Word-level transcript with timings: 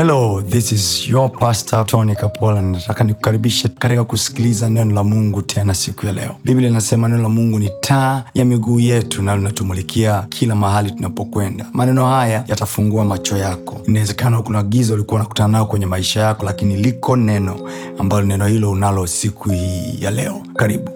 hello 0.00 0.40
this 0.42 0.72
is 0.72 1.08
your 1.08 1.28
pastor 1.30 1.84
tony 1.86 2.14
kapola. 2.16 2.62
Nataka 2.62 3.04
nikukaribishe 3.04 3.68
katika 3.68 4.04
kusikiliza 4.04 4.70
neno 4.70 4.94
la 4.94 5.04
mungu 5.04 5.42
tena 5.42 5.74
siku 5.74 6.06
ya 6.06 6.12
leo. 6.12 6.36
Biblia 6.44 6.68
inasema 6.68 7.08
neno 7.08 7.22
la 7.22 7.28
mungu 7.28 7.58
ni 7.58 7.70
taa 7.80 8.24
ya 8.34 8.44
miguu 8.44 8.80
yetu 8.80 9.22
na 9.22 9.36
linatumulikia 9.36 10.22
kila 10.28 10.54
mahali 10.54 10.90
tunapokwenda. 10.90 11.66
Maneno 11.72 12.06
haya 12.06 12.44
yatafungua 12.48 13.04
macho 13.04 13.36
yako. 13.36 13.80
Inawezekana 13.88 14.42
kuna 14.42 14.62
giza 14.62 14.94
ulikuwa 14.94 15.20
unakutana 15.20 15.48
nao 15.48 15.66
kwenye 15.66 15.86
maisha 15.86 16.20
yako 16.20 16.46
lakini 16.46 16.76
liko 16.76 17.16
neno 17.16 17.70
ambalo 17.98 18.26
neno 18.26 18.46
hilo 18.46 18.70
unalo 18.70 19.06
siku 19.06 19.50
hii 19.50 19.98
ya 20.00 20.10
leo. 20.10 20.42
Karibu. 20.56 20.90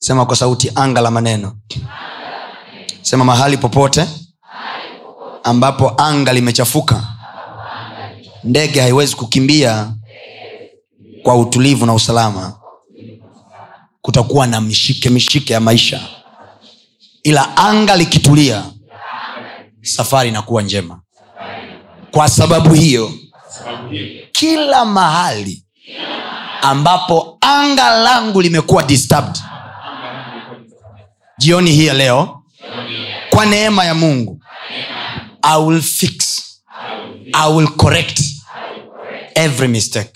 Sema 0.00 0.26
kwa 0.26 0.36
sauti 0.36 0.72
anga 0.74 1.00
la 1.00 1.10
maneno. 1.10 1.52
Sema 3.02 3.24
mahali 3.24 3.56
popote 3.56 4.06
ambapo 5.44 5.92
anga 5.96 6.32
limechafuka 6.32 7.15
ndege 8.46 8.80
haiwezi 8.80 9.16
kukimbia 9.16 9.92
kwa 11.22 11.36
utulivu 11.36 11.86
na 11.86 11.94
usalama. 11.94 12.58
Kutakuwa 14.02 14.46
na 14.46 14.60
mishike 14.60 15.10
mishike 15.10 15.52
ya 15.52 15.60
maisha. 15.60 16.00
Ila 17.22 17.56
anga 17.56 17.96
likitulia 17.96 18.64
safari 19.82 20.28
inakuwa 20.28 20.62
njema. 20.62 21.00
Kwa 22.10 22.28
sababu 22.28 22.74
hiyo 22.74 23.12
kila 24.32 24.84
mahali 24.84 25.64
ambapo 26.62 27.38
anga 27.40 27.90
langu 27.90 28.40
limekuwa 28.42 28.82
disturbed 28.82 29.36
jioni 31.38 31.70
hii 31.72 31.86
ya 31.86 31.94
leo 31.94 32.42
kwa 33.30 33.46
neema 33.46 33.84
ya 33.84 33.94
mungu 33.94 34.40
i 35.42 35.62
will 35.62 35.82
fix 35.82 36.42
i 37.32 37.52
will 37.52 37.68
correct 37.68 38.20
every 39.36 39.68
mistake. 39.68 40.12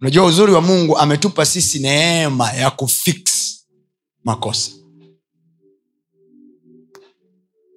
Unajua 0.00 0.24
uzuri 0.26 0.52
wa 0.52 0.60
mungu 0.60 0.98
ametupa 0.98 1.46
sisi 1.46 1.78
neema 1.78 2.52
ya 2.52 2.70
kufix 2.70 3.24
makosa. 4.24 4.70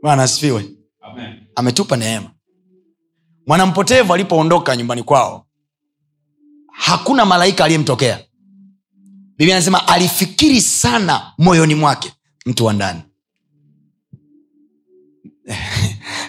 Bwana 0.02 0.24
asifiwe. 0.24 0.70
Ametupa 1.56 1.98
neema. 1.98 2.32
Mwanampotevu 3.48 4.14
alipoondoka 4.14 4.76
nyumbani 4.78 5.04
kwao 5.04 5.48
hakuna 6.72 7.26
malaika 7.26 7.64
aliyemtokea. 7.66 8.26
Biblia 9.38 9.56
anasema 9.56 9.88
alifikiri 9.88 10.62
sana 10.62 11.34
moyoni 11.38 11.76
mwake 11.76 12.14
mtu 12.46 12.66
wa 12.66 12.74
ndani 12.74 13.02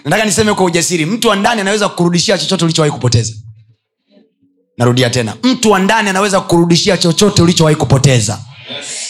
nataka 0.05 0.25
niseme 0.25 0.53
kwa 0.53 0.65
ujasiri 0.65 1.05
mtu 1.05 1.27
wa 1.27 1.35
ndani 1.35 1.61
anaweza 1.61 1.89
kukurudishia 1.89 2.37
chochote 2.37 2.65
ulichowahi 2.65 2.91
kupoteza. 2.91 3.33
Narudia 4.77 5.09
tena 5.09 5.35
mtu 5.43 5.71
wa 5.71 5.79
ndani 5.79 6.09
anaweza 6.09 6.41
kukurudishia 6.41 6.97
chochote 6.97 7.41
ulichowahi 7.41 7.75
kupoteza. 7.75 8.39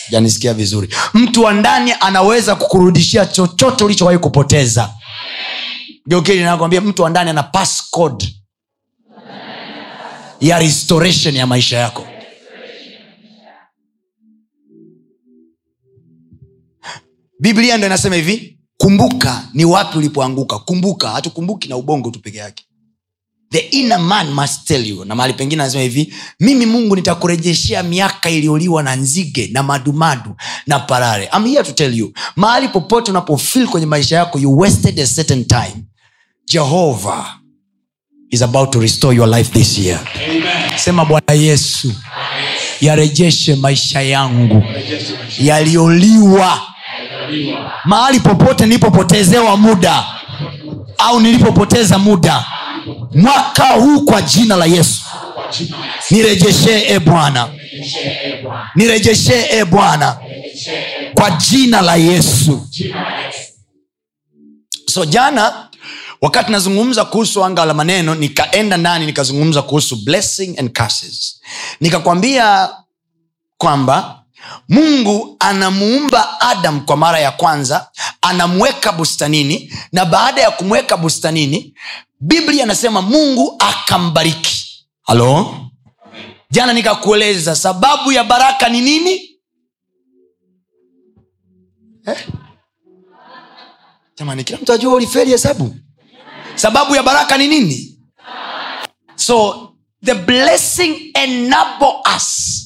Janisikia 0.10 0.54
vizuri. 0.54 0.90
Mtu 1.14 1.44
wa 1.44 1.54
ndani 1.54 1.94
anaweza 2.00 2.56
kukurudishia 2.56 3.26
chochote 3.26 3.84
ulichowahi 3.84 4.18
kupoteza. 4.18 4.90
Geukili 6.08 6.44
nakwambia 6.44 6.82
mtu 6.82 7.02
wa 7.04 7.10
ndani 7.10 7.30
ana 7.30 7.44
passcode 7.44 8.36
ya 10.42 10.60
restoration 10.60 11.36
ya 11.36 11.48
maisha 11.48 11.78
yako. 11.78 12.08
Biblia 17.40 17.78
ndo 17.78 17.88
inasema 17.88 18.16
hivi 18.16 18.53
kumbuka 18.84 19.44
ni 19.54 19.66
wapi 19.66 19.98
ulipoanguka. 19.98 20.60
Kumbuka 20.60 21.10
hatukumbuki 21.10 21.70
na 21.70 21.78
ubongo 21.78 22.12
tu 22.12 22.20
peke 22.20 22.38
yake. 22.38 22.64
The 23.52 23.60
inner 23.60 24.00
man 24.00 24.32
must 24.34 24.68
tell 24.68 24.88
you. 24.88 25.06
Na 25.06 25.16
mahali 25.16 25.34
pengine 25.34 25.62
anasema 25.64 25.84
hivi 25.84 26.14
mimi 26.40 26.66
mungu 26.66 26.96
nitakurejeshea 26.96 27.84
miaka 27.84 28.30
iliyoliwa 28.30 28.84
na 28.84 28.96
nzige 28.96 29.48
na 29.52 29.64
madumadu 29.64 30.36
na 30.68 30.80
parare. 30.80 31.30
I'm 31.38 31.46
here 31.46 31.64
to 31.64 31.72
tell 31.72 31.98
you 31.98 32.14
mahali 32.36 32.68
popote 32.68 33.12
unapofil 33.12 33.68
kwenye 33.68 33.86
maisha 33.88 34.16
yako 34.16 34.40
you 34.40 34.58
wasted 34.60 35.00
a 35.00 35.08
certain 35.08 35.46
time. 35.46 35.86
Jehova 36.52 37.26
is 38.32 38.42
about 38.42 38.72
to 38.72 38.80
restore 38.80 39.16
your 39.16 39.28
life 39.38 39.52
this 39.60 39.78
year. 39.80 40.00
Sema 40.76 41.06
bwana 41.06 41.34
yesu 41.34 41.94
yarejeshe 42.82 43.56
maisha 43.56 44.02
yangu 44.02 44.64
yaliyoliwa 45.40 46.73
mahali 47.86 48.20
popote 48.20 48.66
nilipopotezewa 48.66 49.58
muda 49.58 50.04
au 50.98 51.20
nilipopoteza 51.20 51.98
muda 52.00 52.46
mwaka 53.16 53.64
huu 53.66 54.02
kwa 54.06 54.22
jina 54.22 54.56
la 54.56 54.66
yesu. 54.66 55.02
Nirejeshee 56.12 56.84
e 56.88 57.00
bwana. 57.00 57.50
Nirejeshee 58.76 59.46
e 59.52 59.66
bwana. 59.66 60.18
Kwa 61.14 61.32
jina 61.32 61.82
la 61.82 61.96
yesu. 61.96 62.68
So 64.88 65.06
jana 65.06 65.70
wakati 66.22 66.52
nazungumza 66.52 67.06
kuhusu 67.06 67.46
anga 67.46 67.66
la 67.66 67.74
maneno 67.74 68.16
nikaenda 68.16 68.78
ndani 68.78 69.06
nikazungumza 69.06 69.62
kuhusu 69.62 69.96
blessing 69.96 70.56
and 70.60 70.78
curses. 70.78 71.42
Nikakwambia 71.82 72.70
kwamba 73.58 74.23
mungu 74.70 75.36
anamuumba 75.40 76.42
adam 76.42 76.86
kwa 76.86 76.98
mara 76.98 77.20
ya 77.20 77.32
kwanza 77.32 77.90
anamweka 78.22 78.92
bustanini 78.92 79.74
na 79.92 80.06
baada 80.06 80.42
ya 80.42 80.52
kumweka 80.52 80.98
bustanini 80.98 81.74
biblia 82.20 82.64
anasema 82.64 83.02
mungu 83.02 83.56
akambariki. 83.60 84.86
Halo? 85.04 85.56
Jana 86.52 86.74
nikakueleza 86.74 87.56
sababu 87.56 88.12
ya 88.12 88.24
baraka 88.24 88.70
ni 88.70 88.82
nini? 88.82 89.30
Eh? 92.08 92.28
kila 94.46 94.58
mtu 94.60 94.74
ajua 94.74 94.94
uliferi 94.94 95.32
hesabu. 95.32 95.76
Sababu 96.56 96.96
ya 96.96 97.04
baraka 97.04 97.38
ni 97.38 97.48
nini? 97.48 98.00
So 99.16 99.70
the 100.06 100.14
blessing 100.16 101.12
enable 101.16 102.02
us 102.18 102.63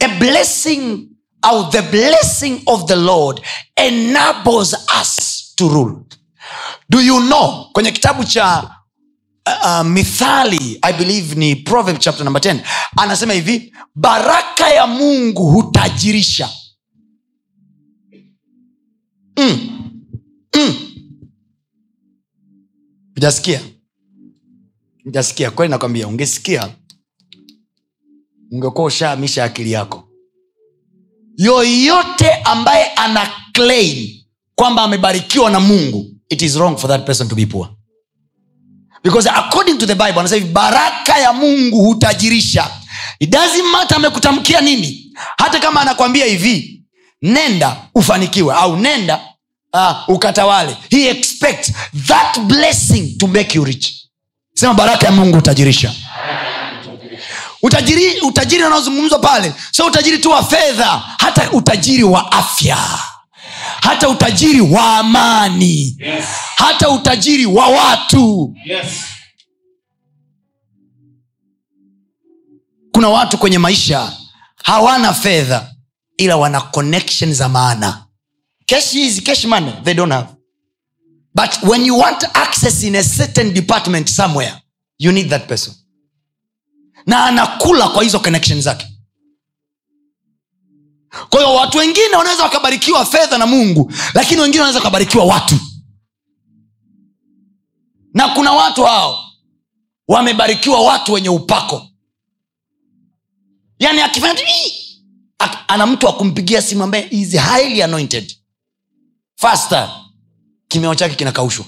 a 0.00 0.08
blessing 0.18 1.08
or 1.52 1.70
the 1.70 1.82
blessing 1.82 2.62
of 2.66 2.86
the 2.86 2.96
lord 2.96 3.40
enables 3.76 4.74
us 5.02 5.52
to 5.56 5.68
rule. 5.68 6.02
Do 6.90 7.00
you 7.00 7.20
know 7.20 7.70
kwenye 7.72 7.92
kitabu 7.92 8.24
cha 8.24 8.76
uh, 9.46 9.66
uh, 9.66 9.86
mithali 9.86 10.78
i 10.82 10.92
believe 10.92 11.34
ni 11.34 11.56
proverb 11.56 11.98
chapter 11.98 12.24
number 12.24 12.42
10 12.42 12.60
anasema 12.96 13.32
hivi 13.32 13.74
baraka 13.94 14.68
ya 14.68 14.86
mungu 14.86 15.50
hutajirisha. 15.50 16.50
Mm. 19.36 19.68
Mm. 20.56 20.74
ujasikia 23.16 23.60
ujasikia 25.04 25.50
kweli 25.50 25.70
nakwambia 25.70 26.08
ungesikia 26.08 26.68
ungekuwa 28.52 28.86
ushaamisha 28.86 29.44
akili 29.44 29.72
yako. 29.72 30.08
Yoyote 31.36 32.32
ambaye 32.44 32.84
ana 32.86 33.30
claim 33.52 34.08
kwamba 34.54 34.82
amebarikiwa 34.82 35.50
na 35.50 35.60
mungu 35.60 36.10
it 36.28 36.42
is 36.42 36.56
wrong 36.56 36.76
for 36.76 36.90
that 36.90 37.06
person 37.06 37.28
to 37.28 37.34
be 37.34 37.46
poor. 37.46 37.68
Because 39.04 39.28
according 39.30 39.78
to 39.78 39.86
the 39.86 39.94
bible 39.94 40.20
anasema 40.20 40.40
hivi 40.40 40.52
baraka 40.52 41.18
ya 41.18 41.32
mungu 41.32 41.84
hutajirisha. 41.84 42.70
It 43.18 43.30
doesn't 43.30 43.70
matter 43.72 43.96
amekutamkia 43.96 44.60
nini. 44.60 45.12
Hata 45.38 45.58
kama 45.60 45.80
anakwambia 45.80 46.26
hivi 46.26 46.82
nenda 47.22 47.76
ufanikiwe 47.94 48.54
au 48.54 48.76
nenda 48.76 49.20
uh, 49.74 50.14
ukatawale. 50.14 50.76
He 50.90 51.08
expects 51.10 51.72
that 52.06 52.38
blessing 52.40 53.16
to 53.18 53.26
make 53.26 53.58
you 53.58 53.64
rich. 53.64 54.08
Sema 54.54 54.74
baraka 54.74 55.06
ya 55.06 55.12
mungu 55.12 55.36
hutajirisha 55.36 55.94
utajiri 57.62 58.20
utajiri 58.20 58.64
unaozungumzwa 58.64 59.18
pale 59.18 59.52
sio 59.72 59.86
utajiri 59.86 60.18
tu 60.18 60.30
wa 60.30 60.44
fedha 60.44 60.88
hata 61.18 61.50
utajiri 61.52 62.02
wa 62.04 62.32
afya 62.32 62.76
hata 63.82 64.08
utajiri 64.08 64.60
wa 64.60 64.96
amani 64.98 65.96
Yes. 65.98 66.24
hata 66.56 66.90
utajiri 66.90 67.46
wa 67.46 67.66
watu 67.68 68.54
Yes. 68.64 68.86
kuna 72.92 73.08
watu 73.08 73.38
kwenye 73.38 73.58
maisha 73.58 74.12
hawana 74.64 75.14
fedha 75.14 75.72
ila 76.16 76.36
wana 76.36 76.60
connection 76.60 77.34
za 77.34 77.48
maana 77.48 78.06
cash 78.66 78.94
is 78.94 79.22
cash 79.22 79.44
money 79.44 79.72
they 79.84 79.94
don't 79.94 80.12
have 80.12 80.28
but 81.34 81.50
when 81.62 81.86
you 81.86 81.98
want 81.98 82.24
access 82.36 82.82
in 82.82 82.96
a 82.96 83.02
certain 83.02 83.52
department 83.54 84.08
somewhere 84.08 84.54
you 84.98 85.12
need 85.12 85.28
that 85.30 85.46
person 85.46 85.74
na 87.06 87.24
anakula 87.24 87.88
kwa 87.88 88.02
hizo 88.02 88.20
connection 88.20 88.60
zake. 88.62 88.86
Kwa 91.30 91.40
hiyo 91.40 91.54
watu 91.54 91.78
wengine 91.78 92.16
wanaweza 92.16 92.42
wakabarikiwa 92.42 93.04
fedha 93.06 93.38
na 93.38 93.46
mungu 93.46 93.92
lakini 94.14 94.40
wengine 94.40 94.60
wanaweza 94.60 94.78
wakabarikiwa 94.78 95.24
watu. 95.24 95.58
Na 98.14 98.28
kuna 98.28 98.52
watu 98.52 98.84
hao 98.84 99.18
wamebarikiwa 100.08 100.80
watu 100.82 101.12
wenye 101.12 101.28
upako. 101.28 101.86
Yaani 103.78 104.00
akifanya! 104.00 104.40
Ana 105.68 105.86
mtu 105.86 106.08
akumpigia 106.08 106.62
simu 106.62 106.84
ambaye 106.84 107.08
is 107.10 107.30
highly 107.32 107.82
anointed. 107.82 108.36
Faster. 109.36 109.90
Kimeo 110.68 110.94
chake 110.94 111.14
kinakaushwa. 111.14 111.64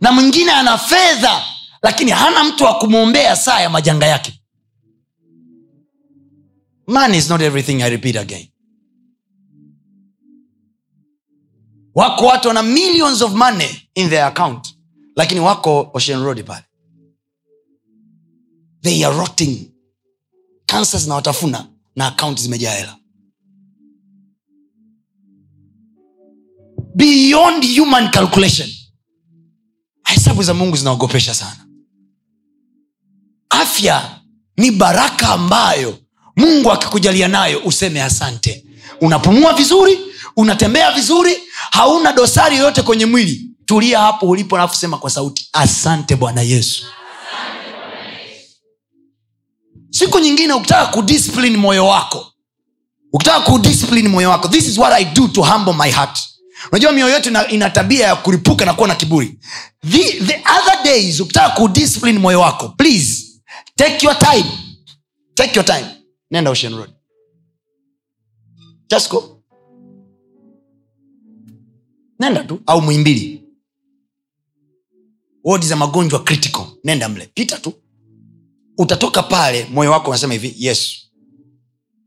Na 0.00 0.12
mwingine 0.12 0.52
ana 0.52 0.78
fedha 0.78 1.44
lakini 1.82 2.10
hana 2.10 2.44
mtu 2.44 2.64
wa 2.64 2.78
kumwombea 2.78 3.36
saa 3.36 3.60
ya 3.60 3.70
majanga 3.70 4.06
yake. 4.06 4.38
Man 6.86 7.14
is 7.14 7.30
not 7.30 7.40
everything 7.40 7.82
i 7.82 7.90
repeat 7.90 8.16
again. 8.16 8.48
Wako 11.94 12.26
watu 12.26 12.48
wana 12.48 12.62
millions 12.62 13.22
of 13.22 13.32
money 13.34 13.88
in 13.94 14.08
their 14.10 14.24
account 14.24 14.74
lakini 15.16 15.40
wako 15.40 15.90
ocean 15.94 16.22
road 16.22 16.44
pale. 16.44 16.64
They 18.82 19.06
are 19.06 19.16
rotting. 19.16 19.72
Kansa 20.66 20.98
zinawatafuna 20.98 21.68
na 21.96 22.06
akaunti 22.06 22.42
zimejaa 22.42 22.74
hela. 22.74 22.96
Beyond 26.94 27.78
human 27.78 28.10
calculation. 28.10 28.68
Hesabu 30.04 30.42
za 30.42 30.54
mungu 30.54 30.76
zinaogopesha 30.76 31.34
sana 31.34 31.61
afya 33.52 34.20
ni 34.56 34.70
baraka 34.70 35.28
ambayo 35.28 35.98
mungu 36.36 36.72
akikujalia 36.72 37.28
nayo 37.28 37.60
useme 37.64 38.02
asante. 38.02 38.64
Unapumua 39.00 39.52
vizuri 39.52 39.98
unatembea 40.36 40.92
vizuri 40.92 41.36
hauna 41.70 42.12
dosari 42.12 42.56
yoyote 42.56 42.82
kwenye 42.82 43.06
mwili 43.06 43.46
tulia 43.64 43.98
hapo 43.98 44.26
ulipo 44.28 44.56
alafu 44.56 44.76
sema 44.76 44.98
kwa 44.98 45.10
sauti 45.10 45.48
asante 45.52 46.16
bwana 46.16 46.42
yesu. 46.42 46.84
Siku 49.90 50.18
nyingine 50.18 50.52
ukitaka 50.52 50.86
kudiscipline 50.86 51.56
moyo 51.56 51.86
wako 51.86 52.26
ukitaka 53.12 53.40
kudiscipline 53.40 54.08
moyo 54.08 54.30
wako 54.30 54.48
this 54.48 54.66
is 54.68 54.78
what 54.78 54.92
i 54.92 55.04
do 55.04 55.28
to 55.28 55.42
humble 55.42 55.72
my 55.74 55.90
heart. 55.90 56.18
Unajua 56.70 56.92
mioyo 56.92 57.14
yetu 57.14 57.30
ina, 57.50 57.70
tabia 57.70 58.06
ya 58.06 58.16
kuripuka 58.16 58.64
na 58.64 58.74
kuwa 58.74 58.88
na 58.88 58.94
kiburi. 58.94 59.38
The, 59.90 60.02
the 60.12 60.34
other 60.60 60.82
days 60.84 61.20
ukitaka 61.20 61.48
kudiscipline 61.50 62.18
moyo 62.18 62.40
wako 62.40 62.68
please 62.68 63.21
take 63.76 64.02
your 64.06 64.14
time. 64.18 64.44
Take 65.34 65.54
your 65.54 65.64
time. 65.64 65.86
Nenda 66.30 66.50
ocean 66.50 66.74
road. 66.74 66.90
Just 68.90 69.10
go. 69.10 69.42
Nenda 72.20 72.44
tu. 72.44 72.60
Au 72.66 72.80
mwimbili 72.82 73.42
wodi 75.44 75.66
za 75.66 75.76
magonjwa 75.76 76.24
critical. 76.24 76.66
Nenda 76.84 77.08
mle. 77.08 77.26
Pita 77.34 77.58
tu. 77.58 77.72
Utatoka 78.78 79.22
pale 79.22 79.64
moyo 79.64 79.90
wako 79.90 80.10
unasema 80.10 80.32
hivi 80.32 80.54
yesu. 80.58 80.98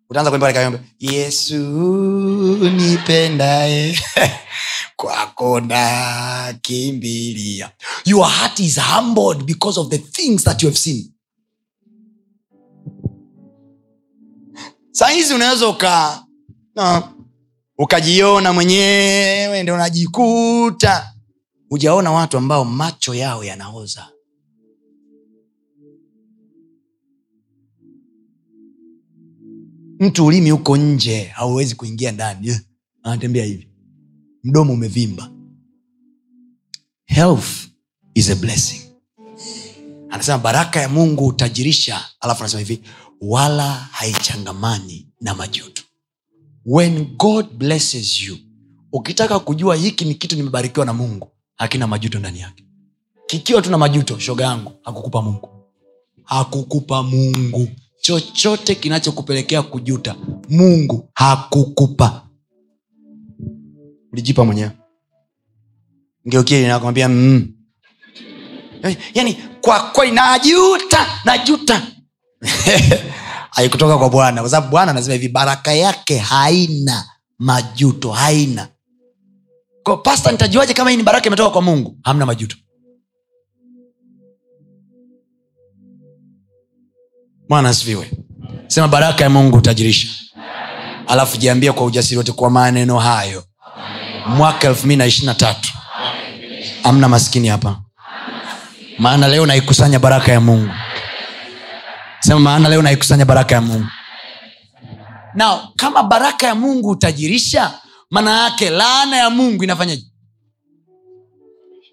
Utaanza 0.10 0.30
kuimba 0.32 0.80
yesu 1.00 1.56
nipendae 2.70 4.00
kwako 4.96 5.60
nakimbilia. 5.60 6.92
Your 8.06 8.28
heart 8.30 8.60
is 8.60 8.80
humbled 8.80 9.44
because 9.44 9.80
of 9.80 9.90
the 9.90 9.98
things 9.98 10.44
that 10.44 10.64
you 10.64 10.70
have 10.70 10.78
seen 10.80 11.15
saa 14.96 15.10
hizi 15.10 15.34
unaweza 15.34 15.68
uka 15.68 16.26
no, 16.76 17.04
ukajiona 17.78 18.54
mwenyewe 18.54 19.64
ndio 19.64 19.76
unajikuta. 19.76 21.14
Hujaona 21.70 22.12
watu 22.12 22.38
ambao 22.38 22.66
macho 22.66 23.14
yao 23.16 23.44
yanaoza. 23.44 24.08
Mtu 30.00 30.26
ulimi 30.26 30.50
huko 30.50 30.78
nje 30.78 31.24
hauwezi 31.24 31.76
kuingia 31.76 32.12
ndani. 32.12 32.48
Eh, 32.48 32.60
anatembea 33.04 33.46
hivi. 33.46 33.70
Mdomo 34.44 34.74
umevimba. 34.74 35.32
Health 37.06 37.48
is 38.14 38.30
a 38.30 38.36
blessing. 38.36 38.82
Anasema 40.10 40.38
baraka 40.38 40.80
ya 40.82 40.90
mungu 40.90 41.24
hutajirisha 41.26 42.06
alafu 42.20 42.44
anasema 42.44 42.60
hivi 42.60 42.82
wala 43.27 43.69
haichangamani 43.72 45.07
na 45.22 45.36
majuto. 45.36 45.81
When 46.66 47.06
god 47.18 47.45
blesses 47.57 48.22
you 48.22 48.38
ukitaka 48.92 49.39
kujua 49.39 49.75
hiki 49.75 50.06
ni 50.06 50.16
kitu 50.16 50.36
nimebarikiwa 50.36 50.86
na 50.86 50.94
mungu 50.94 51.31
hakina 51.56 51.88
majuto 51.88 52.19
ndani 52.19 52.39
yake. 52.39 52.66
Kikiwa 53.27 53.62
tu 53.62 53.72
na 53.72 53.77
majuto 53.77 54.19
shoga 54.19 54.45
yangu 54.45 54.72
hakukupa 54.81 55.22
mungu. 55.22 55.50
Hakukupa 56.24 57.04
mungu. 57.04 57.68
Chochote 58.01 58.75
kinachokupelekea 58.75 59.62
kujuta 59.62 60.16
mungu 60.50 61.10
hakukupa. 61.13 62.27
Ulijipa 64.12 64.45
mwenyewe. 64.45 64.72
Ngeukie 66.27 66.74
mm. 67.07 67.54
yani 69.13 69.38
kwa 69.62 69.80
kweli 69.80 70.12
najuta 70.12 71.07
najuta 71.25 71.95
haikutoka 73.56 73.98
kwa 73.98 74.10
bwana 74.10 74.42
kwa 74.42 74.50
sababu 74.50 74.72
bwana 74.72 74.92
anasema 74.92 75.14
hivi 75.14 75.30
baraka 75.30 75.74
yake 75.74 76.18
haina 76.18 77.06
majuto 77.40 78.12
haina. 78.12 78.68
Kwa 79.84 79.98
pasta 79.98 80.32
nitajuaje 80.32 80.74
kama 80.74 80.90
hii 80.90 80.98
ni 80.98 81.04
baraka 81.04 81.28
imetoka 81.28 81.50
kwa 81.50 81.62
mungu? 81.62 81.98
Hamna 82.04 82.26
majuto. 82.26 82.56
Bwana 87.50 87.70
asifiwe. 87.70 88.12
Sema 88.68 88.88
baraka 88.88 89.24
ya 89.24 89.30
mungu 89.30 89.58
utajirisha. 89.58 90.08
Alafu 91.08 91.38
jiambia 91.38 91.74
kwa 91.74 91.86
ujasiri 91.86 92.18
wote 92.18 92.32
kwa 92.32 92.50
maneno 92.50 93.00
hayo 93.00 93.44
mwaka 94.28 94.68
elfu 94.68 94.86
mbili 94.86 94.98
na 94.98 95.06
ishirina 95.06 95.34
tatu 95.34 95.74
amna 96.84 97.10
maskini 97.10 97.48
hapa. 97.48 97.82
Maana 99.00 99.28
leo 99.28 99.46
naikusanya 99.46 100.00
baraka 100.00 100.32
ya 100.32 100.42
mungu 100.42 100.72
sema 102.25 102.39
maana 102.39 102.69
leo 102.69 102.81
naikusanya 102.81 103.25
baraka 103.25 103.56
ya 103.56 103.62
mungu. 103.62 103.86
Na 105.33 105.68
kama 105.75 106.04
baraka 106.04 106.48
ya 106.48 106.56
mungu 106.56 106.89
utajirisha 106.89 107.81
maana 108.10 108.44
yake 108.44 108.69
laana 108.69 109.18
ya 109.18 109.30
mungu 109.30 109.63
inafanyaje? 109.63 110.06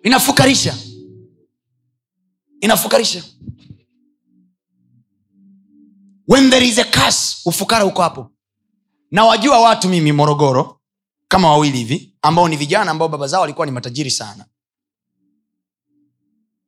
Inafukarisha. 0.02 0.74
Inafukarisha. 2.60 3.24
When 6.28 6.50
there 6.50 6.66
is 6.66 6.78
a 6.78 6.84
curse 6.84 7.36
ufukara 7.46 7.84
uko 7.84 8.02
hapo. 8.02 8.30
Na 9.10 9.24
wajua 9.24 9.60
watu 9.60 9.88
mimi 9.88 10.12
morogoro 10.12 10.80
kama 11.28 11.50
wawili 11.50 11.78
hivi 11.78 12.14
ambao 12.22 12.48
ni 12.48 12.56
vijana 12.56 12.90
ambao 12.90 13.08
baba 13.08 13.26
zao 13.26 13.40
walikuwa 13.40 13.66
ni 13.66 13.72
matajiri 13.72 14.10
sana. 14.10 14.46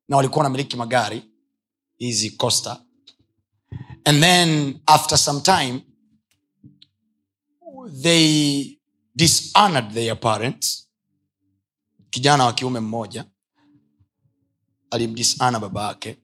Na 0.08 0.16
walikuwa 0.16 0.38
wanamiliki 0.38 0.76
magari 0.76 1.22
hizi 1.98 2.30
costa 2.30 2.80
and 4.04 4.22
then 4.22 4.80
after 4.86 5.16
some 5.16 5.40
time 5.40 5.82
they 8.02 8.78
dishonored 9.16 9.90
their 9.92 10.14
parents. 10.16 10.88
Kijana 12.10 12.44
wa 12.44 12.52
kiume 12.52 12.80
mmoja 12.80 13.24
alimdishana 14.90 15.60
baba 15.60 15.88
yake. 15.88 16.18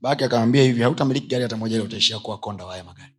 Baba 0.00 0.08
yake 0.10 0.24
akamwambia 0.24 0.62
hivi 0.62 0.82
hautamiliki 0.82 1.26
gari 1.26 1.42
hata 1.42 1.56
moja 1.56 1.76
ile 1.76 1.84
utaishia 1.84 2.18
kuwa 2.18 2.38
konda 2.38 2.66
wa 2.66 2.84
magari. 2.84 3.14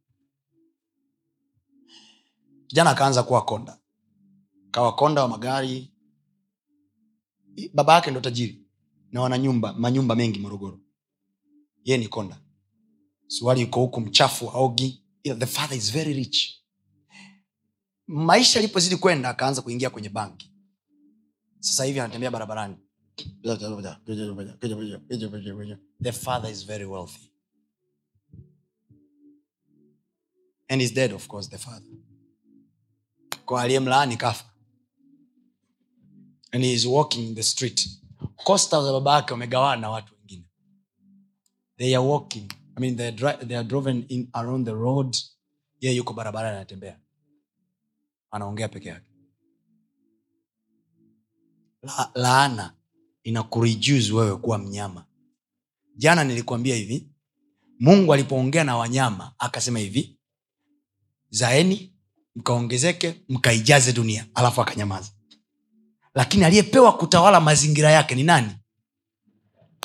Kijana 2.68 2.90
akaanza 2.90 3.24
kuwa 3.24 3.46
konda. 3.46 3.80
Kawa 4.72 4.96
konda 4.96 5.22
wa 5.22 5.28
magari. 5.28 5.94
Baba 7.74 7.94
yake 7.94 8.12
ndo 8.12 8.20
tajiri 8.20 8.66
na 9.12 9.22
wana 9.22 9.38
nyumba 9.38 9.74
manyumba 9.74 10.16
mengi 10.16 10.40
morogoro. 10.40 10.80
Ye 11.84 11.98
ni 11.98 12.08
konda 12.08 12.42
suali 13.32 13.62
yuko 13.62 13.80
huku 13.80 14.02
mchafu 14.02 14.50
aogi 14.50 15.04
the 15.24 15.46
father 15.46 15.78
is 15.78 15.92
very 15.92 16.14
rich. 16.14 16.62
Maisha 18.08 18.60
alipozidi 18.60 18.96
kwenda 18.98 19.30
akaanza 19.30 19.62
kuingia 19.62 19.90
kwenye 19.90 20.10
banki. 20.10 20.52
Sasa 21.60 21.84
hivi 21.86 22.00
anatembea 22.00 22.32
barabarani. 22.32 22.76
The 26.04 26.12
father 26.12 26.52
is 26.52 26.66
very 26.66 26.86
wealthy. 26.86 27.28
And 30.70 30.82
is 30.82 30.94
dead 30.94 31.14
of 31.14 31.28
course 31.28 31.50
the 31.50 31.58
father. 31.58 31.92
Kwa 33.46 33.62
aliyemlaani 33.62 34.18
kafa. 34.18 34.46
And 36.52 36.64
he 36.64 36.74
is 36.74 36.86
walking 36.86 37.28
in 37.28 37.36
the 37.36 37.44
street. 37.44 37.90
Kosta 38.36 38.84
za 38.84 38.92
baba 38.92 39.16
yake 39.16 39.32
wamegawana 39.34 39.82
na 39.82 39.90
watu 39.90 40.14
wengine. 40.16 40.46
They 41.78 41.96
are 41.98 42.06
walking 42.08 42.52
i 42.76 42.82
mean 42.82 42.96
they 42.98 43.08
are, 43.08 43.46
they 43.46 43.58
are 43.58 43.68
driven 43.68 44.06
in 44.10 44.30
around 44.34 44.66
the 44.66 44.74
road. 44.74 45.18
Ye 45.82 45.92
yuko 45.96 46.14
barabarani 46.14 46.56
anatembea. 46.56 47.00
Anaongea 48.32 48.68
peke 48.70 48.90
yake. 48.90 49.12
La, 51.84 52.12
laana 52.16 52.74
inakureduce 53.24 54.14
wewe 54.14 54.38
kuwa 54.38 54.58
mnyama. 54.58 55.06
Jana 55.98 56.24
nilikuambia 56.24 56.76
hivi 56.76 57.08
mungu 57.80 58.14
alipoongea 58.14 58.64
na 58.64 58.78
wanyama 58.78 59.34
akasema 59.40 59.80
hivi 59.80 60.20
zaeni 61.30 61.94
mkaongezeke 62.36 63.22
mkaijaze 63.30 63.94
dunia 63.94 64.28
alafu 64.34 64.62
akanyamaza 64.62 65.12
lakini 66.16 66.44
aliyepewa 66.46 66.98
kutawala 66.98 67.42
mazingira 67.42 67.92
yake 67.92 68.16
ni 68.16 68.24
nani 68.24 68.52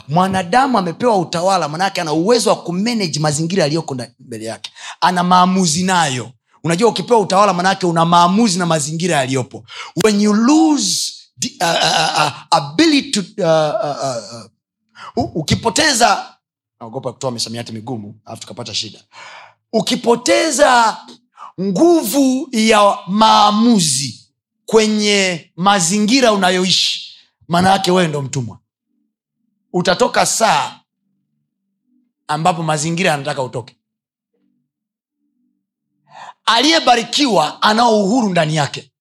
mwanadamu 0.09 0.79
amepewa 0.79 1.19
utawala 1.19 1.69
manake 1.69 2.01
ana 2.01 2.13
uwezo 2.13 2.51
wa 2.51 2.57
kumanage 2.57 3.19
mazingira 3.21 3.63
yaliyoko 3.63 3.97
mbele 4.21 4.45
yake. 4.45 4.71
Ana 5.01 5.23
maamuzi 5.25 5.83
nayo. 5.83 6.31
Unajua 6.65 6.89
ukipewa 6.91 7.21
utawala 7.21 7.53
manake 7.53 7.87
una 7.87 8.05
maamuzi 8.05 8.59
na 8.59 8.67
mazingira 8.67 9.17
yaliyopo. 9.17 9.65
When 10.05 10.21
you 10.21 10.33
lose 10.35 11.13
the, 11.41 11.53
uh, 11.61 11.67
uh, 11.71 12.27
uh, 12.27 12.33
ability 12.51 13.11
to, 13.11 13.21
uh, 13.21 13.47
uh, 13.85 13.97
uh, 14.05 15.25
uh, 15.25 15.37
ukipoteza 15.37 16.37
naogopa 16.81 17.13
kutoa 17.13 17.31
misamiati 17.31 17.73
migumu 17.73 18.15
alafu 18.25 18.43
tukapata 18.43 18.75
shida. 18.75 18.99
Ukipoteza 19.73 20.97
nguvu 21.61 22.49
ya 22.53 22.99
maamuzi 23.07 24.21
kwenye 24.67 25.51
mazingira 25.57 26.33
unayoishi 26.33 27.17
maana 27.49 27.71
yake 27.71 27.91
wewe 27.91 28.09
ndo 28.09 28.23
mtumwa 28.23 28.59
utatoka 29.77 30.27
saa 30.27 30.81
ambapo 32.29 32.63
mazingira 32.63 33.11
yanataka 33.11 33.43
utoke. 33.43 33.77
Aliyebarikiwa 36.45 37.63
anao 37.63 38.05
uhuru 38.05 38.29
ndani 38.29 38.57
yake. 38.57 38.93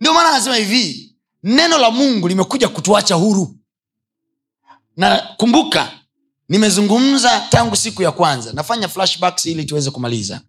Ndio 0.00 0.14
maana 0.14 0.28
anasema 0.28 0.56
hivi 0.56 1.16
neno 1.42 1.78
la 1.78 1.90
mungu 1.90 2.28
limekuja 2.28 2.68
kutuacha 2.68 3.14
huru. 3.14 3.56
Na 4.96 5.16
kumbuka 5.36 5.92
nimezungumza 6.48 7.40
tangu 7.40 7.76
siku 7.76 8.02
ya 8.02 8.12
kwanza. 8.12 8.52
Nafanya 8.52 8.88
flashbacks 8.88 9.46
ili 9.46 9.64
tuweze 9.64 9.90
kumaliza 9.90 10.40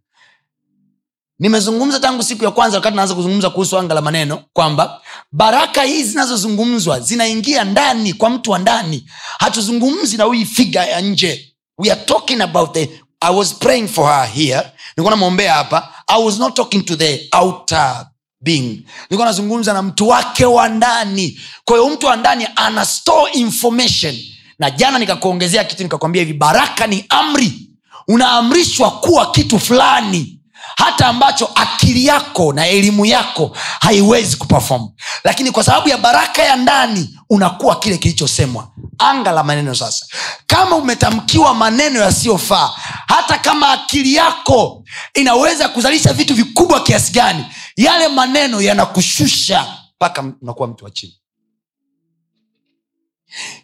nimezungumza 1.40 2.00
tangu 2.00 2.24
siku 2.24 2.44
ya 2.44 2.52
kwanza 2.52 2.78
wakati 2.78 2.96
naanza 2.96 3.16
kuzungumza 3.16 3.50
kuhusu 3.50 3.78
anga 3.78 3.94
la 3.94 4.02
maneno 4.02 4.44
kwamba 4.54 5.02
baraka 5.32 5.82
hizi 5.84 6.10
zinazozungumzwa 6.10 7.00
zinaingia 7.00 7.64
ndani 7.64 8.14
kwa 8.14 8.30
mtu 8.30 8.52
wa 8.52 8.60
ndani. 8.60 9.10
Hatuzungumzi 9.40 10.18
na 10.18 10.24
huyi 10.24 10.46
figa 10.46 10.86
ya 10.86 11.02
nje. 11.02 11.56
We 11.78 11.92
are 11.92 12.02
talking 12.02 12.42
about 12.42 12.74
the 12.74 12.90
i 13.22 13.36
was 13.36 13.54
praying 13.54 13.88
for 13.88 14.06
her 14.10 14.26
here. 14.28 14.62
Nilikuwa 14.98 15.10
namwombea 15.12 15.54
hapa. 15.54 15.94
I 16.08 16.24
was 16.24 16.40
not 16.40 16.56
talking 16.56 16.86
to 16.86 16.96
the 16.96 17.30
outer 17.42 18.08
being. 18.42 18.86
Nilikuwa 19.10 19.26
nazungumza 19.26 19.74
na 19.74 19.82
mtu 19.82 20.08
wake 20.08 20.46
wa 20.46 20.70
ndani. 20.70 21.40
Kwa 21.66 21.78
hiyo 21.78 21.90
mtu 21.90 22.06
wa 22.06 22.16
ndani 22.16 22.48
ana 22.56 22.86
store 22.86 23.32
information. 23.32 24.16
Na 24.60 24.72
jana 24.72 25.00
nikakuongezea 25.00 25.64
kitu 25.64 25.84
nikakwambia 25.84 26.22
hivi 26.22 26.34
baraka 26.34 26.88
ni 26.88 27.06
amri. 27.10 27.70
Unaamrishwa 28.08 28.92
kuwa 28.92 29.32
kitu 29.32 29.60
fulani 29.60 30.40
hata 30.78 31.08
ambacho 31.08 31.50
akili 31.56 32.06
yako 32.06 32.54
na 32.54 32.68
elimu 32.68 33.06
yako 33.06 33.58
haiwezi 33.80 34.38
kupefom 34.38 34.90
lakini 35.24 35.52
kwa 35.52 35.64
sababu 35.64 35.90
ya 35.90 35.98
baraka 35.98 36.44
ya 36.44 36.56
ndani 36.56 37.20
unakuwa 37.30 37.80
kile 37.80 37.98
kilichosemwa. 37.98 38.72
Anga 38.98 39.32
la 39.32 39.44
maneno 39.44 39.76
sasa. 39.76 40.06
Kama 40.48 40.76
umetamkiwa 40.76 41.54
maneno 41.54 42.00
yasiyofaa 42.00 42.70
hata 43.08 43.38
kama 43.38 43.70
akili 43.70 44.14
yako 44.16 44.84
inaweza 45.14 45.70
kuzalisha 45.70 46.14
vitu 46.14 46.36
vikubwa 46.36 46.84
kiasi 46.84 47.12
gani 47.12 47.46
yale 47.76 48.08
maneno 48.08 48.62
yanakushusha 48.62 49.66
mpaka 49.96 50.24
unakuwa 50.42 50.68
mtu 50.68 50.86
wa 50.86 50.92
chini. 50.92 51.14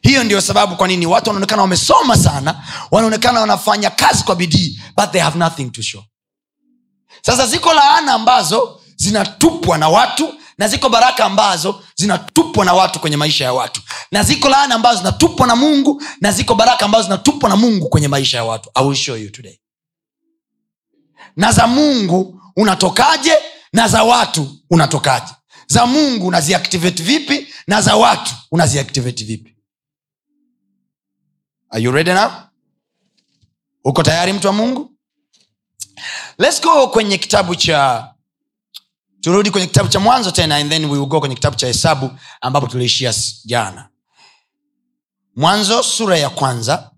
Hiyo 0.01 0.23
ndio 0.23 0.41
sababu 0.41 0.75
kwa 0.75 0.87
nini 0.87 1.05
watu 1.05 1.29
wanaonekana 1.29 1.61
wamesoma 1.61 2.17
sana 2.17 2.63
wanaonekana 2.91 3.39
wanafanya 3.39 3.89
kazi 3.89 4.23
kwa 4.23 4.35
bidii 4.35 4.81
but 4.97 5.11
they 5.11 5.21
have 5.21 5.39
nothing 5.39 5.65
to 5.69 5.81
show 5.81 6.03
sasa 7.21 7.47
ziko 7.47 7.73
laana 7.73 8.13
ambazo 8.13 8.81
zinatupwa 8.95 9.77
na 9.77 9.89
watu 9.89 10.33
na 10.57 10.67
ziko 10.67 10.89
baraka 10.89 11.25
ambazo 11.25 11.83
zinatupwa 11.95 12.65
na 12.65 12.73
watu 12.73 12.99
kwenye 12.99 13.17
maisha 13.17 13.43
ya 13.43 13.53
watu. 13.53 13.81
Na 14.11 14.23
ziko 14.23 14.49
laana 14.49 14.75
ambazo 14.75 14.97
zinatupwa 14.97 15.47
na 15.47 15.55
mungu 15.55 16.03
na 16.21 16.31
ziko 16.31 16.55
baraka 16.55 16.85
ambazo 16.85 17.03
zinatupwa 17.03 17.49
na 17.49 17.55
mungu 17.55 17.89
kwenye 17.89 18.07
maisha 18.07 18.37
ya 18.37 18.43
watu. 18.43 18.69
You 19.07 19.29
today. 19.29 19.59
Na 21.35 21.51
za 21.51 21.67
mungu 21.67 22.41
unatokaje 22.55 23.37
na 23.73 23.87
za 23.87 24.03
watu 24.03 24.57
unatokaje? 24.69 25.33
Za 25.67 25.85
mungu 25.85 26.27
unaziactivate 26.27 27.03
vipi 27.03 27.47
na 27.67 27.81
za 27.81 27.95
watu 27.95 28.31
unaziactivate 28.51 29.23
vipi? 29.23 29.55
Are 31.69 31.83
you 31.83 31.91
ready 31.91 32.11
now? 32.13 32.31
Uko 33.83 34.03
tayari 34.03 34.33
mtu 34.33 34.47
wa 34.47 34.53
mungu 34.53 34.90
let's 36.37 36.61
go 36.61 36.87
kwenye 36.87 37.17
kitabu 37.17 37.55
cha 37.55 38.07
turudi 39.21 39.51
kwenye 39.51 39.67
kitabu 39.67 39.89
cha 39.89 39.99
mwanzo 39.99 40.31
tena 40.31 40.55
and 40.55 40.69
then 40.71 40.85
we 40.85 40.91
will 40.97 41.05
go 41.07 41.19
kwenye 41.19 41.35
kitabu 41.35 41.55
cha 41.55 41.67
hesabu 41.67 42.11
ambapo 42.41 42.67
tuliishia 42.67 43.13
jana. 43.45 43.87
Mwanzo 45.35 45.83
sura 45.83 46.17
ya 46.17 46.29
kwanza. 46.29 46.89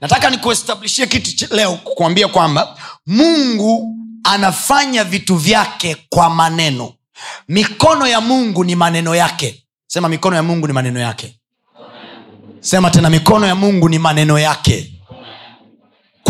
Nataka 0.00 0.30
nikuestablishie 0.30 1.06
kitu 1.06 1.54
leo 1.54 1.74
kukuambia 1.76 2.28
kwamba 2.28 2.78
mungu 3.06 3.96
anafanya 4.24 5.04
vitu 5.04 5.36
vyake 5.36 5.96
kwa 6.08 6.30
maneno. 6.30 6.92
Mikono 7.48 8.06
ya 8.06 8.20
mungu 8.20 8.64
ni 8.64 8.74
maneno 8.76 9.14
yake. 9.14 9.66
Sema 9.86 10.08
mikono 10.08 10.36
ya 10.36 10.42
mungu 10.42 10.66
ni 10.66 10.72
maneno 10.72 11.00
yake. 11.00 11.40
Sema 12.60 12.90
tena 12.90 13.10
mikono 13.10 13.46
ya 13.46 13.54
mungu 13.54 13.88
ni 13.88 13.98
maneno 13.98 14.38
yake 14.38 14.99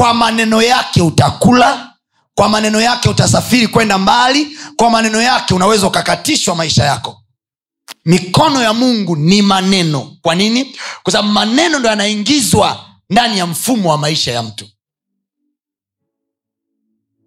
kwa 0.01 0.15
maneno 0.15 0.63
yake 0.63 1.03
utakula 1.03 1.95
kwa 2.35 2.49
maneno 2.49 2.81
yake 2.81 3.09
utasafiri 3.09 3.69
kwenda 3.69 3.99
mbali 3.99 4.59
kwa 4.77 4.91
maneno 4.91 5.23
yake 5.23 5.55
unaweza 5.55 5.87
ukakatishwa 5.87 6.55
maisha 6.55 6.85
yako. 6.85 7.23
Mikono 8.05 8.63
ya 8.63 8.73
mungu 8.73 9.17
ni 9.17 9.43
maneno. 9.43 10.17
Kwa 10.23 10.35
nini? 10.35 10.77
Kwa 11.03 11.13
sababu 11.13 11.33
maneno 11.33 11.79
ndo 11.79 11.89
yanaingizwa 11.89 12.85
ndani 13.11 13.39
ya 13.39 13.47
mfumo 13.47 13.91
wa 13.91 13.99
maisha 13.99 14.33
ya 14.33 14.43
mtu. 14.43 14.69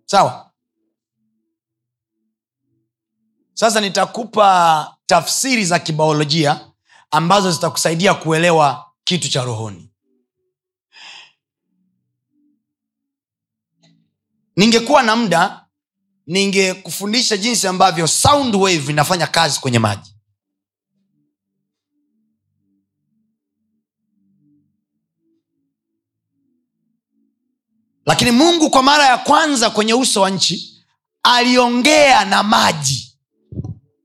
Sawa? 0.05 0.51
Sasa 3.53 3.81
nitakupa 3.81 4.95
tafsiri 5.05 5.65
za 5.65 5.79
kibaolojia 5.79 6.59
ambazo 7.11 7.51
zitakusaidia 7.51 8.13
kuelewa 8.13 8.85
kitu 9.03 9.29
cha 9.29 9.43
rohoni 9.43 9.92
ningekuwa 14.55 15.03
na 15.03 15.15
muda 15.15 15.65
ningekufundisha 16.27 17.37
jinsi 17.37 17.67
ambavyo 17.67 18.07
sound 18.07 18.55
wave 18.55 18.91
inafanya 18.91 19.27
kazi 19.27 19.59
kwenye 19.59 19.79
maji. 19.79 20.13
Lakini 28.05 28.31
mungu 28.31 28.69
kwa 28.69 28.83
mara 28.83 29.05
ya 29.05 29.17
kwanza 29.17 29.69
kwenye 29.69 29.93
uso 29.93 30.21
wa 30.21 30.29
nchi 30.29 30.83
aliongea 31.23 32.25
na 32.25 32.43
maji. 32.43 33.17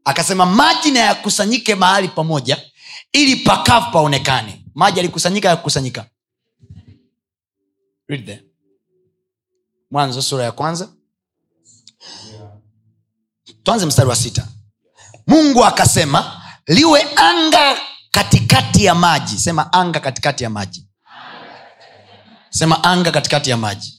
Akasema 0.05 0.47
maji 0.47 0.91
na 0.91 1.01
yakusanyike 1.01 1.75
mahali 1.75 2.09
pamoja 2.09 2.65
ili 3.13 3.37
pakavu 3.37 3.91
paonekane. 3.93 4.65
Maji 4.75 5.01
alikusanyika 5.01 5.49
yakukusanyika 5.49 6.07
Read 8.09 8.25
there. 8.27 8.48
Mwanzo 9.91 10.23
sura 10.23 10.45
ya 10.45 10.53
kwanza. 10.53 10.89
Tuanze 13.63 13.87
mstari 13.87 14.09
wa 14.09 14.17
sita. 14.17 14.49
Mungu 15.27 15.65
akasema 15.65 16.43
liwe 16.67 17.03
anga 17.17 17.77
katikati 18.11 18.85
ya 18.85 18.95
maji. 18.95 19.39
Sema 19.39 19.73
anga 19.73 20.01
katikati 20.01 20.45
ya 20.45 20.51
maji. 20.51 20.87
Sema 22.51 22.85
anga 22.85 23.11
katikati 23.13 23.51
ya 23.51 23.57
maji. 23.57 23.99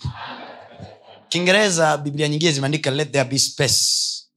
Kiingereza 1.29 1.97
biblia 1.97 2.27
nyingine 2.27 2.51
zimeandika 2.51 2.91
let 2.91 3.11
there 3.11 3.29
be 3.29 3.39
space 3.39 3.79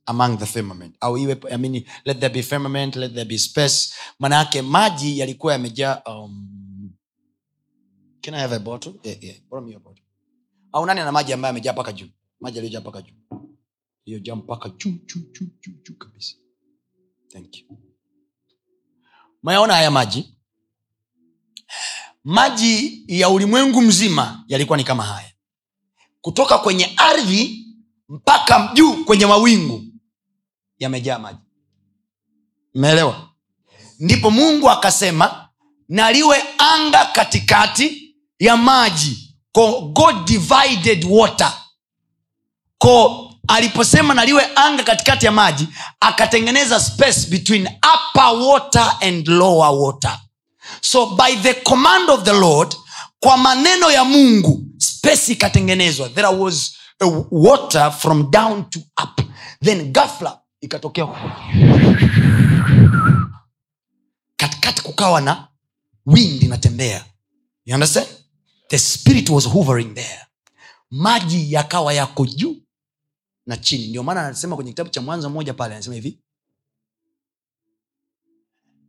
among 0.06 0.38
the 0.38 0.46
firmament. 0.46 0.96
Au 1.00 1.18
iwe 1.18 1.36
I 1.50 1.56
mean, 1.58 1.84
let 2.04 2.20
there 2.20 2.34
be 2.34 2.42
firmament 2.42 2.96
let 2.96 3.12
there 3.14 3.24
be 3.24 3.38
space. 3.38 3.92
Manayake 4.18 4.62
maji 4.62 5.18
yalikuwa 5.18 5.52
yamejaa 5.52 6.02
um, 6.06 6.48
can 8.22 8.34
i 8.34 8.40
have 8.40 8.54
a 8.56 8.58
bottle? 8.58 8.92
Yeah, 9.02 9.24
yeah. 9.24 9.36
Au 10.72 10.86
nani 10.86 11.00
ana 11.00 11.12
maji 11.12 11.32
ambayo 11.32 11.50
amejaa 11.50 11.72
mpaka 11.72 11.92
juu? 11.92 12.08
Maji 12.40 12.58
aliyojaa 12.58 12.80
mpaka 12.80 13.02
juu. 13.02 13.14
Iliyojaa 14.04 14.34
mpaka 14.36 14.68
juu 14.68 14.90
juu 14.90 15.20
juu 15.32 15.46
juu 15.62 15.72
juu 15.84 15.94
kabisa. 15.98 16.36
Thank 17.28 17.58
you. 17.58 17.78
Mayaona 19.42 19.74
haya 19.74 19.90
maji? 19.90 20.34
Maji 22.24 23.04
ya 23.08 23.28
ulimwengu 23.28 23.80
mzima 23.82 24.44
yalikuwa 24.48 24.78
ni 24.78 24.84
kama 24.84 25.02
haya. 25.02 25.32
Kutoka 26.20 26.58
kwenye 26.58 26.92
ardhi 26.96 27.66
mpaka 28.08 28.70
juu 28.74 29.04
kwenye 29.04 29.26
mawingu 29.26 29.84
yamejaa 30.78 31.18
maji. 31.18 31.38
Mmeelewa 32.74 33.28
ndipo 33.98 34.30
mungu 34.30 34.70
akasema 34.70 35.48
na 35.88 36.06
anga 36.58 37.04
katikati 37.06 38.16
ya 38.38 38.56
maji 38.56 39.21
god 39.92 40.24
divided 40.26 41.04
water. 41.08 41.52
Ko 42.78 43.28
aliposema 43.48 44.14
naliwe 44.14 44.42
anga 44.56 44.82
katikati 44.82 45.26
ya 45.26 45.32
maji 45.32 45.68
akatengeneza 46.00 46.80
space 46.80 47.26
between 47.30 47.66
upper 47.66 48.32
water 48.48 48.96
and 49.00 49.28
lower 49.28 49.70
water. 49.74 50.18
So 50.80 51.06
by 51.06 51.36
the 51.42 51.54
command 51.54 52.10
of 52.10 52.22
the 52.24 52.32
lord 52.32 52.76
kwa 53.20 53.36
maneno 53.36 53.90
ya 53.90 54.04
mungu 54.04 54.62
space 54.78 55.28
ikatengenezwa. 55.32 56.08
There 56.08 56.28
was 56.28 56.72
a 57.00 57.06
water 57.30 57.90
from 57.92 58.30
down 58.30 58.70
to 58.70 58.78
up. 59.02 59.20
Then 59.64 59.92
gafla 59.92 60.38
ikatokea 60.60 61.06
katikati 64.36 64.82
kukawa 64.82 65.20
na 65.20 65.48
wind 66.06 66.42
inatembea. 66.42 67.04
You 67.66 67.74
understand 67.74 68.06
the 68.72 68.78
spirit 68.78 69.28
was 69.28 69.44
hovering 69.44 69.94
there. 69.94 70.26
Maji 70.90 71.52
yakawa 71.52 71.94
yako 71.94 72.26
juu 72.26 72.56
na 73.46 73.56
chini. 73.56 73.88
Ndio 73.88 74.02
maana 74.02 74.26
anasema 74.26 74.56
kwenye 74.56 74.70
kitabu 74.70 74.90
cha 74.90 75.02
mwanzo 75.02 75.30
mmoja 75.30 75.54
pale 75.54 75.74
anasema 75.74 75.94
hivi. 75.94 76.18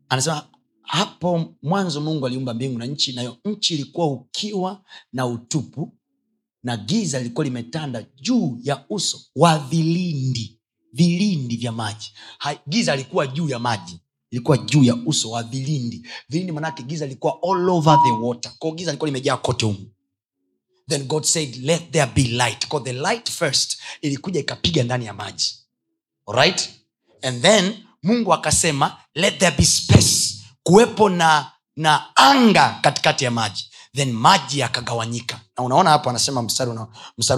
Anasema 0.10 0.48
hapo 0.82 1.56
mwanzo 1.62 2.02
mungu 2.02 2.26
aliumba 2.28 2.54
mbingu 2.54 2.80
na 2.80 2.86
nchi 2.86 3.14
nayo 3.14 3.38
nchi 3.46 3.74
ilikuwa 3.74 4.08
ukiwa 4.08 4.84
na 5.14 5.26
utupu 5.28 5.98
na 6.64 6.78
giza 6.78 7.18
lilikuwa 7.20 7.44
limetanda 7.46 8.06
juu 8.16 8.60
ya 8.64 8.86
uso 8.90 9.20
wa 9.36 9.60
vilindi 9.60 10.60
vilindi 10.94 11.58
vya 11.58 11.72
maji. 11.72 12.14
Ha- 12.38 12.60
giza 12.70 12.96
lilikuwa 12.96 13.28
juu 13.28 13.50
ya 13.50 13.60
maji 13.60 14.00
ilikuwa 14.34 14.58
juu 14.58 14.84
ya 14.84 14.96
uso 15.06 15.30
wa 15.32 15.44
vilindi. 15.44 16.08
Vilindi 16.30 16.52
manake 16.52 16.84
giza 16.84 17.06
lilikuwa 17.06 17.38
all 17.52 17.70
over 17.70 18.00
the 18.06 18.12
water. 18.12 18.52
Ko 18.60 18.72
giza 18.72 18.92
lilikuwa 18.92 19.08
limejaa 19.08 19.38
kote 19.38 19.66
humu. 19.66 19.88
Then 20.90 21.04
god 21.04 21.24
said 21.24 21.56
let 21.56 21.92
there 21.92 22.12
be 22.16 22.24
light. 22.24 22.68
Ko 22.68 22.80
the 22.80 22.94
light 22.94 23.32
first 23.32 23.78
ilikuja 24.02 24.40
ikapiga 24.40 24.84
ndani 24.84 25.06
ya 25.06 25.14
maji. 25.14 25.56
Alright 26.28 26.70
and 27.22 27.42
then 27.42 27.76
mungu 28.04 28.34
akasema 28.34 28.98
let 29.16 29.38
there 29.40 29.56
be 29.58 29.66
space. 29.66 30.36
Kuwepo 30.64 31.10
na 31.10 31.52
na 31.76 32.16
anga 32.16 32.80
katikati 32.82 33.24
ya 33.26 33.32
maji. 33.32 33.70
Then 33.96 34.12
maji 34.12 34.60
yakagawanyika. 34.60 35.40
Na 35.58 35.64
unaona 35.64 35.90
hapo 35.90 36.10
anasema 36.10 36.42
mstari 36.42 36.72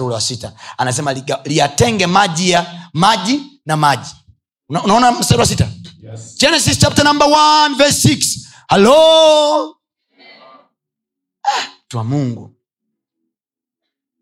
ule 0.04 0.14
wa 0.14 0.20
sita. 0.20 0.52
Anasema 0.78 1.12
liyatenge 1.44 2.06
maji 2.06 2.50
ya 2.50 2.88
maji 2.92 3.40
na 3.66 3.76
maji. 3.76 4.10
Una, 4.68 4.82
unaona 4.84 5.12
mstari 5.12 5.40
wa 5.40 5.46
sita 5.46 5.68
Yes. 6.10 6.36
genesis 6.38 6.78
chapter 6.78 7.04
number 7.04 7.26
1 7.28 7.74
verse 7.76 8.08
6 8.08 8.46
halo 8.68 9.76
Ah, 11.48 11.66
mtu 11.86 12.04
mungu. 12.04 12.54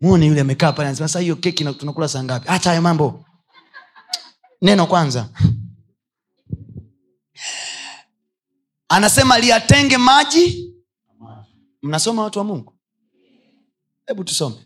Muone 0.00 0.26
yule 0.26 0.40
amekaa 0.40 0.72
pale 0.72 0.88
anasema 0.88 1.08
sasa 1.08 1.20
hiyo 1.20 1.36
keki 1.36 1.64
na- 1.64 1.72
tunakula 1.72 2.08
saa 2.08 2.22
ngapi? 2.24 2.48
Hata 2.48 2.68
hayo 2.70 2.82
mambo. 2.82 3.24
Neno 4.62 4.86
kwanza. 4.86 5.28
Anasema 8.88 9.38
liyatenge 9.38 9.98
maji. 9.98 10.74
Mnasoma 11.82 12.22
watu 12.22 12.38
wa 12.38 12.44
mungu? 12.44 12.74
Hebu 14.06 14.24
tusome. 14.24 14.56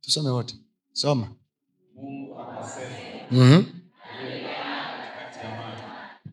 Tusome 0.00 0.30
wote. 0.30 0.54
Soma. 0.92 1.28
Mungu 1.94 2.40
akasema, 2.40 2.86
mm-hmm. 3.30 3.75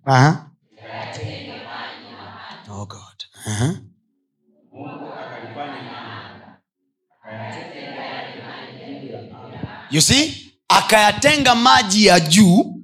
Aha. 0.05 0.49
Oh 2.69 2.85
God. 2.85 3.23
Aha. 3.47 3.73
Mungu 4.73 5.13
you 9.91 10.01
see 10.01 10.53
akayatenga 10.67 11.55
maji 11.55 12.05
ya 12.05 12.19
juu 12.19 12.79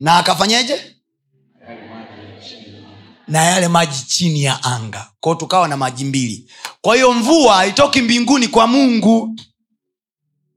na 0.00 0.16
akafanyeje 0.18 0.96
na 3.28 3.44
yale 3.44 3.68
maji 3.68 4.02
chini 4.06 4.42
ya 4.42 4.62
anga 4.64 5.10
kwao 5.20 5.34
tukawa 5.34 5.68
na 5.68 5.76
maji 5.76 6.04
mbili 6.04 6.50
kwa 6.80 6.94
hiyo 6.94 7.12
mvua 7.12 7.54
haitoki 7.54 8.02
mbinguni 8.02 8.48
kwa 8.48 8.66
mungu 8.66 9.36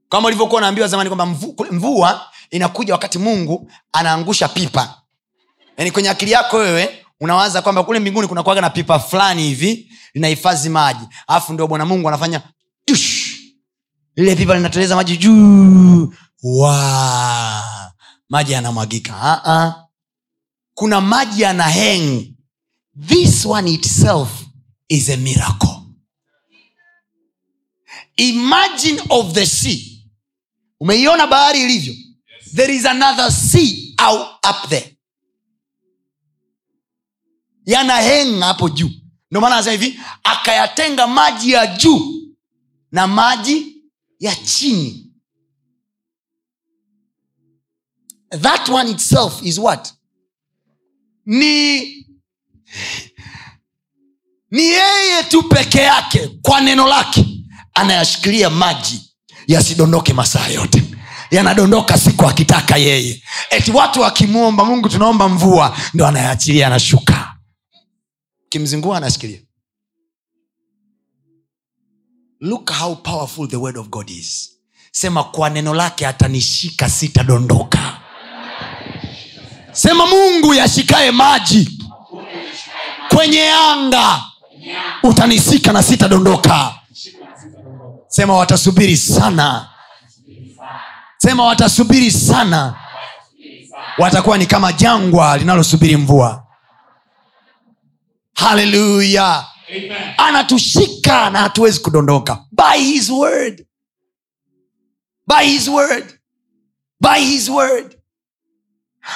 kama 0.08 0.26
ulivyokuwa 0.28 0.58
unaambiwa 0.58 0.88
zamani 0.88 1.10
kwamba 1.10 1.26
mvua 1.70 2.26
inakuja 2.50 2.92
wakati 2.94 3.18
mungu 3.18 3.70
anaangusha 3.92 4.48
pipa 4.48 5.02
yaani 5.78 5.90
kwenye 5.90 6.08
akili 6.10 6.30
yako 6.30 6.56
wewe 6.56 7.04
unawaza 7.20 7.62
kwamba 7.62 7.84
kule 7.84 7.98
mbinguni 7.98 8.28
kuna 8.28 8.42
kuaga 8.42 8.60
na 8.60 8.70
pipa 8.70 8.98
fulani 8.98 9.42
hivi 9.42 9.92
linahifadhi 10.14 10.68
maji. 10.68 11.04
Alafu 11.26 11.52
ndio 11.52 11.66
bwana 11.66 11.84
mungu 11.86 12.08
anafanya 12.08 12.42
tush, 12.84 13.36
lile 14.16 14.36
pipa 14.36 14.54
linateleza 14.56 14.96
maji 14.96 15.16
juu. 15.16 16.12
Wa 16.42 17.64
maji 18.28 18.52
yanamwagika. 18.52 19.12
Uh-uh. 19.44 19.72
kuna 20.74 21.00
maji 21.00 21.42
yana 21.42 21.62
heng 21.68 22.26
this 23.06 23.46
one 23.46 23.70
itself 23.70 24.28
is 24.88 25.08
a 25.10 25.16
miracle. 25.16 25.68
Imagine 28.16 29.00
of 29.10 29.32
the 29.32 29.46
sea. 29.46 30.04
Umeiona 30.80 31.26
bahari 31.26 31.60
ilivyo? 31.62 31.94
There 32.54 32.74
is 32.74 32.86
another 32.86 33.32
sea 33.32 33.94
out 33.98 34.26
up 34.50 34.68
there 34.68 34.97
yana 37.68 37.96
heng 38.00 38.40
hapo 38.40 38.68
juu. 38.68 38.90
Ndio 39.30 39.40
maana 39.40 39.54
anasema 39.54 39.72
hivi 39.82 40.00
akayatenga 40.24 41.06
maji 41.06 41.50
ya 41.52 41.66
juu 41.66 42.14
na 42.92 43.06
maji 43.06 43.76
ya 44.20 44.34
chini. 44.34 45.04
That 48.40 48.68
one 48.68 48.90
itself 48.90 49.42
is 49.42 49.58
what? 49.58 49.92
Ni 51.26 51.78
ni 54.50 54.62
yeye 54.62 55.22
tu 55.30 55.42
peke 55.42 55.78
yake 55.78 56.28
kwa 56.42 56.60
neno 56.60 56.86
lake 56.86 57.26
anayashikilia 57.74 58.50
maji 58.50 59.14
yasidondoke 59.46 60.12
masaa 60.12 60.46
yote. 60.46 60.82
Yanadondoka 61.30 61.98
siku 61.98 62.26
akitaka 62.26 62.76
yeye. 62.76 63.22
Eti 63.50 63.70
watu 63.70 64.00
wakimwomba 64.00 64.64
mungu 64.64 64.88
tunaomba 64.88 65.28
mvua 65.28 65.76
ndo 65.94 66.06
anayaachilia 66.06 66.66
anashuka 66.66 67.27
kimzingua 68.48 68.96
anashikilia 68.96 69.40
look 72.40 72.70
how 72.72 72.94
powerful 72.96 73.48
the 73.48 73.56
word 73.56 73.76
of 73.78 73.88
god 73.88 74.10
is. 74.10 74.50
Sema 74.92 75.24
kwa 75.24 75.50
neno 75.50 75.74
lake 75.74 76.06
atanishika 76.06 76.90
sitadondoka. 76.90 78.00
Sema 79.72 80.06
mungu 80.06 80.54
yashikaye 80.54 81.10
maji. 81.10 81.82
Kwenye 83.08 83.50
anga 83.50 84.22
utanisika 85.02 85.72
na 85.72 85.82
sitadondoka. 85.82 86.74
Sema 88.08 88.36
watasubiri 88.36 88.96
sana. 88.96 89.68
Sema 91.18 91.44
watasubiri 91.44 92.10
sana. 92.10 92.74
Watakuwa 93.98 94.38
ni 94.38 94.46
kama 94.46 94.72
jangwa 94.72 95.38
linalosubiri 95.38 95.96
mvua 95.96 96.46
haleluya 98.38 99.46
anatushika 100.16 101.30
na 101.30 101.38
hatuwezi 101.38 101.80
kudondoka. 101.80 102.44
By 102.52 102.78
his 102.84 103.10
word. 103.10 103.66
By 105.26 105.44
his 105.46 105.68
word. 105.68 106.04
By 107.00 107.20
his 107.20 107.48
word. 107.48 107.96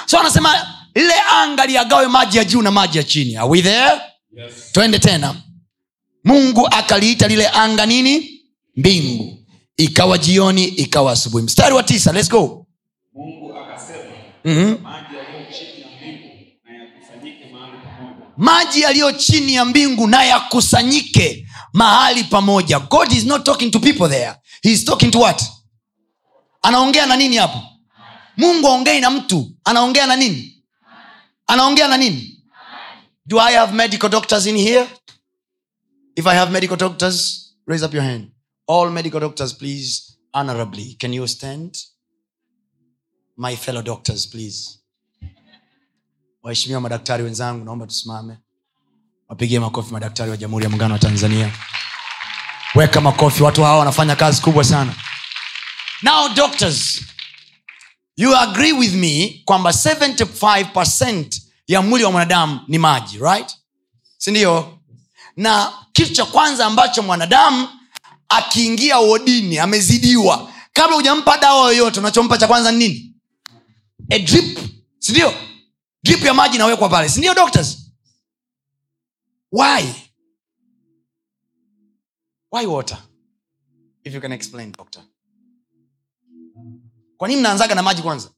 So 0.06 0.18
anasema 0.18 0.66
lile 0.94 1.14
anga 1.30 1.66
liagawe 1.66 2.06
maji 2.08 2.38
ya 2.38 2.44
juu 2.44 2.62
na 2.62 2.70
maji 2.70 2.98
ya 2.98 3.04
chini. 3.04 3.36
Are 3.36 3.48
we 3.48 3.62
there? 3.62 4.00
Yes. 4.36 4.72
twende 4.72 4.98
tena. 4.98 5.34
Mungu 6.24 6.66
akaliita 6.70 7.28
lile 7.28 7.48
anga 7.48 7.86
nini? 7.86 8.40
Mbingu. 8.76 9.38
Ikawa 9.76 10.18
jioni 10.18 10.64
ikawa 10.64 11.12
asubuhi. 11.12 11.44
Mstari 11.44 11.74
wa 11.74 11.82
tisa 11.82 12.12
let's 12.12 12.30
go. 12.30 12.66
Mungu 13.14 13.54
akasema, 13.56 13.98
mm-hmm. 14.44 14.86
Maji 18.42 18.80
yaliyo 18.80 19.12
chini 19.12 19.54
ya 19.54 19.64
mbingu 19.64 20.06
na 20.06 20.24
yakusanyike 20.24 21.48
mahali 21.72 22.24
pamoja. 22.24 22.78
God 22.80 23.12
is 23.12 23.24
not 23.24 23.44
talking 23.44 23.70
to 23.70 23.80
people 23.80 24.08
there. 24.08 24.34
He 24.62 24.72
is 24.72 24.84
talking 24.84 25.10
to 25.10 25.18
what? 25.20 25.42
Anaongea 26.62 27.06
na 27.06 27.16
nini 27.16 27.36
hapo? 27.36 27.60
Mungu 28.36 28.66
aongei 28.68 29.00
na 29.00 29.10
mtu. 29.10 29.50
Anaongea 29.64 30.06
na 30.06 30.16
nini? 30.16 30.64
Anaongea 31.46 31.88
na 31.88 31.96
nini? 31.96 32.42
Do 33.26 33.40
i 33.40 33.54
have 33.54 33.72
medical 33.74 34.10
doctors 34.10 34.46
in 34.46 34.56
here? 34.56 34.88
If 36.16 36.26
i 36.26 36.34
have 36.36 36.52
medical 36.52 36.76
doctors 36.76 37.48
raise 37.66 37.84
up 37.86 37.94
your 37.94 38.04
hand. 38.04 38.30
All 38.66 38.90
medical 38.90 39.20
doctors 39.20 39.54
please 39.54 40.16
honorably 40.32 40.96
can 41.00 41.12
you 41.14 41.28
stand? 41.28 41.76
My 43.36 43.56
fellow 43.56 43.82
doctors 43.82 44.26
please 44.26 44.81
waheshimiwa 46.42 46.80
madaktari 46.80 47.22
wenzangu 47.22 47.64
naomba 47.64 47.86
tusimame. 47.86 48.36
Wapigie 49.28 49.60
makofi 49.60 49.92
madaktari 49.92 50.30
wa 50.30 50.36
jamhuri 50.36 50.64
ya 50.64 50.68
muungano 50.70 50.92
wa 50.94 50.98
tanzania. 51.00 51.52
Weka 52.74 53.00
makofi 53.00 53.42
watu 53.42 53.62
hawa 53.64 53.78
wanafanya 53.78 54.16
kazi 54.16 54.42
kubwa 54.42 54.64
sana. 54.64 54.94
Now 56.02 56.28
doctors 56.28 57.00
you 58.16 58.36
agree 58.36 58.72
with 58.72 58.94
me 58.94 59.42
kwamba 59.44 59.70
75 59.70 61.40
ya 61.66 61.82
mwili 61.82 62.04
wa 62.04 62.10
mwanadamu 62.12 62.60
ni 62.68 62.78
maji 62.78 63.18
right? 63.18 63.56
Sindio 64.18 64.78
na 65.36 65.72
kitu 65.92 66.12
cha 66.12 66.24
kwanza 66.24 66.66
ambacho 66.66 67.02
mwanadamu 67.02 67.68
akiingia 68.28 68.98
wodini 68.98 69.58
amezidiwa. 69.58 70.52
Kabla 70.72 70.96
hujampa 70.96 71.38
dawa 71.38 71.66
yoyote 71.72 72.00
unachompa 72.00 72.38
cha 72.38 72.46
kwanza 72.46 72.72
ni 72.72 72.78
nini? 72.78 73.14
A 74.10 74.18
drip 74.18 74.58
sindio 74.98 75.34
drip 76.04 76.24
ya 76.24 76.34
maji 76.34 76.54
inawekwa 76.56 76.88
pale 76.88 77.08
sindio 77.08 77.34
doctors? 77.34 77.92
Why? 79.52 79.82
Why 82.52 82.66
water? 82.66 82.98
If 84.04 84.14
you 84.14 84.20
can 84.20 84.32
explain 84.32 84.72
doctor. 84.72 85.02
Kwa 87.16 87.28
nini 87.28 87.40
mnaanzaga 87.40 87.74
na 87.74 87.82
maji 87.82 88.02
kwanza? 88.02 88.30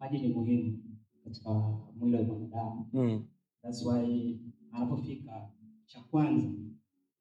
Maji 0.00 0.18
ni 0.18 0.28
muhimu 0.28 0.78
katika 1.24 1.50
mwili 1.96 2.16
wa 2.16 2.22
mwanadamu. 2.22 2.88
Mm. 2.92 3.26
That's 3.62 3.82
why 3.86 4.36
anapofika 4.72 5.48
cha 5.86 6.00
kwanza 6.00 6.48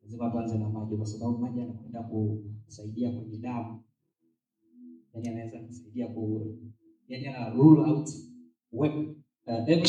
lazima 0.03 0.29
tuanze 0.29 0.57
na 0.57 0.69
maji 0.69 0.97
kwa 0.97 1.05
sababu 1.05 1.37
maji 1.37 1.61
anakwenda 1.61 2.03
kusaidia 2.65 3.11
kwenye 3.11 3.37
damu. 3.37 3.83
Yani 5.13 5.29
anaweza 5.29 5.59
kusaidia 5.59 6.07
ku 6.07 6.57
yani 7.07 7.27
ana 7.27 7.49
rule 7.49 7.81
out 7.91 8.09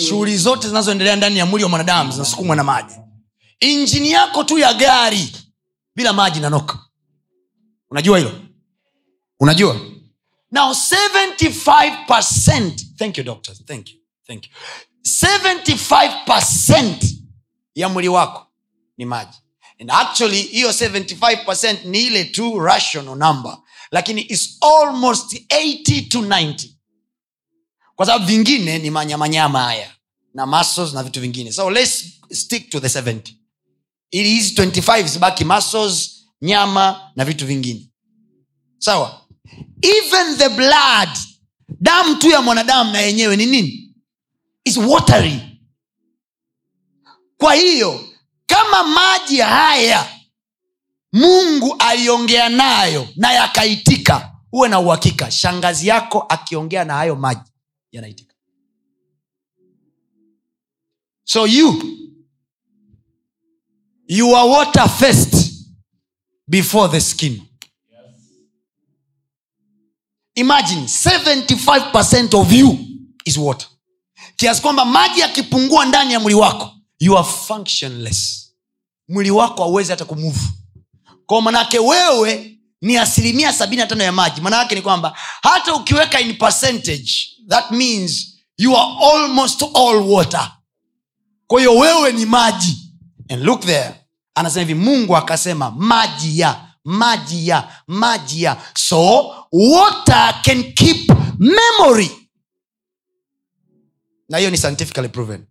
shughuli 0.09 0.37
zote 0.39 0.69
zinazoendelea 0.69 1.17
ndani 1.17 1.39
ya 1.39 1.47
mwili 1.47 1.65
wa 1.65 1.71
mwanadamu 1.71 2.13
zinasukumwa 2.13 2.57
na 2.57 2.65
maji. 2.65 2.95
Injini 3.61 4.11
yako 4.11 4.45
tu 4.45 4.59
ya 4.59 4.75
gari 4.75 5.33
bila 5.97 6.13
maji 6.13 6.41
nanoka 6.41 6.79
unajua 7.91 8.19
hilo? 8.19 8.33
Unajua? 9.41 9.81
Now 10.51 10.73
75 10.73 12.97
thank 12.97 13.19
you 13.19 13.25
doctor 13.25 13.55
thank 13.65 13.91
you 13.91 13.97
thank 14.27 14.45
you. 14.47 14.53
75 15.05 17.15
ya 17.75 17.89
mwili 17.89 18.09
wako 18.09 18.47
ni 18.99 19.05
maji. 19.05 19.39
And 19.81 19.91
actually 19.91 20.43
hiyo 20.43 20.69
75 20.71 21.79
ni 21.85 22.01
ile 22.03 22.25
tu 22.25 22.59
rational 22.61 23.17
number. 23.17 23.59
Lakini 23.91 24.23
is 24.29 24.59
almost 24.61 25.33
80 25.33 26.09
to 26.09 26.21
90 26.21 26.69
kwa 27.97 28.07
sababu 28.07 28.27
vingine 28.27 28.79
ni 28.79 28.91
manyamanyama 28.91 29.63
haya 29.63 29.91
na 30.35 30.47
muscles 30.47 30.93
na 30.93 31.03
vitu 31.03 31.21
vingine. 31.21 31.53
So 31.53 31.71
let's 31.71 32.05
stick 32.33 32.71
to 32.71 32.81
the 32.81 32.89
70 33.01 33.21
ili 34.11 34.29
hizi 34.29 34.55
25 34.55 35.07
zibaki 35.07 35.45
muscles 35.45 36.11
nyama 36.43 37.13
na 37.17 37.25
vitu 37.25 37.47
vingine. 37.47 37.91
Sawa? 38.79 39.21
Even 39.83 40.37
the 40.37 40.49
blood 40.49 41.09
damu 41.81 42.15
tu 42.17 42.29
ya 42.31 42.43
mwanadamu 42.43 42.93
na 42.93 43.01
yenyewe 43.01 43.37
ni 43.37 43.47
nini? 43.47 43.95
Is 44.65 44.77
watery. 44.77 45.41
Kwa 47.39 47.55
hiyo 47.55 48.09
kama 48.47 48.83
maji 48.85 49.41
haya 49.41 50.09
mungu 51.13 51.77
aliongea 51.79 52.49
nayo 52.49 53.09
na 53.17 53.33
yakaitika 53.33 54.33
huwe 54.51 54.69
na 54.69 54.81
uhakika 54.81 55.31
shangazi 55.31 55.87
yako 55.89 56.21
akiongea 56.29 56.85
na 56.85 56.95
hayo 56.95 57.17
maji 57.17 57.51
yanaitika. 57.97 58.35
So 61.25 61.47
you 61.47 61.83
you 64.09 64.37
are 64.37 64.49
water 64.49 64.89
first 64.89 65.35
before 66.49 66.89
the 66.89 67.01
skin. 67.01 67.43
Imagine 70.37 70.87
75 70.89 72.35
of 72.35 72.53
you 72.53 72.79
is 73.25 73.37
water. 73.39 73.69
Kiasi 74.37 74.63
kwamba 74.63 74.85
maji 74.85 75.21
yakipungua 75.21 75.85
ndani 75.85 76.13
ya 76.13 76.21
mwili 76.21 76.39
wako 76.39 76.71
you 77.01 77.19
are 77.19 77.29
functionless. 77.29 78.51
Mwili 79.09 79.31
wako 79.31 79.63
hauwezi 79.63 79.91
hata 79.91 80.05
kumuvu 80.05 80.49
kwao 81.27 81.41
manake 81.41 81.79
wewe 81.79 82.59
ni 82.81 82.97
asilimia 82.97 83.53
sabini 83.53 83.83
na 83.83 83.87
tano 83.87 84.05
ya 84.05 84.13
maji. 84.13 84.41
Manaake 84.41 84.75
ni 84.75 84.83
kwamba 84.83 85.19
hata 85.43 85.75
ukiweka 85.75 86.21
in 86.21 86.37
percentage 86.39 87.13
that 87.49 87.71
means 87.71 88.35
you 88.59 88.77
are 88.77 88.97
almost 89.01 89.63
all 89.75 90.01
water. 90.11 90.53
Kwa 91.47 91.59
hiyo 91.61 91.79
wewe 91.79 92.13
ni 92.13 92.27
maji. 92.27 92.93
And 93.29 93.43
look 93.43 93.61
there. 93.61 93.95
Anasema 94.35 94.67
hivi 94.67 94.75
mungu 94.81 95.17
akasema 95.17 95.71
maji 95.71 96.39
ya 96.41 96.69
maji 96.85 97.49
ya 97.49 97.83
maji 97.87 98.43
ya. 98.43 98.63
So 98.75 99.35
water 99.53 100.41
can 100.45 100.73
keep 100.73 101.11
memory. 101.39 102.11
Na 104.29 104.39
hiyo 104.39 104.51
ni 104.51 104.57
scientifically 104.59 105.09
proven. 105.09 105.47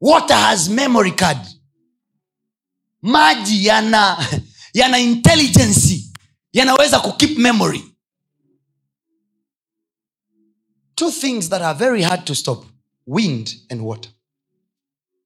Water 0.00 0.36
has 0.36 0.68
memory 0.68 1.12
card. 1.12 1.38
Maji 3.02 3.66
yana 3.66 4.26
yana 4.74 4.98
intelligency 4.98 6.12
yanaweza 6.52 7.00
kukeep 7.00 7.38
memory 7.38 7.91
two 11.02 11.10
things 11.10 11.48
that 11.48 11.60
are 11.62 11.74
very 11.74 12.02
hard 12.02 12.24
to 12.24 12.32
stop 12.32 12.64
wind 13.06 13.52
and 13.70 13.82
water. 13.82 14.08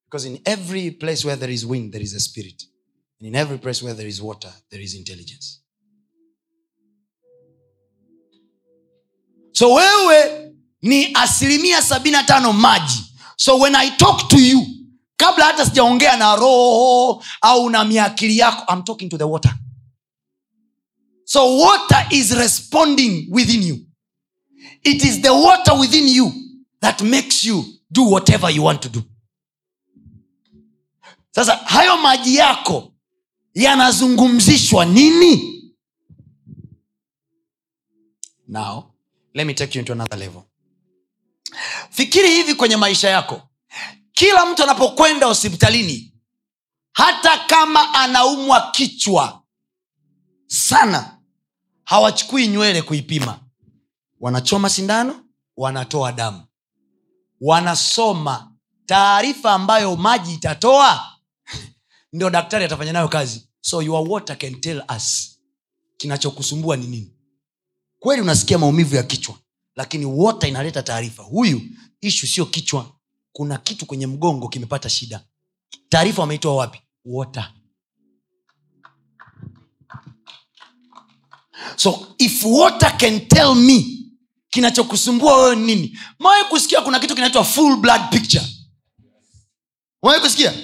Because 0.07 0.25
in 0.25 0.39
every 0.47 0.91
place 0.91 1.23
where 1.23 1.37
there 1.37 1.51
is 1.51 1.67
wind 1.67 1.93
there 1.93 2.01
is 2.01 2.15
a 2.15 2.21
spirit. 2.21 2.63
And 3.19 3.29
in 3.29 3.35
every 3.35 3.59
place 3.59 3.83
where 3.83 3.93
there 3.93 4.07
is 4.07 4.23
water 4.23 4.49
there 4.71 4.81
is 4.81 4.95
intelligence. 4.95 5.61
So 9.53 9.75
wewe 9.75 10.53
ni 10.83 11.13
asilimia 11.15 11.83
sabini 11.83 12.13
na 12.13 12.23
tano 12.23 12.53
maji. 12.53 13.03
So 13.37 13.59
when 13.61 13.75
i 13.75 13.91
talk 13.99 14.29
to 14.31 14.39
you 14.41 14.63
kabla 15.17 15.45
hata 15.45 15.67
sijaongea 15.67 16.17
na 16.17 16.37
roho 16.37 17.23
au 17.43 17.71
na 17.71 17.85
miakili 17.85 18.39
yako 18.39 18.73
i'm 18.73 18.83
talking 18.83 19.09
to 19.11 19.19
the 19.19 19.25
water. 19.27 19.53
So 21.25 21.57
water 21.57 22.07
is 22.11 22.31
responding 22.33 23.29
within 23.31 23.63
you 23.63 23.87
it 24.87 25.05
is 25.05 25.21
the 25.23 25.31
water 25.33 25.75
within 25.81 26.09
you 26.09 26.33
that 26.81 27.03
makes 27.03 27.45
you 27.45 27.65
do 27.91 28.05
whatever 28.11 28.51
you 28.51 28.65
want 28.65 28.81
to 28.83 28.89
do. 28.89 29.03
Sasa 31.31 31.57
hayo 31.57 31.97
maji 31.97 32.37
yako 32.37 32.93
yanazungumzishwa 33.55 34.85
nini? 34.85 35.53
Now 38.49 38.95
let 39.35 39.47
me 39.47 39.55
take 39.55 39.75
you 39.75 39.81
into 39.81 39.93
another 39.93 40.19
level. 40.19 40.43
Fikiri 41.91 42.31
hivi 42.31 42.55
kwenye 42.55 42.77
maisha 42.77 43.09
yako. 43.11 43.43
Kila 44.13 44.47
mtu 44.47 44.63
anapokwenda 44.63 45.27
hospitalini 45.27 46.13
hata 46.93 47.39
kama 47.39 47.95
anaumwa 47.95 48.71
kichwa 48.71 49.43
sana 50.47 51.19
hawachukui 51.85 52.49
nywele 52.49 52.83
kuipima 52.83 53.41
wanachoma 54.21 54.71
sindano 54.71 55.25
wanatoa 55.57 56.13
damu. 56.13 56.43
Wanasoma. 57.41 58.53
Taarifa 58.87 59.53
ambayo 59.53 59.97
maji 59.97 60.35
itatoa 60.35 61.07
ndio 62.13 62.31
daktari 62.31 62.65
atafanya 62.65 62.93
nayo 62.93 63.09
kazi. 63.09 63.49
So 63.61 63.83
your 63.83 64.09
water 64.09 64.39
can 64.39 64.61
tell 64.61 64.83
us. 64.97 65.39
Kinachokusumbua 65.97 66.77
ni 66.77 66.87
nini? 66.87 67.13
Kweli 67.99 68.23
unasikia 68.23 68.59
maumivu 68.59 68.97
ya 68.97 69.03
kichwa 69.03 69.35
lakini 69.77 70.05
wota 70.07 70.49
inaleta 70.49 70.83
taarifa. 70.83 71.23
Huyu 71.23 71.61
ishu 72.01 72.27
sio 72.27 72.47
kichwa. 72.47 72.93
Kuna 73.33 73.59
kitu 73.59 73.87
kwenye 73.87 74.07
mgongo 74.07 74.49
kimepata 74.49 74.89
shida. 74.89 75.25
Taarifa 75.89 76.23
wameitoa 76.23 76.57
wapi? 76.57 76.81
Wota 77.05 77.53
so 81.77 82.15
if 82.19 82.45
water 82.45 82.91
can 82.99 83.27
tell 83.29 83.55
me 83.55 83.96
kinachokusumbua 84.57 85.37
wewe 85.43 85.57
nini? 85.57 85.99
Mawai 86.19 86.45
kusikia 86.45 86.81
kuna 86.81 86.99
kitu 87.01 87.15
kinaitwa 87.15 87.45
full 87.45 87.77
blood 87.77 88.01
picture? 88.11 88.45
Mawai 90.03 90.21
kusikia? 90.21 90.55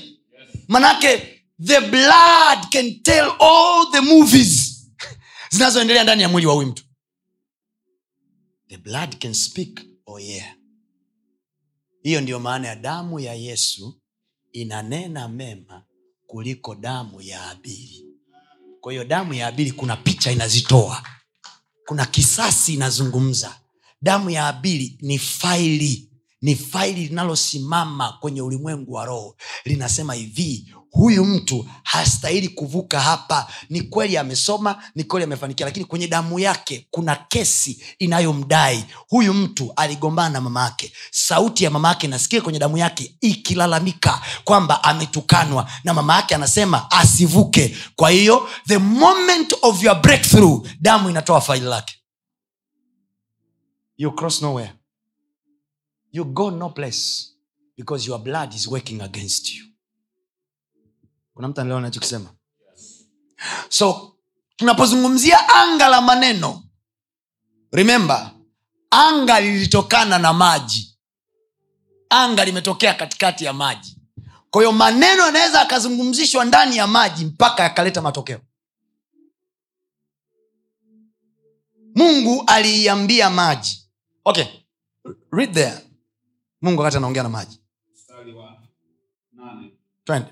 Manake 0.68 1.42
the 1.64 1.80
blood 1.80 2.68
can 2.72 3.02
tell 3.02 3.32
all 3.40 3.90
the 3.92 4.00
movies 4.00 4.82
zinazoendelea 5.52 6.02
ndani 6.02 6.22
ya 6.22 6.28
mwili 6.28 6.46
wa 6.46 6.54
huyu 6.54 6.68
mtu. 6.68 6.84
The 8.68 8.76
blood 8.78 9.18
can 9.18 9.34
speak 9.34 9.80
oh 10.06 10.20
yeah. 10.20 10.54
Hiyo 12.02 12.20
ndiyo 12.20 12.40
maana 12.40 12.68
ya 12.68 12.76
damu 12.76 13.20
ya 13.20 13.34
yesu 13.34 14.00
inanena 14.52 15.28
mema 15.28 15.82
kuliko 16.26 16.74
damu 16.74 17.20
ya 17.22 17.50
abili 17.50 18.06
kwa 18.80 18.92
hiyo 18.92 19.04
damu 19.04 19.34
ya 19.34 19.46
abili 19.46 19.72
kuna 19.72 19.96
picha 19.96 20.30
inazitoa. 20.32 21.02
Kuna 21.86 22.06
kisasi 22.06 22.74
inazungumza 22.74 23.61
damu 24.02 24.30
ya 24.30 24.46
abili 24.48 24.98
ni 25.00 25.18
faili 25.18 26.08
ni 26.42 26.56
faili 26.56 27.06
linalosimama 27.08 28.12
kwenye 28.20 28.42
ulimwengu 28.42 28.92
wa 28.92 29.04
roho. 29.04 29.36
Linasema 29.64 30.14
hivi 30.14 30.74
huyu 30.90 31.24
mtu 31.24 31.66
hastahili 31.82 32.48
kuvuka 32.48 33.00
hapa. 33.00 33.46
Ni 33.70 33.80
kweli 33.82 34.16
amesoma 34.16 34.82
ni 34.94 35.04
kweli 35.04 35.24
amefanikia 35.24 35.66
lakini 35.66 35.84
kwenye 35.86 36.08
damu 36.08 36.38
yake 36.38 36.86
kuna 36.90 37.16
kesi 37.16 37.82
inayomdai. 37.98 38.84
Huyu 39.08 39.34
mtu 39.34 39.72
aligombana 39.76 40.28
na 40.30 40.40
mama 40.40 40.62
yake. 40.64 40.92
Sauti 41.10 41.64
ya 41.64 41.70
mama 41.70 41.88
yake 41.88 42.08
nasikia 42.08 42.40
kwenye 42.40 42.58
damu 42.58 42.78
yake 42.78 43.14
ikilalamika 43.20 44.20
kwamba 44.44 44.84
ametukanwa. 44.84 45.70
Na 45.84 45.94
mama 45.94 46.16
yake 46.16 46.34
anasema 46.34 46.90
asivuke. 46.90 47.76
Kwa 47.96 48.10
hiyo 48.10 48.48
the 48.66 48.78
moment 48.78 49.54
of 49.62 49.82
your 49.82 50.00
breakthrough 50.02 50.66
damu 50.80 51.10
inatoa 51.10 51.40
faili 51.40 51.66
lake 51.66 51.94
you 54.02 54.10
cross 54.12 54.42
nowhere. 54.42 54.72
You 56.10 56.24
go 56.24 56.50
no 56.50 56.70
place 56.70 57.34
because 57.76 58.04
your 58.06 58.18
blood 58.18 58.52
is 58.54 58.66
working 58.68 59.00
against 59.00 59.54
you. 59.54 59.64
So 63.68 64.16
tunapozungumzia 64.56 65.48
anga 65.48 65.88
la 65.88 66.00
maneno 66.00 66.62
remember 67.72 68.30
anga 68.90 69.40
lilitokana 69.40 70.18
na 70.18 70.32
maji. 70.32 70.98
Anga 72.10 72.44
limetokea 72.44 72.94
katikati 72.94 73.44
ya 73.44 73.52
maji. 73.52 73.96
Kwa 74.50 74.62
hiyo 74.62 74.72
maneno 74.72 75.22
yanaweza 75.26 75.60
akazungumzishwa 75.62 76.44
ndani 76.44 76.76
ya 76.76 76.86
maji 76.86 77.24
mpaka 77.24 77.62
yakaleta 77.62 78.02
matokeo. 78.02 78.40
Mungu 81.94 82.44
aliiambia 82.46 83.30
maji 83.30 83.81
okay. 84.24 84.44
Read 85.32 85.52
there. 85.54 85.78
Mungu 86.62 86.80
wakati 86.80 86.96
anaongea 86.96 87.22
na 87.22 87.28
maji. 87.28 87.58
Twende. 90.04 90.26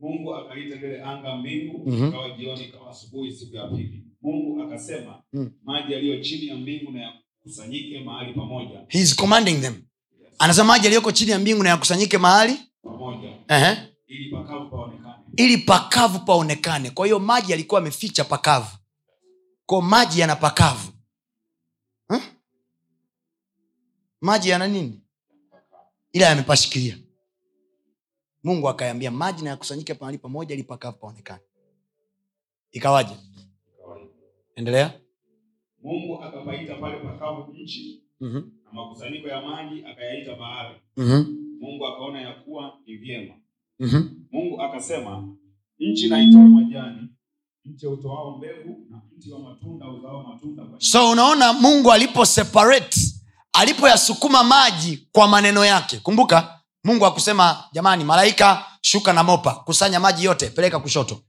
Mungu 0.00 0.34
akaita 0.34 0.76
lile 0.76 1.02
anga 1.02 1.36
mbingu 1.36 1.90
Mhm. 1.90 2.08
ikawa 2.08 2.30
jioni 2.30 2.64
ikawa 2.64 2.90
asubuhi 2.90 3.32
siku 3.32 3.56
ya 3.56 3.66
pili. 3.68 4.04
Mungu 4.22 4.62
akasema 4.62 5.22
Mm. 5.32 5.50
maji 5.64 5.92
yaliyo 5.92 6.20
chini 6.20 6.46
ya 6.46 6.56
mbingu 6.56 6.90
na 6.92 7.00
yakusanyike 7.00 8.00
mahali 8.00 8.34
pamoja. 8.34 8.84
He 8.88 8.98
is 9.00 9.16
commanding 9.16 9.60
them. 9.60 9.82
Anasema 10.38 10.66
maji 10.68 10.84
yaliyoko 10.84 11.12
chini 11.12 11.30
ya 11.30 11.38
mbingu 11.38 11.62
na 11.62 11.68
yakusanyike 11.68 12.18
mahali? 12.18 12.56
Pamoja. 12.82 13.28
Ehe. 13.48 13.76
ili 14.06 14.30
pakavu 14.30 14.70
paonekane. 14.70 15.14
Ili 15.36 15.58
pakavu 15.58 16.18
paonekane. 16.18 16.90
Kwa 16.90 17.06
hiyo 17.06 17.18
maji 17.18 17.52
yalikuwa 17.52 17.80
ameficha 17.80 18.24
pakavu. 18.24 18.76
Ko 19.66 19.80
maji 19.80 20.20
yana 20.20 20.36
pakavu. 20.36 20.92
Huh? 22.08 22.22
Maji 24.22 24.48
yana 24.48 24.68
nini? 24.68 25.00
Ila 26.12 26.26
yamepashikilia. 26.26 26.98
Mungu 28.44 28.68
akayambia 28.68 29.10
maji 29.10 29.44
na 29.44 29.50
yakusanyike 29.50 29.94
mahali 30.00 30.18
pamoja 30.18 30.54
ili 30.54 30.62
pakavu 30.64 30.98
paonekane. 30.98 31.40
Ikawaje? 32.72 33.14
Endelea. 34.56 35.00
Mungu 35.82 36.22
akapaita 36.22 36.74
pale 36.74 36.96
pakavu 36.98 37.52
nchi 37.52 38.02
mm-hmm. 38.20 38.52
na 38.64 38.72
makusanyiko 38.72 39.28
ya 39.28 39.42
maji 39.42 39.84
akayaita 39.84 40.34
bahari. 40.34 40.80
Mm-hmm. 40.96 41.56
mungu 41.60 41.86
akaona 41.86 42.20
ya 42.20 42.32
kuwa 42.34 42.78
ni 42.86 42.96
vyema. 42.96 43.34
Mm-hmm. 43.78 44.26
mungu 44.32 44.62
akasema 44.62 45.28
nchi 45.78 46.08
naitoa 46.08 46.40
majani 46.42 47.08
mche 47.64 47.86
utoao 47.86 48.38
mbegu 48.38 48.86
na 48.90 49.02
mti 49.16 49.32
wa 49.32 49.38
matunda 49.40 49.88
uzao 49.90 50.22
matunda 50.22 50.64
kwa 50.64 50.80
so 50.80 51.10
unaona 51.10 51.52
mungu 51.52 51.92
alipo 51.92 52.24
separate 52.24 53.11
alipoyasukuma 53.52 54.44
maji 54.44 55.08
kwa 55.12 55.28
maneno 55.28 55.64
yake. 55.64 55.96
Kumbuka 55.98 56.60
mungu 56.84 57.06
akusema 57.06 57.64
jamani 57.72 58.04
malaika 58.04 58.64
shuka 58.80 59.12
na 59.12 59.22
mopa 59.22 59.54
kusanya 59.54 60.00
maji 60.00 60.24
yote 60.24 60.50
peleka 60.50 60.78
kushoto. 60.80 61.20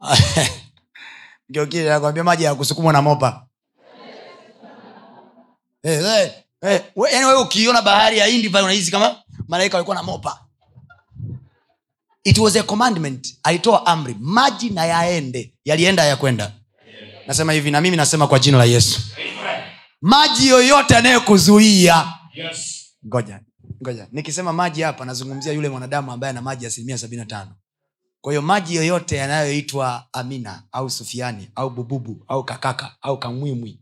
Nakwambia 1.88 2.24
maji 2.24 2.44
yakusukumwa 2.44 2.92
na 2.92 3.02
mopa. 3.02 3.46
Hey, 5.84 5.96
hey, 6.02 6.28
hey. 6.60 6.78
yani 7.12 7.26
wewe 7.26 7.82
bahari 7.84 8.18
ya 8.18 8.26
hindi 8.26 8.48
unahisi 8.48 8.90
kama 8.90 9.16
malaika 9.48 9.76
walikuwa 9.76 9.96
na 9.96 10.02
mopa. 10.02 10.38
It 12.24 12.38
was 12.38 12.56
a 12.56 12.62
commandment. 12.62 13.34
Alitoa 13.42 13.86
amri 13.86 14.16
maji 14.20 14.70
na 14.70 14.84
yaende. 14.86 15.54
Yalienda 15.64 16.04
yakwenda. 16.04 16.52
Nasema 17.26 17.52
hivi 17.52 17.70
na 17.70 17.80
mimi 17.80 17.96
nasema 17.96 18.26
kwa 18.26 18.38
jina 18.38 18.58
la 18.58 18.64
yesu 18.64 19.00
maji 20.02 20.48
yoyote 20.48 20.96
anayekuzuia. 20.96 22.06
Yes. 22.34 22.78
ngoja 23.06 23.40
ngoja. 23.84 24.06
Nikisema 24.12 24.52
maji 24.52 24.82
hapa 24.82 25.04
nazungumzia 25.04 25.52
yule 25.52 25.68
mwanadamu 25.68 26.12
ambaye 26.12 26.30
ana 26.30 26.42
maji 26.42 26.66
asilimia 26.66 26.98
sabini 26.98 27.20
na 27.20 27.26
tano. 27.26 27.50
Kwa 28.20 28.32
hiyo 28.32 28.42
maji 28.42 28.74
yoyote 28.76 29.16
yanayoitwa 29.16 30.04
amina 30.12 30.62
au 30.72 30.90
sufiani 30.90 31.48
au 31.54 31.70
bububu 31.70 32.24
au 32.28 32.44
kakaka 32.44 32.94
au 33.02 33.18
kamwimwi. 33.18 33.78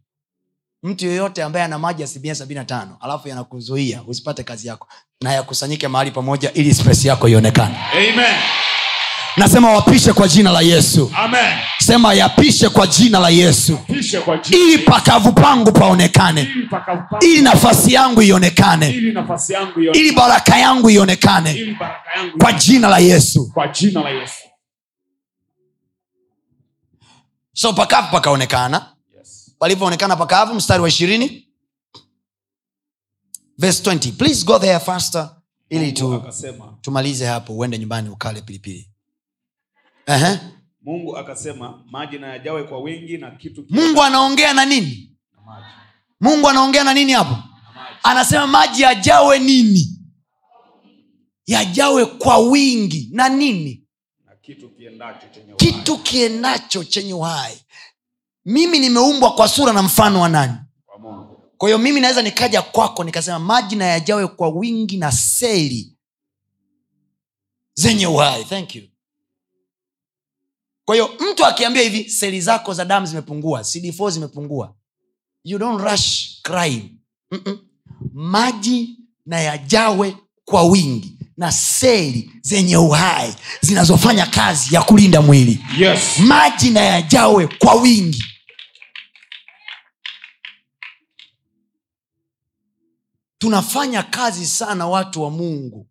Mtu 0.83 1.07
yoyote 1.07 1.43
ambaye 1.43 1.65
ana 1.65 1.79
maji 1.79 2.03
asilimia 2.03 2.35
sabini 2.35 2.59
na 2.59 2.65
tano 2.65 2.97
alafu 3.01 3.29
yanakuzuia 3.29 4.03
usipate 4.07 4.43
kazi 4.43 4.69
yako 4.69 4.89
na 5.21 5.33
yakusanyike 5.33 5.89
mahali 5.89 6.11
pamoja 6.11 6.53
ili 6.53 6.75
spesi 6.75 7.09
yako 7.09 7.29
ionekane. 7.29 7.77
Amen. 7.93 8.37
Nasema 9.37 9.73
wapishe 9.73 10.13
kwa 10.13 10.29
jina 10.29 10.53
la 10.53 10.61
yesu. 10.61 11.13
Amen. 11.17 11.59
sema 11.81 12.15
yapishe 12.15 12.69
kwa 12.69 12.87
jina 12.87 13.19
la 13.19 13.29
yesu. 13.31 13.79
Ili 14.51 14.79
pakavu 14.79 15.33
pangu 15.33 15.73
paonekane. 15.73 16.49
Ili 17.23 17.43
nafasi 17.43 17.93
yangu 17.93 18.23
ionekane. 18.23 18.91
Ili 19.95 20.13
baraka 20.13 20.59
yangu 20.59 20.91
ionekane. 20.91 21.77
Kwa 22.41 22.53
jina 22.53 22.89
la 22.89 22.99
yesu. 22.99 23.51
Kwa 23.55 23.69
jina 23.69 24.03
la 24.03 24.11
Yesu. 24.11 24.35
so 27.53 27.73
pakavu 27.73 28.09
pakaonekana. 28.13 28.87
Yes. 29.19 29.55
palivyoonekana 29.59 30.17
pakavu 30.17 30.55
mstari 30.55 30.83
wa 30.83 30.89
ishirini. 30.89 31.47
Verse 33.59 33.83
20 33.91 34.13
please 34.13 34.45
go 34.45 34.59
there 34.59 34.79
faster. 34.81 35.31
Ili 35.69 35.93
tu, 35.93 36.23
tumalize 36.81 37.27
hapo 37.27 37.53
uende 37.53 37.79
nyumbani 37.79 38.09
ukale 38.09 38.43
pilipili 38.43 38.90
Ehe. 40.11 40.39
Mungu 40.83 41.17
akasema 41.17 41.83
maji 41.91 42.19
na 42.19 42.27
yajawe 42.27 42.63
kwa 42.65 42.81
wingi 42.81 43.19
na 43.19 43.31
kitu 43.31 43.65
mungu 43.71 44.03
anaongea 44.03 44.53
na 44.55 44.65
nini? 44.65 45.17
Na 45.37 45.43
maji. 45.43 45.67
mungu 46.21 46.49
anaongea 46.49 46.85
na 46.85 46.95
nini 46.95 47.13
hapo? 47.13 47.37
Anasema 48.03 48.47
maji 48.47 48.83
yajawe 48.83 49.39
nini? 49.39 49.87
Yajawe 51.47 52.07
kwa 52.07 52.39
wingi 52.39 53.09
na 53.13 53.29
nini? 53.29 53.85
Na 54.27 54.37
kitu 54.37 54.69
kiendacho 54.71 55.27
chenye 55.35 55.53
uhai. 55.53 55.57
kitu 55.57 55.99
kiendacho 55.99 56.85
chenye 56.85 57.15
uhai. 57.15 57.61
Mimi 58.45 58.79
nimeumbwa 58.79 59.33
kwa 59.35 59.49
sura 59.49 59.73
na 59.73 59.83
mfano 59.83 60.21
wa 60.21 60.29
nani? 60.29 60.53
Kwa 61.57 61.69
hiyo 61.69 61.79
mimi 61.79 62.01
naweza 62.01 62.23
nikaja 62.23 62.63
kwako 62.63 63.05
nikasema 63.05 63.39
maji 63.39 63.77
na 63.77 63.85
yajawe 63.85 64.27
kwa 64.27 64.49
wingi 64.49 64.97
na 64.97 65.13
seli 65.13 65.97
zenye 67.75 68.07
uhai. 68.07 68.45
Thank 68.45 68.75
you 68.77 68.90
kwa 70.91 70.97
hiyo 70.97 71.11
mtu 71.31 71.47
akiambia 71.47 71.83
hivi 71.83 72.11
seli 72.11 72.41
zako 72.41 72.75
za 72.75 72.85
damu 72.85 73.07
zimepungua 73.07 73.61
cd4 73.61 74.11
zimepungua 74.11 74.75
you 75.45 75.59
don't 75.59 75.81
rush 75.81 76.41
crying 76.43 76.91
Mm-mm. 77.31 77.59
maji 78.13 78.99
na 79.27 79.41
yajawe 79.41 80.17
kwa 80.45 80.63
wingi 80.65 81.19
na 81.37 81.53
seli 81.53 82.31
zenye 82.43 82.77
uhai 82.77 83.35
zinazofanya 83.61 84.27
kazi 84.27 84.75
ya 84.75 84.83
kulinda 84.83 85.23
mwili 85.23 85.61
Yes. 85.79 86.19
maji 86.19 86.71
na 86.71 86.81
yajawe 86.81 87.47
kwa 87.47 87.75
wingi 87.75 88.25
tunafanya 93.39 94.03
kazi 94.03 94.47
sana 94.47 94.87
watu 94.87 95.23
wa 95.23 95.31
mungu 95.31 95.89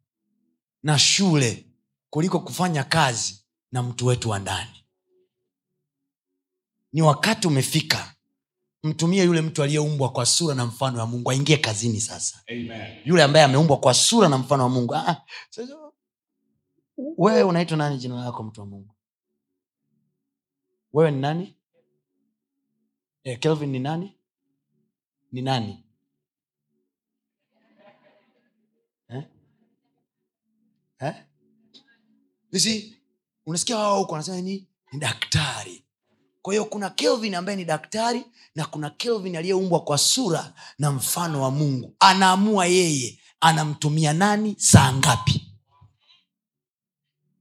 na 0.83 0.99
shule 0.99 1.65
kuliko 2.09 2.39
kufanya 2.39 2.83
kazi 2.83 3.39
na 3.71 3.83
mtu 3.83 4.05
wetu 4.05 4.29
wa 4.29 4.39
ndani 4.39 4.78
ni 6.93 7.01
wakati 7.01 7.47
umefika. 7.47 8.15
Mtumie 8.83 9.23
yule 9.23 9.41
mtu 9.41 9.63
aliyeumbwa 9.63 10.11
kwa 10.11 10.25
sura 10.25 10.55
na 10.55 10.65
mfano 10.65 10.99
wa 10.99 11.05
mungu 11.07 11.31
aingie 11.31 11.57
kazini 11.57 12.01
sasa. 12.01 12.43
Amen. 12.51 13.01
yule 13.05 13.23
ambaye 13.23 13.45
ameumbwa 13.45 13.77
kwa 13.79 13.93
sura 13.93 14.29
na 14.29 14.37
mfano 14.37 14.63
wa 14.63 14.69
mungu. 14.69 14.95
Ah, 14.95 15.21
sasa, 15.49 15.75
wewe 17.17 17.43
unaitwa 17.43 17.77
nani 17.77 17.97
jina 17.97 18.15
lako 18.25 18.43
mtu 18.43 18.61
wa 18.61 18.67
mungu? 18.67 18.95
Wewe 20.93 21.11
ni 21.11 21.21
nani? 21.21 21.55
E, 23.23 23.35
kelvin 23.35 23.69
ni 23.69 23.79
nani? 23.79 24.17
Ni 25.31 25.41
nani? 25.41 25.83
Eh? 29.09 29.23
Eh? 30.99 31.13
You 32.51 32.81
unasikia 33.45 33.77
wao 33.77 33.99
huko 33.99 34.11
wanasema 34.11 34.41
ni 34.41 34.67
ni 34.91 34.99
daktari 34.99 35.85
kwa 36.49 36.53
hiyo 36.53 36.65
kuna 36.65 36.89
kelvin 36.89 37.35
ambaye 37.35 37.55
ni 37.57 37.65
daktari 37.65 38.25
na 38.55 38.65
kuna 38.65 38.89
kelvin 38.89 39.35
aliyeumbwa 39.35 39.79
kwa 39.83 39.97
sura 39.97 40.53
na 40.79 40.91
mfano 40.91 41.41
wa 41.41 41.51
mungu. 41.51 41.95
Anaamua 41.99 42.65
yeye 42.65 43.19
anamtumia 43.41 44.13
nani 44.13 44.55
saa 44.57 44.93
ngapi. 44.93 45.47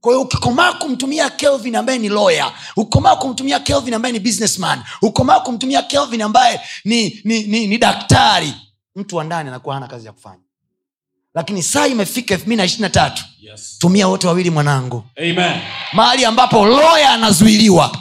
Kwa 0.01 0.13
hiyo 0.13 0.23
ukikomaa 0.23 0.73
kumtumia 0.73 1.31
kelvin 1.31 1.77
ambaye 1.77 1.99
ni 1.99 2.09
lawyer 2.09 2.53
ukikomaa 2.77 3.17
kumtumia 3.17 3.61
kelvin 3.61 3.95
ambaye 3.95 4.13
ni 4.13 4.21
businessman 4.21 4.83
ukikomaa 5.03 5.41
kumtumia 5.41 5.83
kelvin 5.83 6.23
ambaye 6.23 6.61
ni, 6.85 7.21
ni, 7.25 7.43
ni, 7.43 7.67
ni 7.67 7.79
daktari 7.79 8.55
mtu 8.97 9.17
wa 9.17 9.25
ndani 9.25 9.49
anakuwa 9.49 9.75
hana 9.75 9.89
kazi 9.89 10.07
ya 10.07 10.13
kufanya 10.13 10.43
lakini 11.39 11.63
saa 11.63 11.87
imefika 11.87 12.35
elfu 12.35 12.47
mbili 12.47 12.57
na 12.57 12.65
ishirina 12.65 12.91
tatu 12.91 13.25
Yes. 13.41 13.79
tumia 13.79 14.09
wote 14.09 14.27
wawili 14.27 14.51
mwanangu 14.51 15.05
mahali 15.93 16.25
ambapo 16.25 16.67
loya 16.67 17.11
anazuiliwa 17.11 17.97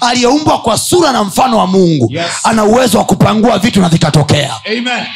aliyeumbwa 0.00 0.62
kwa 0.62 0.78
sura 0.78 1.12
na 1.12 1.24
mfano 1.24 1.58
wa 1.58 1.66
mungu 1.66 2.08
Yes. 2.12 2.30
ana 2.44 2.64
uwezo 2.64 2.98
wa 2.98 3.04
kupangua 3.04 3.58
vitu 3.58 3.80
na 3.80 3.88
vikatokea 3.88 4.56
Amen. 4.66 5.06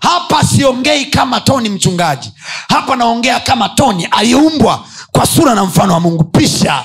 hapa 0.00 0.44
siongei 0.44 1.06
kama 1.06 1.40
toni 1.40 1.68
mchungaji 1.68 2.32
hapa 2.68 2.96
naongea 2.96 3.40
kama 3.40 3.68
toni 3.68 4.04
aliyeumbwa 4.04 4.84
kwa 5.12 5.26
sura 5.26 5.54
na 5.54 5.64
mfano 5.64 5.92
wa 5.94 6.00
mungu 6.00 6.24
pisha 6.24 6.84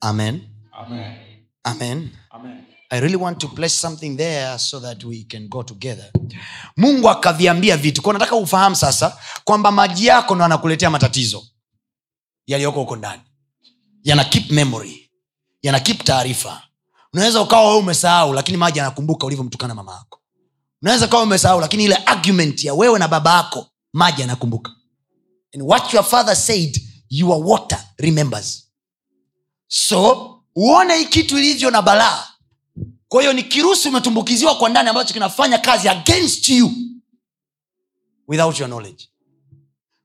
amen 0.00 0.40
Amen. 0.72 1.00
amen 1.00 1.16
Amen. 1.64 2.10
I 2.94 3.00
really 3.00 3.16
want 3.16 3.38
to 3.38 3.48
place 3.48 3.74
something 3.74 4.16
there 4.16 4.58
so 4.58 4.80
that 4.80 5.04
we 5.04 5.24
can 5.24 5.48
go 5.48 5.62
together. 5.62 6.10
Mungu 6.76 7.08
akaviambia 7.10 7.76
vitu. 7.76 8.02
Kwa 8.02 8.12
nataka 8.12 8.36
ufahamu 8.36 8.76
sasa 8.76 9.18
kwamba 9.44 9.70
maji 9.70 10.06
yako 10.06 10.34
ndo 10.34 10.44
anakuletea 10.44 10.90
matatizo 10.90 11.46
yaliyoko 12.46 12.80
huko 12.80 12.96
ndani. 12.96 13.22
Yana 14.04 14.24
keep 14.24 14.50
memory. 14.50 15.10
Yana 15.62 15.80
keep 15.80 16.04
taarifa. 16.04 16.62
Unaweza 17.12 17.40
ukawa 17.40 17.66
wewe 17.66 17.78
umesahau 17.78 18.32
lakini 18.32 18.56
maji 18.58 18.80
anakumbuka 18.80 19.26
ulivyomtukana 19.26 19.74
mama 19.74 19.92
yako. 19.92 20.20
Unaweza 20.82 21.06
ukawa 21.06 21.22
umesahau 21.22 21.60
lakini 21.60 21.84
ile 21.84 21.94
argument 21.96 22.64
ya 22.64 22.74
wewe 22.74 22.98
na 22.98 23.08
baba 23.08 23.34
yako 23.36 23.66
maji 23.92 24.22
anakumbuka 24.22 24.70
and 25.54 25.62
what 25.62 25.94
your 25.94 26.04
father 26.04 26.36
said 26.36 26.80
your 27.10 27.44
water 27.46 27.78
remembers. 27.98 28.64
So 29.68 30.30
uone 30.56 30.96
hii 30.96 31.04
kitu 31.06 31.38
ilivyo 31.38 31.70
na 31.70 31.82
balaa 31.82 32.26
kwa 33.14 33.22
hiyo 33.22 33.32
ni 33.32 33.42
kirusi 33.42 33.88
umetumbukiziwa 33.88 34.54
kwa 34.54 34.68
ndani 34.68 34.88
ambacho 34.88 35.14
kinafanya 35.14 35.58
kazi 35.58 35.88
against 35.88 36.48
you 36.48 36.72
without 38.28 38.58
your 38.60 38.68
knowledge. 38.68 39.08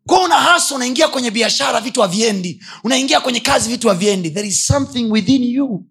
Kwa 0.07 0.23
una 0.23 0.35
hasa 0.35 0.75
unaingia 0.75 1.07
kwenye 1.07 1.31
biashara 1.31 1.81
vitu 1.81 2.01
haviendi. 2.01 2.63
Unaingia 2.83 3.21
kwenye 3.21 3.39
kazi 3.39 3.69
vitu 3.69 3.87
haviendi. 3.87 4.31
There 4.31 4.47
is 4.47 4.67
something 4.67 5.03
within 5.11 5.43
you. 5.43 5.85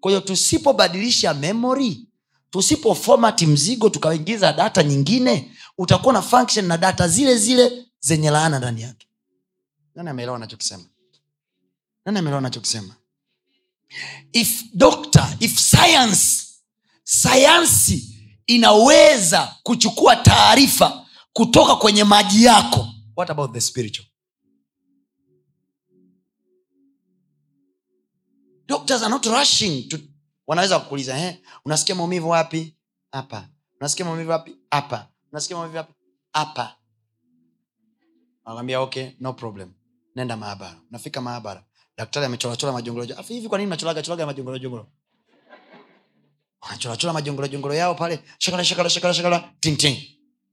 Kwa 0.00 0.10
hiyo 0.10 0.20
tusipobadilisha 0.20 1.34
memory 1.34 2.08
tusipofomati 2.50 3.46
mzigo 3.46 3.88
tukaingiza 3.90 4.52
data 4.52 4.82
nyingine 4.82 5.52
utakuwa 5.78 6.12
na 6.12 6.22
function 6.22 6.66
na 6.66 6.78
data 6.78 7.08
zile 7.08 7.36
zile 7.38 7.86
zenye 8.00 8.30
laana 8.30 8.58
ndani 8.58 8.82
yake. 8.82 9.06
Nani 9.94 10.08
ameelewa 10.10 10.38
nachokisema 10.38 10.84
nani 12.06 12.18
ameelewa 12.18 12.40
nachokisema 12.40 12.94
if 14.32 14.62
doctor 14.74 15.36
if 15.40 15.58
science 15.58 16.44
sayansi 17.04 18.14
inaweza 18.46 19.56
kuchukua 19.62 20.16
taarifa 20.16 21.06
kutoka 21.32 21.76
kwenye 21.76 22.04
maji 22.04 22.44
yako 22.44 22.88
what 23.16 23.30
about 23.30 23.52
the 23.52 23.60
spiritual? 23.60 24.06
Doctors 28.66 29.02
are 29.02 29.10
not 29.10 29.26
rushing 29.26 29.88
to 29.88 29.98
wanaweza 30.46 30.78
kukuuliza 30.80 31.18
eh, 31.18 31.38
unasikia 31.64 31.94
maumivu 31.94 32.28
wapi? 32.28 32.76
Hapa. 33.12 33.48
Unasikia 33.80 34.04
maumivu 34.06 34.30
wapi? 34.30 34.56
Hapa. 34.70 35.08
Unasikia 35.32 35.56
maumivu 35.56 35.76
wapi? 35.76 35.92
Hapa. 36.32 36.76
Okay 38.78 39.10
no 39.20 39.32
problem. 39.32 39.72
Nenda 40.16 40.36
maabara. 40.36 40.80
Unafika 40.90 41.20
maabara 41.20 41.64
daktari 41.96 42.26
amechorachora 42.26 42.72
majongolojo 42.72 43.14
afu 43.14 43.32
hivi 43.32 43.48
kwa 43.48 43.58
majongolojongolo 43.58 44.86
wanachorachora 46.64 47.12
majongolojongolo 47.12 47.74
yao 47.74 47.94
pale. 47.94 48.22
Shakala 48.38 48.64
shakala 48.64 48.90
shakala 48.90 49.14
shakala. 49.14 49.50
Ting 49.60 49.78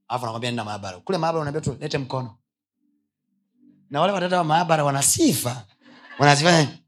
alafu 0.08 0.24
nakwambia 0.26 0.50
nina 0.50 0.64
maabara. 0.64 1.00
Kule 1.00 1.18
maabara 1.18 1.40
unaambia 1.40 1.60
tu 1.60 1.76
lete 1.80 1.98
mkono. 1.98 2.36
Na 3.90 4.00
wale 4.00 4.12
watata 4.12 4.38
wa 4.38 4.44
maabara 4.44 4.84
wana 4.84 5.02
sifa. 5.02 5.66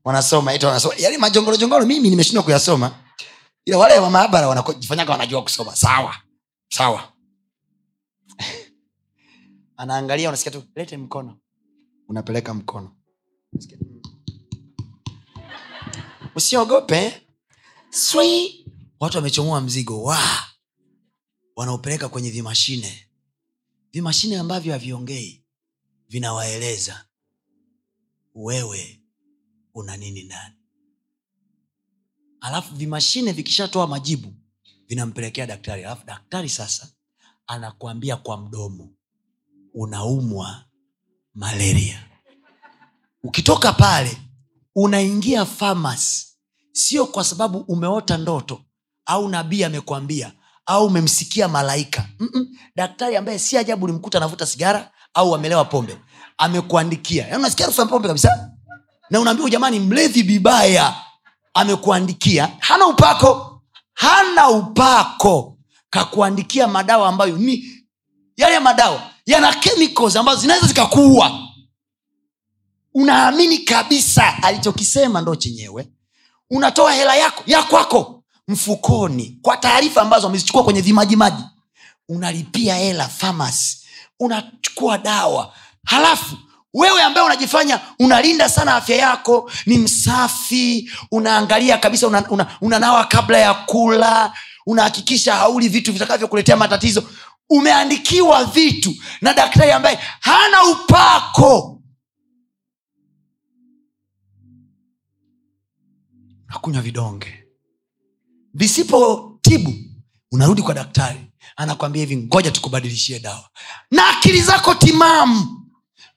Wanasoma. 0.04 0.54
Ita 0.54 0.66
wanasoma. 0.66 0.94
Yaani 0.98 1.18
majongolojongolo 1.18 1.86
mimi 1.86 2.10
nimeshindwa 2.10 2.42
kuyasoma. 2.44 2.94
Ila 3.64 3.78
wale 3.78 3.98
wa 3.98 4.10
maabara 4.10 4.48
wanajifanyaga 4.48 5.12
wanajua 5.12 5.42
kusoma. 5.42 5.76
Sawa. 5.76 6.16
Sawa. 6.68 7.12
Anaangalia 9.76 10.28
unasikia 10.28 10.52
tu 10.52 10.62
lete 10.76 10.96
mkono. 10.96 11.36
Unapeleka 12.08 12.54
mkono. 12.54 12.96
Unasikia 13.52 13.78
tu, 13.78 13.84
usiogope 16.34 17.20
Swi. 17.90 18.64
watu 19.00 19.16
wamechomoa 19.16 19.60
mzigo. 19.60 20.02
Wa 20.02 20.18
wanaopeleka 21.56 22.08
kwenye 22.08 22.30
vimashine. 22.30 23.08
Vimashine 23.92 24.38
ambavyo 24.38 24.72
haviongei 24.72 25.44
vinawaeleza 26.08 27.04
wewe 28.34 29.00
una 29.74 29.96
nini 29.96 30.22
ndani. 30.22 30.54
Alafu 32.40 32.74
vimashine 32.74 33.32
vikishatoa 33.32 33.86
majibu 33.86 34.34
vinampelekea 34.88 35.46
daktari. 35.46 35.84
Alafu 35.84 36.06
daktari 36.06 36.48
sasa 36.48 36.92
anakuambia 37.46 38.16
kwa 38.16 38.36
mdomo 38.36 38.90
unaumwa 39.74 40.64
malaria. 41.34 42.08
Ukitoka 43.22 43.72
pale 43.72 44.16
unaingia 44.74 45.44
farmers. 45.44 46.26
Sio 46.72 47.06
kwa 47.06 47.24
sababu 47.24 47.58
umeota 47.58 48.16
ndoto 48.16 48.60
au 49.06 49.28
nabii 49.28 49.64
amekwambia 49.64 50.32
au 50.66 50.86
umemsikia 50.86 51.48
malaika. 51.48 52.06
Mm-mm. 52.18 52.46
daktari 52.76 53.16
ambaye 53.16 53.38
si 53.38 53.56
ajabu 53.58 53.84
ulimkuta 53.84 54.18
anavuta 54.18 54.46
sigara 54.46 54.90
au 55.14 55.34
amelewa 55.34 55.64
pombe 55.64 55.98
amekuandikia. 56.38 57.24
Yaani 57.24 57.38
unasikia 57.38 57.66
harufu 57.66 57.86
pombe 57.86 58.08
kabisa? 58.08 58.50
Na 59.10 59.20
unaambiwa 59.20 59.50
jamani 59.50 59.80
mlevi 59.80 60.22
bibaya. 60.22 60.94
Amekuandikia. 61.54 62.48
Hana 62.58 62.86
upako. 62.86 63.62
Hana 63.94 64.48
upako. 64.48 65.58
Kakuandikia 65.90 66.68
madawa 66.68 67.08
ambayo 67.08 67.36
ni 67.36 67.64
yale 68.36 68.60
madawa 68.60 69.02
yana 69.26 69.54
chemicals 69.54 70.16
ambazo 70.16 70.40
zinaweza 70.40 70.66
zikakuua 70.66 71.43
unaamini 72.94 73.58
kabisa 73.58 74.42
alichokisema 74.42 75.20
ndo 75.20 75.36
chenyewe. 75.36 75.88
Unatoa 76.50 76.92
hela 76.92 77.16
yako 77.16 77.42
ya 77.46 77.62
kwako 77.62 78.22
mfukoni 78.48 79.38
kwa 79.42 79.56
taarifa 79.56 80.02
ambazo 80.02 80.26
wamezichukua 80.26 80.64
kwenye 80.64 80.80
vimajimaji. 80.80 81.42
Unalipia 82.08 82.74
hela 82.74 83.08
famasi 83.08 83.78
unachukua 84.20 84.98
dawa. 84.98 85.54
Halafu 85.86 86.36
wewe 86.74 87.02
ambaye 87.02 87.26
unajifanya 87.26 87.80
unalinda 87.98 88.48
sana 88.48 88.74
afya 88.74 88.96
yako 88.96 89.50
ni 89.66 89.78
msafi 89.78 90.90
unaangalia 91.10 91.78
kabisa 91.78 92.06
unanawa 92.06 92.30
una, 92.30 92.48
una 92.60 93.04
kabla 93.04 93.38
ya 93.38 93.54
kula 93.54 94.32
unahakikisha 94.66 95.34
hauli 95.34 95.68
vitu 95.68 95.92
vitakavyokuletea 95.92 96.56
matatizo. 96.56 97.04
Umeandikiwa 97.50 98.44
vitu 98.44 98.94
na 99.20 99.34
daktari 99.34 99.72
ambaye 99.72 99.98
hana 100.20 100.64
upako 100.64 101.74
nakunywa 106.54 106.82
vidonge. 106.82 107.44
Visipotibu 108.54 109.74
unarudi 110.32 110.62
kwa 110.62 110.74
daktari. 110.74 111.20
Anakwambia 111.56 112.00
hivi 112.02 112.16
ngoja 112.16 112.50
tukubadilishie 112.50 113.18
dawa. 113.20 113.50
Na 113.90 114.08
akili 114.08 114.42
zako 114.42 114.74
timamu 114.74 115.60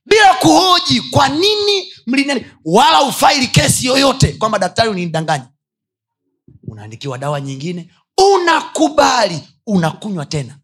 bila 0.06 0.34
kuhoji 0.34 1.02
kwa 1.02 1.30
nini 1.30 1.94
mlinani 2.08 2.46
wala 2.66 3.02
ufaili 3.02 3.48
kesi 3.48 3.86
yoyote 3.88 4.34
kwamba 4.34 4.60
daktari 4.60 4.90
uninidanganya 4.90 5.50
unaandikiwa 6.68 7.18
dawa 7.18 7.42
nyingine 7.42 7.92
unakubali 8.36 9.42
unakunywa 9.66 10.26
tena. 10.26 10.58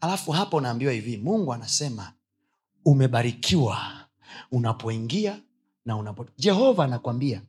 Alafu 0.00 0.32
hapa 0.32 0.56
unaambiwa 0.56 0.92
hivi 0.92 1.16
mungu 1.16 1.52
anasema 1.52 2.12
umebarikiwa 2.84 4.06
unapoingia 4.50 5.40
na 5.84 5.96
unapo 5.96 6.26
jehova 6.38 6.84
anakwambia 6.84 7.42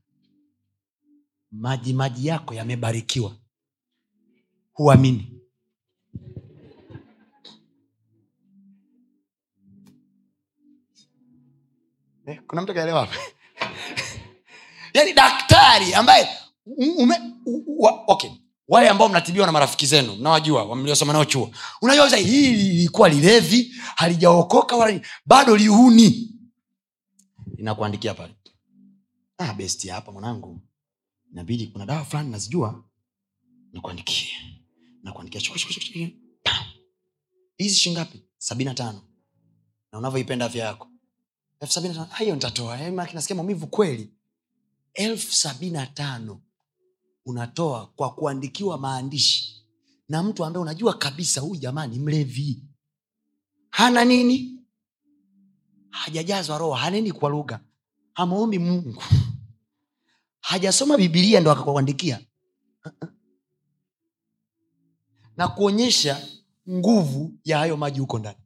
maji 1.51 1.93
maji 1.93 2.27
yako 2.27 2.53
yamebarikiwa. 2.53 3.35
Huamini. 4.73 5.31
Eh, 12.25 12.41
kuna 12.47 12.61
mtu 12.61 12.73
kaelewa 12.73 12.99
hapa 12.99 13.15
yaani 14.93 15.13
daktari 15.13 15.93
ambaye 15.93 16.27
ume, 16.97 17.15
u, 17.45 17.63
u, 17.67 17.89
okay. 18.07 18.29
Wale 18.67 18.89
ambao 18.89 19.09
mnatibiwa 19.09 19.45
na 19.45 19.51
marafiki 19.51 19.85
zenu 19.85 20.15
mnawajua 20.15 20.75
mliosoma 20.75 21.13
nao 21.13 21.25
chuo 21.25 21.51
unajua 21.81 22.09
hili 22.17 22.63
lilikuwa 22.63 23.09
lilevi 23.09 23.71
halijaokoka 23.95 24.75
wala 24.75 24.99
bado 25.25 25.57
liuni 25.57 26.34
inakuandikia 27.57 28.13
pale. 28.13 28.35
Ah, 29.37 29.53
besti 29.53 29.87
hapa 29.89 30.11
mwanangu. 30.11 30.61
Inabidi 31.31 31.67
kuna 31.67 31.85
dawa 31.85 32.05
fulani 32.05 32.31
nazijua. 32.31 32.83
Nakuandikia 33.73 34.55
nakuandikia 35.03 35.41
hizi 37.57 37.75
shingapi 37.75 38.23
sabini 38.37 38.65
na 38.69 38.73
tano. 38.73 39.01
Na 39.91 39.97
unavyoipenda 39.99 40.45
afya 40.45 40.65
yako. 40.65 40.89
Elfu 41.59 41.73
sabini 41.73 41.93
na 41.93 41.99
tano. 41.99 42.13
Ah, 42.15 42.17
hiyo 42.17 42.35
nitatoa. 42.35 42.81
Eh, 42.81 42.93
nasikia 42.93 43.35
maumivu 43.35 43.67
kweli. 43.67 44.13
Elfu 44.93 45.33
sabini 45.33 45.71
na 45.71 45.87
tano. 45.87 46.41
Unatoa 47.25 47.87
kwa 47.87 48.13
kuandikiwa 48.15 48.77
maandishi. 48.77 49.65
Na 50.09 50.23
mtu 50.23 50.45
ambaye 50.45 50.61
unajua 50.61 50.93
kabisa 50.97 51.41
huyu 51.41 51.55
jamaa 51.61 51.87
ni 51.87 51.99
mlevi. 51.99 52.63
Hana 53.69 54.05
nini 54.05 54.59
hajajazwa 55.95 56.57
roho 56.57 56.73
haneni 56.73 57.11
kwa 57.11 57.29
lugha. 57.29 57.59
Hamwombi 58.13 58.59
mungu. 58.59 59.03
Hajasoma 60.49 60.97
bibilia 60.97 61.39
ndo 61.39 61.51
akakuandikia. 61.51 62.19
Na 65.37 65.47
kuonyesha 65.47 66.27
nguvu 66.69 67.33
ya 67.43 67.57
hayo 67.57 67.77
maji 67.77 67.99
huko 67.99 68.19
ndani. 68.19 68.37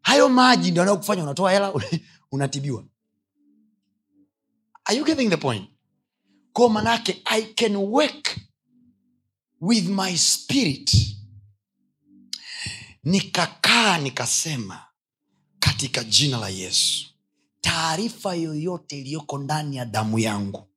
Hayo 0.00 0.28
maji 0.28 0.70
ndo 0.70 0.82
anayokufanya 0.82 1.22
unatoa 1.22 1.52
hela 1.52 1.72
unatibiwa. 2.32 2.84
Are 4.84 4.98
you 4.98 5.04
getting 5.04 5.28
the 5.30 5.36
point? 5.36 5.70
Ko 6.52 6.68
manake 6.68 7.22
i 7.24 7.42
can 7.42 7.76
work 7.76 8.38
with 9.60 9.88
my 9.88 10.16
spirit 10.16 11.17
nikakaa 13.08 13.98
nikasema 13.98 14.84
katika 15.58 16.04
jina 16.04 16.38
la 16.38 16.48
yesu 16.48 17.06
taarifa 17.60 18.34
yoyote 18.34 18.98
iliyoko 18.98 19.38
ndani 19.38 19.76
ya 19.76 19.84
damu 19.84 20.18
yangu 20.18 20.68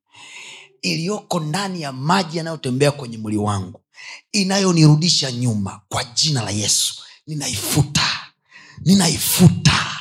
iliyoko 0.82 1.39
ndani 1.39 1.82
ya 1.82 1.91
maji 1.91 2.38
yanayotembea 2.38 2.91
kwenye 2.91 3.17
mwili 3.17 3.38
wangu 3.38 3.82
inayonirudisha 4.32 5.32
nyuma 5.32 5.82
kwa 5.89 6.03
jina 6.03 6.41
la 6.43 6.51
yesu 6.51 6.95
ninaifuta 7.27 8.07
ninaifuta 8.86 10.01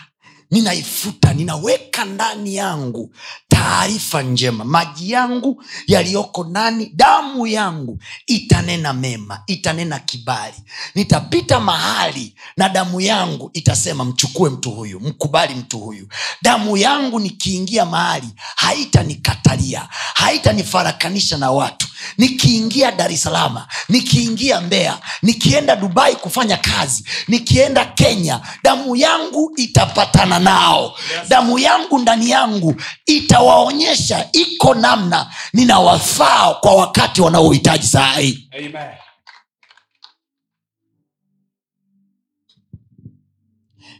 ninaifuta 0.50 1.32
ninaweka 1.34 2.04
ndani 2.04 2.54
yangu 2.56 3.14
taarifa 3.48 4.22
njema. 4.22 4.64
Maji 4.64 5.10
yangu 5.10 5.64
yaliyoko 5.86 6.44
ndani 6.44 6.90
damu 6.94 7.46
yangu 7.46 7.98
itanena 8.26 8.92
mema 8.92 9.42
itanena 9.46 9.98
kibali. 9.98 10.54
Nitapita 10.94 11.60
mahali 11.60 12.34
na 12.56 12.68
damu 12.68 13.00
yangu 13.00 13.50
itasema 13.52 14.04
mchukue 14.04 14.50
mtu 14.50 14.70
huyu 14.70 15.00
mkubali 15.00 15.54
mtu 15.54 15.78
huyu. 15.78 16.08
Damu 16.42 16.76
yangu 16.76 17.20
nikiingia 17.20 17.84
mahali 17.86 18.28
haitanikatalia 18.56 19.88
haitanifarakanisha 20.14 21.36
na 21.38 21.50
watu. 21.50 21.86
Nikiingia 22.18 22.92
dar 22.92 23.12
es 23.12 23.22
salama 23.22 23.68
nikiingia 23.88 24.60
mbeya 24.60 24.98
nikienda 25.22 25.76
dubai 25.76 26.16
kufanya 26.16 26.56
kazi 26.56 27.04
nikienda 27.28 27.84
kenya 27.84 28.40
damu 28.62 28.96
yangu 28.96 29.52
itapatana 29.56 30.39
nao. 30.40 30.82
Yes. 31.18 31.28
damu 31.28 31.58
yangu 31.58 31.98
ndani 31.98 32.30
yangu 32.30 32.74
itawaonyesha 33.06 34.28
iko 34.32 34.74
namna 34.74 35.34
ninawafaa 35.52 36.54
kwa 36.54 36.74
wakati 36.74 37.20
wanaohitaji 37.20 37.86
saa 37.86 38.12
hii. 38.18 38.48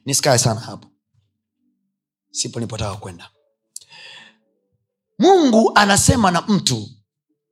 Nisikae 0.07 0.39
sana 0.39 0.61
hapo. 0.61 0.89
Sipo 2.31 2.61
nipotaka 2.61 2.97
kwenda. 2.97 3.31
Mungu 5.19 5.73
anasema 5.75 6.31
na 6.31 6.41
mtu 6.41 6.89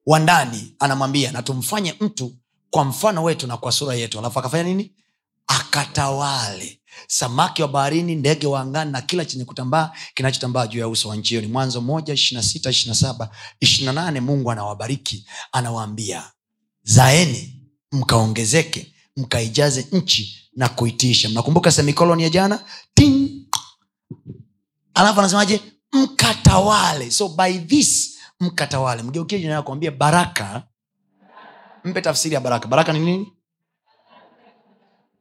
wa 0.07 0.18
ndani 0.18 0.74
anamwambia 0.78 1.32
na 1.32 1.43
tumfanye 1.43 1.95
mtu 2.01 2.36
kwa 2.70 2.84
mfano 2.84 3.22
wetu 3.22 3.47
na 3.47 3.57
kwa 3.57 3.72
sura 3.72 3.95
yetu. 3.95 4.18
Alafu 4.18 4.39
akafanya 4.39 4.62
nini? 4.64 4.95
Akatawale 5.47 6.78
samaki 7.07 7.63
wa 7.63 7.69
baharini 7.69 8.15
ndege 8.15 8.47
wa 8.47 8.61
angani 8.61 8.93
na 8.93 9.01
kila 9.03 9.25
chenye 9.25 9.45
kutambaa 9.45 9.91
kinachotambaa 10.15 10.67
juu 10.67 10.79
ya 10.79 10.89
uso 10.89 11.09
wa 11.09 11.17
nchi 11.17 11.29
hiyo. 11.29 11.41
Ni 11.41 11.49
mwanzo 11.49 11.81
moja 11.81 12.15
ishirina 12.15 12.43
sita 12.43 12.71
ishirina 12.71 12.95
saba 12.95 13.31
ishirina 13.61 13.93
nane. 13.93 14.21
Mungu 14.21 14.51
anawabariki 14.51 15.27
anawaambia 15.53 16.31
zaeni 16.83 17.63
mkaongezeke 17.93 18.95
mkaijaze 19.17 19.87
nchi 19.93 20.51
na 20.57 20.69
kuitiisha. 20.69 21.29
Mnakumbuka 21.29 21.73
semikoloni 21.73 22.23
ya 22.23 22.29
jana? 22.31 22.65
Ting! 22.95 23.31
alafu 24.95 25.21
anasemaje? 25.21 25.61
Mkatawale. 25.93 27.11
So 27.11 27.29
by 27.29 27.59
this 27.59 28.19
mkatawale. 28.41 29.03
Mgeukie 29.03 29.39
jina 29.39 29.63
kuambia 29.63 29.91
baraka. 29.91 30.63
Mpe 31.85 32.01
tafsiri 32.01 32.35
ya 32.35 32.41
baraka. 32.41 32.69
Baraka 32.69 32.93
ni 32.93 32.99
nini? 33.01 33.33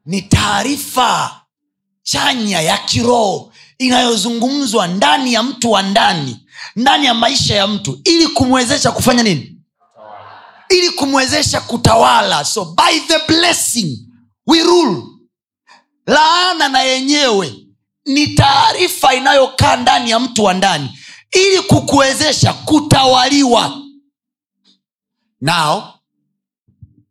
Ni 0.06 0.22
taarifa 0.22 1.42
chanya 2.12 2.62
ya 2.62 2.78
kiroho 2.78 3.54
inayozungumzwa 3.78 4.88
ndani 4.88 5.34
ya 5.34 5.44
mtu 5.44 5.72
wa 5.72 5.82
ndani 5.82 6.48
ndani 6.76 7.06
ya 7.06 7.14
maisha 7.14 7.56
ya 7.56 7.68
mtu 7.68 8.00
ili 8.04 8.28
kumwezesha 8.28 8.92
kufanya 8.92 9.24
nini? 9.24 9.58
Ili 10.70 10.90
kumwezesha 10.90 11.62
kutawala. 11.62 12.46
So 12.46 12.66
by 12.66 13.00
the 13.00 13.20
blessing 13.28 14.00
we 14.48 14.64
rule. 14.64 15.04
Laana 16.06 16.70
na 16.70 16.82
yenyewe 16.82 17.54
ni 18.06 18.28
taarifa 18.28 19.14
inayokaa 19.14 19.76
ndani 19.76 20.10
ya 20.10 20.20
mtu 20.20 20.44
wa 20.44 20.54
ndani 20.54 21.00
ili 21.32 21.62
kukuwezesha 21.62 22.54
kutawaliwa. 22.54 23.82
Now 25.42 25.84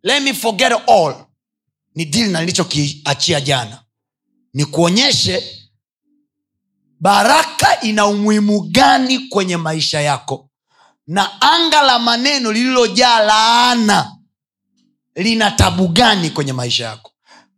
let 0.03 0.22
me 0.22 0.34
forget 0.34 0.72
all. 0.88 1.14
Ni 1.94 2.05
dili 2.05 2.28
na 2.32 2.40
nilichokiachia 2.40 3.40
jana 3.40 3.82
ni 4.57 4.64
kuonyeshe 4.64 5.62
baraka 7.00 7.80
ina 7.80 8.07
umuhimu 8.07 8.61
gani 8.61 9.18
kwenye 9.18 9.57
maisha 9.57 10.00
yako. 10.00 10.50
Na 11.07 11.40
anga 11.40 11.82
la 11.82 11.98
maneno 11.98 12.52
lililojaa 12.52 13.20
laana 13.20 14.16
lina 15.14 15.50
tabu 15.50 15.88
gani 15.88 16.30
kwenye 16.30 16.52
maisha 16.52 16.84
yako. 16.84 17.12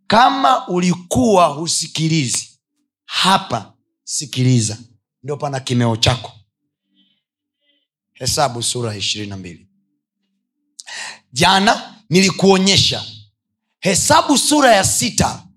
Kama 0.07 0.68
ulikuwa 0.68 1.46
husikilizi 1.46 2.59
hapa 3.05 3.72
sikiliza. 4.05 4.78
Ndio 5.22 5.36
pana 5.36 5.61
kimeo 5.61 5.96
chako. 5.96 6.32
Hesabu 8.12 8.62
sura 8.62 8.96
ishirini 8.96 9.30
na 9.30 9.36
mbili. 9.36 9.68
Jana 11.32 11.94
nilikuonyesha. 12.11 13.05
Hesabu 13.80 14.38
sura 14.38 14.74
ya 14.74 14.84
sita 14.84 15.47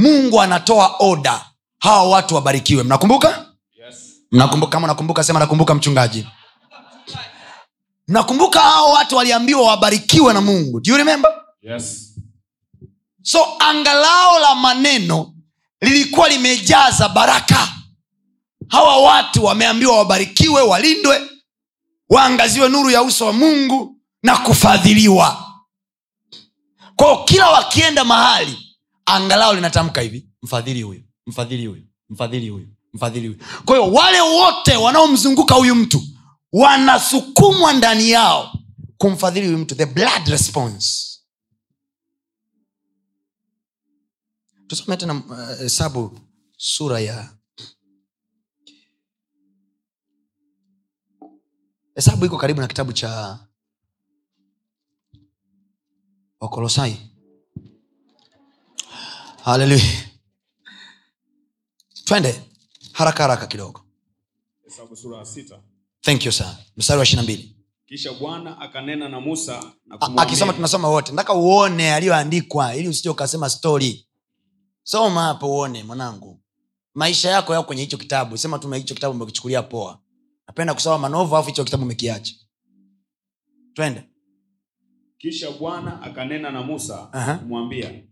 mungu 0.00 0.40
anatoa 0.42 0.94
oda 0.98 1.44
hawa 1.78 2.08
watu 2.08 2.34
wabarikiwe. 2.34 2.82
Mnakumbuka? 2.82 3.46
Yes. 3.86 3.96
mnakumbuka 4.32 4.72
kama 4.72 4.86
nakumbuka 4.86 5.24
sema 5.24 5.38
nakumbuka 5.40 5.74
mchungaji. 5.74 6.26
Mnakumbuka 8.08 8.60
hao 8.60 8.90
watu 8.92 9.16
waliambiwa 9.16 9.62
wabarikiwe 9.68 10.32
na 10.32 10.40
mungu. 10.40 10.80
Do 10.80 10.90
you 10.92 10.96
remember? 10.98 11.30
Yes. 11.62 12.06
so 13.22 13.38
angalao 13.58 14.38
la 14.38 14.54
maneno 14.54 15.34
lilikuwa 15.80 16.28
limejaza 16.28 17.08
baraka. 17.08 17.68
Hawa 18.68 18.96
watu 19.02 19.44
wameambiwa 19.44 19.98
wabarikiwe 19.98 20.62
walindwe 20.62 21.20
waangaziwe 22.08 22.68
nuru 22.68 22.90
ya 22.90 23.02
uso 23.02 23.26
wa 23.26 23.32
mungu 23.32 23.96
na 24.22 24.36
kufadhiliwa. 24.36 25.44
Kwao 26.96 27.24
kila 27.24 27.50
wakienda 27.50 28.04
mahali 28.04 28.69
angalau 29.12 29.54
linatamka 29.54 30.00
hivi 30.00 30.28
mfadhili 30.42 30.82
huyu 30.82 31.02
mfadhili 31.26 31.66
huyu 31.66 31.82
mfadhili 32.10 32.48
huyu 32.48 32.68
mfadhili 32.92 33.28
huyu. 33.28 33.40
Kwa 33.64 33.76
hiyo 33.78 33.92
wale 33.92 34.20
wote 34.20 34.76
wanaomzunguka 34.76 35.54
huyu 35.54 35.74
mtu 35.74 36.02
wanasukumwa 36.52 37.72
ndani 37.72 38.10
yao 38.10 38.52
kumfadhili 38.98 39.46
huyu 39.46 39.58
mtu 39.58 39.74
the 39.74 39.86
blood 39.86 40.26
response. 40.28 41.06
Tusome 44.66 44.96
tena 44.96 45.14
uh, 45.14 45.58
hesabu 45.58 46.20
sura 46.56 47.00
ya 47.00 47.30
hesabu 51.94 52.26
iko 52.26 52.36
karibu 52.38 52.60
na 52.60 52.66
kitabu 52.66 52.92
cha 52.92 53.38
wakolosai 56.40 57.09
haleluya 59.50 59.84
twende 62.04 62.42
haraka 62.92 63.22
haraka 63.22 63.46
kidogo. 63.46 63.80
Hesabu 64.64 64.96
sura 64.96 65.18
ya 65.18 65.24
sita. 65.24 65.60
Thank 66.00 66.26
you 66.26 66.32
sir. 66.32 66.56
Mstari 66.76 66.98
wa 66.98 67.04
ishiri 67.04 67.22
mbili. 67.22 67.56
Kisha 67.86 68.12
bwana 68.12 68.58
akanena 68.60 69.08
na 69.08 69.20
musa 69.20 69.72
na 69.86 70.22
akisoma 70.22 70.52
tunasoma 70.52 70.88
wote 70.88 71.12
nataka 71.12 71.34
uone 71.34 71.94
aliyoandikwa 71.94 72.74
ili 72.76 72.88
usije 72.88 73.08
ukasema 73.10 73.50
stori 73.50 74.06
soma 74.82 75.22
hapo 75.22 75.46
uone 75.50 75.82
mwanangu. 75.84 76.40
Maisha 76.94 77.30
yako 77.30 77.54
yako 77.54 77.66
kwenye 77.66 77.82
hicho 77.82 77.96
kitabu. 77.96 78.38
Sema 78.38 78.58
tu 78.58 78.70
hicho 78.72 78.94
kitabu 78.94 79.14
umekichukulia 79.16 79.62
poa. 79.62 80.00
Napenda 80.48 80.74
kusoma 80.74 80.98
manovu 80.98 81.34
alafu 81.36 81.48
hicho 81.50 81.64
kitabu 81.64 81.82
umekiacha. 81.82 82.34
Twende. 83.74 84.04
Kisha 85.18 85.50
bwana 85.50 86.02
akanena 86.02 86.50
na 86.50 86.62
musa 86.62 87.12
Aha. 87.12 87.34
kumwambia 87.38 88.02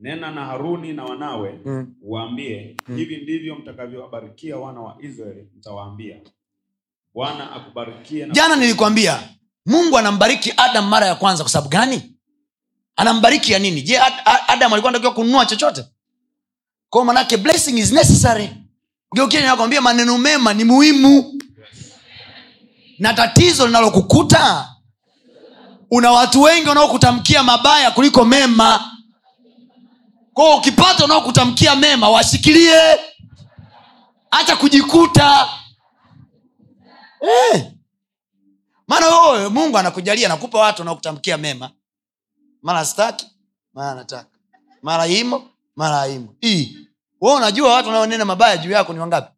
nena 0.00 0.30
na 0.30 0.44
haruni 0.44 0.92
na 0.92 1.04
wanawe 1.04 1.60
Mm. 1.64 1.94
waambie 2.02 2.76
Mm. 2.88 2.96
hivi 2.96 3.16
ndivyo 3.16 3.54
mtakavyowabarikia 3.56 4.56
wana 4.56 4.80
wa 4.80 4.96
israeli 5.00 5.48
mtawaambia. 5.58 6.16
Bwana 7.14 7.52
akubarikie 7.52 8.26
na 8.26 8.34
jana 8.34 8.56
nilikwambia 8.56 9.20
mungu 9.66 9.98
anambariki 9.98 10.52
adam 10.56 10.88
mara 10.88 11.06
ya 11.06 11.14
kwanza 11.14 11.44
kwa 11.44 11.50
sababu 11.52 11.68
gani? 11.68 12.16
Anambariki 12.96 13.52
ya 13.52 13.58
nini? 13.58 13.82
Je 13.82 13.98
Ad- 13.98 14.22
Ad- 14.24 14.42
adam 14.48 14.72
alikuwa 14.72 14.88
anatakiwa 14.90 15.14
kununua 15.14 15.46
chochote? 15.46 15.84
Kwao 16.90 17.04
manake 17.04 17.36
blessing 17.36 17.78
is 17.78 17.92
necessary. 17.92 18.50
Geukia 19.14 19.40
nakwambia 19.42 19.80
maneno 19.80 20.18
mema 20.18 20.54
ni 20.54 20.64
muhimu. 20.64 21.40
Na 22.98 23.14
tatizo 23.14 23.66
linalokukuta 23.66 24.68
una 25.90 26.12
watu 26.12 26.42
wengi 26.42 26.68
wanaokutamkia 26.68 27.42
mabaya 27.42 27.90
kuliko 27.90 28.24
mema 28.24 28.84
kwao 30.34 30.56
ukipata 30.56 31.04
unaokutamkia 31.04 31.76
mema 31.76 32.08
washikilie. 32.10 33.00
Hata 34.30 34.56
kujikuta. 34.56 35.48
Eh. 37.54 37.72
maana 38.88 39.06
wewe 39.20 39.48
mungu 39.48 39.78
anakujalia 39.78 40.26
anakupa 40.26 40.58
watu 40.58 40.82
wanaokutamkia 40.82 41.38
mema. 41.38 41.70
Mara 42.62 42.84
staki 42.84 43.26
mara 43.74 43.94
nataka. 43.94 44.30
Mara 44.82 45.06
imo 45.06 45.48
mara 45.76 45.96
haimo. 45.96 46.34
We 47.20 47.34
unajua 47.34 47.74
watu 47.74 47.88
wanaonena 47.88 48.24
mabaya 48.24 48.56
juu 48.56 48.70
yako 48.70 48.92
ni 48.92 48.98
wangapi? 48.98 49.32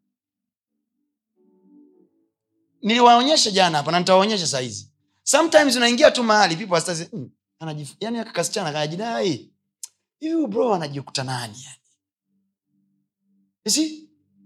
Niliwaonyesha 2.83 3.51
jana 3.51 3.79
hapa 3.79 3.93
na 3.93 3.99
nitawaonyesha 3.99 4.47
sahizi 4.47 4.89
sometimes 5.23 5.77
unaingia 5.77 6.11
tu 6.11 6.23
mahali 6.25 6.57
people 6.57 6.77
are 6.93 7.09
mm, 7.13 7.31
anajif- 7.61 7.95
yani 8.01 8.19
aka 8.19 8.31
kasichana 8.33 8.73
kanajidai 8.73 9.51
bro 10.49 10.75
anajikuta 10.75 11.25
nani 11.25 11.65
yani? 11.65 11.79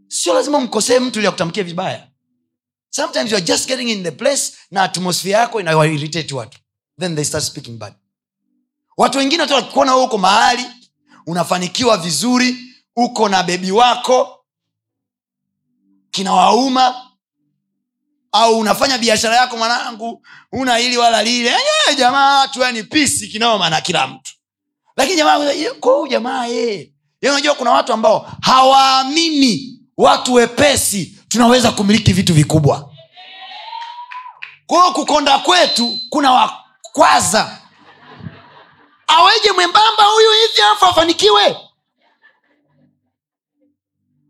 Sio 0.08 0.34
lazima 0.34 0.60
mkosee 0.60 0.98
mtu 0.98 1.18
ili 1.18 1.28
akutamkie 1.28 1.62
vibaya. 1.62 2.08
Sometimes 2.90 3.30
you 3.30 3.36
are 3.36 3.46
just 3.46 3.68
getting 3.68 3.88
in 3.90 4.02
the 4.02 4.10
place 4.10 4.52
na 4.70 4.82
atmosphere 4.82 5.32
yako 5.34 5.60
inawairitate 5.60 6.34
watu. 6.34 6.58
Then 7.00 7.14
they 7.14 7.24
start 7.24 7.44
speaking 7.44 7.78
bad. 7.78 7.94
Watu 8.96 9.18
wengine 9.18 9.46
tu 9.46 9.52
wakikuona 9.54 9.92
huo 9.92 10.04
uko 10.04 10.18
mahali 10.18 10.64
unafanikiwa 11.26 11.96
vizuri 11.96 12.56
uko 12.96 13.28
na 13.28 13.42
bebi 13.42 13.70
wako 13.72 14.44
kinawauma 16.10 17.10
au 18.32 18.58
unafanya 18.58 18.98
biashara 18.98 19.36
yako 19.36 19.56
mwanangu 19.56 20.26
una 20.52 20.76
hili 20.76 20.96
wala 20.96 21.22
lile. 21.22 21.52
Jamaa 21.98 22.38
watu 22.40 22.60
yani 22.60 22.82
pisi 22.82 23.28
kinaoma 23.28 23.70
na 23.70 23.80
kila 23.80 24.06
mtu 24.06 24.35
lakini 24.96 25.16
jamaa 25.16 25.40
kwa 25.80 26.08
jamaa 26.08 26.46
yeye 26.46 26.92
Yeye 27.22 27.32
unajua 27.32 27.54
kuna 27.54 27.70
watu 27.70 27.92
ambao 27.92 28.32
hawaamini 28.42 29.80
watu 29.96 30.34
wepesi 30.34 31.18
tunaweza 31.28 31.72
kumiliki 31.72 32.12
vitu 32.12 32.34
vikubwa. 32.34 32.92
Kwa 34.66 34.92
kukonda 34.92 35.38
kwetu 35.38 35.98
kuna 36.10 36.32
wakwaza. 36.32 37.58
Aweje 39.06 39.52
mwembamba 39.52 40.04
huyu 40.04 40.30
hivi 40.30 40.62
afu 40.72 40.84
afanikiwe? 40.84 41.56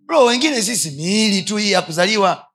Bro 0.06 0.24
wengine 0.24 0.62
sisi 0.62 0.90
miili 0.90 1.42
tu 1.42 1.56
hii 1.56 1.70
ya 1.72 1.82
kuzaliwa. 1.82 2.46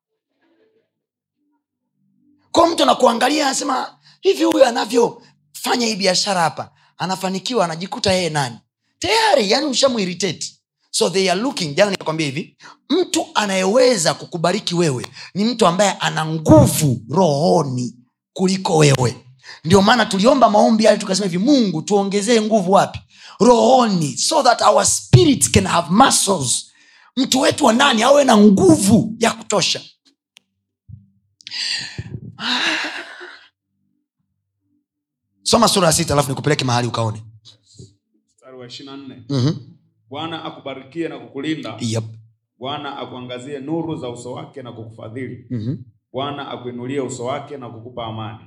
Kwa 2.52 2.68
mtu 2.68 2.84
anakuangalia 2.84 3.46
anasema 3.46 4.00
hivi 4.22 4.44
huyu 4.44 4.66
anavyofanya 4.66 5.86
hii 5.88 5.96
biashara 5.96 6.42
hapa 6.42 6.72
anafanikiwa 7.02 7.66
anajikuta 7.66 8.14
yeye 8.14 8.30
nani? 8.30 8.56
Tayari 9.00 9.52
yani 9.52 9.66
ushamuiriteti 9.66 10.60
so 10.92 11.10
they 11.10 11.32
are 11.32 11.42
looking 11.42 11.76
jana 11.76 11.92
nikakwambia 11.92 12.26
hivi 12.26 12.58
mtu 12.90 13.28
anayeweza 13.36 14.14
kukubariki 14.14 14.76
wewe 14.76 15.06
ni 15.34 15.44
mtu 15.46 15.68
ambaye 15.68 15.92
ana 15.92 16.26
nguvu 16.26 17.02
rohoni 17.10 17.96
kuliko 18.34 18.78
wewe. 18.78 19.16
Ndio 19.64 19.82
maana 19.82 20.06
tuliomba 20.06 20.50
maombi 20.50 20.84
yale 20.84 20.98
tukasema 20.98 21.26
hivi 21.30 21.38
mungu 21.38 21.82
tuongezee 21.82 22.42
nguvu 22.42 22.72
wapi? 22.72 23.00
Rohoni 23.40 24.18
so 24.18 24.44
that 24.44 24.62
our 24.62 24.86
spirit 24.86 25.52
can 25.52 25.66
have 25.68 25.88
muscles. 25.92 26.66
Mtu 27.18 27.40
wetu 27.42 27.66
wa 27.66 27.74
ndani 27.74 28.04
awe 28.04 28.24
na 28.24 28.38
nguvu 28.38 29.16
ya 29.20 29.32
kutosha 29.32 29.82
soma 35.52 35.68
sura 35.68 35.88
ya 35.88 35.94
sita 35.94 36.14
alafu 36.14 36.30
nikupeleke 36.30 36.66
mahali 36.66 36.88
ukaone. 36.88 37.24
Mm-hmm. 39.30 39.56
bwana 40.10 40.44
akubarikie 40.46 41.08
na 41.08 41.20
kukulinda. 41.20 41.78
Yep. 41.80 42.04
bwana 42.60 42.98
akuangazie 42.98 43.60
nuru 43.60 43.96
za 43.96 44.10
uso 44.10 44.32
wake 44.32 44.62
na 44.62 44.72
kukufadhili. 44.72 45.46
Mm-hmm. 45.50 45.78
bwana 46.14 46.48
akuinulie 46.52 47.00
uso 47.02 47.26
wake 47.26 47.58
na 47.58 47.70
kukupa 47.70 48.06
amani. 48.06 48.40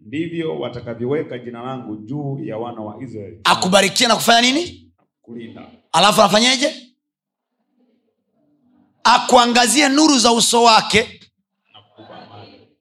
Ndivyo 0.00 0.58
watakavyoweka 0.60 1.38
jina 1.38 1.62
langu 1.62 1.96
juu 1.96 2.38
ya 2.44 2.56
wana 2.58 2.80
wa 2.80 3.02
israeli. 3.02 3.40
Akubarikie 3.44 4.06
na 4.08 4.14
kufanya 4.16 4.40
nini? 4.40 4.92
Kulinda. 5.22 5.66
Alafu 5.92 6.20
anafanyeje 6.20 6.74
akuangazie 9.04 9.88
nuru 9.88 10.18
za 10.18 10.32
uso 10.32 10.62
wake. 10.62 11.20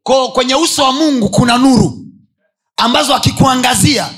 Ko 0.04 0.28
kwenye 0.30 0.56
uso 0.56 0.84
wa 0.84 0.92
mungu 0.92 1.30
kuna 1.30 1.58
nuru 1.58 1.99
ambazo 2.80 3.16
akikuangazia 3.16 4.10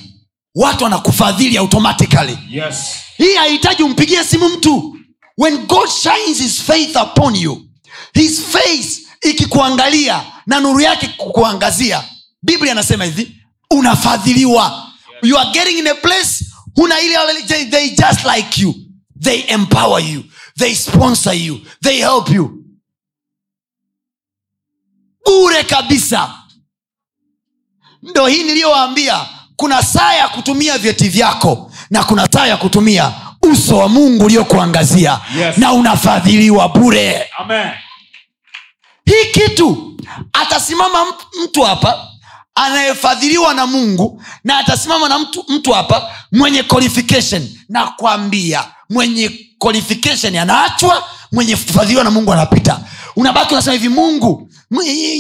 watu 0.55 0.84
wanakufadhili 0.84 1.57
automatically. 1.57 2.38
Yes. 2.49 2.76
Hii 3.18 3.34
hahitaji 3.36 3.84
umpigie 3.84 4.24
simu 4.24 4.49
mtu. 4.49 4.97
When 5.38 5.57
god 5.57 5.89
shines 5.89 6.38
his 6.38 6.62
faith 6.64 6.95
upon 6.95 7.36
you 7.36 7.66
his 8.14 8.41
face 8.41 8.99
ikikuangalia 9.30 10.26
na 10.45 10.59
nuru 10.59 10.80
yake 10.80 11.07
kukuangazia 11.07 12.03
biblia 12.43 12.72
anasema 12.72 13.05
hivi 13.05 13.36
unafadhiliwa. 13.72 14.88
You 15.24 15.39
are 15.39 15.51
getting 15.51 15.78
in 15.80 15.88
a 15.88 15.95
place 15.95 16.45
huna 16.76 17.01
ile 17.01 17.18
they, 17.47 17.66
they 17.66 17.89
just 17.89 18.26
like 18.36 18.62
you. 18.62 18.76
They 19.22 19.43
empower 19.47 20.03
you. 20.14 20.24
They 20.57 20.76
sponsor 20.76 21.34
you. 21.34 21.59
They 21.84 21.97
help 21.97 22.30
you. 22.30 22.57
Bure 25.26 25.64
kabisa 25.64 26.40
ndo 28.03 28.27
hii 28.27 28.43
niliyowaambia 28.43 29.21
kuna 29.55 29.83
saa 29.83 30.13
ya 30.13 30.27
kutumia 30.29 30.77
vyeti 30.77 31.09
vyako 31.09 31.71
na 31.89 32.03
kuna 32.03 32.27
saa 32.31 32.47
ya 32.47 32.57
kutumia 32.57 33.11
uso 33.51 33.77
wa 33.77 33.89
mungu 33.89 34.25
uliokuangazia 34.25 35.19
Yes. 35.39 35.57
na 35.57 35.73
unafadhiliwa 35.73 36.69
bure. 36.69 37.29
Amen. 37.39 37.67
Hii 39.05 39.31
kitu 39.31 39.97
atasimama 40.33 40.99
mtu- 41.43 41.61
hapa 41.63 42.07
anayefadhiliwa 42.55 43.53
na 43.53 43.67
mungu 43.67 44.23
na 44.43 44.57
atasimama 44.57 45.09
na 45.09 45.19
mtu, 45.19 45.45
mtu 45.47 45.71
hapa 45.71 46.11
mwenye 46.31 46.63
qualification. 46.63 47.49
Na 47.69 47.87
kwambia 47.87 48.63
mwenye 48.89 49.31
qualification 49.59 50.35
anaachwa 50.35 51.03
mwenye 51.31 51.55
kufadhiliwa 51.55 52.03
na 52.03 52.11
mungu 52.11 52.33
anapita. 52.33 52.79
Unabaki 53.15 53.53
unasema 53.53 53.73
hivi 53.73 53.89
mungu 53.89 54.49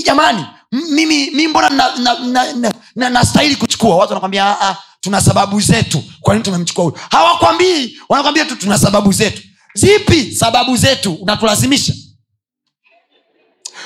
jamani 0.05 0.45
mimi 0.71 1.31
mi 1.31 1.47
mbona 1.47 1.69
nastahili 1.69 2.03
na, 2.03 2.43
na, 2.43 2.53
na, 2.53 2.73
na, 2.95 3.09
nastahili 3.09 3.55
kuchukua? 3.55 3.95
Watu 3.95 4.09
wanakwambia 4.09 4.45
"Ah, 4.45 4.69
ah, 4.69 4.77
tuna 5.01 5.21
sababu 5.21 5.61
zetu. 5.61 6.03
Kwa 6.19 6.33
nini 6.33 6.43
tumemchukua 6.43 6.83
huyu? 6.83 6.97
Hawakwambii. 7.11 7.97
Wanakwambia 8.09 8.45
tu 8.45 8.55
tuna 8.55 8.77
sababu 8.77 9.11
zetu. 9.11 9.41
Zipi 9.73 10.35
sababu 10.35 10.77
zetu 10.77 11.13
unatulazimisha? 11.13 11.93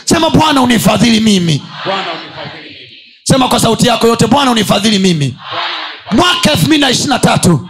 Sema 0.05 0.29
bwana 0.29 0.61
unifadhili 0.61 1.19
mimi. 1.19 1.39
Mimi. 1.39 1.61
Sema 3.23 3.47
kwa 3.47 3.59
sauti 3.59 3.87
yako 3.87 4.07
yote 4.07 4.27
bwana 4.27 4.51
unifadhili 4.51 4.99
mimi. 4.99 5.37
Bwana 5.51 5.65
mwaka 6.11 6.51
elfu 6.51 6.65
mbili 6.65 6.81
na 6.81 6.89
ishiri 6.89 7.09
na 7.09 7.19
tatu. 7.19 7.69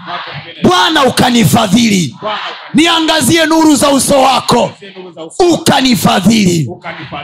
Bwana 0.64 1.04
ukanifadhili. 1.06 2.16
Niangazie 2.74 3.46
nuru 3.46 3.76
za 3.76 3.90
uso 3.92 4.22
wako. 4.22 4.72
Ukanifadhili. 5.52 6.70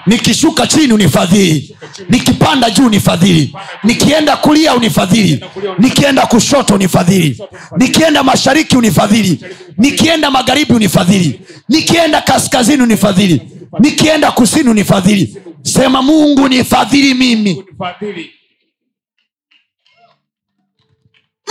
Nikishuka 0.06 0.68
chini 0.68 0.94
unifadhili. 0.94 1.78
Nikipanda 2.10 2.70
juu 2.70 2.86
unifadhili. 2.86 3.56
Nikienda 3.84 4.38
kulia 4.38 4.74
unifadhili. 4.76 5.46
Nikienda 5.80 6.26
kushoto 6.26 6.76
unifadhili. 6.76 7.42
Nikienda 7.78 8.24
mashariki 8.24 8.78
unifadhili. 8.78 9.40
Nikienda 9.78 10.32
magharibi 10.32 10.74
unifadhili. 10.74 11.42
Nikienda 11.70 12.22
kaskazini 12.22 12.84
unifadhili. 12.84 13.42
Nikienda 13.80 14.32
kusini 14.32 14.70
unifadhili. 14.70 15.38
Sema 15.62 16.02
mungu 16.02 16.48
nifadhili 16.48 17.14
mimi 17.14 17.54
unifadhili 17.54 18.32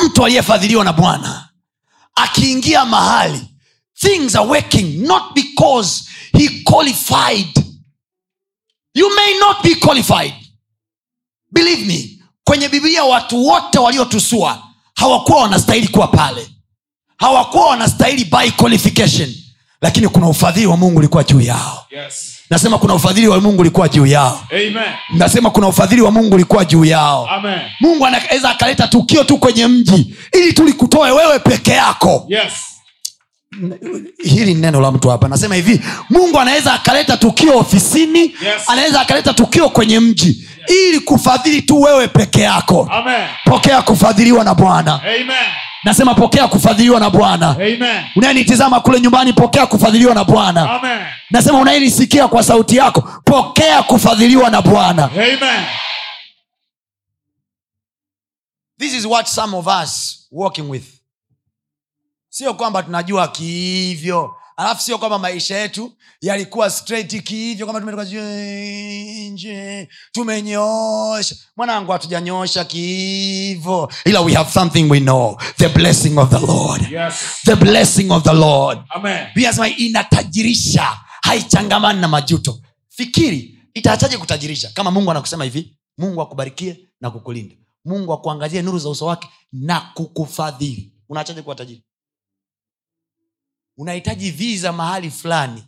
mtu 0.04 0.24
aliyefadhiliwa 0.24 0.84
na 0.84 0.92
bwana 0.92 1.48
akiingia 2.14 2.84
mahali 2.84 3.46
things 4.00 4.36
are 4.36 4.46
working 4.48 5.06
not 5.06 5.22
because 5.34 6.04
he 6.32 6.48
qualified. 6.64 7.64
You 8.94 9.14
may 9.14 9.38
not 9.38 9.62
be 9.62 9.74
qualified. 9.74 10.34
Believe 11.52 11.84
me 11.86 12.18
kwenye 12.44 12.68
biblia 12.68 13.04
watu 13.04 13.46
wote 13.46 13.78
waliotusua 13.78 14.62
hawakuwa 14.94 15.42
wanastahili 15.42 15.88
kuwa 15.88 16.08
pale. 16.08 16.50
Hawakuwa 17.16 17.66
wanastahili 17.66 18.24
by 18.24 18.50
qualification. 18.50 19.34
Lakini 19.82 20.08
kuna 20.08 20.28
ufadhili 20.28 20.66
wa 20.66 20.76
mungu 20.76 20.98
ulikuwa 20.98 21.24
juu 21.24 21.40
yao. 21.40 21.86
Yes 21.90 22.39
nasema 22.50 22.78
kuna 22.78 22.94
ufadhili 22.94 23.28
wa 23.28 23.40
mungu 23.40 23.60
ulikuwa 23.60 23.88
juu 23.88 24.06
yao. 24.06 24.40
Amen. 24.50 24.74
Nasema 25.14 25.50
kuna 25.50 25.68
ufadhili 25.68 26.02
wa 26.02 26.10
mungu 26.10 26.34
ulikuwa 26.34 26.64
juu 26.64 26.84
yao. 26.84 27.28
Amen. 27.30 27.58
Mungu 27.80 28.06
anaweza 28.06 28.50
akaleta 28.50 28.88
tukio 28.88 29.24
tu 29.24 29.38
kwenye 29.38 29.66
mji 29.66 30.14
ili 30.32 30.52
tulikutoe 30.52 31.10
wewe 31.10 31.38
peke 31.38 31.70
yako. 31.70 32.26
Yes. 32.28 32.52
Hili 34.22 34.54
ni 34.54 34.60
neno 34.60 34.80
la 34.80 34.92
mtu 34.92 35.08
hapa. 35.08 35.28
Nasema 35.28 35.54
hivi 35.54 35.80
mungu 36.10 36.40
anaweza 36.40 36.72
akaleta 36.72 37.16
tukio 37.16 37.58
ofisini 37.58 38.20
Yes. 38.20 38.34
anaweza 38.66 39.00
akaleta 39.00 39.32
tukio 39.34 39.68
kwenye 39.68 40.00
mji 40.00 40.48
ili 40.68 41.00
kufadhili 41.00 41.62
tu 41.62 41.80
wewe 41.82 42.08
peke 42.08 42.40
yako. 42.40 42.88
Amen. 42.92 43.26
Pokea 43.44 43.82
kufadhiliwa 43.82 44.44
na 44.44 44.54
bwana. 44.54 45.00
Amen 45.02 45.36
nasema 45.84 46.14
pokea 46.14 46.48
kufadhiliwa 46.48 47.00
na 47.00 47.10
bwana. 47.10 47.56
Unayenitizama 48.16 48.80
kule 48.80 49.00
nyumbani 49.00 49.32
pokea 49.32 49.66
kufadhiliwa 49.66 50.14
na 50.14 50.24
bwana. 50.24 50.80
Nasema 51.30 51.58
unayenisikia 51.58 52.28
kwa 52.28 52.42
sauti 52.42 52.76
yako 52.76 53.00
pokea 53.24 53.82
kufadhiliwa 53.82 54.50
na 54.50 54.62
bwana. 54.62 55.10
This 58.78 58.94
is 58.94 59.04
what 59.06 59.26
some 59.26 59.56
of 59.56 59.66
us 59.66 60.26
walking 60.32 60.70
with. 60.70 60.84
Sio 62.28 62.54
kwamba 62.54 62.82
tunajua 62.82 63.28
kiivyo 63.28 64.36
alafu 64.60 64.82
sio 64.82 64.98
kwamba 64.98 65.18
maisha 65.18 65.56
yetu 65.58 65.92
yalikuwa 66.20 66.70
straight 66.70 67.22
kiivyo 67.22 67.66
kwamba 67.66 67.80
tumetoka 67.80 68.04
nje 69.30 69.88
tumenyoosha. 70.12 71.34
Mwanangu 71.56 71.92
hatujanyoosha 71.92 72.64
kihivo 72.64 73.92
ila 74.04 74.20
we 74.20 74.32
have 74.34 74.50
something 74.50 74.82
we 74.90 75.00
know. 75.00 75.38
The 75.56 75.68
blessing 75.68 76.18
of 76.18 76.30
the 76.30 76.38
lord. 76.46 76.90
Yes. 76.92 77.14
The 77.44 77.56
blessing 77.56 78.10
of 78.10 78.22
the 78.24 78.32
lord. 78.32 78.78
Amen. 78.90 79.26
Inatajirisha 79.76 80.98
haichangamani 81.22 82.00
na 82.00 82.08
majuto. 82.08 82.58
Fikiri 82.88 83.58
itaachaje 83.74 84.18
kutajirisha? 84.18 84.70
Kama 84.74 84.90
mungu 84.90 85.10
anakusema 85.10 85.44
hivi 85.44 85.76
mungu 85.98 86.22
akubarikie 86.22 86.80
na 87.00 87.10
kukulinda. 87.10 87.54
Mungu 87.84 88.12
akuangazie 88.12 88.62
nuru 88.62 88.78
za 88.78 88.88
uso 88.88 89.06
wake 89.06 89.28
na 89.52 89.80
kukufadhili. 89.94 90.92
Unaachaje 91.08 91.42
kuwa 91.42 91.54
tajiri 91.54 91.82
unahitaji 93.80 94.30
visa 94.30 94.72
mahali 94.72 95.10
fulani 95.10 95.64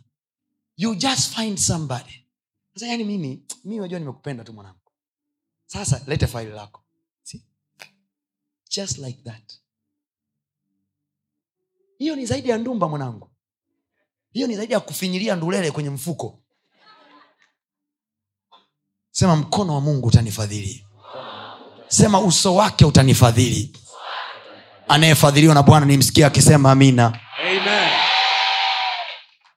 you 0.77 0.95
just 0.95 1.35
find 1.35 1.57
somebody. 1.57 2.25
Sasa 2.73 2.87
yani 2.87 3.03
mimi 3.03 3.43
mi 3.63 3.77
najua 3.77 3.99
nimekupenda 3.99 4.43
tu 4.43 4.53
mwanangu. 4.53 4.91
Sasa 5.65 6.01
lete 6.07 6.27
faili 6.27 6.51
lako. 6.51 6.83
See? 7.23 7.41
just 8.69 8.97
like 8.97 9.21
that. 9.23 9.53
Hiyo 11.97 12.15
ni 12.15 12.25
zaidi 12.25 12.49
ya 12.49 12.57
ndumba 12.57 12.89
mwanangu. 12.89 13.29
Hiyo 14.33 14.47
ni 14.47 14.55
zaidi 14.55 14.73
ya 14.73 14.79
kufinyilia 14.79 15.35
ndulele 15.35 15.71
kwenye 15.71 15.89
mfuko. 15.89 16.39
Sema 19.11 19.35
mkono 19.35 19.73
wa 19.75 19.81
mungu 19.81 20.07
utanifadhili. 20.07 20.85
Sema 21.87 22.19
uso 22.21 22.55
wake 22.55 22.85
utanifadhili. 22.85 23.77
Anayefadhiliwa 24.87 25.53
na 25.55 25.63
bwana 25.63 25.85
nimsikia 25.85 26.27
akisema 26.27 26.71
amina. 26.71 27.19
Amen 27.39 27.82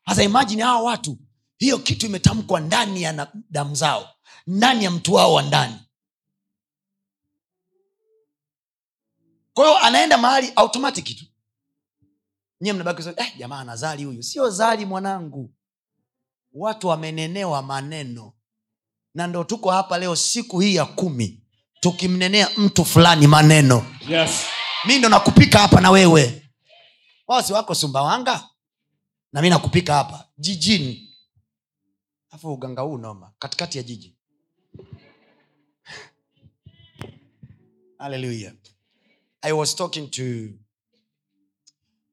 sasa 0.08 0.22
imajini 0.22 0.62
hawa 0.62 0.80
watu 0.82 1.18
hiyo 1.58 1.78
kitu 1.78 2.06
imetamkwa 2.06 2.60
ndani 2.60 3.02
ya 3.02 3.32
damu 3.50 3.74
zao 3.74 4.08
ndani 4.46 4.84
ya 4.84 4.90
mtu 4.90 5.14
wao 5.14 5.32
wa 5.32 5.42
ndani. 5.42 5.74
Kwa 9.54 9.66
hiyo 9.66 9.78
anaenda 9.78 10.18
mahali 10.18 10.52
automatic 10.56 11.04
tu. 11.18 11.24
Nyie 12.60 12.72
mnabaki 12.72 13.08
eh, 13.16 13.36
jamaa 13.38 13.58
ana 13.58 13.76
zali 13.76 14.04
huyu. 14.04 14.22
Sio 14.22 14.50
zali 14.50 14.84
mwanangu. 14.86 15.54
Watu 16.52 16.88
wamenenewa 16.88 17.62
maneno. 17.62 18.32
Na 19.14 19.26
ndo 19.26 19.44
tuko 19.44 19.70
hapa 19.70 19.98
leo 19.98 20.16
siku 20.16 20.60
hii 20.60 20.74
ya 20.74 20.84
kumi 20.84 21.42
tukimnenea 21.80 22.50
mtu 22.56 22.84
fulani 22.84 23.26
maneno. 23.26 23.86
Yes. 24.08 24.30
Mi 24.84 24.98
ndo 24.98 25.08
nakupika 25.08 25.58
hapa 25.58 25.80
na 25.80 25.90
wewe. 25.90 26.50
Wao 27.26 27.42
si 27.42 27.52
wako 27.52 27.74
sumbawanga 27.74 28.48
na 29.36 29.42
mi 29.42 29.50
nakupika 29.50 29.94
hapa 29.94 30.28
jijini. 30.38 31.16
Afu 32.30 32.52
uganga 32.52 32.82
huu 32.82 32.98
noma 32.98 33.32
katikati 33.38 33.78
ya 33.78 33.84
jiji. 33.84 34.16
Haleluya 37.98 38.54
i 39.42 39.52
was 39.52 39.76
talking 39.76 40.10
to 40.10 40.22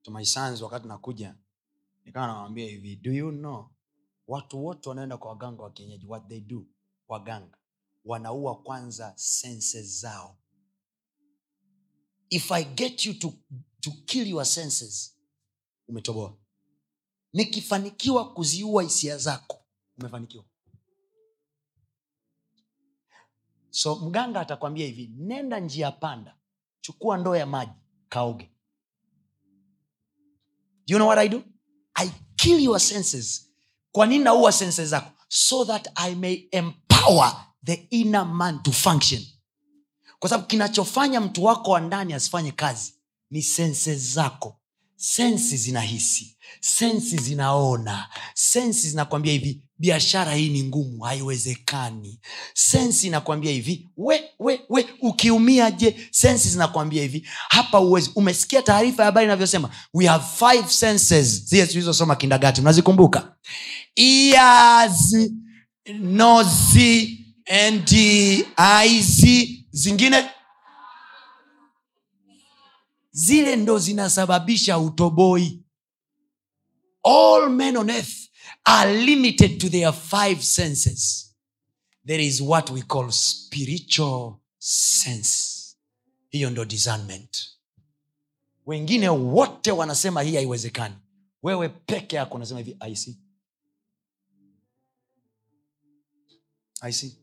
to 0.02 0.12
my 0.12 0.26
sons 0.26 0.62
wakati 0.62 0.88
nakuja. 0.88 1.36
Nikawa 2.06 2.28
nawambia 2.28 2.66
hivi 2.68 2.96
do 2.96 3.14
you 3.14 3.32
know 3.32 3.70
watu 4.28 4.66
wote 4.66 4.90
wanaenda 4.90 5.18
kwa 5.18 5.30
waganga 5.30 5.64
wa 5.64 5.72
kienyeji 5.72 6.06
what 6.08 6.28
they 6.28 6.42
do 6.42 6.66
waganga 7.08 7.58
wanaua 8.06 8.62
kwanza 8.62 9.14
sense 9.18 9.82
zao. 9.82 10.38
If 12.30 12.52
i 12.52 12.64
get 12.66 13.06
you 13.06 13.14
to, 13.14 13.34
to 13.80 13.92
kill 14.06 14.28
your 14.28 14.46
senses 14.46 15.18
umetoboa 15.88 16.38
nikifanikiwa 17.34 18.34
kuziua 18.34 18.84
hisia 18.84 19.18
zako 19.18 19.60
umefanikiwa. 19.98 20.44
So 23.70 23.96
mganga 23.96 24.40
atakwambia 24.40 24.86
hivi 24.86 25.12
nenda 25.18 25.60
njia 25.60 25.92
panda 25.92 26.36
chukua 26.82 27.18
ndoo 27.18 27.36
ya 27.36 27.46
maji 27.46 27.72
kaoge. 28.10 28.50
Do 30.88 30.94
you 30.94 30.98
know 30.98 31.08
what 31.08 31.20
i 31.20 31.30
do? 31.30 31.44
I 31.94 32.12
kill 32.36 32.60
your 32.64 32.80
senses. 32.80 33.50
Kwa 33.92 34.06
nini 34.06 34.24
naua 34.24 34.52
senses 34.52 34.90
zako? 34.90 35.12
So 35.28 35.66
that 35.66 35.88
i 35.96 36.16
may 36.16 36.48
empower 36.52 37.48
the 37.66 37.74
inner 37.74 38.26
man 38.26 38.64
to 38.64 38.72
function. 38.72 39.26
Kwa 40.20 40.30
sababu 40.30 40.48
kinachofanya 40.48 41.22
mtu 41.22 41.44
wako 41.44 41.72
wa 41.72 41.80
ndani 41.80 42.14
asifanye 42.14 42.52
kazi 42.52 42.94
ni 43.30 43.42
senses 43.42 44.14
zako. 44.14 44.60
Sensi 44.96 45.58
zinahisi 45.58 46.33
sensi 46.62 47.18
zinaona. 47.18 48.08
Sensi 48.34 48.90
zinakwambia 48.90 49.32
hivi 49.34 49.62
biashara 49.80 50.34
hii 50.36 50.50
ni 50.50 50.64
ngumu 50.64 51.04
haiwezekani. 51.04 52.20
Sensi 52.54 53.08
inakwambia 53.08 53.52
hivi 53.52 53.90
we 53.98 54.24
we 54.40 54.62
we 54.70 54.86
ukiumia 55.02 55.72
je? 55.72 56.08
Sensi 56.12 56.50
zinakwambia 56.50 57.02
hivi 57.02 57.28
hapa 57.50 57.80
uwezi 57.80 58.12
umesikia 58.16 58.62
taarifa 58.62 59.04
ya 59.04 59.06
habari 59.06 59.26
inavyosema 59.26 59.70
we 59.94 60.06
have 60.06 60.24
five 60.38 60.70
senses 60.70 61.44
zile 61.46 61.68
tulizosoma 61.68 62.16
kindagati 62.16 62.62
mnazikumbuka? 62.62 63.36
Ears 63.96 65.16
nozi 66.00 67.20
and 67.66 67.90
eyes. 68.58 69.26
Zingine? 69.72 70.26
Zile 73.12 73.56
ndo 73.56 73.80
zinasababisha 73.80 74.80
utoboi 74.80 75.63
all 77.04 77.50
men 77.50 77.78
on 77.78 77.90
earth 77.90 78.30
are 78.66 78.94
limited 78.94 79.60
to 79.60 79.70
their 79.70 79.94
five 79.94 80.42
senses. 80.44 81.30
There 82.06 82.24
is 82.24 82.42
what 82.42 82.70
we 82.72 82.82
call 82.82 83.12
spiritual 83.12 84.40
sense. 84.60 85.76
Hiyo 86.30 86.50
ndo 86.50 86.66
discernment. 86.66 87.50
Wengine 88.66 89.10
wote 89.10 89.72
wanasema 89.72 90.22
hii 90.22 90.36
haiwezekani. 90.36 90.96
Wewe 91.44 91.70
peke 91.70 92.16
yako 92.16 92.36
unasema 92.36 92.60
hivi 92.60 92.78
i 92.80 92.96
see. 92.96 93.16
I 96.82 96.94
see. 96.94 97.16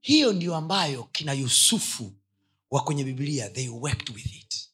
Hiyo 0.00 0.32
ndiyo 0.32 0.56
ambayo 0.56 1.04
kina 1.04 1.32
yusufu 1.32 2.12
wa 2.70 2.84
kwenye 2.84 3.04
biblia 3.04 3.50
they 3.50 3.68
worked 3.68 4.10
with 4.16 4.26
it 4.26 4.70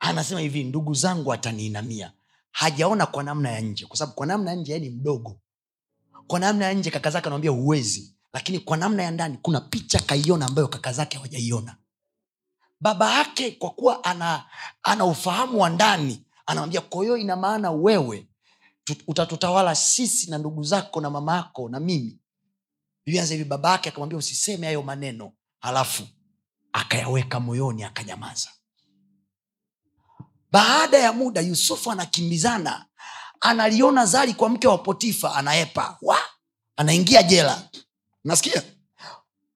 anasema 0.00 0.40
hivi 0.40 0.64
ndugu 0.64 0.94
zangu 0.94 1.32
ataniinamia 1.32 2.12
hajaona 2.50 3.06
kwa 3.06 3.22
namna 3.22 3.50
ya 3.50 3.60
nje 3.60 3.86
kwa 3.86 3.96
sababu 3.96 4.14
kwa 4.16 4.26
namna 4.26 4.50
ya 4.50 4.56
nje 4.56 4.72
yeye 4.72 4.84
ni 4.88 4.90
mdogo. 4.96 5.40
Kwa 6.26 6.40
namna 6.40 6.64
ya 6.64 6.72
nje 6.74 6.90
kaka 6.90 7.10
zake 7.10 7.26
anamwambia 7.26 7.50
huwezi 7.50 8.14
lakini 8.32 8.58
kwa 8.58 8.76
namna 8.76 9.02
ya 9.02 9.10
ndani 9.10 9.38
kuna 9.42 9.60
picha 9.60 9.98
kaiona 10.00 10.46
ambayo 10.46 10.68
kaka 10.68 10.92
zake 10.92 11.16
hawajaiona. 11.16 11.76
Baba 12.80 13.14
yake 13.18 13.50
kwa 13.50 13.70
kuwa 13.70 14.04
ana 14.04 14.44
ana 14.82 15.04
ufahamu 15.04 15.60
wa 15.60 15.70
ndani 15.70 16.24
anamwambia 16.46 16.80
kwa 16.80 17.18
ina 17.18 17.36
maana 17.36 17.70
wewe 17.70 18.28
utatutawala 19.06 19.74
sisi 19.74 20.30
na 20.30 20.38
ndugu 20.38 20.62
zako 20.62 21.00
na 21.00 21.10
mama 21.10 21.36
yako 21.36 21.68
na 21.68 21.80
mimi? 21.80 22.18
Vianza 23.06 23.34
hivi 23.34 23.44
baba 23.44 23.70
yake 23.70 23.88
akamwambia 23.88 24.18
usiseme 24.18 24.66
hayo 24.66 24.82
maneno 24.82 25.32
halafu 25.60 26.02
akayaweka 26.72 27.40
moyoni 27.40 27.84
akanyamaza 27.84 28.50
baada 30.52 30.98
ya 30.98 31.12
muda 31.12 31.40
yusufu 31.40 31.90
anakimbizana. 31.92 32.84
Analiona 33.40 34.06
zari 34.06 34.34
kwa 34.34 34.48
mke 34.48 34.68
wa 34.68 34.78
potifa 34.78 35.34
anaepa 35.34 35.98
wa? 36.02 36.18
Anaingia 36.76 37.22
jela. 37.22 37.62
Nasikia 38.24 38.62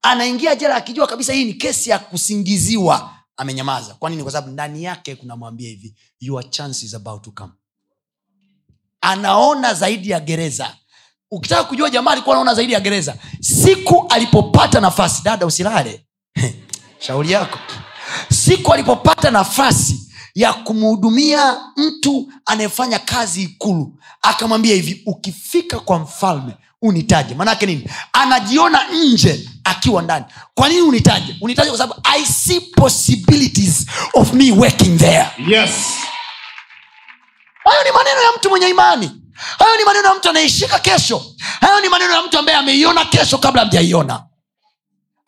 anaingia 0.02 0.54
jela 0.54 0.74
akijua 0.76 1.06
kabisa 1.06 1.32
hii 1.32 1.44
ni 1.44 1.54
kesi 1.54 1.90
ya 1.90 1.98
kusingiziwa. 1.98 3.14
Amenyamaza. 3.36 3.94
Kwa 3.94 4.10
nini? 4.10 4.22
Kwa 4.22 4.32
sababu 4.32 4.52
ndani 4.52 4.84
yake 4.84 5.16
kunamwambia 5.16 5.68
hivi 5.68 5.94
your 6.20 6.50
chance 6.50 6.86
is 6.86 6.94
about 6.94 7.22
to 7.22 7.30
come. 7.30 7.52
Anaona 9.00 9.74
zaidi 9.74 10.10
ya 10.10 10.20
gereza. 10.20 10.76
Ukitaka 11.30 11.64
kujua 11.64 11.90
jamaa 11.90 12.10
alikuwa 12.10 12.34
anaona 12.36 12.54
zaidi 12.54 12.72
ya 12.72 12.80
gereza. 12.80 13.16
Siku 13.40 14.06
alipopata 14.08 14.80
nafasi 14.80 15.22
dada 15.22 15.46
usilale. 15.46 16.06
Shauri 17.06 17.30
yako. 17.32 17.58
Siku 18.32 18.72
alipopata 18.72 19.30
nafasi 19.30 20.11
ya 20.34 20.52
kumhudumia 20.52 21.56
mtu 21.76 22.32
anayefanya 22.46 22.98
kazi 22.98 23.42
ikulu. 23.42 23.98
Akamwambia 24.22 24.74
hivi 24.74 25.02
ukifika 25.06 25.80
kwa 25.80 25.98
mfalme 25.98 26.56
unitaje. 26.82 27.34
Maanaake 27.34 27.66
nini? 27.66 27.90
Anajiona 28.12 28.80
nje 28.88 29.48
akiwa 29.64 30.02
ndani. 30.02 30.24
Kwa 30.54 30.68
nini 30.68 30.80
unitaje? 30.80 31.36
Unitaje 31.40 31.68
kwa 31.70 31.78
sababu 31.78 32.00
i 32.04 32.26
see 32.26 32.60
possibilities 32.60 33.86
of 34.14 34.32
me 34.32 34.52
working 34.52 34.98
there. 34.98 35.26
Yes. 35.48 35.70
hayo 37.64 37.84
ni 37.84 37.92
maneno 37.92 38.22
ya 38.22 38.32
mtu 38.38 38.48
mwenye 38.50 38.68
imani. 38.68 39.10
Hayo 39.58 39.76
ni 39.76 39.84
maneno 39.84 40.08
ya 40.08 40.14
mtu 40.14 40.30
anayeishika 40.30 40.78
kesho. 40.78 41.22
Hayo 41.60 41.80
ni 41.80 41.88
maneno 41.88 42.12
ya 42.14 42.22
mtu 42.22 42.38
ambaye 42.38 42.58
ameiona 42.58 43.04
kesho 43.04 43.38
kabla 43.38 43.62
amjaiona 43.62 44.22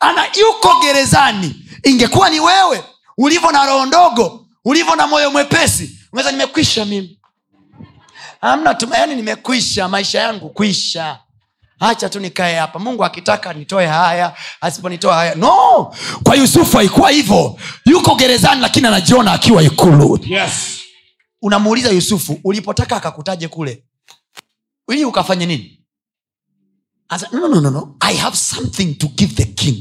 ana 0.01 0.25
yuko 0.27 0.81
gerezani. 0.81 1.57
Ingekuwa 1.85 2.31
ni 2.31 2.41
wewe 2.41 2.85
ulivyo 3.19 3.51
na 3.51 3.67
roho 3.67 3.87
ndogo 3.87 4.44
ulivyo 4.65 4.97
na 4.97 5.07
moyo 5.07 5.31
mwepesi. 5.31 5.99
Unaweza 6.13 6.33
nimekwisha 6.33 6.85
mimi. 6.85 7.19
Amna 8.41 8.75
tuma 8.75 9.07
nimekwisha 9.07 9.89
maisha 9.89 10.21
yangu 10.21 10.49
kwisha. 10.51 11.19
Hacha 11.81 12.09
tu 12.09 12.21
nikae 12.21 12.57
hapa. 12.57 12.79
Mungu 12.79 13.05
akitaka 13.05 13.53
nitoe 13.53 13.87
haya 13.87 14.37
asiponitoa 14.61 15.15
haya. 15.15 15.35
No! 15.35 15.95
Kwa 16.23 16.37
yusufu 16.37 16.77
haikuwa 16.77 17.11
hivyo. 17.11 17.57
Yuko 17.85 18.15
gerezani 18.15 18.61
lakini 18.61 18.87
anajiona 18.87 19.33
akiwa 19.33 19.63
ikulu. 19.63 20.21
Yes. 20.27 20.53
unamuuliza 21.43 21.91
yusufu 21.91 22.41
ulipotaka 22.45 22.97
akakutaje 22.97 23.49
kule? 23.49 23.85
Ili 24.89 25.05
ukafanye 25.05 25.47
nini? 25.47 25.81
Asa, 27.09 27.29
no, 27.33 27.49
no, 27.49 27.61
no, 27.61 27.71
no. 27.71 27.97
i 28.01 28.17
have 28.17 28.37
something 28.37 28.95
to 28.95 29.07
give 29.07 29.35
the 29.35 29.45
king. 29.45 29.77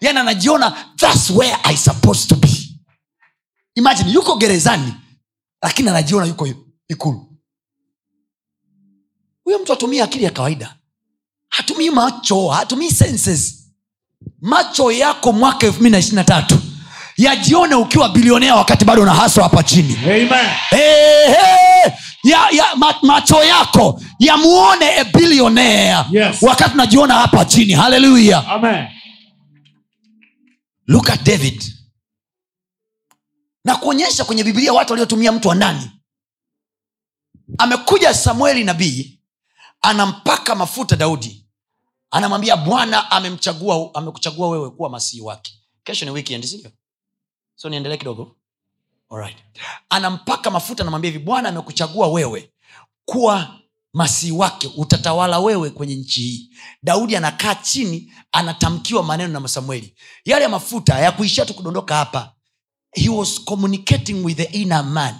Yani 0.00 0.18
anajiona 0.18 0.70
thats 0.96 1.30
where 1.30 1.56
i 1.62 1.76
supposed 1.76 2.28
to 2.28 2.34
be 2.34 2.48
imagine 3.78 4.10
yuko 4.12 4.36
gerezani 4.36 4.94
lakini 5.62 5.88
anajiona 5.88 6.26
yuko 6.26 6.48
ikulu. 6.88 7.32
Huyo 9.44 9.58
mtu 9.58 9.72
atumii 9.72 10.00
akili 10.00 10.24
ya 10.24 10.30
kawaida. 10.30 10.74
Hatumii 11.48 11.90
macho 11.90 12.48
hatumii 12.48 12.90
senses. 12.90 13.54
Macho 14.40 14.92
yako 14.92 15.32
mwaka 15.32 15.66
elfu 15.66 15.78
mbili 15.78 15.90
na 15.90 15.98
ishirina 15.98 16.24
tatu 16.24 16.58
yajione 17.16 17.74
ukiwa 17.74 18.08
bilionea 18.08 18.54
wakati 18.54 18.84
bado 18.84 19.04
na 19.04 19.14
haswa 19.14 19.42
hapa 19.42 19.62
chini. 19.62 19.96
Amen. 20.04 20.28
hey, 20.70 21.26
hey, 21.26 21.92
ya, 22.24 22.48
ya, 22.52 22.76
ma, 22.76 22.94
macho 23.02 23.44
yako 23.44 24.02
yamuone 24.18 25.04
bilionea 25.04 26.06
Yes. 26.10 26.42
wakati 26.42 26.74
unajiona 26.74 27.14
hapa 27.14 27.44
chini. 27.44 27.72
Haleluya 27.72 28.44
look 30.86 31.10
at 31.10 31.22
david 31.22 31.62
na 33.68 33.76
kuonyesha 33.76 34.24
kwenye 34.24 34.44
bibilia 34.44 34.72
watu 34.72 34.92
waliotumia 34.92 35.32
mtu 35.32 35.48
wa 35.48 35.54
ndani. 35.54 35.90
Amekuja 37.58 38.14
samueli 38.14 38.64
nabii 38.64 39.20
anampaka 39.82 40.54
mafuta 40.54 40.96
daudi. 40.96 41.46
Anamwambia 42.10 42.56
bwana 42.56 43.10
amemchagua 43.10 43.90
amekuchagua 43.94 44.48
wewe 44.48 44.70
kuwa 44.70 44.90
masihi 44.90 45.22
wake. 45.22 45.52
Kesho 45.84 46.04
ni 46.04 46.10
weekend 46.10 46.44
sindio 46.44 46.70
so 47.54 47.68
niendelee 47.68 47.96
kidogo. 47.96 48.36
Alright. 49.10 49.36
anampaka 49.88 50.50
mafuta 50.50 50.82
anamwambia 50.82 51.10
hivi 51.10 51.24
bwana 51.24 51.48
amekuchagua 51.48 52.08
wewe 52.08 52.52
kuwa 53.04 53.60
masihi 53.92 54.32
wake 54.32 54.70
utatawala 54.76 55.38
wewe 55.38 55.70
kwenye 55.70 55.94
nchi 55.94 56.20
hii. 56.20 56.50
Daudi 56.82 57.16
anakaa 57.16 57.54
chini 57.54 58.12
anatamkiwa 58.32 59.02
maneno 59.02 59.40
na 59.40 59.48
samueli. 59.48 59.94
Yale 60.24 60.48
mafuta 60.48 60.98
ya 61.00 61.12
kuishia 61.12 61.46
tu 61.46 61.54
kudondoka 61.54 61.94
hapa 61.96 62.34
he 62.92 63.08
was 63.08 63.44
communicating 63.44 64.24
with 64.24 64.36
the 64.36 64.44
inner 64.58 64.84
man. 64.84 65.14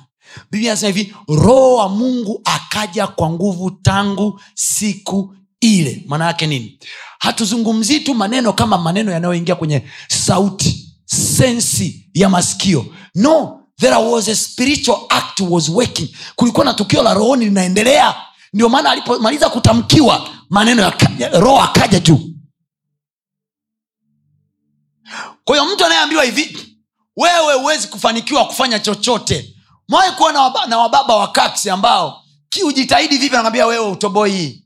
Biblia 0.51 0.73
anasema 0.73 0.93
hivi 0.97 1.15
roho 1.29 1.75
wa 1.75 1.89
mungu 1.89 2.41
akaja 2.45 3.07
kwa 3.07 3.31
nguvu 3.31 3.71
tangu 3.71 4.41
siku 4.55 5.35
ile. 5.61 6.05
Maana 6.07 6.25
yake 6.27 6.47
nini? 6.47 6.79
Hatuzungumzii 7.19 8.01
tu 8.01 8.15
maneno 8.15 8.53
kama 8.53 8.79
maneno 8.79 9.13
yanayoingia 9.13 9.55
kwenye 9.55 9.83
sauti 10.09 10.95
sensi 11.05 12.11
ya 12.15 12.29
masikio. 12.29 12.87
No 13.15 13.61
there 13.81 13.97
was 13.97 14.29
a 14.29 14.35
spiritual 14.37 14.99
act 15.09 15.41
was 15.41 15.69
working. 15.69 16.09
Kulikuwa 16.37 16.65
na 16.65 16.75
tukio 16.75 17.03
la 17.03 17.15
rohoni 17.15 17.45
linaendelea. 17.45 18.15
Ndio 18.53 18.69
maana 18.69 18.91
alipomaliza 18.91 19.49
kutamkiwa 19.49 20.29
maneno 20.51 20.83
ya 21.19 21.29
roho 21.41 21.61
akaja 21.63 22.01
juu. 22.01 22.21
Kwa 25.45 25.57
hiyo 25.59 25.75
mtu 25.75 25.85
anayeambiwa 25.85 26.25
hivi 26.25 26.68
wewe 27.19 27.55
huwezi 27.55 27.89
kufanikiwa 27.89 28.45
kufanya 28.47 28.79
chochote. 28.79 29.55
Mwai 29.89 30.11
kuwa 30.13 30.33
na, 30.33 30.53
na 30.69 30.79
wababa 30.79 31.17
wa 31.17 31.29
kaksi 31.33 31.71
ambao 31.71 32.25
kiujitahidi 32.49 33.19
vipi 33.19 33.35
anakwambia 33.35 33.67
wewe 33.67 33.87
utoboi 33.91 34.31
hii? 34.33 34.65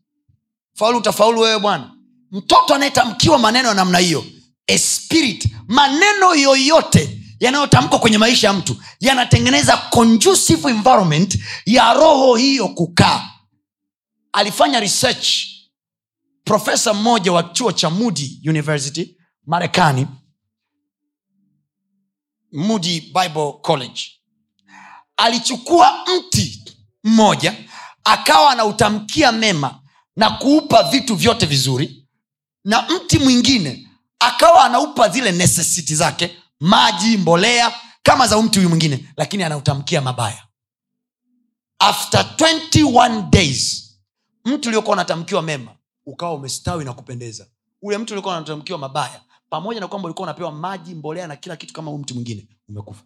Faulu 0.75 0.99
utafaulu 0.99 1.41
wewe 1.41 1.59
bwana. 1.59 1.91
Mtoto 2.31 2.75
anayetamkiwa 2.75 3.39
maneno 3.39 3.69
ya 3.69 3.75
namna 3.75 3.99
hiyo 3.99 4.25
spirit 4.79 5.49
maneno 5.69 6.35
yoyote 6.35 7.19
yanayotamkwa 7.41 7.99
kwenye 7.99 8.19
maisha 8.19 8.47
ya 8.47 8.53
mtu 8.53 8.77
yanatengeneza 9.01 9.77
conducive 9.77 10.71
environment 10.71 11.39
ya 11.67 11.93
roho 11.95 12.37
hiyo 12.37 12.69
kukaa. 12.69 13.29
Alifanya 14.33 14.81
research 14.81 15.29
profesa 16.45 16.95
mmoja 16.95 17.33
wa 17.33 17.43
chuo 17.43 17.73
cha 17.73 17.91
moody 17.91 18.41
university 18.49 19.17
marekani 19.47 20.07
moody 22.53 23.01
bible 23.01 23.53
college. 23.63 24.03
Alichukua 25.17 26.05
mti 26.17 26.63
mmoja 27.05 27.55
akawa 28.05 28.51
anautamkia 28.53 29.33
mema 29.33 29.81
na 30.17 30.31
kuupa 30.31 30.83
vitu 30.83 31.15
vyote 31.17 31.47
vizuri 31.47 32.07
na 32.65 32.83
mti 32.83 33.19
mwingine 33.19 33.89
akawa 34.19 34.65
anaupa 34.65 35.09
zile 35.09 35.33
necessity 35.33 35.95
zake 35.95 36.37
maji 36.61 37.17
mbolea 37.17 37.73
kama 38.03 38.27
za 38.27 38.43
mti 38.43 38.59
huyu 38.59 38.69
mwingine 38.69 39.13
lakini 39.17 39.43
anautamkia 39.43 40.01
mabaya. 40.01 40.47
After 41.79 42.21
21 42.37 43.31
days 43.31 43.89
mtu 44.45 44.69
uliokuwa 44.69 44.93
unatamkiwa 44.93 45.43
mema 45.43 45.77
ukawa 46.07 46.33
umestawi 46.35 46.85
na 46.85 46.93
kupendeza. 46.93 47.47
Ule 47.83 47.99
mtu 47.99 48.13
uliokuwa 48.15 48.37
unatamkiwa 48.37 48.79
mabaya 48.79 49.21
pamoja 49.53 49.81
na 49.81 49.89
kwamba 49.89 50.07
ulikuwa 50.07 50.27
unapewa 50.27 50.53
maji 50.53 50.95
mbolea 50.95 51.27
na 51.27 51.37
kila 51.37 51.57
kitu 51.57 51.73
kama 51.75 51.91
huyu 51.91 52.03
mtu 52.03 52.15
mwingine 52.15 52.49
umekufa. 52.69 53.03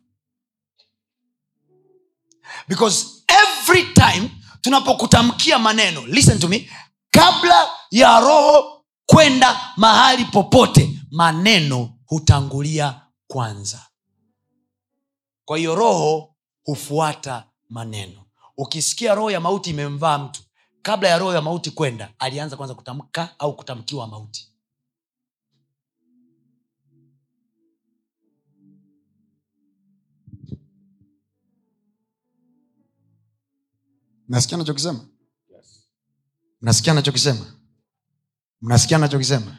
Because 2.69 3.07
every 3.29 3.85
time 3.95 4.31
tunapokutamkia 4.61 5.59
maneno 5.59 6.07
listen 6.07 6.39
to 6.39 6.49
me 6.49 6.71
kabla 7.11 7.71
ya 7.91 8.21
roho 8.21 8.85
kwenda 9.07 9.61
mahali 9.77 10.25
popote 10.25 11.01
maneno 11.11 11.91
hutangulia 12.07 13.01
kwanza. 13.27 13.87
Kwa 15.45 15.59
hiyo 15.59 15.75
roho 15.75 16.35
hufuata 16.65 17.45
maneno. 17.69 18.25
Ukisikia 18.57 19.15
roho 19.15 19.31
ya 19.31 19.41
mauti 19.41 19.71
imemvaa 19.71 20.19
mtu 20.19 20.43
kabla 20.83 21.09
ya 21.09 21.19
roho 21.19 21.35
ya 21.35 21.43
mauti 21.43 21.71
kwenda 21.71 22.13
alianza 22.19 22.57
kwanza 22.57 22.75
kutamka 22.75 23.35
au 23.39 23.57
kutamkiwa 23.57 24.07
mauti 24.07 24.56
mnasikia 34.29 34.57
nachokisema 34.59 35.09
Yes. 35.57 35.87
mnasikia 36.63 36.95
nachokisema 36.95 37.55
mnasikia 38.63 38.99
nachokisema 38.99 39.57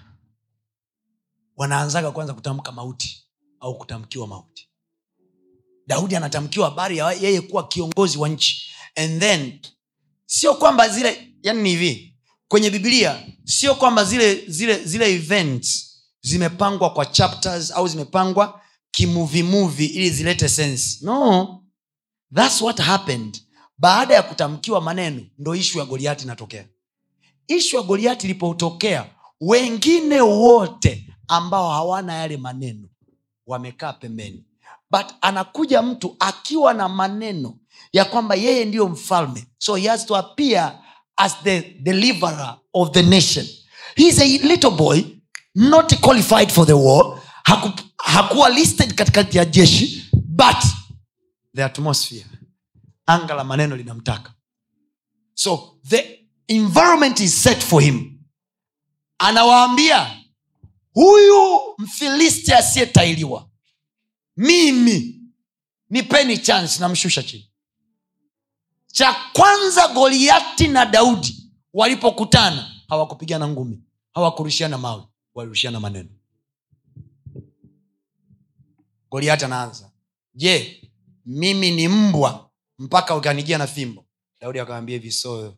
wanaanzaga 1.56 2.12
kwanza 2.12 2.34
kutamka 2.34 2.72
mauti 2.72 3.24
au 3.60 3.78
kutamkiwa 3.78 4.28
mauti. 4.28 4.70
Daudi 5.88 6.16
anatamkiwa 6.16 6.70
habari 6.70 6.98
ya 6.98 7.12
yeye 7.12 7.42
kuwa 7.42 7.68
kiongozi 7.68 8.18
wa 8.18 8.30
nchi. 8.30 8.72
And 8.96 9.20
then 9.20 9.60
sio 10.26 10.54
kwamba 10.54 10.90
zile 10.90 11.34
yani 11.44 11.62
ni 11.62 11.70
hivi. 11.70 12.18
Kwenye 12.48 12.70
bibilia 12.70 13.28
sio 13.44 13.76
kwamba 13.76 14.06
zile 14.06 14.46
zile 14.48 14.84
zile 14.86 15.14
events 15.16 15.98
zimepangwa 16.22 16.94
kwa 16.94 17.06
chapters 17.06 17.72
au 17.72 17.88
zimepangwa 17.88 18.62
kimuvimuvi 18.92 19.86
ili 19.86 20.10
zilete 20.10 20.50
sense. 20.50 21.06
No. 21.06 21.64
Thats 22.36 22.62
what 22.62 22.80
happened 22.80 23.42
baada 23.78 24.14
ya 24.16 24.24
kutamkiwa 24.24 24.82
maneno 24.82 25.22
ndo 25.40 25.56
ishu 25.56 25.80
ya 25.80 25.86
goliati 25.86 26.24
inatokea. 26.24 26.66
Ishu 27.48 27.76
ya 27.76 27.82
goliati 27.82 28.26
ilipotokea 28.28 29.06
wengine 29.42 30.22
wote 30.22 31.10
ambao 31.28 31.70
hawana 31.72 32.14
yale 32.14 32.38
maneno 32.38 32.88
wamekaa 33.48 33.94
pembeni. 33.94 34.44
But 34.92 35.06
anakuja 35.22 35.82
mtu 35.82 36.16
akiwa 36.20 36.74
na 36.74 36.90
maneno 36.90 37.58
ya 37.94 38.06
kwamba 38.06 38.36
yeye 38.36 38.66
ndiyo 38.66 38.88
mfalme. 38.90 39.46
So 39.58 39.76
he 39.76 39.88
has 39.88 40.06
to 40.06 40.16
appear 40.16 40.80
as 41.18 41.36
the 41.44 41.62
deliverer 41.62 42.58
of 42.74 42.92
the 42.92 43.04
nation. 43.04 43.46
He 43.96 44.10
a 44.22 44.48
little 44.48 44.72
boy 44.72 45.04
not 45.56 46.00
qualified 46.02 46.52
for 46.52 46.66
the 46.68 46.74
war. 46.74 47.22
Haku, 47.44 47.72
hakuwa 47.98 48.50
listed 48.50 48.94
katikati 48.96 49.38
ya 49.38 49.46
jeshi 49.46 50.06
but 50.14 50.58
the 51.56 51.64
atmosphere 51.64 52.26
anga 53.08 53.34
la 53.34 53.44
maneno 53.44 53.76
linamtaka. 53.76 54.34
So 55.34 55.80
the 55.90 56.20
environment 56.48 57.20
is 57.20 57.44
set 57.44 57.64
for 57.64 57.82
him. 57.82 58.20
Anawaambia 59.20 60.24
huyu 60.94 61.60
mfilisti 61.78 62.54
asiyetailiwa 62.54 63.50
mimi 64.38 65.22
nipeni 65.90 66.38
chance 66.38 66.80
namshusha 66.80 67.24
chini. 67.24 67.52
Cha 68.88 69.16
kwanza 69.34 69.88
goliati 69.88 70.68
na 70.68 70.86
daudi 70.86 71.52
walipokutana 71.74 72.72
hawakupigana 72.88 73.48
ngumi 73.48 73.84
hawakurushiana 74.14 74.78
mawe 74.78 75.04
walirushiana 75.34 75.80
maneno. 75.80 76.10
Goliati 79.12 79.46
anaanza 79.46 79.92
je 80.34 80.82
mimi 81.26 81.72
ni 81.72 81.88
mbwa 81.88 82.47
mpaka 82.80 83.16
ukanijia 83.16 83.58
na 83.58 83.68
fimbo. 83.68 84.06
Daudi 84.40 84.60
akawambia 84.60 84.94
hivi 84.96 85.12
so 85.12 85.58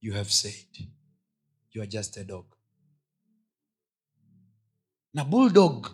you 0.00 0.14
have 0.14 0.30
said 0.30 0.88
you 1.72 1.82
are 1.82 1.90
just 1.90 2.16
a 2.18 2.24
dog. 2.24 2.46
Na 5.14 5.24
bulldog 5.24 5.86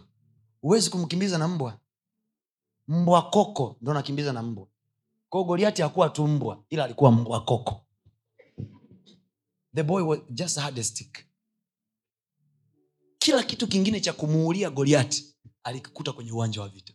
huwezi 0.61 0.91
kumkimbiza 0.91 1.39
na 1.39 1.49
mbwa. 1.49 1.81
Mbwa 2.89 3.31
koko 3.31 3.77
ndo 3.81 3.95
nakimbiza 3.95 4.33
na 4.33 4.43
mbwa. 4.43 4.69
Kwao 5.29 5.45
goliati 5.45 5.83
hakuwa 5.83 6.09
tu 6.09 6.27
mbwa 6.27 6.65
ila 6.71 6.85
alikuwa 6.85 7.13
mbwa 7.13 7.45
koko. 7.45 7.87
The 9.75 9.83
boy 9.83 10.03
was 10.03 10.21
just 10.31 10.59
had 10.59 10.81
a 10.81 10.85
stick. 10.85 11.27
Kila 13.19 13.43
kitu 13.43 13.67
kingine 13.69 14.01
cha 14.01 14.13
kumuulia 14.13 14.71
goliati 14.71 15.37
alikikuta 15.63 16.13
kwenye 16.13 16.33
uwanja 16.33 16.61
wa 16.61 16.69
vita 16.69 16.93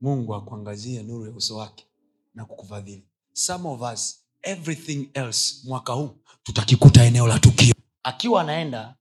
mungu 0.00 0.34
akuangazie 0.34 1.02
nuru 1.02 1.26
ya 1.26 1.32
uso 1.32 1.56
wake 1.56 1.86
na 2.34 2.44
kukufadhili. 2.44 3.06
Some 3.32 3.68
of 3.68 3.80
us 3.92 4.24
everything 4.42 5.10
else 5.14 5.56
mwaka 5.64 5.92
huu 5.92 6.10
tutakikuta 6.42 7.04
eneo 7.04 7.26
la 7.26 7.38
tukio. 7.38 7.74
Akiwa 8.02 8.40
anaenda 8.40 8.96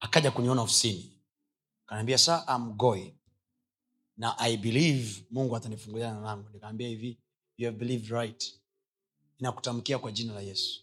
akaja 0.00 0.30
kuniona 0.30 0.62
ofisini. 0.62 1.10
Kanaambia 1.86 2.18
sa 2.18 2.48
am 2.48 2.78
na 4.16 4.38
i 4.38 4.56
believe 4.56 5.24
mungu 5.30 5.56
atanifungulia 5.56 6.12
na 6.12 6.20
langu 6.20 6.50
nikaambia 6.50 6.88
hivi 6.88 7.18
you 7.58 7.66
have 7.66 7.78
believed 7.78 8.10
right. 8.10 8.54
Inakutamkia 9.38 9.98
kwa 9.98 10.12
jina 10.12 10.32
la 10.34 10.40
yesu. 10.40 10.80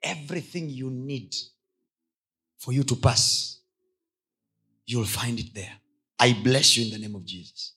Everything 0.00 0.78
you 0.78 0.90
need 0.90 1.36
for 2.56 2.74
you 2.74 2.84
to 2.84 2.96
pass 2.96 3.52
you'll 4.86 5.08
find 5.08 5.38
it 5.40 5.52
there. 5.52 5.80
I 6.18 6.34
bless 6.34 6.76
you 6.76 6.84
in 6.84 6.90
the 6.90 6.98
name 6.98 7.16
of 7.16 7.24
jesus 7.24 7.75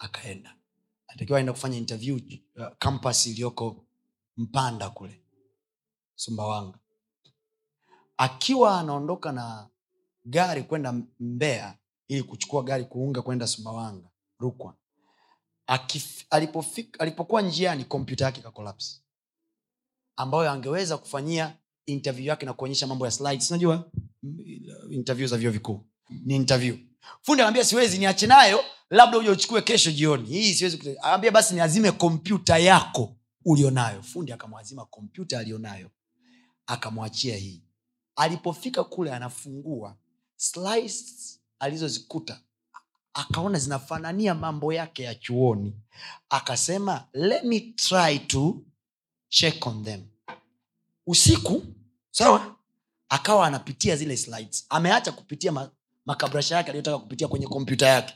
akaenda. 0.00 0.56
Atakiwa 1.08 1.38
aenda 1.38 1.52
kufanya 1.52 1.76
interview 1.78 2.16
uh, 2.16 3.26
iliyoko 3.26 3.84
mpanda 4.36 4.90
kule 4.90 5.20
sumbawanga. 6.14 6.78
Akiwa 8.16 8.80
anaondoka 8.80 9.32
na 9.32 9.68
gari 10.24 10.62
kwenda 10.62 10.94
mbea 11.20 11.78
ili 12.08 12.22
kuchukua 12.22 12.62
gari 12.62 12.84
kuunga 12.84 13.22
kwenda 13.22 13.46
sumbawanga 13.46 14.08
rukwa 14.38 14.74
Akif, 15.66 16.24
alipofika, 16.30 17.00
alipokuwa 17.00 17.42
njiani 17.42 17.84
kompyuta 17.84 18.24
yake 18.24 18.40
ikakolapsi 18.40 19.02
ambayo 20.16 20.50
angeweza 20.50 20.98
kufanyia 20.98 21.56
interview 21.86 22.26
yake 22.26 22.46
na 22.46 22.52
kuonyesha 22.52 22.86
mambo 22.86 23.04
ya 23.04 23.10
slides. 23.10 23.50
Unajua 23.50 23.90
interview 24.90 25.26
za 25.28 25.36
vyo 25.36 25.50
vikuu 25.50 25.86
ni 26.10 26.36
interview. 26.36 26.76
Fundi 27.22 27.42
anaambia 27.42 27.64
siwezi 27.64 27.98
niache 27.98 28.26
nayo 28.26 28.64
labda 28.90 29.18
uja 29.18 29.30
uchukue 29.32 29.62
kesho 29.62 29.90
jioni. 29.92 30.28
Hii 30.28 30.54
siwezi 30.54 30.96
ambia 31.02 31.30
basi 31.30 31.54
niazime 31.54 31.92
kompyuta 31.92 32.58
yako 32.58 33.16
ulionayo. 33.44 34.02
Fundi 34.02 34.32
akamwazima 34.32 34.84
kompyuta 34.84 35.38
aliyonayo 35.38 35.90
akamwachia 36.66 37.36
hii. 37.36 37.62
Alipofika 38.16 38.84
kule 38.84 39.12
anafungua. 39.12 39.96
Alizozikuta 41.58 42.40
akaona 43.14 43.58
zinafanania 43.58 44.34
mambo 44.34 44.72
yake 44.72 45.02
ya 45.02 45.14
chuoni. 45.14 45.76
Akasema 46.28 47.04
let 47.12 47.44
me 47.44 47.60
try 47.60 48.18
to 48.18 48.62
check 49.28 49.66
on 49.66 49.84
them. 49.84 50.06
Usiku 51.06 51.62
sawa? 52.10 52.56
Akawa 53.08 53.46
anapitia 53.46 53.96
zile 53.96 54.16
slides. 54.16 54.66
Ameacha 54.68 55.12
kupitia 55.12 55.52
ma, 55.52 55.70
makabrasha 56.06 56.56
yake 56.56 56.68
aliyotaka 56.68 56.98
kupitia 56.98 57.28
kwenye 57.28 57.46
kompyuta 57.46 57.86
yake 57.86 58.14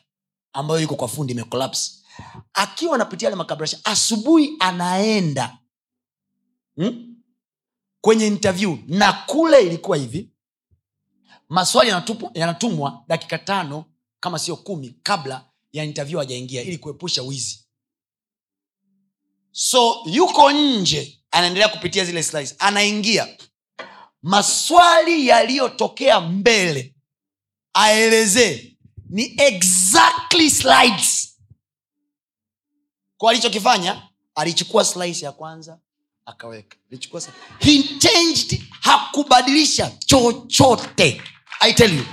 ambayo 0.55 0.80
iko 0.80 0.94
kwa 0.94 1.09
fundi 1.09 1.32
imekolapse 1.32 1.92
akiwa 2.55 2.94
anapitia 2.94 3.26
yale 3.26 3.36
makabrasha 3.36 3.78
asubuhi 3.84 4.57
anaenda 4.59 5.59
hmm? 6.76 7.16
kwenye 8.00 8.26
interview 8.26 8.76
na 8.86 9.12
kule 9.12 9.61
ilikuwa 9.66 9.96
hivi. 9.96 10.30
Maswali 11.48 11.90
yanatumwa 12.34 13.05
dakika 13.09 13.38
tano 13.38 13.84
kama 14.20 14.38
sio 14.38 14.57
kumi 14.57 14.94
kabla 15.02 15.44
ya 15.72 15.84
interview 15.84 16.18
hajaingia 16.18 16.62
ili 16.62 16.78
kuepusha 16.78 17.22
wizi. 17.22 17.64
So 19.52 19.96
yuko 20.07 20.52
nje 20.52 21.20
anaendelea 21.30 21.68
kupitia 21.68 22.05
zile 22.05 22.22
slides 22.22 22.55
anaingia. 22.59 23.28
Maswali 24.22 25.26
yaliyotokea 25.26 26.20
mbele 26.20 26.94
aelezee 27.74 28.74
ni 29.15 29.35
exactly 29.39 30.51
slides. 30.51 31.39
Kwa 33.17 33.31
alichokifanya 33.31 34.03
alichukua 34.35 34.85
slice 34.85 35.25
ya 35.25 35.33
kwanza 35.33 35.79
akaweka. 36.27 36.77
Alichukua 36.91 37.23
he 37.59 37.83
changed 37.83 38.62
hakubadilisha 38.81 39.91
chochote. 40.07 41.23
I 41.61 41.73
tell 41.73 41.95
you. 41.97 42.05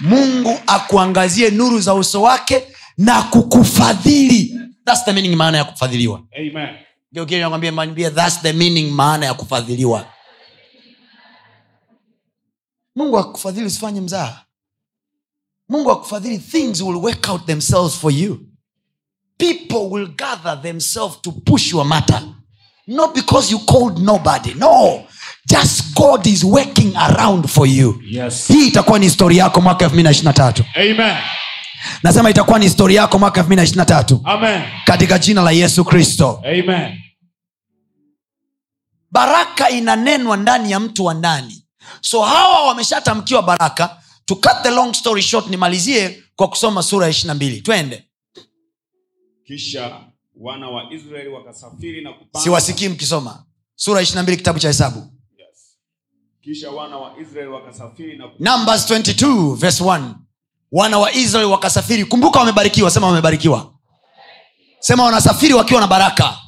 Mungu 0.00 0.60
akuangazie 0.66 1.50
nuru 1.50 1.80
za 1.80 1.94
uso 1.94 2.22
wake 2.22 2.62
na 2.98 3.22
kukufadhili. 3.22 4.60
Thats 4.84 5.04
the 5.04 5.12
meaning 5.12 5.36
maana 5.36 5.58
ya 5.58 5.64
kufadhiliwa. 5.64 6.22
Amen. 6.38 6.68
Geukia 7.12 7.38
nakwambia, 7.40 7.72
mwambie, 7.72 8.10
thats 8.10 8.42
the 8.42 8.52
meaning 8.52 8.90
maana 8.90 9.26
ya 9.26 9.34
kufadhiliwa 9.34 10.15
mungu 12.96 13.18
akufadhili 13.18 13.66
usifanye 13.66 14.00
mzaha. 14.00 14.44
Mungu 15.68 15.90
akufadhili 15.92 16.38
things 16.38 16.80
will 16.80 16.96
work 16.96 17.28
out 17.28 17.46
themselves 17.46 17.94
for 17.94 18.12
you. 18.12 18.38
People 19.38 19.88
will 19.90 20.06
gather 20.16 20.62
themselves 20.62 21.20
to 21.22 21.32
push 21.32 21.72
your 21.72 21.84
matter. 21.86 22.22
Not 22.86 23.14
because 23.14 23.52
you 23.52 23.58
called 23.58 23.98
nobody. 23.98 24.54
No. 24.54 25.04
Just 25.48 25.94
god 25.94 26.26
is 26.26 26.44
working 26.44 26.96
around 26.96 27.48
for 27.50 27.66
you. 27.68 28.00
Yes. 28.10 28.48
hii 28.48 28.66
itakuwa 28.68 28.98
ni 28.98 29.04
historia 29.06 29.42
yako 29.44 29.60
mwaka 29.60 29.86
223 29.88 30.64
Amen. 30.74 31.16
nasema 32.02 32.30
itakuwa 32.30 32.58
ni 32.58 32.64
historia 32.64 33.00
yako 33.00 33.18
mwaka 33.18 33.42
223 33.42 34.20
Amen. 34.24 34.62
katika 34.84 35.18
jina 35.18 35.42
la 35.42 35.50
yesu 35.50 35.84
kristo. 35.84 36.42
Baraka 39.10 39.70
inanenwa 39.70 40.36
ndani 40.36 40.70
ya 40.70 40.80
mtu 40.80 41.04
wa 41.04 41.14
ndani 41.14 41.65
so 42.00 42.22
hawa 42.22 42.66
wameshatamkiwa 42.66 43.42
baraka. 43.42 44.02
To 44.24 44.34
cut 44.36 44.62
the 44.62 44.70
long 44.70 44.94
story 44.94 45.22
short 45.22 45.46
nimalizie 45.46 46.22
kwa 46.36 46.48
kusoma 46.48 46.82
sura 46.82 47.06
ya 47.06 47.10
ishirina 47.10 47.34
mbili. 47.34 47.60
Twende. 47.60 48.04
Kisha 49.46 50.00
wana 50.40 50.68
wa 50.68 50.92
israeli 50.92 51.28
wakasafiri 51.28 52.04
na 52.04 52.12
kupanda 52.12 52.40
siwasikii 52.40 52.88
mkisoma. 52.88 53.44
Sura 53.74 54.02
ishirina 54.02 54.22
mbili 54.22 54.36
kitabu 54.38 54.58
cha 54.58 54.68
hesabu. 54.68 54.98
Yes. 55.38 55.78
kisha 56.42 56.70
wana 56.70 56.96
wa 56.96 57.12
israeli 57.20 57.48
wakasafiri 57.50 58.16
na 58.18 58.28
kupanda 58.28 58.56
numbers 58.56 58.90
22 58.90 59.54
verse 59.56 59.84
1 59.84 60.14
wana 60.72 60.98
wa 60.98 61.12
israeli 61.12 61.50
wakasafiri. 61.50 62.04
Kumbuka 62.04 62.38
wamebarikiwa. 62.38 62.90
Sema 62.90 63.06
wamebarikiwa. 63.06 63.72
Sema 64.80 65.04
wanasafiri 65.04 65.54
wakiwa 65.54 65.80
na 65.80 65.86
baraka. 65.86 66.38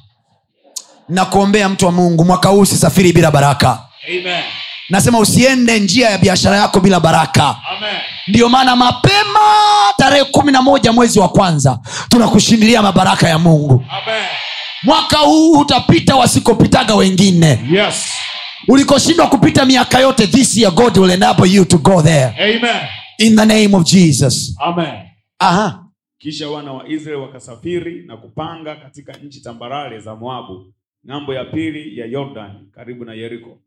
Na 1.08 1.24
kuombea 1.24 1.68
mtu 1.68 1.86
wa 1.86 1.92
mungu 1.92 2.24
mwaka 2.24 2.48
huu 2.48 2.60
usisafiri 2.60 3.12
bila 3.12 3.30
baraka. 3.30 3.88
Amen. 4.08 4.44
Nasema 4.88 5.18
usiende 5.18 5.80
njia 5.80 6.10
ya 6.10 6.18
biashara 6.18 6.56
yako 6.56 6.80
bila 6.80 7.00
baraka 7.00 7.56
Amen. 7.76 7.96
ndiyo 8.28 8.48
maana 8.48 8.76
mapema 8.76 9.40
tarehe 9.96 10.24
kumi 10.24 10.52
na 10.52 10.62
moja 10.62 10.92
mwezi 10.92 11.20
wa 11.20 11.28
kwanza 11.28 11.78
tunakushindilia 12.08 12.82
mabaraka 12.82 13.28
ya 13.28 13.38
mungu 13.38 13.84
Amen. 13.90 14.24
mwaka 14.82 15.18
huu 15.18 15.52
utapita 15.52 16.16
wasikopitaga 16.16 16.94
wengine 16.94 17.60
Yes. 17.70 18.12
ulikoshindwa 18.68 19.26
kupita 19.26 19.64
miaka 19.64 19.98
yote 20.00 20.26
this 20.26 20.56
year 20.56 20.72
god 20.72 20.98
will 20.98 21.10
enable 21.10 21.50
you 21.50 21.64
to 21.64 21.78
go 21.78 22.02
there 22.02 22.24
Amen. 22.38 22.80
in 23.18 23.36
the 23.36 23.44
name 23.46 23.76
of 23.76 23.84
jesus 23.84 24.54
Amen. 24.60 24.94
Aha. 25.38 25.84
kisha 26.18 26.48
wana 26.48 26.72
wa 26.72 26.88
israeli 26.88 27.20
wakasafiri 27.22 28.04
na 28.06 28.16
kupanga 28.16 28.76
katika 28.76 29.12
nchi 29.12 29.40
tambarare 29.40 30.00
za 30.00 30.14
moabu 30.14 30.72
ng'ambo 31.08 31.34
ya 31.34 31.44
pili 31.44 31.98
ya 32.00 32.06
yordani 32.06 32.58
karibu 32.74 33.04
na 33.04 33.14
yeriko 33.14 33.58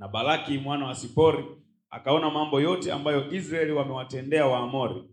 na 0.00 0.08
balaki 0.08 0.58
mwana 0.58 0.86
wa 0.86 0.94
sipori 0.94 1.44
akaona 1.90 2.30
mambo 2.30 2.60
yote 2.60 2.92
ambayo 2.92 3.32
israeli 3.32 3.72
wamewatendea 3.72 4.46
waamori. 4.46 5.04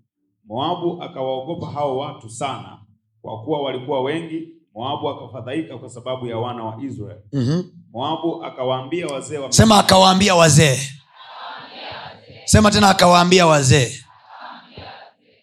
Moabu 0.45 1.03
akawaogopa 1.03 1.67
hao 1.71 1.97
watu 1.97 2.29
sana 2.29 2.81
kwa 3.21 3.43
kuwa 3.43 3.61
walikuwa 3.61 4.01
wengi. 4.01 4.47
Moabu 4.73 5.09
akafadhaika 5.09 5.77
kwa 5.77 5.89
sababu 5.89 6.27
ya 6.27 6.38
wana 6.38 6.63
wa 6.63 6.83
israeli. 6.83 7.21
Mm-hmm. 7.33 7.71
moabu 7.91 8.43
akawaambia 8.45 9.07
wazee 9.07 9.38
wa 9.38 9.51
sema 9.51 9.79
akawaambia 9.79 10.35
wazee. 10.35 10.79
Sema 12.45 12.71
tena 12.71 12.89
akawaambia 12.89 13.47
wazee. 13.47 14.03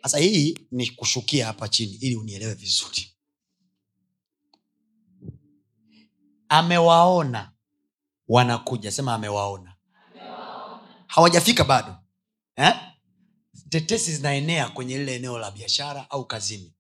Sasa 0.03 0.19
hii 0.19 0.59
ni 0.73 0.87
kushukia 0.91 1.47
hapa 1.47 1.69
chini 1.69 1.93
ili 2.01 2.17
unielewe 2.17 2.55
vizuri. 2.55 3.09
Amewaona 6.49 7.54
wanakuja. 8.35 8.91
Sema 8.93 9.15
amewaona. 9.15 9.75
Hawajafika 11.07 11.65
bado. 11.65 11.97
Eh? 12.57 12.75
tetesi 13.69 14.17
zinaenea 14.17 14.69
kwenye 14.69 14.99
lile 14.99 15.15
eneo 15.15 15.39
la 15.39 15.51
biashara 15.51 16.11
au 16.11 16.27
kazini. 16.27 16.75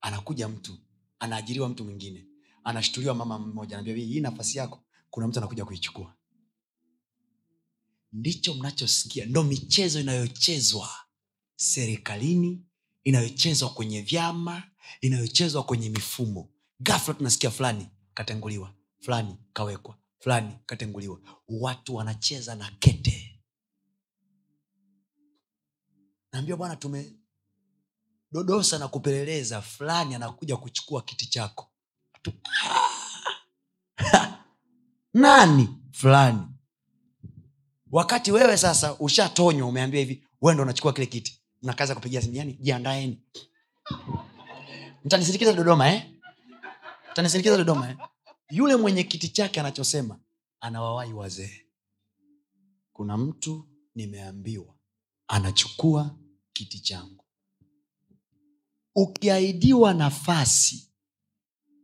Anakuja 0.00 0.48
mtu 0.48 0.78
anaajiriwa 1.18 1.68
mtu 1.68 1.84
mwingine. 1.84 2.26
Anashtuliwa 2.64 3.14
mama 3.14 3.38
mmoja 3.38 3.80
hii 3.80 4.20
nafasi 4.20 4.58
yako. 4.58 4.84
Kuna 5.10 5.28
mtu 5.28 5.38
anakuja 5.38 5.64
kuichukua. 5.64 6.14
Ndicho 8.12 8.54
mnachosikia. 8.54 9.26
Ndo 9.26 9.42
michezo 9.42 10.00
inayochezwa 10.00 10.88
serikalini 11.56 12.66
inayochezwa 13.04 13.70
kwenye 13.70 14.02
vyama 14.02 14.62
inayochezwa 15.00 15.62
kwenye 15.62 15.90
mifumo. 15.90 16.48
Gafla 16.80 17.14
tunasikia 17.14 17.50
fulani 17.50 17.88
katenguliwa 18.14 18.74
fulani 19.00 19.36
kawekwa 19.52 20.01
fulani 20.22 20.58
katenguliwa. 20.66 21.18
Watu 21.48 21.94
wanacheza 21.94 22.54
na 22.54 22.70
kete. 22.78 23.40
Naambia 26.32 26.56
bwana 26.56 26.76
tumedodosa 26.76 28.78
na 28.78 28.88
kupeleleza. 28.88 29.62
Fulani 29.62 30.14
anakuja 30.14 30.56
kuchukua 30.56 31.02
kiti 31.02 31.26
chako. 31.26 31.70
Tu, 32.22 32.32
nani? 35.14 35.68
Fulani. 35.92 36.42
Wakati 37.90 38.32
wewe 38.32 38.56
sasa 38.56 38.94
ushatonywa 38.98 39.68
umeambia 39.68 40.00
hivi 40.00 40.26
wewe 40.40 40.54
ndo 40.54 40.62
unachukua 40.62 40.92
kile 40.92 41.06
kiti. 41.06 41.42
Na 41.62 41.72
kazi 41.72 41.90
ya 41.90 41.96
kupigia 41.96 42.22
simu 42.22 42.34
yani 42.34 42.52
jiandaeni. 42.54 43.22
Mtanisindikiza 45.04 45.52
dodoma 45.52 45.92
eh? 45.92 46.10
mtanisindikiza 47.12 47.56
dodoma 47.56 47.90
eh? 47.90 47.96
Yule 48.52 48.76
mwenye 48.76 49.02
kiti 49.04 49.28
chake 49.28 49.60
anachosema 49.60 50.18
anawawai 50.60 51.12
wazee. 51.12 51.66
Kuna 52.92 53.16
mtu 53.16 53.68
nimeambiwa 53.94 54.74
anachukua 55.28 56.18
kiti 56.52 56.78
changu. 56.80 57.24
Ukiahidiwa 58.94 59.94
nafasi 59.94 60.90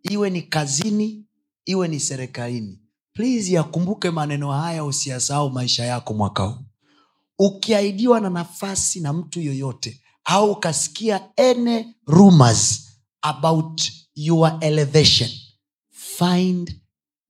iwe 0.03 0.31
ni 0.31 0.43
kazini 0.43 1.27
iwe 1.65 1.89
ni 1.89 2.01
serikalini 2.01 2.81
please 3.13 3.53
yakumbuke 3.53 4.11
maneno 4.11 4.53
haya 4.53 4.85
usiyasahau 4.85 5.51
maisha 5.51 5.85
yako 5.85 6.15
mwaka 6.15 6.43
huu. 6.43 6.65
Ukiahidiwa 7.39 8.21
na 8.21 8.31
nafasi 8.31 9.01
na 9.01 9.13
mtu 9.13 9.41
yoyote 9.41 10.03
au 10.25 10.53
ukasikia 10.53 11.37
any 11.37 11.95
rumors 12.07 12.89
about 13.23 13.83
your 14.15 14.59
elevation 14.61 15.31
find 16.19 16.81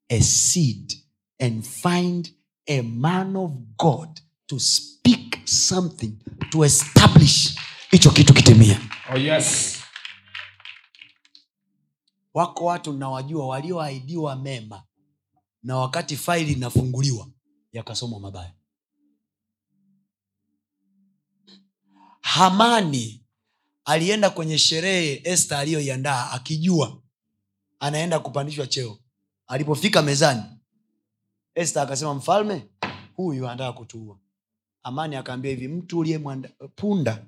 a 0.09 0.21
seed 0.21 0.93
and 1.41 1.63
find 1.65 2.31
a 2.67 2.83
man 2.83 3.37
of 3.37 3.51
god 3.77 4.21
to 4.47 4.59
speak 4.59 5.41
something 5.45 6.13
to 6.51 6.65
establish. 6.65 7.55
Hicho 7.91 8.11
kitu 8.11 8.35
kitimia 8.35 8.81
oh, 9.15 9.19
yes. 9.19 9.79
wako 12.35 12.65
watu 12.65 12.93
nawajua 12.93 13.47
walioahidiwa 13.47 14.37
mema 14.37 14.83
na 15.63 15.77
wakati 15.77 16.17
faili 16.17 16.53
inafunguliwa 16.53 17.29
yakasomwa 17.73 18.21
mabaya. 18.21 18.55
Hamani 22.21 23.25
alienda 23.85 24.31
kwenye 24.31 24.59
sherehe 24.59 25.21
este 25.25 25.57
aliyoiandaa 25.57 26.31
akijua 26.31 27.03
anaenda 27.81 28.19
kupandishwa 28.19 28.67
cheo. 28.67 28.99
Alipofika 29.47 30.03
mezani 30.03 30.43
este 31.55 31.81
akasema 31.81 32.15
mfalme 32.15 32.67
huyu 33.15 33.49
anataka 33.49 33.73
kutuua. 33.73 34.19
Amani 34.83 35.17
akaambia 35.17 35.51
hivi 35.51 35.69
mtu 35.69 35.99
uliye 35.99 36.19
punda 36.77 37.25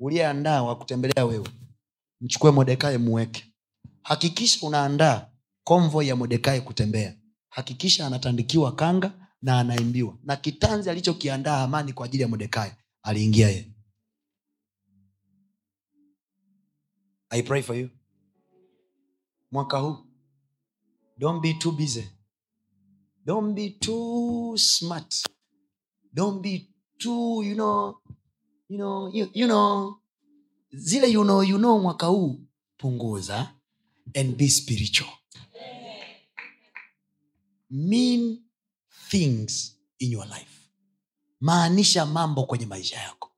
uliyeandaa 0.00 0.62
wa 0.62 0.76
kutembelea 0.78 1.24
wewe 1.24 1.48
mchukue 2.20 2.50
modekai 2.50 2.98
muweke. 2.98 3.44
Hakikisha 4.02 4.66
unaandaa 4.66 5.26
konvoi 5.64 6.08
ya 6.08 6.16
modekai 6.16 6.60
kutembea. 6.60 7.16
Hakikisha 7.48 8.06
anatandikiwa 8.06 8.74
kanga 8.74 9.12
na 9.42 9.58
anaimbiwa. 9.58 10.16
Na 10.22 10.36
kitanzi 10.36 10.90
alichokiandaa 10.90 11.62
amani 11.62 11.92
kwa 11.92 12.06
ajili 12.06 12.22
ya 12.22 12.28
modekai 12.28 12.72
aliingia 13.02 13.48
ye 13.50 13.70
I 17.30 17.42
pray 17.42 17.62
for 17.62 17.76
you 17.76 17.88
mwaka 19.54 19.78
huu. 19.78 19.96
Don't 21.18 21.40
be 21.42 21.54
too 21.54 21.72
busy. 21.72 22.04
Don't 23.24 23.54
be 23.54 23.70
too 23.70 24.56
smart. 24.58 25.14
Don't 26.12 26.40
be 26.42 26.68
too 26.98 27.42
you 27.44 27.54
know 27.54 28.00
you 28.68 28.76
know 28.78 29.10
you, 29.14 29.30
you 29.34 29.46
know 29.46 30.00
zile 30.72 31.06
you 31.12 31.22
know 31.24 31.42
you 31.42 31.58
know 31.58 31.78
mwaka 31.78 32.06
huu 32.06 32.40
punguza 32.76 33.54
and 34.14 34.36
be 34.36 34.48
spiritual. 34.48 35.10
Mean 37.70 38.42
things 39.10 39.76
in 39.98 40.12
your 40.12 40.26
life. 40.26 40.68
Maanisha 41.40 42.06
mambo 42.06 42.44
kwenye 42.46 42.66
maisha 42.66 42.96
yako. 43.00 43.30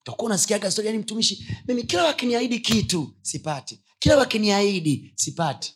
Utakuwa 0.00 0.26
unasikiaga 0.26 0.70
stori 0.70 0.86
yani 0.88 0.98
mtumishi 0.98 1.48
mimi 1.68 1.82
kila 1.82 2.04
wakiniahidi 2.04 2.58
kitu 2.60 3.14
sipati 3.22 3.80
kila 3.98 4.16
wakiniahidi 4.16 5.12
sipati. 5.16 5.74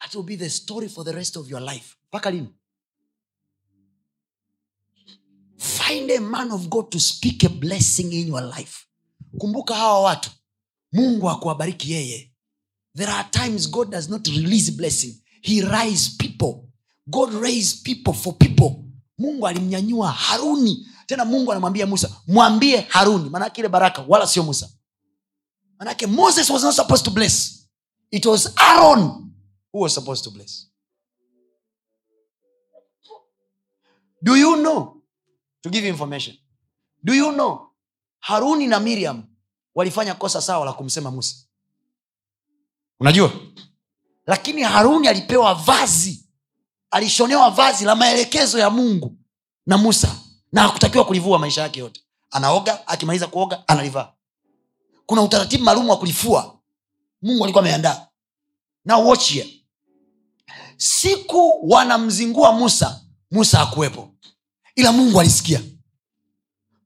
That 0.00 0.14
will 0.14 0.24
be 0.24 0.36
the 0.36 0.50
story 0.50 0.88
for 0.88 1.04
the 1.04 1.12
rest 1.12 1.36
of 1.36 1.50
your 1.50 1.60
life. 1.62 1.96
Mpaka 2.08 2.30
lini? 2.30 2.48
Find 5.58 6.10
a 6.10 6.20
man 6.20 6.50
of 6.52 6.68
god 6.68 6.90
to 6.90 6.98
speak 7.00 7.44
a 7.44 7.48
blessing 7.48 8.12
in 8.12 8.28
your 8.28 8.42
life. 8.42 8.86
Kumbuka 9.38 9.74
hawa 9.74 10.00
watu. 10.00 10.30
Mungu 10.92 11.30
akuwabariki 11.30 11.92
yeye. 11.92 12.32
There 12.96 13.12
are 13.12 13.28
times 13.30 13.70
god 13.70 13.90
does 13.90 14.08
not 14.08 14.26
release 14.28 14.70
blessing. 14.72 15.14
He 15.42 15.60
rise 15.62 16.10
people. 16.18 16.68
God 17.06 17.32
raise 17.42 17.76
people 17.82 18.12
for 18.12 18.38
people. 18.38 18.84
Mungu 19.18 19.46
alimnyanyua 19.46 20.10
haruni. 20.12 20.86
Tena 21.06 21.24
mungu 21.24 21.52
anamwambia 21.52 21.86
musa 21.86 22.16
mwambie 22.26 22.76
haruni. 22.80 23.30
Maanake 23.30 23.60
ile 23.60 23.68
baraka 23.68 24.04
wala 24.08 24.26
sio 24.26 24.42
musa 24.42 24.70
manake 25.82 26.06
moses 26.06 26.48
was 26.50 26.62
not 26.62 26.74
supposed 26.74 27.04
to 27.04 27.10
bless. 27.10 27.66
It 28.10 28.24
was 28.26 28.54
aaron 28.60 29.32
who 29.72 29.80
was 29.80 29.94
supposed 29.94 30.22
to 30.24 30.30
bless. 30.30 30.68
Do 34.22 34.36
you 34.36 34.56
know? 34.62 35.02
To 35.62 35.70
give 35.70 35.84
information. 35.84 36.36
Do 37.04 37.12
you 37.14 37.32
know? 37.32 37.70
Haruni 38.20 38.66
na 38.68 38.78
miriam 38.80 39.24
walifanya 39.74 40.14
kosa 40.14 40.40
sawa 40.40 40.64
la 40.64 40.72
kumsema 40.72 41.10
musa. 41.10 41.36
Unajua? 43.00 43.32
Lakini 44.26 44.62
haruni 44.62 45.08
alipewa 45.08 45.54
vazi. 45.54 46.28
Alishonewa 46.90 47.50
vazi 47.50 47.84
la 47.84 47.94
maelekezo 47.94 48.58
ya 48.58 48.70
mungu 48.70 49.16
na 49.66 49.78
musa. 49.78 50.16
Na 50.52 50.62
hakutakiwa 50.62 51.04
kulivua 51.04 51.38
maisha 51.38 51.62
yake 51.62 51.80
yote. 51.80 52.00
Anaoga 52.30 52.86
akimaliza 52.88 53.26
kuoga 53.26 53.68
analivaa 53.68 54.12
kuna 55.06 55.22
utaratibu 55.22 55.64
maalum 55.64 55.88
wa 55.88 55.98
kulifua. 55.98 56.58
Mungu 57.22 57.44
alikuwa 57.44 57.64
ameandaa. 57.64 58.06
Na 58.84 58.96
watch 58.96 59.32
siku 60.76 61.70
wanamzingua 61.70 62.52
musa 62.52 63.00
musa 63.30 63.58
hakuwepo. 63.58 64.14
Ila 64.74 64.92
mungu 64.92 65.20
alisikia. 65.20 65.62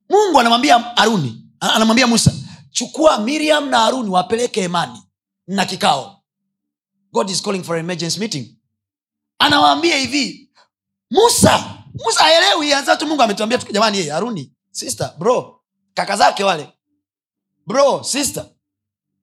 Mungu 0.09 0.39
anamwambia 0.39 0.79
haruni 0.79 1.45
anamwambia 1.59 2.07
musa 2.07 2.33
chukua 2.71 3.17
miriam 3.17 3.69
na 3.69 3.79
haruni 3.79 4.09
wapeleke 4.09 4.61
hemani 4.61 5.03
na 5.47 5.65
kikao. 5.65 6.23
God 7.11 7.29
is 7.29 7.41
calling 7.41 7.63
for 7.63 7.77
emergency 7.77 8.19
meeting. 8.19 8.57
Anawaambia 9.39 9.97
hivi 9.97 10.51
musa 11.11 11.77
musa 12.05 12.25
aelewi 12.25 12.73
anza 12.73 13.05
mungu 13.05 13.21
ametuambia 13.21 13.57
tu 13.57 13.73
jamani 13.73 14.03
haruni 14.07 14.53
sister 14.71 15.13
bro 15.17 15.61
kaka 15.93 16.17
zake 16.17 16.43
wale 16.43 16.76
bro 17.67 18.03
sister 18.03 18.49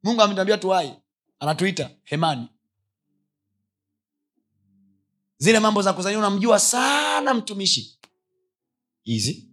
mungu 0.03 0.23
ametambia 0.23 0.59
tuwai 0.59 0.95
anatuita 1.39 1.91
hemani. 2.05 2.49
Zile 5.39 5.61
mambo 5.61 5.83
za 5.83 5.93
kuzania 5.93 6.19
unamjua 6.19 6.59
sana 6.61 7.35
mtumishi. 7.35 7.99
Hizi 9.03 9.49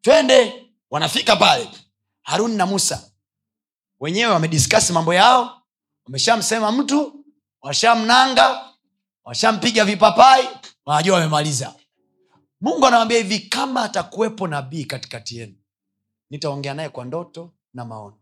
twende 0.00 0.66
wanafika 0.90 1.36
pale. 1.36 1.70
Haruni 2.22 2.56
na 2.56 2.66
musa. 2.66 3.10
Wenyewe 4.00 4.32
wamediskasi 4.32 4.92
mambo 4.92 5.14
yao. 5.14 5.62
Wameshamsema 6.04 6.72
mtu 6.72 7.24
washamnanga 7.62 8.74
washampiga 9.24 9.84
vipapai 9.84 10.48
wanajua 10.84 11.14
wamemaliza. 11.14 11.74
Mungu 12.60 12.86
anawambia 12.86 13.18
hivi 13.18 13.38
kama 13.40 13.82
atakuwepo 13.82 14.46
nabii 14.48 14.84
katikati 14.84 15.36
yenu 15.36 15.54
nitaongea 16.30 16.74
naye 16.74 16.88
kwa 16.88 17.04
ndoto 17.04 17.52
na 17.74 17.84
maono. 17.84 18.18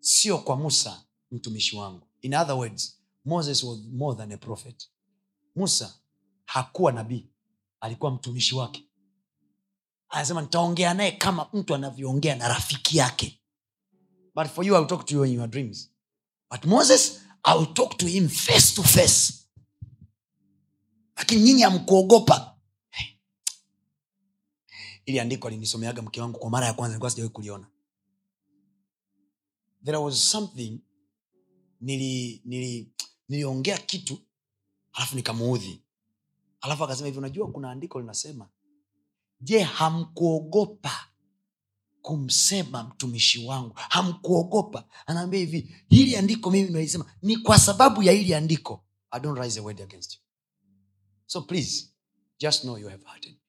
Sio 0.00 0.38
kwa 0.38 0.56
musa 0.56 1.04
mtumishi 1.30 1.76
wangu. 1.76 2.06
In 2.20 2.34
other 2.34 2.54
words 2.54 2.98
moses 3.24 3.62
was 3.62 3.78
more 3.92 4.16
than 4.16 4.32
a 4.32 4.36
prophet. 4.36 4.88
Musa 5.56 5.94
hakuwa 6.44 6.92
nabii 6.92 7.26
alikuwa 7.80 8.10
mtumishi 8.10 8.54
wake. 8.54 8.84
Anasema 10.08 10.42
nitaongea 10.42 10.94
naye 10.94 11.12
kama 11.12 11.48
mtu 11.52 11.74
anavyoongea 11.74 12.36
na 12.36 12.48
rafiki 12.48 12.96
yake. 12.96 13.40
But 14.34 14.46
for 14.46 14.64
you 14.66 14.74
I'll 14.76 14.86
talk 14.86 15.06
to 15.06 15.14
you 15.14 15.24
in 15.24 15.32
your 15.34 15.48
dreams. 15.48 15.90
But 16.50 16.64
moses 16.64 17.20
I'll 17.48 17.66
talk 17.74 17.96
to 17.98 18.06
him 18.06 18.28
face 18.28 18.74
to 18.74 18.82
face. 18.82 19.34
Lakini 21.16 21.40
nyinyi 21.42 21.64
amkuogopa 21.64 22.51
ili 25.06 25.20
andiko 25.20 25.48
alinisomeaga 25.48 26.02
mke 26.02 26.20
wangu 26.20 26.38
kwa 26.38 26.50
mara 26.50 26.66
ya 26.66 26.72
kwanza 26.74 27.10
sijawahi 27.10 27.32
kuliona. 27.32 27.66
There 29.84 29.96
was 29.96 30.30
something 30.30 30.80
nili 31.80 32.42
nili 32.44 32.92
niliongea 33.28 33.78
kitu 33.78 34.18
alafu 34.92 35.16
nikamuudhi. 35.16 35.82
Alafu 36.60 36.84
akasema 36.84 37.06
hivi 37.06 37.18
unajua 37.18 37.50
kuna 37.52 37.70
andiko 37.70 38.00
linasema 38.00 38.48
je 39.40 39.60
hamkuogopa 39.62 41.08
kumsema 42.02 42.82
mtumishi 42.84 43.46
wangu 43.46 43.72
hamkuogopa. 43.74 44.88
Anaambia 45.06 45.40
hivi 45.40 45.74
hili 45.88 46.16
andiko 46.16 46.50
mimi 46.50 46.70
nalisema 46.70 47.12
ni 47.22 47.36
kwa 47.36 47.58
sababu 47.58 48.02
ya 48.02 48.12
hili 48.12 48.34
andiko. 48.34 48.84
I 49.10 49.20
don't 49.20 49.38
rise 49.38 49.60
a 49.60 49.62
word 49.62 49.80
against 49.80 50.14
you. 50.14 50.20
So 51.26 51.40
please 51.42 51.88
just 52.38 52.62
know 52.62 52.78
you 52.78 52.88
have 52.88 53.04
it. 53.22 53.41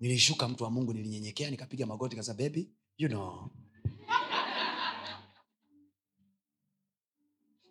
Nilishuka 0.00 0.48
mtu 0.48 0.64
wa 0.64 0.70
mungu 0.70 0.92
nilinyenyekea 0.92 1.50
nikapiga 1.50 1.86
magoti 1.86 2.16
kasa 2.16 2.34
bebi 2.34 2.70
you 2.98 3.08
know. 3.08 3.50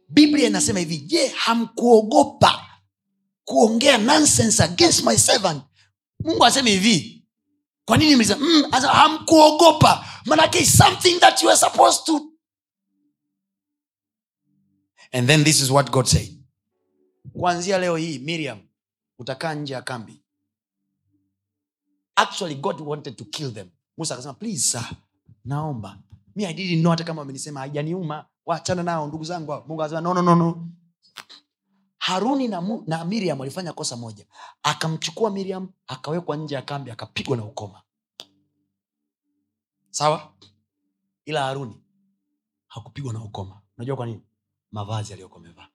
Biblia 0.09 0.47
inasema 0.47 0.79
hivi 0.79 0.97
je 0.97 1.27
hamkuogopa 1.27 2.65
kuongea 3.45 3.97
nonsense 3.97 4.63
against 4.63 5.03
my 5.05 5.17
servant? 5.17 5.63
Mungu 6.19 6.45
aseme 6.45 6.71
hivi 6.71 7.25
kwa 7.85 7.97
nini 7.97 8.15
mlisa 8.15 8.37
mm, 8.37 8.71
hamkuogopa. 8.71 10.05
Manake 10.25 10.65
something 10.65 11.19
that 11.19 11.43
you 11.43 11.49
are 11.49 11.57
supposed 11.59 12.05
to. 12.05 12.21
And 15.11 15.27
then 15.27 15.43
this 15.43 15.61
is 15.61 15.69
what 15.69 15.91
god 15.91 16.05
said. 16.05 16.39
Kuanzia 17.33 17.77
leo 17.77 17.95
hii 17.97 18.19
miriam 18.19 18.59
utakaa 19.19 19.53
nje 19.53 19.73
ya 19.73 19.81
kambi 19.81 20.22
actually 22.15 22.55
god 22.55 22.81
wanted 22.81 23.15
to 23.15 23.25
kill 23.25 23.51
them. 23.53 23.69
Musa 23.97 24.13
akasema 24.13 24.33
please 24.33 24.59
sir 24.59 24.89
naomba. 25.45 25.99
Mi 26.35 26.45
i 26.45 26.53
didn't 26.53 26.79
know 26.81 26.91
hata 26.91 27.03
kama 27.03 27.21
wamenisema 27.21 27.59
haijaniuma 27.59 28.25
wachana 28.45 28.83
nao 28.83 29.07
ndugu 29.07 29.23
zangu. 29.23 29.51
Hao." 29.51 29.65
mungu 29.67 29.81
akasema 29.83 30.01
no, 30.01 30.13
no, 30.13 30.21
no, 30.21 30.35
no. 30.35 30.67
haruni 31.97 32.47
na, 32.47 32.61
Mu- 32.61 32.83
na 32.87 33.05
miriam 33.05 33.39
walifanya 33.39 33.73
kosa 33.73 33.95
moja. 33.95 34.25
Akamchukua 34.63 35.29
miriam 35.31 35.69
akawekwa 35.87 36.37
nje 36.37 36.55
ya 36.55 36.61
kambi 36.61 36.91
akapigwa 36.91 37.37
na 37.37 37.45
ukoma. 37.45 37.81
Sawa? 39.89 40.33
Ila 41.25 41.43
haruni 41.43 41.81
hakupigwa 42.67 43.13
na 43.13 43.23
ukoma. 43.23 43.61
Unajua 43.77 43.95
kwa 43.95 44.05
nini? 44.05 44.21
Mavazi 44.71 45.13
aliyokuwa 45.13 45.39
amevaa 45.39 45.67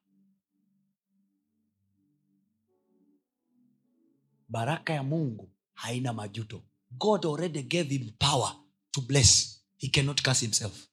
baraka 4.49 4.93
ya 4.93 5.03
mungu 5.03 5.49
haina 5.79 6.13
majuto. 6.13 6.63
God 6.91 7.25
already 7.25 7.63
gave 7.63 7.89
him 7.89 8.11
power 8.19 8.55
to 8.91 9.01
bless. 9.01 9.61
He 9.77 9.87
cannot 9.87 10.21
curse 10.21 10.41
himself. 10.45 10.87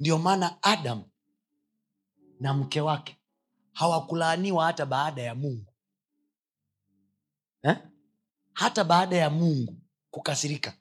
Ndio 0.00 0.18
maana 0.18 0.62
adam 0.62 1.02
na 2.40 2.54
mke 2.54 2.80
wake 2.80 3.16
hawakulaaniwa 3.72 4.64
hata 4.66 4.86
baada 4.86 5.22
ya 5.22 5.34
mungu. 5.34 5.72
Eh? 7.62 7.76
hata 8.52 8.84
baada 8.84 9.16
ya 9.16 9.30
mungu 9.30 9.76
kukasirika 10.10 10.74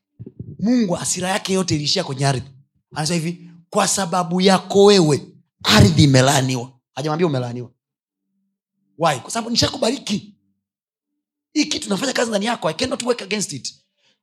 mungu 0.60 0.98
asira 0.98 1.30
yake 1.30 1.54
yote 1.54 1.76
iliishia 1.76 2.04
kwenye 2.04 2.26
ardhi. 2.28 2.50
Anasema 2.96 3.20
hivi 3.20 3.52
kwa 3.70 3.88
sababu 3.88 4.42
yako 4.42 4.84
wewe 4.86 5.28
ardhi 5.64 6.04
imelaaniwa. 6.04 6.80
Hajamwambia 6.96 7.28
umelaaniwa. 7.28 7.72
Wai 8.98 9.20
kwa 9.20 9.32
sababu 9.32 9.50
nishakubariki 9.50 10.35
hii 11.56 11.66
kitu 11.66 11.90
nafanya 11.90 12.14
kazi 12.14 12.30
ndani 12.30 12.46
yako 12.46 12.70
i 12.70 12.74
cannot 12.74 13.04
work 13.04 13.22
against 13.22 13.54
it. 13.54 13.76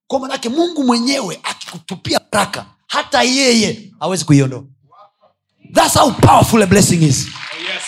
Kwa 0.06 0.20
manake 0.20 0.48
mungu 0.48 0.84
mwenyewe 0.84 1.40
akikutupia 1.42 2.20
baraka 2.32 2.66
hata 2.86 3.22
yeye 3.22 3.92
hawezi 4.00 4.24
kuiondoa. 4.24 4.64
Thats 5.72 5.94
how 5.98 6.12
powerful 6.12 6.62
a 6.62 6.66
blessing 6.66 7.02
is. 7.02 7.26
Yes. 7.26 7.82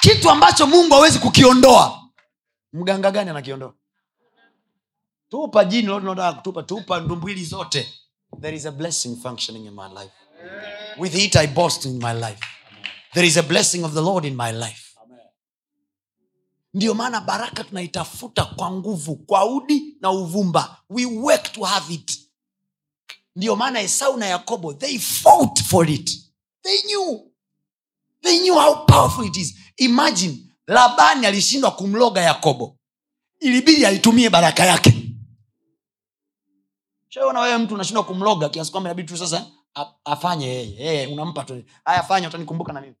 kitu 0.00 0.30
ambacho 0.30 0.66
mungu 0.66 0.94
hawezi 0.94 1.18
kukiondoa 1.18 2.02
mganga 2.72 3.10
gani 3.10 3.30
anakiondoa? 3.30 3.74
Tupa 5.28 5.64
jini 5.64 5.86
lote 5.88 6.32
kutupa 6.36 6.62
tupa 6.62 7.00
ndumbwili 7.00 7.44
zote. 7.44 7.94
There 8.40 8.56
is 8.56 8.66
a 8.66 8.70
blessing 8.70 9.16
functioning 9.22 9.66
in 9.66 9.74
my 9.74 9.88
life. 10.02 10.14
With 10.98 11.14
it 11.14 11.36
i 11.36 11.46
boast 11.46 11.84
in 11.84 11.98
my 11.98 12.12
life. 12.12 12.40
There 13.14 13.26
is 13.26 13.36
a 13.36 13.42
blessing 13.42 13.84
of 13.84 13.92
the 13.94 14.00
lord 14.00 14.24
in 14.24 14.36
my 14.36 14.52
life 14.52 14.89
ndiyo 16.74 16.94
maana 16.94 17.20
baraka 17.20 17.64
tunaitafuta 17.64 18.44
kwa 18.44 18.70
nguvu 18.70 19.16
kwa 19.16 19.44
udi 19.44 19.96
na 20.00 20.10
uvumba. 20.10 20.76
We 20.90 21.04
work 21.06 21.52
to 21.52 21.64
have 21.64 21.94
it. 21.94 22.20
Ndiyo 23.36 23.56
maana 23.56 23.80
esau 23.80 24.16
na 24.16 24.26
yakobo 24.26 24.74
they 24.74 24.98
fought 24.98 25.62
for 25.62 25.90
it. 25.90 26.10
They 26.62 26.82
knew. 26.82 27.30
They 28.22 28.38
knew 28.40 28.54
how 28.54 28.86
powerful 28.86 29.24
it 29.26 29.36
is. 29.36 29.54
Imagine 29.76 30.38
labani 30.66 31.26
alishindwa 31.26 31.70
kumloga 31.70 32.20
yakobo. 32.20 32.76
Ilibidi 33.40 33.86
aitumie 33.86 34.30
baraka 34.30 34.64
yake. 34.64 34.94
Shaona 37.08 37.40
wewe 37.40 37.58
mtu 37.58 37.74
unashindwa 37.74 38.04
kumloga 38.04 38.48
kiasi 38.48 38.70
kwamba 38.70 38.90
inabidi 38.90 39.08
tu 39.08 39.16
sasa 39.16 39.46
afanye 40.04 40.46
yeye. 40.46 40.76
Hey, 40.76 41.12
unampa 41.12 41.44
tu. 41.44 41.64
Haya 41.84 42.02
fanya 42.02 42.28
utanikumbuka 42.28 42.72
na 42.72 42.80
mimi. 42.80 42.94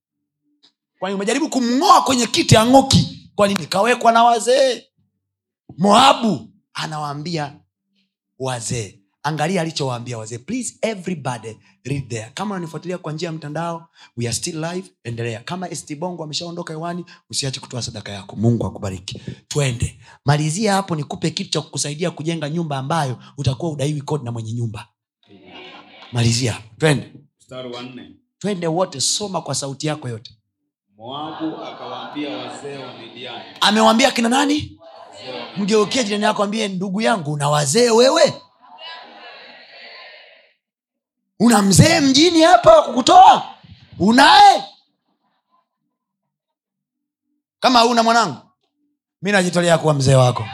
Kwani 0.98 1.14
umejaribu 1.14 1.48
kumng'oa 1.48 2.02
kwenye 2.02 2.26
kiti 2.26 2.56
ang'oki 2.56 3.19
kwa 3.34 3.48
nini? 3.48 3.66
Kawekwa 3.66 4.12
na 4.12 4.24
wazee. 4.24 4.82
Moabu 5.78 6.48
anawaambia 6.74 7.60
wazee. 8.38 8.96
Angalia 9.22 9.60
alichowaambia 9.60 10.18
wazee. 10.18 10.38
Please 10.38 10.78
everybody 10.82 11.56
read 11.84 12.08
there. 12.08 12.30
Kama 12.34 12.54
unanifuatilia 12.54 12.98
kwa 12.98 13.12
njia 13.12 13.26
ya 13.26 13.32
mtandao 13.32 13.88
we 14.16 14.26
are 14.26 14.34
still 14.36 14.60
live. 14.64 14.90
Endelea. 15.04 15.40
Kama 15.40 15.74
st 15.74 15.96
ameshaondoka 16.22 16.72
hewani 16.72 17.04
usiache 17.30 17.60
kutoa 17.60 17.82
sadaka 17.82 18.12
yako. 18.12 18.36
Mungu 18.36 18.66
akubariki. 18.66 19.20
Twende. 19.48 20.00
Malizia 20.24 20.72
hapo 20.74 20.96
nikupe 20.96 21.30
kitu 21.30 21.50
cha 21.50 21.60
kukusaidia 21.60 22.10
kujenga 22.10 22.50
nyumba 22.50 22.78
ambayo 22.78 23.18
utakuwa 23.36 23.72
udaiwi 23.72 24.00
kodi 24.00 24.24
na 24.24 24.32
mwenye 24.32 24.52
nyumba. 24.52 24.88
Malizia 26.12 26.52
hapo. 26.52 26.68
Twende. 26.78 27.12
Twende 28.38 28.66
wote 28.66 29.00
soma 29.00 29.40
kwa 29.40 29.54
sauti 29.54 29.86
yako 29.86 30.08
yote 30.08 30.34
moabu 31.00 31.64
akawaambia 31.64 32.36
wazee 32.36 32.76
wa 32.78 32.92
midiani. 32.92 33.44
Amewambia 33.60 34.10
kina 34.10 34.28
nani? 34.28 34.78
Mgeukie 35.56 36.04
jirani 36.04 36.24
yako 36.24 36.42
ambie 36.42 36.68
ndugu 36.68 37.00
yangu 37.00 37.36
na 37.36 37.48
wazee 37.48 37.90
wewe? 37.90 38.42
Una 41.40 41.62
mzee 41.62 42.00
mjini 42.00 42.42
hapa 42.42 42.76
wa 42.76 42.82
kukutoa? 42.82 43.54
Unaye? 43.98 44.64
Kama 47.60 47.84
una 47.84 48.02
mwanangu 48.02 48.36
mi 49.22 49.32
najitolea 49.32 49.78
kuwa 49.78 49.94
mzee 49.94 50.14
wako. 50.14 50.46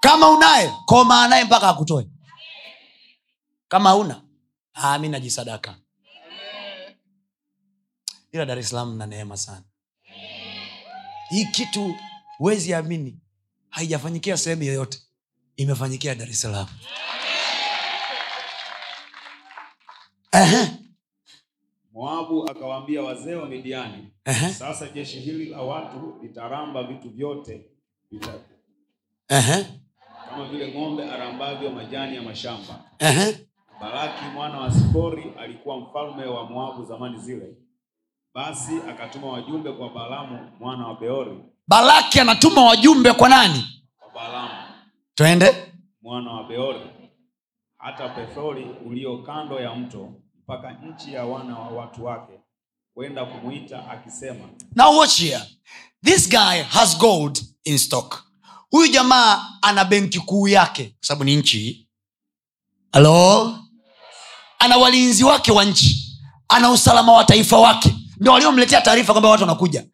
Kama 0.00 0.28
unaye 0.30 0.72
komaa 0.86 1.28
naye 1.28 1.44
mpaka 1.44 1.68
akutoe. 1.68 2.08
Kama 3.68 3.94
una 3.96 4.22
ah, 4.74 4.98
mi 4.98 5.08
najisadaka 5.08 5.74
ila 8.32 8.44
dar 8.46 8.58
es 8.58 8.68
salaam 8.70 8.96
na 8.98 9.06
neema 9.06 9.36
sana. 9.36 9.64
Hii 11.30 11.44
kitu 11.46 11.94
huwezi 12.38 12.74
amini. 12.74 13.18
Haijafanyikia 13.70 14.36
sehemu 14.36 14.62
yoyote. 14.62 14.98
Imefanyikia 15.56 16.14
dar 16.14 16.28
es 16.30 16.40
salaam. 16.40 16.68
Moabu 21.92 22.50
akawaambia 22.50 23.02
wazee 23.02 23.34
wa 23.34 23.46
midiani 23.48 24.12
ehe, 24.24 24.48
sasa 24.52 24.88
jeshi 24.88 25.20
hili 25.20 25.46
la 25.46 25.62
watu 25.62 26.18
litaramba 26.22 26.82
vitu 26.82 27.10
vyote 27.10 27.66
vita- 28.12 28.40
kama 30.28 30.48
vile 30.48 30.74
ng'ombe 30.74 31.10
arambavyo 31.10 31.70
majani 31.70 32.16
ya 32.16 32.22
mashamba. 32.22 32.84
Ehe. 32.98 33.46
baraki 33.80 34.24
mwana 34.34 34.60
wa 34.60 34.72
sipori 34.72 35.24
alikuwa 35.38 35.80
mfalme 35.80 36.24
wa 36.24 36.50
moabu 36.50 36.84
zamani 36.84 37.18
zile 37.18 37.56
basi 38.34 38.72
akatuma 38.90 39.26
wajumbe 39.26 39.72
kwa 39.72 39.88
balamu 39.90 40.50
mwana 40.60 40.86
wa 40.86 40.94
beori. 40.94 41.38
Balaki 41.68 42.20
anatuma 42.20 42.64
wajumbe 42.64 43.12
kwa 43.12 43.28
nani? 43.28 43.82
Kwa 43.98 44.10
balamu. 44.22 44.48
Twende. 45.14 45.54
Mwana 46.02 46.30
wa 46.32 46.44
beori. 46.44 46.80
Hata 47.78 48.08
pethori 48.08 48.66
ulio 48.86 49.18
kando 49.18 49.60
ya 49.60 49.74
mto 49.74 50.08
mpaka 50.42 50.72
nchi 50.72 51.12
ya 51.12 51.24
wana 51.24 51.58
wa 51.58 51.68
watu 51.68 52.04
wake 52.04 52.32
kwenda 52.94 53.24
kumwita 53.24 53.90
akisema 53.90 54.48
now 54.76 54.98
watch 54.98 55.20
here. 55.20 55.40
This 56.04 56.28
guy 56.30 56.62
has 56.62 56.98
gold 56.98 57.42
in 57.64 57.78
stock. 57.78 58.22
Huyu 58.70 58.92
jamaa 58.92 59.48
ana 59.62 59.84
benki 59.84 60.20
kuu 60.20 60.48
yake 60.48 60.84
kwa 60.84 60.94
sababu 61.06 61.24
ni 61.24 61.36
nchi. 61.36 61.88
Halo 62.92 63.58
ana 64.58 64.76
walinzi 64.76 65.24
wake 65.24 65.52
wa 65.52 65.64
nchi. 65.64 66.18
Ana 66.48 66.70
usalama 66.70 67.12
wa 67.12 67.24
taifa 67.24 67.58
wake 67.58 67.94
ndio 68.22 68.32
waliomletea 68.32 68.80
taarifa 68.80 69.12
kwamba 69.12 69.28
watu 69.30 69.42
wanakuja. 69.42 69.86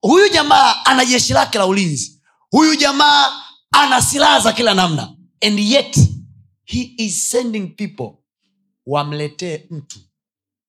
Huyu 0.00 0.28
jamaa 0.28 0.84
ana 0.84 1.04
jeshi 1.04 1.32
lake 1.32 1.58
la 1.58 1.66
ulinzi. 1.66 2.20
Huyu 2.50 2.74
jamaa 2.76 3.42
ana 3.72 4.02
silaha 4.02 4.40
za 4.40 4.52
kila 4.52 4.74
namna. 4.74 5.16
And 5.46 5.58
yet 5.58 5.96
he 6.64 6.94
is 6.96 7.30
sending 7.30 7.66
people. 7.76 8.10
Wamletee 8.86 9.66
mtu 9.70 9.98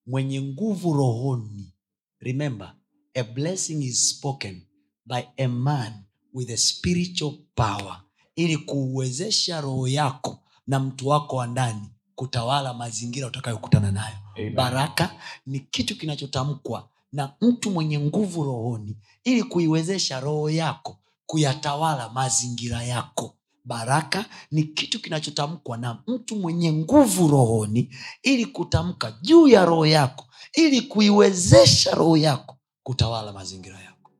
mwenye 0.06 0.41
nguvu 0.41 0.94
rohoni. 0.94 1.73
Remember 2.19 2.76
a 3.15 3.23
blessing 3.23 3.84
is 3.84 4.10
spoken 4.10 4.61
by 5.06 5.22
a 5.38 5.48
man 5.48 5.94
with 6.34 6.49
a 6.49 6.57
spiritual 6.57 7.34
power. 7.56 8.02
Ili 8.36 8.57
kuuwezesha 8.57 9.61
roho 9.61 9.88
yako 9.88 10.40
na 10.68 10.80
mtu 10.80 11.07
wako 11.07 11.36
wa 11.36 11.48
ndani 11.48 11.90
kutawala 12.15 12.73
mazingira 12.73 13.28
utakayokutana 13.28 13.91
nayo. 13.91 14.15
Amen. 14.36 14.56
baraka 14.56 15.15
ni 15.45 15.60
kitu 15.60 15.98
kinachotamkwa 15.98 16.90
na 17.12 17.34
mtu 17.42 17.72
mwenye 17.72 18.00
nguvu 18.00 18.44
rohoni 18.44 18.98
ili 19.24 19.44
kuiwezesha 19.44 20.20
roho 20.20 20.50
yako 20.50 21.00
kuyatawala 21.26 22.10
mazingira 22.10 22.84
yako. 22.84 23.38
Baraka 23.66 24.26
ni 24.52 24.64
kitu 24.64 25.02
kinachotamkwa 25.02 25.78
na 25.78 26.04
mtu 26.08 26.36
mwenye 26.36 26.74
nguvu 26.74 27.28
rohoni 27.28 27.96
ili 28.24 28.46
kutamka 28.46 29.12
juu 29.22 29.48
ya 29.48 29.66
roho 29.66 29.86
yako 29.86 30.26
ili 30.54 30.82
kuiwezesha 30.82 31.92
roho 31.96 32.18
yako 32.18 32.58
kutawala 32.84 33.34
mazingira 33.34 33.80
yako. 33.80 34.12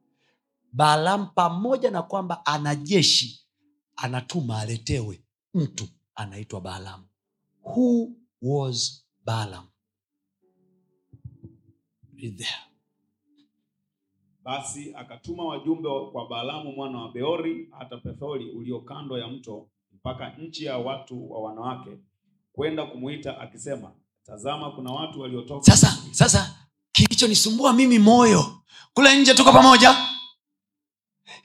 Balaam 0.74 1.28
pamoja 1.36 1.92
na 1.92 2.02
kwamba 2.02 2.46
ana 2.46 2.76
jeshi 2.76 3.46
anatuma 3.96 4.60
aletewe 4.60 5.24
mtu 5.54 5.88
anaitwa 6.16 6.62
balaam 6.62 7.04
who 7.64 8.10
was 8.42 9.06
balaam 9.26 9.68
Read 12.22 12.38
there. 12.38 12.71
Basi 14.44 14.94
akatuma 14.96 15.46
wajumbe 15.46 15.90
kwa 16.12 16.28
balamu 16.30 16.72
mwana 16.72 16.98
wa 17.02 17.12
beori 17.12 17.70
hata 17.80 17.98
pethori 17.98 18.50
ulio 18.52 18.80
kando 18.80 19.18
ya 19.18 19.28
mto 19.28 19.68
mpaka 19.92 20.30
nchi 20.38 20.66
ya 20.66 20.78
watu 20.78 21.32
wa 21.32 21.42
wanawake 21.42 21.98
kwenda 22.54 22.86
kumwita 22.86 23.40
akisema 23.40 23.92
tazama 24.26 24.72
kuna 24.72 24.92
watu 24.92 25.20
waliotoka 25.22 25.64
sasa 25.66 25.98
sasa 26.12 26.56
kilichonisumbua 26.92 27.74
mimi 27.74 28.00
moyo 28.00 28.62
kule 28.94 29.22
nje 29.22 29.34
tuko 29.34 29.52
pamoja. 29.54 29.96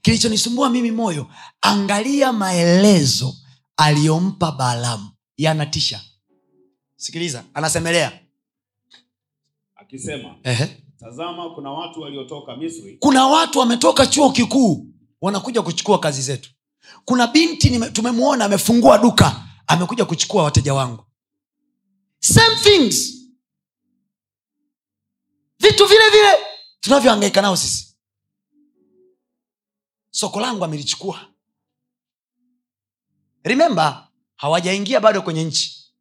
Kilichonisumbua 0.03 0.71
mimi 0.71 0.91
moyo 0.91 1.27
angalia 1.61 2.33
maelezo 2.33 3.35
aliyompa 3.77 4.53
balamu 4.53 5.11
yanatisha. 5.37 6.01
Sikiliza 6.97 7.45
anasemelea. 7.55 8.21
akisema 9.77 10.35
Ehe. 10.43 10.83
Tazama 11.07 11.51
kuna 11.55 11.71
watu 11.71 12.01
waliotoka 12.01 12.57
misri. 12.57 12.97
Kuna 12.99 13.27
watu 13.27 13.59
wametoka 13.59 14.07
chuo 14.07 14.33
kikuu 14.33 14.87
wanakuja 15.21 15.63
kuchukua 15.63 15.99
kazi 15.99 16.23
zetu. 16.23 16.51
Kuna 17.05 17.27
binti 17.27 17.91
tumemwona 17.91 18.45
amefungua 18.45 18.99
duka 18.99 19.47
amekuja 19.67 20.05
kuchukua 20.05 20.43
wateja 20.43 20.75
wangu. 20.75 21.05
Same 22.19 22.57
things. 22.57 23.13
Vitu 25.59 25.87
vile 25.87 26.11
vile 26.11 26.47
tunavyoangaika 26.81 27.43
nao 27.43 27.57
sisi. 27.57 27.97
Soko 30.11 30.41
langu 30.41 30.65
amelichukua. 30.65 31.21
Remember 33.45 34.09
hawajaingia 34.37 35.01
bado 35.01 35.23
kwenye 35.23 35.45
nchi. 35.45 35.93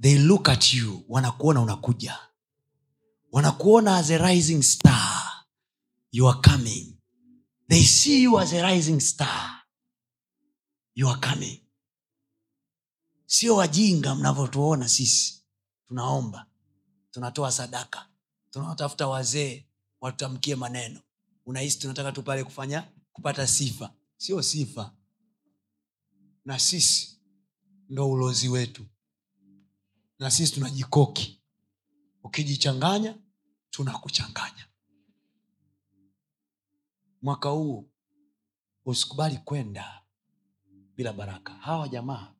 They 0.00 0.18
look 0.18 0.48
at 0.48 0.74
you 0.74 1.04
wanakuona 1.08 1.60
unakuja 1.60 2.18
wanakuona 3.34 3.96
as 3.96 4.10
a 4.10 4.18
rising 4.18 4.62
star. 4.62 5.22
You 6.12 6.28
are 6.28 6.40
coming. 6.40 6.96
They 7.68 7.82
see 7.82 8.22
you 8.22 8.38
as 8.38 8.52
a 8.52 8.62
rising 8.62 9.00
star. 9.00 9.50
You 10.94 11.08
are 11.08 11.18
coming. 11.20 11.60
Sio 13.26 13.56
wajinga 13.56 14.14
mnavyotuona 14.14 14.88
sisi. 14.88 15.44
Tunaomba. 15.88 16.46
Tunatoa 17.10 17.52
sadaka. 17.52 18.08
Tunawatafuta 18.50 19.08
wazee 19.08 19.66
watutamkie 20.00 20.54
maneno. 20.56 21.00
Unahisi 21.46 21.78
tunataka 21.78 22.12
tu 22.12 22.22
pale 22.22 22.44
kufanya 22.44 22.88
kupata 23.12 23.46
sifa. 23.46 23.94
Sio 24.16 24.42
sifa. 24.42 24.94
Na 26.44 26.58
sisi 26.58 27.20
ndo 27.88 28.10
ulozi 28.10 28.48
wetu. 28.48 28.86
Na 30.18 30.30
sisi 30.30 30.52
tunajikoki. 30.52 31.40
Ukijichanganya 32.24 33.18
tunakuchanganya. 33.74 34.66
Mwaka 37.22 37.48
huu 37.48 37.90
usikubali 38.84 39.36
kwenda 39.36 40.02
bila 40.96 41.12
baraka. 41.12 41.52
Hawa 41.52 41.88
jamaa 41.88 42.32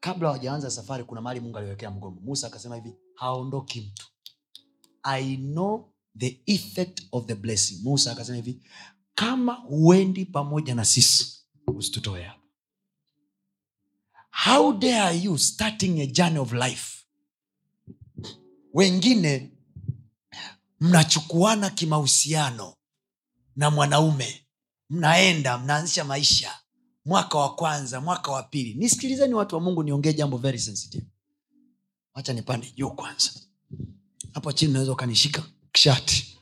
kabla 0.00 0.28
hawajaanza 0.28 0.70
safari 0.70 1.04
kuna 1.04 1.20
mahali 1.20 1.40
mungu 1.40 1.58
aliwekea 1.58 1.90
mgomo. 1.90 2.20
Musa 2.20 2.46
akasema 2.46 2.76
hivi 2.76 2.94
haondoki 3.14 3.80
mtu. 3.80 4.06
I 5.02 5.36
know 5.36 5.92
the 6.18 6.42
effect 6.46 7.02
of 7.12 7.26
the 7.26 7.34
blessing. 7.34 7.80
Musa 7.82 8.12
akasema 8.12 8.36
hivi 8.36 8.62
kama 9.14 9.52
huendi 9.54 10.24
pamoja 10.24 10.74
na 10.74 10.84
sisi 10.84 11.44
usitutoe 11.66 12.22
hapa. 12.22 12.42
How 14.44 14.72
dare 14.72 15.18
you 15.18 15.38
starting 15.38 16.00
a 16.00 16.06
journey 16.06 16.38
of 16.38 16.52
life? 16.52 17.04
Wengine 18.74 19.55
mnachukuana 20.80 21.70
kimahusiano 21.70 22.74
na 23.56 23.70
mwanaume 23.70 24.46
mnaenda 24.90 25.58
mnaanzisha 25.58 26.04
maisha 26.04 26.58
mwaka 27.04 27.38
wa 27.38 27.54
kwanza 27.54 28.00
mwaka 28.00 28.32
wa 28.32 28.42
pili. 28.42 28.74
Nisikilizeni 28.74 29.34
watu 29.34 29.54
wa 29.54 29.60
mungu 29.60 29.82
niongee 29.82 30.12
jambo 30.12 30.36
very 30.38 30.58
sensitive. 30.58 31.06
Wacha 32.14 32.32
nipande 32.32 32.70
juu 32.76 32.90
kwanza. 32.90 33.30
Hapo 34.32 34.52
chini 34.52 34.70
unaweza 34.70 34.92
ukanishika 34.92 35.42
shati. 35.74 36.38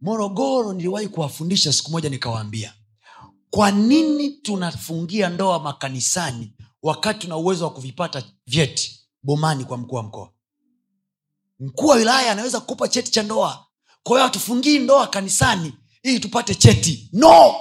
Morogoro 0.00 0.72
niliwahi 0.72 1.08
kuwafundisha 1.08 1.72
siku 1.72 1.90
moja 1.90 2.08
nikawaambia 2.08 2.74
kwa 3.50 3.70
nini 3.70 4.30
tunafungia 4.30 5.28
ndoa 5.28 5.58
makanisani 5.58 6.52
wakati 6.82 7.18
tuna 7.20 7.36
uwezo 7.36 7.64
wa 7.64 7.72
kuvipata 7.72 8.22
vyeti 8.46 9.00
bomani 9.22 9.64
kwa 9.64 9.76
mkuu 9.78 9.96
wa 9.96 10.02
mkoa 10.02 10.32
mkuu 11.64 11.86
wa 11.86 11.96
wilaya 11.96 12.32
anaweza 12.32 12.60
kukupa 12.60 12.88
cheti 12.88 13.10
cha 13.10 13.22
ndoa. 13.22 13.66
Kwa 14.02 14.16
hiyo 14.16 14.24
hatufungii 14.24 14.78
ndoa 14.78 15.06
kanisani 15.06 15.72
ili 16.02 16.20
tupate 16.20 16.54
cheti. 16.54 17.08
No! 17.12 17.54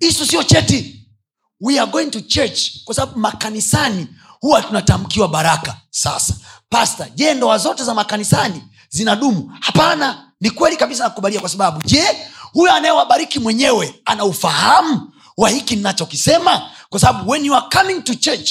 Hisu 0.00 0.26
sio 0.26 0.42
cheti. 0.42 1.06
We 1.60 1.80
are 1.80 1.90
going 1.90 2.06
to 2.10 2.20
church 2.20 2.60
kwa 2.84 2.94
sababu 2.94 3.18
makanisani 3.18 4.06
huwa 4.40 4.62
tunatamkiwa 4.62 5.28
baraka. 5.28 5.76
Sasa 5.90 6.34
pasta 6.68 7.08
je 7.14 7.34
ndoa 7.34 7.58
zote 7.58 7.84
za 7.84 7.94
makanisani 7.94 8.62
zinadumu? 8.90 9.52
Hapana. 9.60 10.32
Ni 10.40 10.50
kweli 10.50 10.76
kabisa 10.76 11.04
nakubalia 11.04 11.40
kwa 11.40 11.48
sababu 11.48 11.82
je 11.82 12.04
huyo 12.52 12.72
anayewabariki 12.72 13.38
mwenyewe 13.38 13.94
ana 14.04 14.24
ufahamu 14.24 15.12
wa 15.36 15.50
hiki 15.50 15.76
ninachokisema? 15.76 16.70
Kwa 16.88 17.00
sababu 17.00 17.30
when 17.30 17.44
you 17.44 17.54
are 17.54 17.66
coming 17.78 18.02
to 18.02 18.14
church 18.14 18.50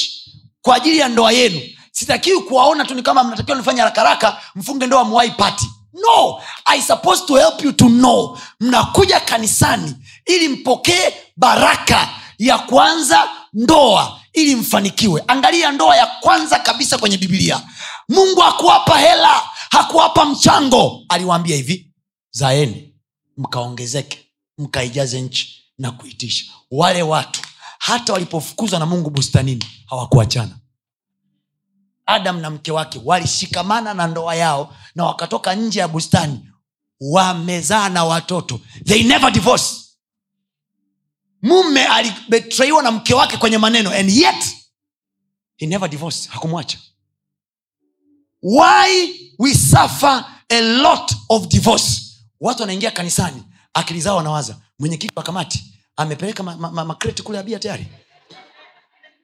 kwa 0.62 0.76
ajili 0.76 0.98
ya 0.98 1.08
ndoa 1.10 1.32
yenu 1.32 1.62
sitakiwi 2.02 2.40
kuwaona 2.41 2.86
tu 2.86 2.95
ni 2.95 3.03
kama 3.03 3.23
mnatakiwa 3.23 3.57
nifanya 3.57 3.84
rakaraka 3.84 4.38
mfunge 4.56 4.88
ndoa 4.88 5.03
mwai 5.03 5.32
pati 5.32 5.65
no 5.94 6.41
i 6.65 6.82
supposed 6.82 7.26
to 7.28 7.36
help 7.36 7.64
you 7.64 7.72
to 7.72 7.86
know. 7.88 8.38
Mnakuja 8.60 9.19
kanisani 9.19 9.95
ili 10.26 10.48
mpokee 10.48 11.14
baraka 11.38 12.10
ya 12.40 12.57
kwanza 12.60 13.30
ndoa 13.53 14.19
ili 14.34 14.56
mfanikiwe. 14.56 15.23
Angalia 15.28 15.72
ndoa 15.72 15.95
ya 15.95 16.06
kwanza 16.06 16.60
kabisa 16.60 16.98
kwenye 16.98 17.18
bibilia 17.18 17.61
mungu 18.10 18.41
hakuwapa 18.41 18.98
hela 18.99 19.41
hakuwapa 19.72 20.26
mchango. 20.26 21.02
Aliwaambia 21.10 21.56
hivi 21.56 21.91
zaeni 22.32 22.94
mkaongezeke 23.38 24.19
mkaijaze 24.57 25.22
nchi 25.22 25.64
na 25.78 25.91
kuitisha. 25.91 26.45
Wale 26.72 27.03
watu 27.03 27.41
hata 27.80 28.14
walipofukuzwa 28.14 28.80
na 28.80 28.86
mungu 28.86 29.10
bustanini 29.10 29.65
hawakuachana 29.90 30.57
adam 32.14 32.40
na 32.40 32.50
mke 32.50 32.72
wake 32.72 33.02
walishikamana 33.06 33.94
na 33.94 34.08
ndoa 34.08 34.36
yao 34.36 34.76
na 34.96 35.06
wakatoka 35.06 35.56
nje 35.56 35.80
ya 35.80 35.88
bustani. 35.88 36.40
Wamezaa 37.00 37.90
na 37.90 38.04
watoto. 38.06 38.60
They 38.86 39.04
never 39.04 39.32
divorce 39.32 39.82
mume 41.42 41.86
alibetraiwa 41.86 42.84
na 42.84 42.92
mke 42.92 43.14
wake 43.14 43.38
kwenye 43.38 43.58
maneno 43.58 43.92
and 43.92 44.10
yet 44.10 44.56
he 45.58 45.66
never 45.68 45.90
divorced. 45.90 46.30
Hakumwacha. 46.32 46.78
Why 48.44 49.14
we 49.40 49.54
suffer 49.54 50.26
a 50.50 50.62
lot 50.62 51.16
of 51.30 51.48
divorce? 51.48 52.02
Watu 52.40 52.62
wanaingia 52.62 52.92
kanisani 52.92 53.44
akili 53.74 54.02
zao 54.02 54.18
wanawaza 54.18 54.58
mwenyekiti 54.80 55.14
wa 55.16 55.24
kamati 55.24 55.64
amepeleka 55.96 56.44
makreti 56.44 56.62
ma, 56.62 56.72
ma, 56.72 56.86
ma 56.86 56.96
kule 57.24 57.40
abia 57.40 57.60
tayari? 57.60 57.88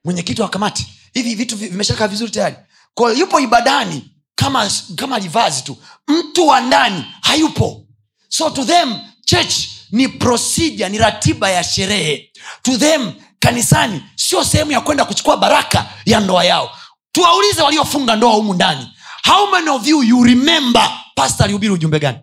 Mwenyekiti 0.03 0.41
wa 0.41 0.49
kamati 0.49 0.87
hivi 1.13 1.35
vitu 1.35 1.57
vimeshakaa 1.57 2.07
vizuri 2.07 2.31
tayari 2.31 2.55
kwa 2.97 3.11
yupo 3.13 3.39
ibadani 3.39 4.11
kama 4.35 4.71
kama 4.95 5.19
livazi 5.19 5.61
tu. 5.63 5.77
Mtu 6.07 6.47
wa 6.47 6.61
ndani 6.61 7.05
hayupo. 7.21 7.85
So 8.29 8.49
to 8.49 8.63
them 8.65 8.95
church 9.25 9.55
ni 9.91 10.07
procedure 10.07 10.89
ni 10.89 10.97
ratiba 10.97 11.49
ya 11.49 11.63
sherehe. 11.63 12.31
To 12.61 12.77
them 12.77 13.13
kanisani 13.39 14.03
sio 14.15 14.43
sehemu 14.43 14.71
ya 14.71 14.81
kwenda 14.81 15.05
kuchukua 15.05 15.37
baraka 15.37 15.85
ya 16.05 16.19
ndoa 16.19 16.43
yao. 16.43 16.71
Tuwaulize 17.11 17.61
waliofunga 17.61 18.15
ndoa 18.15 18.33
humu 18.33 18.53
ndani. 18.53 18.87
How 19.25 19.51
many 19.51 19.69
of 19.69 19.87
you 19.87 20.03
you 20.03 20.23
remember? 20.23 20.91
Pastor 21.15 21.43
alihubiri 21.43 21.73
ujumbe 21.73 21.99
gani? 21.99 22.17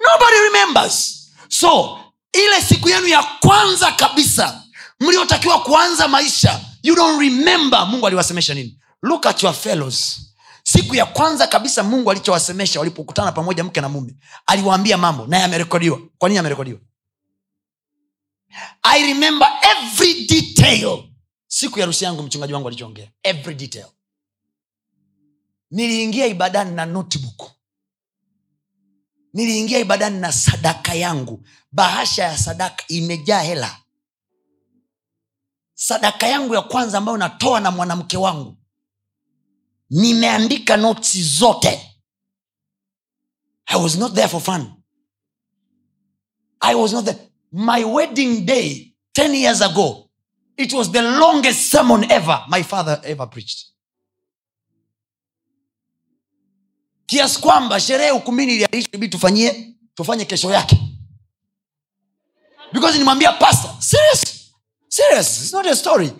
Nobody 0.00 0.36
remembers. 0.52 1.28
So 1.48 1.98
ile 2.32 2.62
siku 2.62 2.88
yenu 2.88 3.06
ya 3.08 3.22
kwanza 3.22 3.92
kabisa 3.92 4.62
mliotakiwa 5.00 5.60
kuanza 5.62 6.08
maisha 6.08 6.60
you 6.82 6.94
don't 6.96 7.20
remember 7.20 7.86
mungu 7.86 8.06
aliwasemesha 8.06 8.54
nini? 8.54 8.78
Look 9.02 9.26
at 9.26 9.42
your 9.42 9.54
fellows. 9.54 10.20
Siku 10.62 10.94
ya 10.94 11.06
kwanza 11.06 11.46
kabisa 11.46 11.82
mungu 11.82 12.10
alichowasemesha 12.10 12.78
walipokutana 12.78 13.32
pamoja 13.32 13.64
mke 13.64 13.80
na 13.80 13.88
mume 13.88 14.14
aliwaambia 14.46 14.98
mambo 14.98 15.26
naye 15.26 15.44
amerekodiwa. 15.44 16.00
Kwa 16.18 16.28
nini 16.28 16.38
amerekodiwa? 16.38 16.80
I 18.82 19.02
remember 19.06 19.48
every 19.76 20.26
detail. 20.26 21.04
Siku 21.46 21.78
ya 21.78 21.82
harusi 21.84 22.04
yangu 22.04 22.22
mchungaji 22.22 22.52
wangu 22.52 22.68
alichoongea. 22.68 23.10
Every 23.22 23.54
detail. 23.54 23.86
Niliingia 25.70 26.26
ibadani 26.26 26.74
na 26.74 26.86
notebook. 26.86 27.50
Niliingia 29.32 29.78
ibadani 29.78 30.20
na 30.20 30.32
sadaka 30.32 30.94
yangu. 30.94 31.46
Bahasha 31.72 32.24
ya 32.24 32.38
sadaka 32.38 32.84
imejaa 32.88 33.40
hela 33.42 33.76
sadaka 35.80 36.26
yangu 36.26 36.54
ya 36.54 36.62
kwanza 36.62 36.98
ambayo 36.98 37.18
natoa 37.18 37.60
na 37.60 37.70
mwanamke 37.70 38.16
wangu. 38.16 38.56
Nimeandika 39.90 40.76
notsi 40.76 41.22
zote. 41.22 41.94
I 43.66 43.76
was 43.82 43.96
not 43.96 44.14
there 44.14 44.28
for 44.28 44.40
fun. 44.40 44.72
I 46.60 46.74
was 46.74 46.92
not 46.92 47.04
there. 47.04 47.18
My 47.52 47.84
wedding 47.84 48.44
day 48.46 48.94
10 49.14 49.34
years 49.34 49.62
ago 49.62 50.10
it 50.56 50.72
was 50.72 50.90
the 50.92 51.02
longest 51.02 51.70
sermon 51.70 52.10
ever 52.10 52.44
my 52.48 52.62
father 52.62 53.00
ever 53.04 53.26
preached. 53.30 53.66
Kiasi 57.06 57.40
kwamba 57.40 57.80
sherehe 57.80 58.10
ukumbini 58.10 58.54
iliabidi 58.54 59.08
tufanyie 59.08 59.74
tufanye 59.94 60.24
kesho 60.24 60.50
yake. 60.52 60.78
Because 62.72 62.98
nimwambia 62.98 63.32
pastor 63.32 63.70
serious 63.82 64.37
serious 64.88 65.40
it's 65.42 65.52
not 65.52 65.66
a 65.66 65.76
story. 65.76 66.12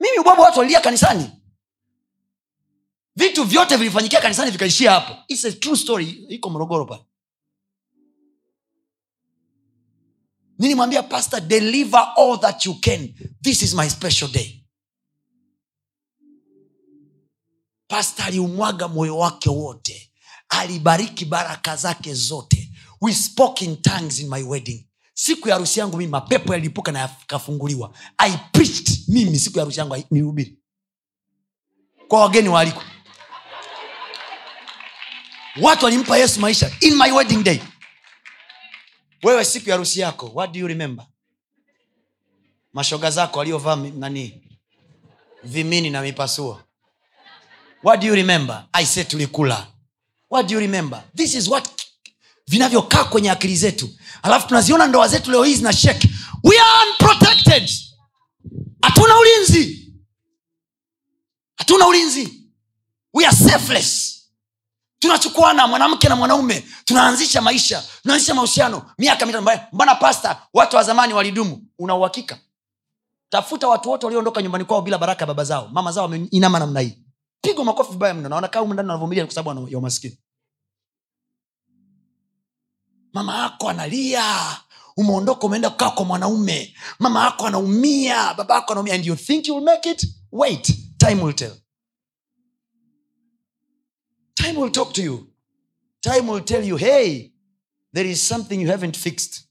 Mimi 0.00 0.18
ubwabwa 0.18 0.44
watu 0.44 0.58
walilia 0.58 0.80
kanisani. 0.80 1.30
Vitu 3.16 3.44
vyote 3.44 3.76
vilifanyikia 3.76 4.20
kanisani 4.20 4.50
vikaishia 4.50 4.90
hapo. 4.90 5.16
It's 5.28 5.44
a 5.44 5.52
true 5.52 5.76
story. 5.76 6.10
Iko 6.10 6.50
morogoro 6.50 6.84
pale. 6.86 7.04
Nilimwambia 10.58 11.02
pastor 11.02 11.40
deliver 11.40 12.12
all 12.16 12.40
that 12.40 12.66
you 12.66 12.74
can. 12.80 13.14
This 13.42 13.62
is 13.62 13.74
my 13.74 13.88
special 13.90 14.30
day. 14.30 14.64
Pasta 17.88 18.24
aliumwaga 18.24 18.88
moyo 18.88 19.18
wake 19.18 19.50
wote. 19.50 20.12
Alibariki 20.48 21.24
baraka 21.24 21.76
zake 21.76 22.14
zote. 22.14 22.70
We 23.00 23.14
spoke 23.14 23.64
in 23.64 23.76
tongues 23.82 24.20
in 24.20 24.28
my 24.28 24.42
wedding 24.42 24.87
siku 25.20 25.48
ya 25.48 25.54
harusi 25.54 25.80
yangu 25.80 25.96
mimi 25.96 26.10
mapepo 26.10 26.52
yalipuka 26.54 26.92
na 26.92 26.98
yakafunguliwa. 26.98 27.92
I 28.18 28.38
preached 28.52 29.08
mimi 29.08 29.38
siku 29.38 29.58
ya 29.58 29.64
harusi 29.64 29.80
yangu 29.80 29.96
nilihubiri. 30.10 30.58
Kwa 32.08 32.20
wageni 32.20 32.48
waalikwa. 32.48 32.84
Watu 35.62 35.84
walimpa 35.84 36.18
yesu 36.18 36.40
maisha 36.40 36.70
in 36.80 36.94
my 36.96 37.10
wedding 37.12 37.42
day. 37.42 37.60
Wewe 39.22 39.44
siku 39.44 39.68
ya 39.68 39.74
harusi 39.74 40.00
yako 40.00 40.30
what 40.34 40.52
do 40.52 40.58
you 40.60 40.66
remember? 40.68 41.06
Mashoga 42.72 43.10
zako 43.10 43.38
waliovaa 43.38 43.76
nani? 43.76 44.42
Vimini 45.44 45.90
na 45.90 46.02
mipasuo 46.02 46.62
what 47.84 48.00
do 48.00 48.06
you 48.06 48.14
remember? 48.14 48.66
I 48.72 48.86
said 48.86 49.08
tulikula. 49.08 49.66
What 50.30 50.46
do 50.48 50.54
you 50.54 50.60
remember? 50.60 51.04
This 51.16 51.34
is 51.34 51.48
what 51.48 51.77
vinavyokaa 52.48 53.04
kwenye 53.04 53.30
akili 53.30 53.56
zetu. 53.56 53.88
Alafu 54.22 54.48
tunaziona 54.48 54.86
ndoa 54.86 55.08
zetu 55.08 55.30
leo 55.30 55.44
hii 55.44 55.54
zina 55.54 55.72
shek. 55.72 56.02
We 56.44 56.56
are 56.60 56.90
unprotected. 56.90 57.70
Hatuna 58.82 59.18
ulinzi. 59.20 59.92
Hatuna 61.56 61.86
ulinzi. 61.86 62.44
We 63.14 63.26
are 63.26 63.36
tunachukuana 64.98 65.66
mwanamke 65.66 66.08
na 66.08 66.16
mwanaume. 66.16 66.64
Tunaanzisha 66.84 67.40
maisha. 67.40 67.84
Tunaanzisha 68.02 68.34
mahusiano. 68.34 68.90
Miaka 68.98 69.26
mbona 69.72 69.94
pasta 69.94 70.42
watu 70.54 70.76
wa 70.76 70.82
zamani 70.82 71.14
walidumu. 71.14 71.64
Una 71.78 72.10
tafuta 73.30 73.68
watu 73.68 73.90
wote 73.90 74.06
walioondoka 74.06 74.42
nyumbani 74.42 74.64
kwao 74.64 74.82
bila 74.82 74.98
baraka 74.98 75.20
ya 75.22 75.26
baba 75.26 75.44
zao. 75.44 75.68
Mama 75.72 75.92
zao 75.92 76.02
wameinama 76.04 76.58
namna 76.58 76.80
hii. 76.80 76.98
Pigwa 77.40 77.64
makofi 77.64 77.92
vibaya 77.92 78.14
mno. 78.14 78.28
Naonakaa 78.28 78.60
humu 78.60 78.74
ndani 78.74 78.88
wanavumilia 78.88 79.24
kwa 79.26 79.34
sababu 79.34 79.68
ya 79.68 79.78
umaskini 79.78 80.18
mama 83.12 83.38
yako 83.42 83.68
analia. 83.68 84.56
Umeondoka 84.96 85.46
umeenda 85.46 85.70
kukaa 85.70 85.90
kwa 85.90 86.04
mwanaume. 86.04 86.74
Mama 86.98 87.24
yako 87.24 87.46
anaumia. 87.46 88.34
Baba 88.34 88.54
yako 88.54 88.72
anaumia. 88.72 88.94
And 88.94 89.06
you 89.06 89.16
think 89.16 89.48
you 89.48 89.54
will 89.54 89.64
make 89.64 89.90
it? 89.90 90.06
Wait. 90.32 90.74
Time 90.98 91.22
will 91.22 91.34
tell. 91.34 91.52
Time 94.34 94.60
will 94.60 94.70
talk 94.72 94.92
to 94.92 95.02
you. 95.02 95.26
Time 96.00 96.30
will 96.30 96.44
tell 96.44 96.64
you 96.64 96.76
hey 96.76 97.32
there 97.94 98.10
is 98.10 98.28
something 98.28 98.60
you 98.60 98.68
haven't 98.68 98.96
fixed. 98.96 99.44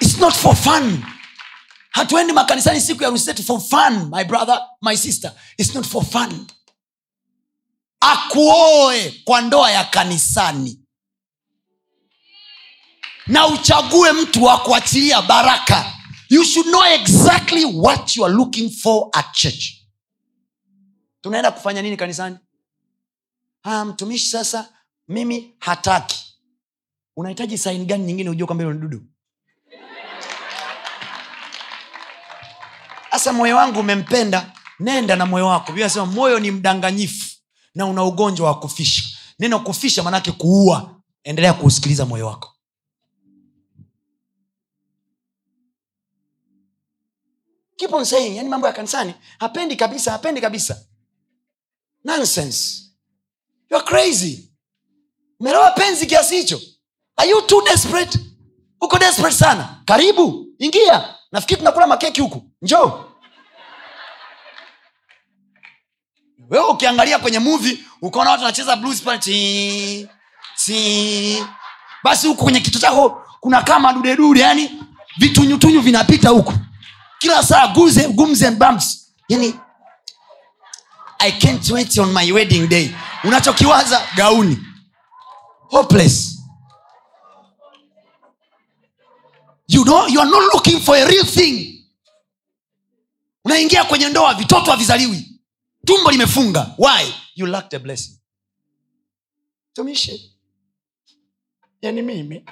It's 0.00 0.18
not 0.20 0.34
for 0.34 0.54
fun. 0.54 1.04
Hatuendi 1.94 2.32
makanisani 2.32 2.80
siku 2.80 3.02
ya 3.02 3.10
rusetu 3.10 3.42
for 3.42 3.60
fun 3.60 4.10
my 4.10 4.24
brother 4.24 4.60
my 4.82 4.96
sister. 4.96 5.32
It's 5.58 5.74
not 5.74 5.86
for 5.86 6.04
fun 6.04 6.46
akuoe 8.12 9.10
kwa 9.24 9.40
ndoa 9.40 9.70
ya 9.70 9.84
kanisani. 9.84 10.80
Na 13.26 13.46
uchague 13.46 14.12
mtu 14.12 14.44
wa 14.44 14.58
kuachilia 14.58 15.22
baraka. 15.22 15.92
You 16.28 16.44
should 16.44 16.68
know 16.68 16.84
exactly 16.84 17.64
what 17.64 18.16
you 18.16 18.24
are 18.24 18.34
looking 18.34 18.70
for 18.70 19.08
at 19.12 19.32
church. 19.32 19.72
Tunaenda 21.20 21.50
kufanya 21.50 21.82
nini 21.82 21.96
kanisani? 21.96 22.36
Ah, 23.62 23.84
mtumishi 23.84 24.28
sasa 24.28 24.68
mimi 25.08 25.54
hataki. 25.58 26.22
Unahitaji 27.16 27.58
saini 27.58 27.84
gani 27.84 28.04
nyingine 28.04 28.30
ujue 28.30 28.46
kwamba 28.46 28.64
dudu? 28.64 29.02
Sasa 33.10 33.32
moyo 33.32 33.56
wangu 33.56 33.80
umempenda 33.80 34.52
nenda 34.80 35.16
na 35.16 35.26
moyo 35.26 35.46
wako. 35.46 35.72
Biblia 35.72 36.04
moyo 36.06 36.38
ni 36.40 36.50
mdanganyifu 36.50 37.25
na 37.76 37.86
una 37.86 38.04
ugonjwa 38.04 38.46
wa 38.48 38.60
kufisha. 38.60 39.02
Neno 39.38 39.60
kufisha 39.60 40.02
maanake 40.02 40.32
kuua. 40.32 41.00
Endelea 41.24 41.52
kuusikiliza 41.54 42.06
moyo 42.06 42.26
wako. 42.26 42.52
Keep 47.78 47.92
on 47.92 48.04
saying 48.04 48.36
yani 48.36 48.48
mambo 48.48 48.66
ya 48.66 48.72
kanisani 48.72 49.14
hapendi 49.38 49.76
kabisa 49.76 50.12
hapendi 50.12 50.40
kabisa. 50.40 50.86
Nonsense. 52.04 52.82
You 53.70 53.76
are 53.76 53.86
crazy. 53.86 54.50
Umeelewa 55.40 55.70
penzi 55.70 56.06
kiasi 56.06 56.36
hicho. 56.36 56.60
Are 57.16 57.30
you 57.30 57.42
too 57.42 57.62
desperate? 57.64 58.18
Uko 58.80 58.98
desperate 58.98 59.36
sana. 59.36 59.82
Karibu 59.84 60.46
ingia. 60.58 61.14
Nafikiri 61.32 61.58
tunakula 61.58 61.86
makeki 61.86 62.20
huku. 62.20 62.42
Njoo 62.62 63.04
wewe 66.50 66.64
ukiangalia 66.66 67.18
kwenye 67.18 67.38
movie 67.38 67.78
ukaona 68.02 68.30
watu 68.30 68.42
wanacheza 68.42 68.76
blues 68.76 69.02
pale 69.02 69.18
ti 69.18 70.08
ti. 70.64 71.44
Basi 72.04 72.26
huku 72.28 72.42
kwenye 72.44 72.60
kitu 72.60 72.78
chako 72.78 73.22
kuna 73.40 73.62
kama 73.62 73.92
dudedude 73.92 74.40
yani 74.40 74.82
vitunyutunyu 75.18 75.80
vinapita 75.80 76.28
huku. 76.28 76.52
Kila 77.18 77.42
saa 77.42 77.66
guze 77.68 78.08
gumze 78.08 78.46
and 78.46 78.58
bumps. 78.58 79.12
Yani 79.28 79.54
i 81.18 81.32
can't 81.32 81.70
wait 81.70 81.98
on 81.98 82.12
my 82.12 82.32
wedding 82.32 82.66
day. 82.68 82.90
Unachokiwaza 83.24 84.02
gauni. 84.16 84.58
Hopeless. 85.70 86.32
You 89.68 89.84
know 89.84 90.06
you 90.08 90.20
are 90.20 90.30
not 90.30 90.54
looking 90.54 90.80
for 90.80 90.96
a 90.96 91.04
real 91.06 91.24
thing. 91.26 91.84
Unaingia 93.44 93.84
kwenye 93.84 94.08
ndoa 94.08 94.34
vitoto 94.34 94.70
havizaliwi 94.70 95.25
tumbo 95.86 96.10
limefunga. 96.10 96.74
Why? 96.78 97.12
You 97.34 97.46
lacked 97.46 97.74
a 97.74 97.78
blessing. 97.78 98.18
Tumishi 99.72 100.32
yani 101.82 102.02
mimi. 102.02 102.44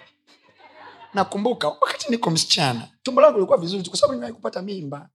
Nakumbuka 1.15 1.69
wakati 1.69 2.11
niko 2.11 2.31
msichana 2.31 2.90
tumbo 3.02 3.20
langu 3.20 3.35
lilikuwa 3.35 3.59
vizuri 3.59 3.89
kwa 3.89 3.98
sababu 3.98 4.12
nimewahi 4.15 4.35
kupata 4.35 4.62
mimba. 4.62 5.09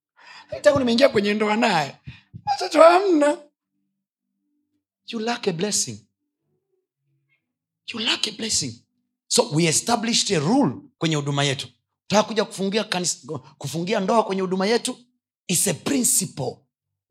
Tangu 0.61 0.79
nimeingia 0.79 1.09
kwenye 1.09 1.33
ndoa 1.33 1.55
naye 1.55 1.97
watoto 2.45 2.81
hamna. 2.83 3.37
You 5.07 5.19
lack 5.19 5.47
a 5.47 5.51
blessing. 5.53 6.05
You 7.93 7.99
lack 7.99 8.27
a 8.27 8.31
blessing. 8.31 8.83
So 9.27 9.49
we 9.53 9.65
established 9.65 10.31
a 10.37 10.39
rule 10.39 10.75
kwenye 10.97 11.15
huduma 11.15 11.43
yetu. 11.43 11.67
Taka 12.07 12.23
kuja 12.23 12.45
kufungia, 12.45 12.83
kanis- 12.83 13.39
kufungia 13.57 13.99
ndoa 13.99 14.23
kwenye 14.23 14.41
huduma 14.41 14.67
yetu. 14.67 14.97
Is 15.47 15.67
a 15.67 15.73
principle 15.73 16.57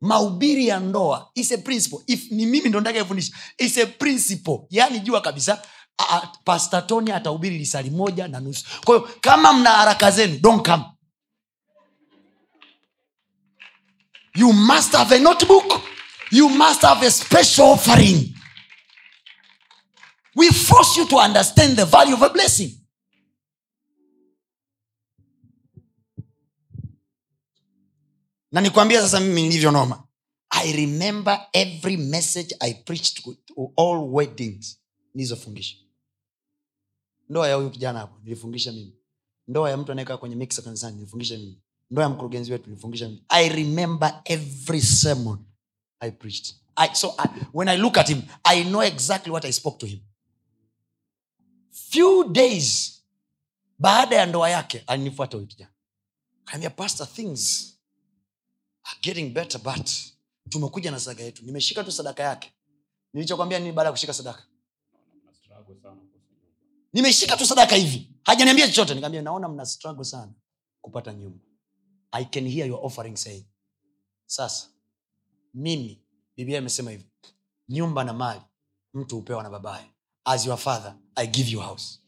mahubiri 0.01 0.67
ya 0.67 0.79
ndoa 0.79 1.31
is 1.35 1.51
a 1.51 1.57
principle. 1.57 1.99
If 2.07 2.31
ni 2.31 2.45
mimi 2.45 2.69
ndo 2.69 2.79
ndakayefundisha 2.79 3.33
is 3.57 3.77
a 3.77 3.85
principle. 3.85 4.59
Yaani 4.69 4.99
jua 4.99 5.21
kabisa 5.21 5.61
pastor 6.45 6.87
tony 6.87 7.11
atahubiri 7.11 7.57
lisali 7.57 7.89
moja 7.89 8.27
na 8.27 8.39
nusu. 8.39 8.65
Kwahiyo 8.85 9.09
kama 9.21 9.53
mna 9.53 9.69
haraka 9.69 10.11
zenu 10.11 10.39
don't 10.39 10.65
come. 10.65 10.83
You 14.35 14.53
must 14.53 14.93
have 14.93 15.15
a 15.15 15.19
notebook. 15.19 15.81
You 16.31 16.49
must 16.49 16.81
have 16.81 17.05
a 17.07 17.11
special 17.11 17.65
offering. 17.65 18.35
We 20.35 20.49
force 20.49 20.95
you 20.97 21.05
to 21.07 21.17
understand 21.17 21.75
the 21.75 21.85
value 21.85 22.13
of 22.13 22.21
a 22.21 22.29
blessing 22.29 22.78
na 28.51 28.61
nikwambia 28.61 29.01
sasa 29.01 29.19
mimi 29.19 29.41
nilivyonoma 29.43 30.03
i 30.49 30.71
remember 30.73 31.47
every 31.53 31.97
message 31.97 32.55
i 32.59 32.73
preached 32.73 33.23
to 33.45 33.71
all 33.77 34.09
weddings 34.13 34.79
nilizofungisha. 35.13 35.75
Ndoa 37.29 37.47
ya 37.49 37.55
huyu 37.55 37.69
kijana 37.69 37.99
hapo 37.99 38.19
nilifungisha 38.23 38.71
mimi. 38.71 38.93
Ndoa 39.47 39.69
ya 39.69 39.77
mtu 39.77 39.91
anayekaa 39.91 40.17
kwenye 40.17 40.35
mixer 40.35 40.63
kanisani 40.63 40.95
nilifungisha 40.95 41.37
mimi. 41.37 41.61
Ndoa 41.91 42.03
ya 42.03 42.09
mkurugenzi 42.09 42.51
wetu 42.51 42.69
nilifungisha 42.69 43.05
mimi. 43.09 43.23
I 43.29 43.49
remember 43.49 44.21
every 44.25 44.81
sermon 44.81 45.45
i 45.99 46.11
preached. 46.11 46.55
I, 46.75 46.95
so 46.95 47.13
I, 47.17 47.27
when 47.53 47.67
i 47.67 47.77
look 47.77 47.97
at 47.97 48.07
him 48.07 48.21
i 48.43 48.63
know 48.63 48.83
exactly 48.83 49.31
what 49.31 49.45
i 49.45 49.51
spoke 49.53 49.77
to 49.77 49.85
him. 49.85 49.99
Few 51.71 52.23
days 52.29 52.99
baada 53.79 54.15
ya 54.15 54.25
ndoa 54.25 54.49
yake 54.49 54.83
alinifuata 54.87 55.37
huyu 55.37 55.47
kijana. 55.47 55.71
Kaambia 56.45 56.69
pastor 56.69 57.07
things 57.13 57.73
getting 59.01 59.29
better 59.33 59.61
but 59.61 59.89
tumekuja 60.49 60.91
na 60.91 60.99
sadaka 60.99 61.23
yetu. 61.23 61.45
Nimeshika 61.45 61.83
tu 61.83 61.91
sadaka 61.91 62.23
yake. 62.23 62.53
Nilichokwambia 63.13 63.59
nini 63.59 63.71
baada 63.71 63.87
ya 63.87 63.91
kushika 63.91 64.13
sadaka? 64.13 64.43
Nimeshika 66.93 67.37
tu 67.37 67.45
sadaka 67.45 67.75
hivi. 67.75 68.09
Hajaniambia 68.23 68.67
chochote. 68.67 68.93
Nikaambia 68.95 69.21
naona 69.21 69.49
mna 69.49 69.65
struggle 69.65 70.03
sana 70.05 70.31
kupata 70.81 71.13
nyumba. 71.13 71.39
I 72.11 72.25
can 72.25 72.47
hear 72.47 72.67
your 72.67 72.79
offering 72.85 73.15
saying 73.17 73.45
sasa 74.25 74.67
mimi 75.53 76.01
biblia 76.37 76.57
imesema 76.57 76.91
hivi 76.91 77.05
nyumba 77.69 78.03
na 78.03 78.13
mali 78.13 78.41
mtu 78.93 79.15
hupewa 79.15 79.43
na 79.43 79.49
babaye. 79.49 79.85
As 80.25 80.45
your 80.45 80.57
father 80.57 80.95
i 81.15 81.27
give 81.27 81.51
you 81.51 81.59
house. 81.59 81.99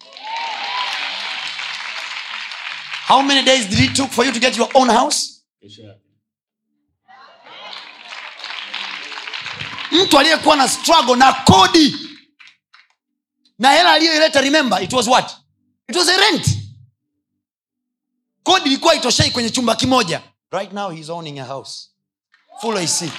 How 3.08 3.22
many 3.24 3.44
days 3.46 3.68
did 3.70 3.80
it 3.80 3.94
took 3.96 4.10
for 4.12 4.26
you 4.26 4.32
to 4.34 4.40
get 4.40 4.58
your 4.58 4.70
own 4.74 4.90
house 4.90 5.44
Kesho 5.62 5.82
yake. 5.82 6.02
Mtu 9.92 10.20
aliyekuwa 10.20 10.56
na 10.56 10.68
struggle 10.70 11.16
na 11.16 11.34
kodi. 11.34 11.96
Na 13.60 13.72
hela 13.72 13.92
aliyoileta 13.92 14.42
remember 14.42 14.84
it 14.84 14.94
was 14.94 15.08
what? 15.08 15.32
It 15.90 15.96
was 15.96 16.10
a 16.10 16.18
rent. 16.18 16.48
Kodi 18.44 18.66
ilikuwa 18.70 18.96
itoshei 18.96 19.32
kwenye 19.32 19.50
chumba 19.50 19.76
kimoja. 19.76 20.22
Right 20.52 20.74
now 20.74 20.90
he's 20.90 21.10
owning 21.10 21.40
a 21.40 21.46
house. 21.46 21.90
Full 22.62 22.78
AC. 22.78 23.12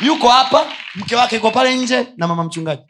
yuko 0.00 0.28
hapa 0.28 0.72
mke 0.94 1.16
wake 1.16 1.36
yuko 1.36 1.50
pale 1.50 1.76
nje 1.76 2.06
na 2.16 2.26
mama 2.28 2.44
mchungaji. 2.44 2.82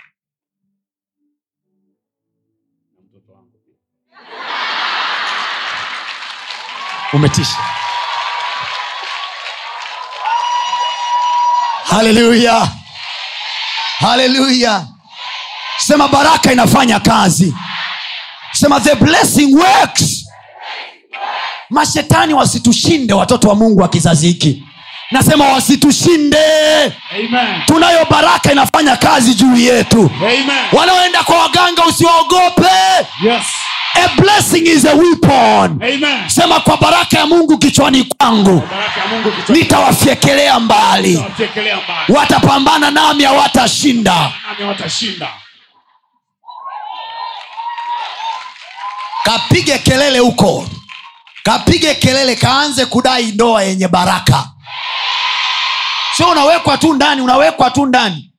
Umetisha 7.12 7.58
haleluya 11.90 12.68
haleluya 14.00 14.86
sema 15.78 16.08
baraka 16.08 16.52
inafanya 16.52 17.00
kazi. 17.00 17.54
Sema 18.52 18.80
the 18.80 18.94
blessing 18.94 19.54
works. 19.54 20.24
Mashetani 21.70 22.34
wasitushinde 22.34 23.14
watoto 23.14 23.48
wa 23.48 23.54
mungu 23.54 23.80
wa 23.80 23.88
kizazi 23.88 24.26
hiki. 24.26 24.62
Nasema 25.10 25.48
wasitushinde. 25.48 26.38
Amen. 27.14 27.62
tunayo 27.66 28.04
baraka 28.10 28.52
inafanya 28.52 28.96
kazi 28.96 29.34
juu 29.34 29.56
yetu. 29.56 30.10
Wanaoenda 30.72 31.22
kwa 31.22 31.38
waganga 31.38 31.84
usiwaogope 31.86 32.66
Yes. 33.24 33.44
A 34.04 34.20
blessing 34.20 34.66
is 34.66 34.84
a 34.84 34.94
weapon. 34.96 35.82
Amen. 35.82 36.28
sema 36.30 36.60
kwa 36.60 36.76
baraka 36.76 37.18
ya 37.18 37.26
mungu 37.26 37.58
kichwani 37.58 38.04
kwangu. 38.04 38.68
Nitawafyekelea 39.48 40.60
mbali. 40.60 41.16
Mbali. 41.16 41.78
watapambana 42.08 42.90
nami 42.90 43.24
hawatashinda. 43.24 44.32
Kapige 49.24 49.78
kelele 49.78 50.18
huko. 50.18 50.68
Kapige 51.42 51.94
kelele 51.94 52.36
kaanze 52.36 52.86
kudai 52.86 53.26
ndoa 53.32 53.62
yenye 53.62 53.88
baraka. 53.88 54.48
Sio 56.16 56.28
unawekwa 56.28 56.78
tu 56.78 56.94
ndani 56.94 57.20
unawekwa 57.22 57.70
tu 57.70 57.86
ndani. 57.86 58.32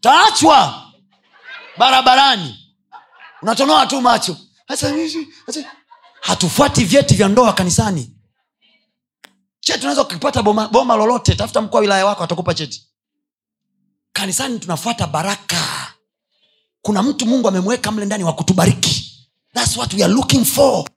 Taachwa 0.00 0.82
barabarani 1.76 2.63
unatonoa 3.48 3.86
tu 3.86 4.00
macho. 4.00 4.36
Hatufuati 6.20 6.84
vyeti 6.84 7.14
vya 7.14 7.28
ndoa 7.28 7.52
kanisani. 7.52 8.10
Cheti 9.60 9.80
unaweza 9.80 10.02
ukipata 10.02 10.42
boma, 10.42 10.68
boma 10.68 10.96
lolote. 10.96 11.34
Tafuta 11.34 11.60
mkuu 11.60 11.74
wa 11.76 11.80
wilaya 11.80 12.06
wako 12.06 12.24
atakupa 12.24 12.54
cheti. 12.54 12.86
Kanisani 14.12 14.58
tunafuata 14.58 15.06
baraka. 15.06 15.92
Kuna 16.82 17.02
mtu 17.02 17.26
mungu 17.26 17.48
amemweka 17.48 17.92
mle 17.92 18.06
ndani 18.06 18.24
wa 18.24 18.32
kutubariki. 18.32 19.28
Thats 19.54 19.76
what 19.76 19.94
we 19.94 20.04
are 20.04 20.12
looking 20.12 20.44
for. 20.44 20.90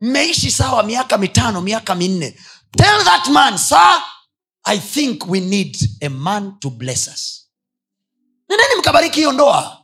Mmeishi 0.00 0.50
sawa 0.50 0.82
miaka 0.82 1.18
mitano 1.18 1.60
miaka 1.60 1.94
minne. 1.94 2.38
Tell 2.76 3.04
that 3.04 3.28
man 3.28 3.58
sir 3.58 4.02
i 4.64 4.78
think 4.78 5.26
we 5.28 5.40
need 5.40 5.76
a 6.00 6.08
man 6.08 6.58
to 6.60 6.70
bless 6.70 7.08
us. 7.08 7.48
Nendeni 8.48 8.74
mkabariki 8.78 9.16
hiyo 9.16 9.32
ndoa 9.32 9.79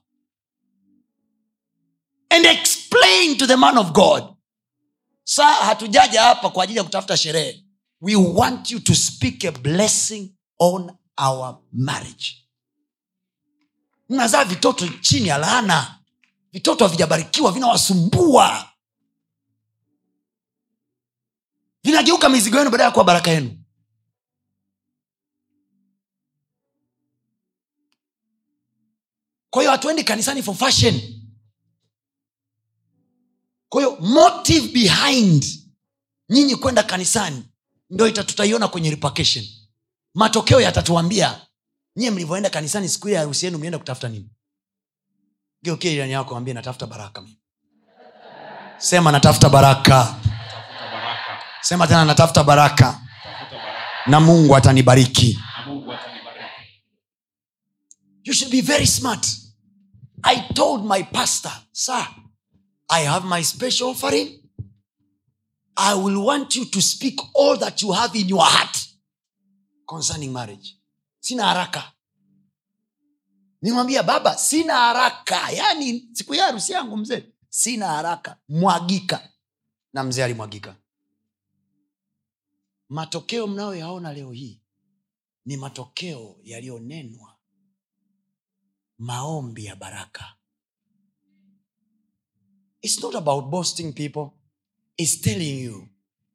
and 2.31 2.47
explain 2.47 3.37
to 3.39 3.47
the 3.47 3.57
man 3.57 3.79
of 3.79 3.93
god 3.93 4.37
saa 5.25 5.55
hatujaja 5.55 6.23
hapa 6.23 6.51
kwa 6.51 6.65
ajili 6.65 6.79
ya 6.79 6.85
kutafuta 6.85 7.17
sherehe. 7.17 7.63
We 8.01 8.17
want 8.17 8.71
you 8.71 8.81
to 8.81 8.95
speak 8.95 9.45
a 9.45 9.53
blessing 9.53 10.35
on 10.59 10.97
our 11.17 11.59
marriage. 11.73 12.47
Mnazaa 14.09 14.45
vitoto 14.45 14.89
chini 14.89 15.29
ya 15.29 15.39
laana. 15.39 15.99
Vitoto 16.53 16.85
havijabarikiwa 16.85 17.53
vinawasumbua. 17.53 18.73
Vinageuka 21.85 22.29
mizigo 22.29 22.59
yenu 22.59 22.71
baada 22.71 22.85
ya 22.85 22.91
kuwa 22.91 23.05
baraka 23.05 23.31
yenu. 23.31 23.59
Kwa 29.51 29.63
hiyo 29.63 29.71
hatuendi 29.73 30.05
kanisani 30.05 30.43
for 30.43 30.55
fashion 30.55 31.01
motive 34.07 34.69
behind 34.69 35.45
nyinyi 36.29 36.57
kwenda 36.57 36.83
kanisani 36.83 37.45
ndo 37.91 38.11
tutaiona 38.11 38.69
kwenye 38.69 38.91
repercussion 38.91 39.45
matokeo 40.15 40.61
yatatuambia 40.61 41.41
nyie 41.97 42.11
mlivyoenda 42.11 42.51
kanisani 42.51 42.89
siku 42.89 43.09
ile 43.09 43.17
harusi 43.19 43.47
yenu 43.47 43.59
mlienda 43.59 43.79
kutafuta 43.79 44.09
nini? 44.09 44.31
Geukie 45.63 45.91
jirani 45.91 46.55
natafuta 46.55 46.87
baraka 46.87 47.21
mimi. 47.21 47.39
Sema 48.79 49.13
natafuta 49.13 49.49
baraka. 49.49 50.15
Sema 51.61 51.87
tena 51.87 52.05
natafuta 52.05 52.45
baraka. 52.45 53.01
Na 54.07 54.21
mungu 54.21 54.57
atanibariki. 54.57 55.39
You 58.25 58.35
should 58.35 58.51
be 58.53 58.61
very 58.61 58.87
smart. 58.87 59.27
I 60.23 60.41
told 60.55 60.85
my 60.85 61.03
pastor 61.03 61.53
sir 61.73 62.07
i 62.89 63.01
have 63.05 63.27
my 63.27 63.43
special 63.43 63.89
offering. 63.91 64.43
I 65.77 65.95
will 65.95 66.25
want 66.25 66.57
you 66.57 66.65
to 66.65 66.81
speak 66.81 67.19
all 67.35 67.57
that 67.59 67.83
you 67.83 67.93
have 67.93 68.15
in 68.17 68.29
your 68.29 68.43
heart 68.45 68.77
concerning 69.87 70.33
marriage. 70.33 70.77
Sina 71.21 71.43
haraka. 71.43 71.93
Nimwambia 73.63 74.03
baba 74.03 74.39
sina 74.39 74.75
haraka. 74.75 75.51
Yaani 75.51 76.09
siku 76.13 76.35
ya 76.35 76.45
harusi 76.45 76.73
yangu 76.73 76.97
mzee 76.97 77.25
sina 77.49 77.87
haraka. 77.87 78.37
Mwagika. 78.49 79.29
Na 79.93 80.05
mzee 80.05 80.25
alimwagika. 80.25 80.77
Matokeo 82.89 83.47
mnayoyaona 83.47 84.13
leo 84.13 84.33
hii 84.33 84.63
ni 85.45 85.57
matokeo 85.57 86.37
yaliyonenwa 86.43 87.37
maombi 88.99 89.65
ya 89.65 89.77
baraka 89.77 90.36
its 92.87 93.03
not 93.03 93.15
about 93.17 93.51
boasting 93.51 93.93
people. 93.93 94.35
Its 94.97 95.21
telling 95.21 95.59
you. 95.65 95.89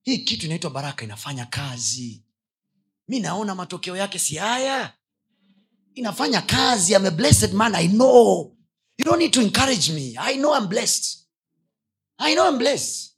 Hii 0.03 0.17
kitu 0.17 0.45
inaitwa 0.45 0.69
baraka 0.69 1.03
inafanya 1.05 1.45
kazi. 1.45 2.23
Mi 3.07 3.19
naona 3.19 3.55
matokeo 3.55 3.97
yake 3.97 4.19
si 4.19 4.35
haya. 4.35 4.93
Inafanya 5.95 6.41
kazi. 6.41 6.93
I'm 6.93 7.05
a 7.05 7.11
blessed 7.11 7.53
man 7.53 7.75
i 7.75 7.87
know. 7.87 8.55
You 8.97 9.05
don't 9.05 9.19
need 9.19 9.33
to 9.33 9.41
encourage 9.41 9.91
me. 9.91 10.15
I 10.19 10.35
know 10.37 10.53
I'm 10.57 10.67
blessed. 10.67 11.17
I 12.17 12.35
know 12.35 12.49
I'm 12.49 12.57
blessed. 12.57 13.11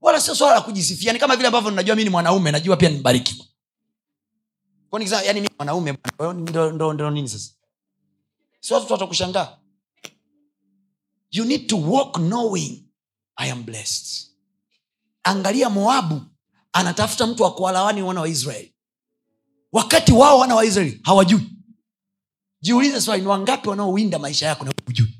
Wala 0.00 0.20
sio 0.20 0.34
swala 0.34 0.54
la 0.54 0.60
kujisifia. 0.60 1.12
Ni 1.12 1.18
kama 1.18 1.36
vile 1.36 1.48
ambavyo 1.48 1.70
najua 1.70 1.96
mi 1.96 2.04
ni 2.04 2.10
mwanaume 2.10 2.50
najua 2.52 2.76
pia 2.76 2.88
nimebarikiwa. 2.88 3.46
Yani 5.24 5.48
mwanaume 5.58 5.98
ndo 6.74 7.10
nini 7.10 7.28
sasa? 7.28 7.50
Si 8.60 8.74
watu 8.74 8.92
watakushangaa 8.92 9.57
you 11.30 11.44
need 11.44 11.66
to 11.66 11.76
walk 11.76 12.16
knowing 12.18 12.84
i 13.36 13.50
am 13.50 13.62
blessed. 13.64 14.28
Angalia 15.22 15.70
moabu 15.70 16.22
anatafuta 16.72 17.26
mtu 17.26 17.42
wa 17.42 17.54
kuwalawani 17.54 18.02
wana 18.02 18.20
wa 18.20 18.28
israeli. 18.28 18.74
Wakati 19.72 20.12
wao 20.12 20.38
wana 20.38 20.54
wa 20.54 20.64
israeli 20.64 21.00
hawajui. 21.04 21.50
Jiulize 22.60 23.00
swali 23.00 23.22
ni 23.22 23.28
wangapi 23.28 23.68
wanaowinda 23.68 24.18
maisha 24.18 24.46
yako 24.46 24.64
na 24.64 24.72
hujui? 24.86 25.14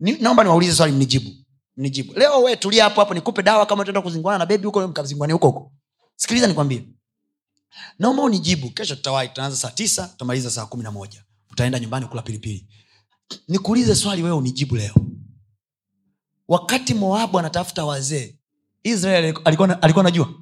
Naomba 0.00 0.42
niwaulize 0.44 0.74
swali 0.74 0.92
mnijibu 0.92 1.30
mnijibu. 1.76 2.12
Leo 2.14 2.42
we 2.42 2.56
tulia 2.56 2.84
hapo 2.84 3.00
hapo 3.00 3.14
nikupe 3.14 3.42
dawa 3.42 3.66
kama 3.66 3.82
utaenda 3.82 4.02
kuzingwana 4.02 4.38
na 4.38 4.46
bebi 4.46 4.66
huko 4.66 4.88
mkazingwane 4.88 5.32
huko 5.32 5.46
huko. 5.46 5.72
Sikiliza 6.16 6.46
nikwambie. 6.46 6.88
Naomba 7.98 8.22
unijibu. 8.22 8.70
Kesho 8.70 8.96
tutawahi 8.96 9.28
tutaanza 9.28 9.56
saa 9.56 9.70
tisa 9.70 10.08
tutamaliza 10.08 10.50
saa 10.50 10.66
kumi 10.66 10.82
na 10.82 10.90
moja. 10.90 11.24
Utaenda 11.50 11.78
nyumbani 11.78 12.06
kula 12.06 12.22
pilipili 12.22 12.66
nikuulize 13.48 13.94
swali 13.94 14.22
wewe 14.22 14.36
unijibu 14.36 14.76
leo. 14.76 14.94
Wakati 16.48 16.94
moabu 16.94 17.38
anatafuta 17.38 17.84
wazee 17.84 18.36
israel 18.82 19.34
alikuwa 19.44 19.82
alikuwa 19.82 20.04
najua 20.04 20.34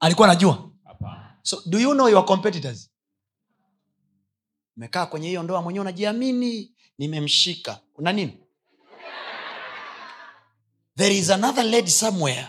alikuwa 0.00 0.28
najua 0.28 0.70
so 1.42 1.62
do 1.66 1.78
you 1.78 1.92
know 1.94 2.08
your 2.08 2.24
competitors? 2.24 2.90
Umekaa 4.76 5.06
kwenye 5.06 5.28
hiyo 5.28 5.42
ndoa 5.42 5.62
mwenyewe 5.62 5.80
unajiamini 5.80 6.72
nimemshika. 6.98 7.80
Una 7.94 8.12
nini? 8.12 8.38
There 10.96 11.18
is 11.18 11.30
another 11.30 11.64
lady 11.64 11.90
somewhere 11.90 12.48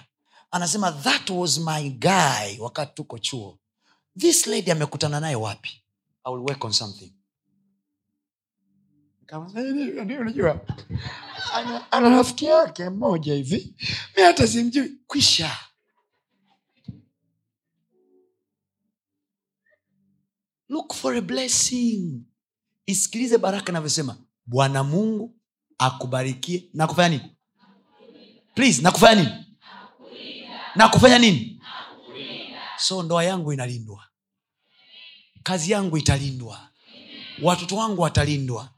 anasema 0.52 0.92
that 0.92 1.30
was 1.30 1.58
my 1.60 1.90
guy 1.90 2.60
wakati 2.60 2.94
tuko 2.96 3.20
chuo. 3.20 3.60
This 4.20 4.48
lady 4.48 4.72
amekutana 4.72 5.20
naye 5.20 5.36
wapi? 5.36 5.84
I 6.24 6.32
will 6.34 6.42
work 6.44 6.64
on 6.66 6.72
something 6.72 7.14
Kama, 9.26 9.52
"Eh, 9.62 10.04
ndio, 10.06 10.22
unajua 10.22 10.62
ana 11.54 11.92
ana 11.92 12.10
rafiki 12.10 12.46
yake 12.46 12.90
mmoja 12.90 13.34
hivi. 13.34 13.76
Mi 14.18 14.24
hata 14.24 14.48
simjui. 14.48 14.90
Kwisha. 15.08 15.52
Look 20.70 20.94
for 20.94 21.14
a 21.16 21.22
blessing. 21.22 22.22
Isikilize 22.86 23.38
baraka 23.38 23.72
inavyosema 23.72 24.18
bwana 24.46 24.84
mungu 24.84 25.36
akubarikie. 25.78 26.70
Na 26.74 26.88
kufanya 26.88 27.10
nini? 27.18 27.36
Please 28.56 28.82
na 28.82 28.92
kufanya 28.92 29.16
nini? 29.24 29.46
Na 30.76 30.90
kufanya 30.90 31.20
nini? 31.20 31.62
So 32.78 33.04
ndoa 33.04 33.24
yangu 33.24 33.54
inalindwa. 33.54 34.04
Kazi 35.44 35.72
yangu 35.72 35.98
italindwa. 35.98 36.70
Watoto 37.42 37.76
wangu 37.76 38.02
watalindwa 38.02 38.70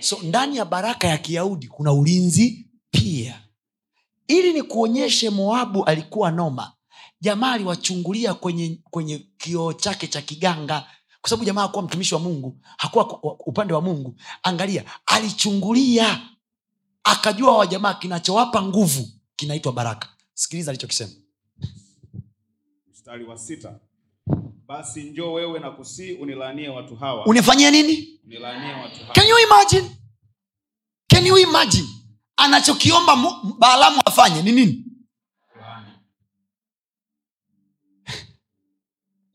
so 0.00 0.18
ndani 0.22 0.56
ya 0.56 0.64
baraka 0.64 1.06
ya 1.08 1.18
kiyahudi 1.18 1.68
kuna 1.68 1.92
ulinzi 1.92 2.66
pia. 2.90 3.42
Ili 4.28 4.52
ni 4.52 4.62
kuonyeshe 4.62 5.30
moabu 5.30 5.84
alikuwa 5.84 6.30
noma 6.30 6.72
jamaa 7.20 7.52
aliwachungulia 7.52 8.34
kwenye 8.34 8.80
kwenye 8.90 9.26
kioo 9.38 9.72
chake 9.72 10.06
cha 10.06 10.22
kiganga. 10.22 10.86
Kwa 11.20 11.30
sababu 11.30 11.44
jamaa 11.44 11.62
hakuwa 11.62 11.82
mtumishi 11.82 12.14
wa 12.14 12.20
mungu 12.20 12.58
hakuwa 12.76 13.22
upande 13.22 13.74
wa 13.74 13.80
mungu. 13.80 14.14
Angalia 14.42 14.84
alichungulia 15.06 16.20
akajua 17.04 17.58
wa 17.58 17.66
jamaa 17.66 17.94
kinachowapa 17.94 18.62
nguvu 18.62 19.08
kinaitwa 19.36 19.72
baraka. 19.72 20.08
Sikiliza 20.34 20.70
alichokisema. 20.70 21.10
Mstari 22.90 23.24
wa 23.24 23.38
sita 23.38 23.78
basi 24.70 25.02
njoo 25.02 25.32
wewe 25.32 25.58
na 25.60 25.70
kusi 25.70 26.12
unilanie 26.12 26.68
watu 26.68 26.96
hawa. 26.96 27.26
Unifanyie 27.26 27.70
nini? 27.70 28.20
Unilaanie 28.26 28.72
watu 28.74 29.00
hawa. 29.00 29.14
Can 29.14 29.26
you 29.28 29.38
imagine? 29.38 29.96
Can 31.08 31.26
you 31.26 31.38
imagine? 31.38 31.88
Anachokiomba 32.36 33.16
baalamu 33.58 34.02
afanye 34.04 34.42
ni 34.42 34.52
nini? 34.52 34.84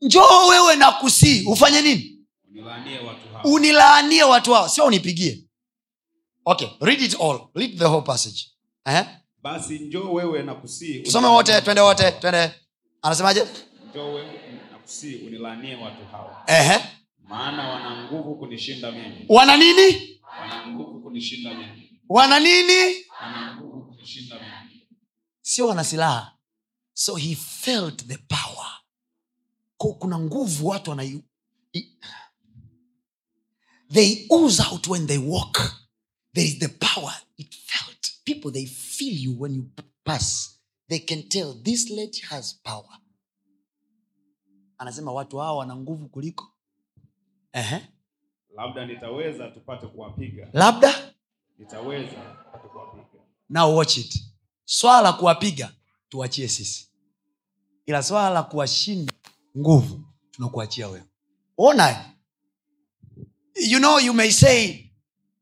Njoo 0.06 0.46
wewe 0.50 0.76
na 0.76 0.92
kusii. 0.92 1.44
Ufanye 1.46 1.82
nini? 1.82 2.18
Unilaanie 3.44 4.22
watu 4.22 4.52
hawa. 4.54 4.68
Sio 4.68 4.84
unipigie. 4.86 5.44
Okay 6.44 6.68
read 6.80 7.02
it 7.02 7.20
all. 7.20 7.40
Read 7.54 7.78
the 7.78 7.84
whole 7.84 8.02
passage. 8.06 8.46
Eh? 8.86 9.04
basi 9.42 9.78
njoo 9.78 10.12
wewe 10.12 10.42
na 10.42 10.54
kusii 10.54 11.00
tusome 11.00 11.26
wote 11.28 11.60
twende 11.60 11.80
wote 11.80 12.12
twende. 12.12 12.50
Anasemaje? 13.02 13.46
Njoo 13.90 14.12
wewe 14.14 14.46
nakusii 14.86 15.14
unilaanie 15.16 15.74
watu 15.74 16.04
hawa. 16.06 16.44
Ehe. 16.46 16.80
maana 17.28 17.68
wana 17.68 18.04
nguvu 18.04 18.34
kunishinda 18.36 18.92
mimi. 18.92 19.26
Wana 19.28 19.56
nini? 19.56 20.20
Wana 20.40 20.66
nguvu 20.66 21.00
kunishinda 21.02 21.54
mimi. 21.54 22.00
Wana 22.08 22.40
nini? 22.40 23.04
Wana 23.22 23.56
nguvu 23.56 23.82
kunishinda 23.84 24.36
mimi. 24.36 24.88
Sio 25.42 25.66
wana 25.66 25.84
silaha. 25.84 26.32
So 26.92 27.14
he 27.16 27.34
felt 27.34 28.06
the 28.06 28.16
power. 28.18 28.66
Ko 29.76 29.92
kuna 29.92 30.18
nguvu 30.18 30.66
watu 30.68 30.90
wana 30.90 31.04
i- 31.04 31.22
they 33.92 34.26
ooze 34.30 34.62
out 34.72 34.86
when 34.88 35.06
they 35.06 35.18
walk. 35.18 35.72
There 36.34 36.48
is 36.48 36.58
the 36.58 36.68
power. 36.68 37.14
It 37.36 37.54
felt 37.54 38.10
people 38.24 38.50
they 38.52 38.66
feel 38.66 39.18
you 39.24 39.40
when 39.40 39.54
you 39.54 39.70
pass. 40.04 40.58
They 40.88 40.98
can 40.98 41.22
tell 41.28 41.54
this 41.62 41.90
lady 41.90 42.20
has 42.20 42.54
power 42.62 42.98
anasema 44.78 45.12
watu 45.12 45.38
hawa 45.38 45.56
wana 45.56 45.76
nguvu 45.76 46.08
kuliko. 46.08 46.52
Ehe. 47.52 47.80
labda 48.56 48.86
nitaweza 48.86 49.48
tupate 49.48 49.86
kuwapiga. 49.86 50.48
Labda. 50.52 51.12
Nitaweza 51.58 52.10
tupate 52.12 52.68
kuwapiga. 52.68 53.20
Now 53.48 53.76
watch 53.76 53.96
it. 53.96 54.22
Swala 54.64 55.00
la 55.02 55.12
kuwapiga 55.12 55.72
tuachie 56.08 56.48
sisi. 56.48 56.88
Ila 57.86 58.02
swala 58.02 58.30
la 58.30 58.42
kuwashinda 58.42 59.12
nguvu 59.58 60.00
tunakuachia 60.30 60.88
wewe. 60.88 61.04
Ona 61.58 62.12
you 63.70 63.78
know 63.78 63.98
you 64.00 64.14
may 64.14 64.30
say 64.32 64.84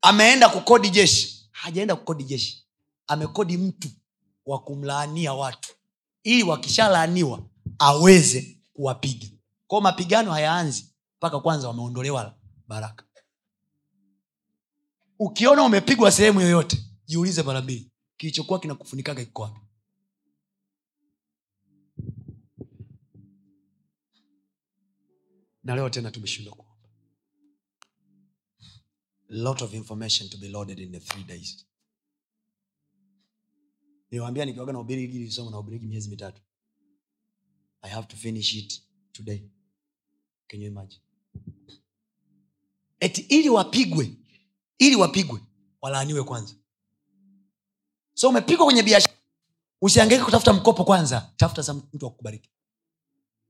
ameenda 0.03 0.49
kukodi 0.49 0.91
jeshi. 0.91 1.49
Hajaenda 1.51 1.97
kukodi 1.97 2.25
jeshi. 2.25 2.65
Amekodi 3.07 3.57
mtu 3.59 3.89
wa 4.47 4.59
kumlaania 4.59 5.35
watu. 5.35 5.75
Ili 6.23 6.43
wakishalaaniwa 6.43 7.43
aweze 7.79 8.54
kuwapiga 8.75 9.27
kwao 9.67 9.81
mapigano 9.81 10.33
hayaanzi 10.33 10.95
mpaka 11.19 11.41
kwanza 11.41 11.69
wameondolewa 11.69 12.39
baraka. 12.69 13.05
Ukiona 15.19 15.63
umepigwa 15.63 16.11
sehemu 16.13 16.41
yoyote 16.41 16.85
jiulize 17.07 17.43
mara 17.43 17.63
mbili 17.63 17.91
kilichokuwa 18.17 18.61
kinakufunikaga 18.61 19.25
kiko 19.25 19.61
na 25.65 25.75
leo 25.75 25.91
tena 25.91 26.11
tumeshindwa 26.11 26.55
kuomba. 26.55 26.75
Lot 29.29 29.65
of 29.65 29.75
information 29.75 30.29
to 30.29 30.39
be 30.39 30.49
loaded 30.49 30.79
in 30.79 30.93
the 30.93 31.01
three 31.01 31.25
days. 31.25 31.67
Niwambia 34.11 34.45
nikiwaga 34.45 34.73
na 34.73 34.81
ubiri 34.81 35.31
somo 35.31 35.51
na 35.51 35.59
ubiriki 35.59 35.87
miezi 35.87 36.09
mitatu 36.11 36.43
i 37.85 37.89
have 37.91 38.07
to 38.09 38.17
finish 38.17 38.55
it 38.55 38.81
today. 39.13 39.43
Can 40.49 40.63
you 40.63 40.69
imagine? 40.71 41.01
Eti 43.01 43.21
ili 43.21 43.49
wapigwe 43.49 44.11
ili 44.79 44.97
wapigwe 44.97 45.41
walaaniwe 45.81 46.23
kwanza. 46.25 46.55
So 48.15 48.29
umepigwa 48.29 48.65
kwenye 48.65 48.83
biashara 48.83 49.15
usiangaike 49.81 50.25
kutafuta 50.25 50.53
mkopo 50.53 50.85
kwanza 50.85 51.33
tafuta 51.37 51.63
za 51.63 51.75
mtu 51.75 52.07
wa 52.07 52.33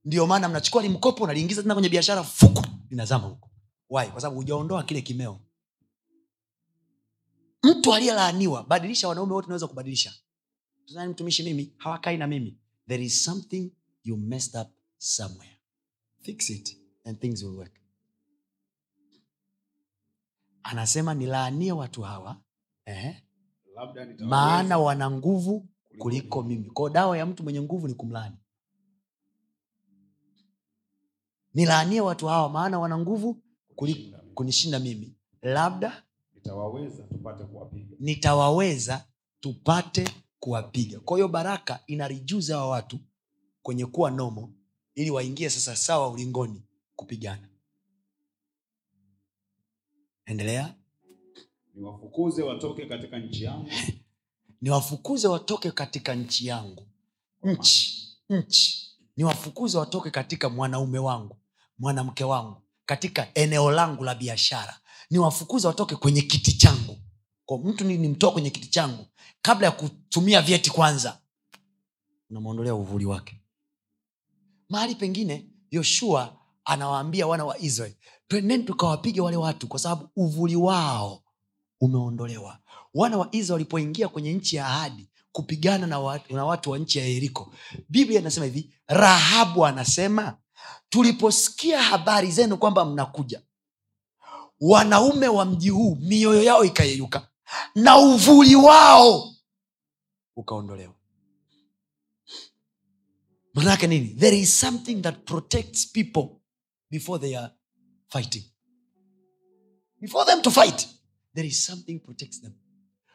ndio 0.04 0.26
maana 0.26 0.48
mnachukua 0.48 0.82
li 0.82 0.88
mkopo 0.88 1.26
naliingiza 1.26 1.62
tena 1.62 1.74
kwenye 1.74 1.88
biashara 1.88 2.22
fuku 2.24 2.66
linazama 2.90 3.26
huko. 3.28 3.50
Why? 3.90 4.06
Kwa 4.06 4.20
sababu 4.20 4.36
hujaondoa 4.40 4.82
kile 4.82 5.02
kimeo. 5.02 5.40
Mtu 7.62 7.94
aliyelaaniwa 7.94 8.62
badilisha 8.64 9.08
wanaume 9.08 9.32
wote 9.32 9.46
unaweza 9.46 9.66
kubadilisha. 9.66 10.14
Mtumishi 11.08 11.42
mimi 11.42 11.72
hawakai 11.76 12.16
na 12.16 12.26
mimi. 12.26 12.58
There 12.88 13.04
is 13.04 13.24
something 13.24 13.70
you 14.04 14.16
messed 14.16 14.54
up 14.60 14.68
somewhere. 14.98 15.58
Fix 16.22 16.50
it 16.50 16.76
and 17.04 17.18
things 17.20 17.42
will 17.42 17.56
work. 17.58 17.72
Anasema 20.62 21.14
nilaanie 21.14 21.72
watu 21.72 22.02
hawa 22.02 22.40
eh, 22.86 23.22
labda 23.74 24.06
maana 24.26 24.78
wana 24.78 25.10
nguvu 25.10 25.68
kuliko 25.98 26.42
mimi. 26.42 26.70
kwao 26.70 26.88
dawa 26.90 27.18
ya 27.18 27.26
mtu 27.26 27.42
mwenye 27.42 27.60
nguvu 27.62 27.88
ni 27.88 27.94
kumlaani. 27.94 28.36
Nilaanie 31.54 32.00
watu 32.00 32.26
hawa 32.26 32.48
maana 32.48 32.78
wana 32.78 32.98
nguvu 32.98 33.42
kuliko 33.76 34.18
kunishinda 34.34 34.78
mimi. 34.78 35.16
labda 35.42 36.02
nitawaweza 36.34 37.02
tupate 37.02 37.44
kuwapiga. 37.44 37.96
nitawaweza 38.00 39.04
tupate 39.40 40.08
kuwapiga. 40.40 41.00
Kwa 41.00 41.16
hiyo 41.16 41.28
baraka 41.28 41.80
inarijuza 41.86 42.56
hawa 42.56 42.68
watu 42.68 42.98
kwenye 43.64 43.86
kuwa 43.86 44.10
nomo 44.10 44.52
ili 44.94 45.10
waingie 45.10 45.50
sasa 45.50 45.76
sawa 45.76 46.08
ulingoni 46.10 46.62
kupigana. 46.96 47.48
Endelea. 50.26 50.74
Niwafukuze 51.74 52.42
watoke 52.42 52.86
katika 52.86 53.18
nchi 53.18 53.44
yangu. 53.44 53.68
Niwafukuze 54.62 55.28
watoke 55.28 55.70
katika 55.70 56.14
nchi 56.14 56.46
yangu. 56.46 56.86
Nchi 57.42 58.08
nchi. 58.30 58.90
Niwafukuze 59.16 59.78
watoke 59.78 60.10
katika 60.10 60.48
mwanaume 60.48 60.98
wangu 60.98 61.36
mwanamke 61.78 62.24
wangu 62.24 62.62
katika 62.86 63.34
eneo 63.34 63.70
langu 63.70 64.04
la 64.04 64.14
biashara. 64.14 64.80
Niwafukuze 65.10 65.66
watoke 65.68 65.96
kwenye 65.96 66.22
kiti 66.22 66.52
changu. 66.52 66.98
Kwa 67.46 67.58
mtu 67.58 67.84
nimtoa 67.84 68.32
kwenye 68.32 68.50
kiti 68.50 68.68
changu 68.68 69.06
kabla 69.42 69.66
ya 69.66 69.72
kutumia 69.72 70.42
vyeti 70.42 70.70
kwanza. 70.70 71.20
Unamwondolea 72.30 72.74
uvuli 72.74 73.04
wake 73.04 73.40
mahali 74.68 74.94
pengine 74.94 75.46
yoshua 75.70 76.36
anawaambia 76.64 77.26
wana 77.26 77.44
wa 77.44 77.58
israeli 77.58 77.96
twendeni 78.28 78.64
tukawapiga 78.64 79.22
wale 79.22 79.36
watu 79.36 79.68
kwa 79.68 79.78
sababu 79.78 80.08
uvuli 80.16 80.56
wao 80.56 81.22
umeondolewa. 81.80 82.58
Wana 82.94 83.18
wa 83.18 83.28
israeli 83.30 83.52
walipoingia 83.52 84.08
kwenye 84.08 84.32
nchi 84.32 84.56
ya 84.56 84.66
ahadi 84.66 85.08
kupigana 85.32 85.86
na 85.86 85.98
watu, 85.98 86.34
na 86.36 86.44
watu 86.44 86.70
wa 86.70 86.78
nchi 86.78 86.98
ya 86.98 87.04
yeriko 87.06 87.54
biblia 87.88 88.20
inasema 88.20 88.46
hivi 88.46 88.70
rahabu 88.86 89.66
anasema 89.66 90.38
tuliposikia 90.88 91.82
habari 91.82 92.30
zenu 92.30 92.56
kwamba 92.58 92.84
mnakuja 92.84 93.42
wanaume 94.60 95.28
wa 95.28 95.44
mji 95.44 95.68
huu 95.70 95.96
mioyo 96.00 96.42
yao 96.42 96.64
ikayeyuka 96.64 97.28
na 97.74 97.98
uvuli 97.98 98.56
wao 98.56 99.34
ukaondolewa 100.36 100.94
manake 103.54 103.86
nini? 103.86 104.08
There 104.14 104.36
is 104.38 104.60
something 104.60 105.02
that 105.02 105.24
protects 105.24 105.86
people 105.86 106.28
before 106.90 107.18
they 107.20 107.36
are 107.36 107.50
fighting. 108.08 108.44
Before 110.00 110.24
them 110.26 110.42
to 110.42 110.50
fight 110.50 110.88
there 111.34 111.46
is 111.48 111.64
something 111.66 111.98
protects 112.00 112.40
them. 112.40 112.52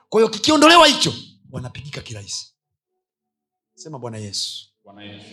Kwa 0.09 0.21
hiyo 0.21 0.29
kikiondolewa 0.29 0.87
hicho 0.87 1.13
wanapigika 1.51 2.01
kirahisi. 2.01 2.53
Sema 3.75 3.99
bwana 3.99 4.17
yesu. 4.17 4.69
Bwana 4.83 5.03
yesu. 5.03 5.25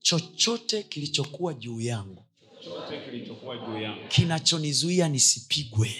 Chochote 0.00 0.82
kilichokuwa 0.82 1.54
juu 1.54 1.80
yangu 1.80 2.24
kinachonizuia 4.08 5.08
nisipigwe 5.08 5.94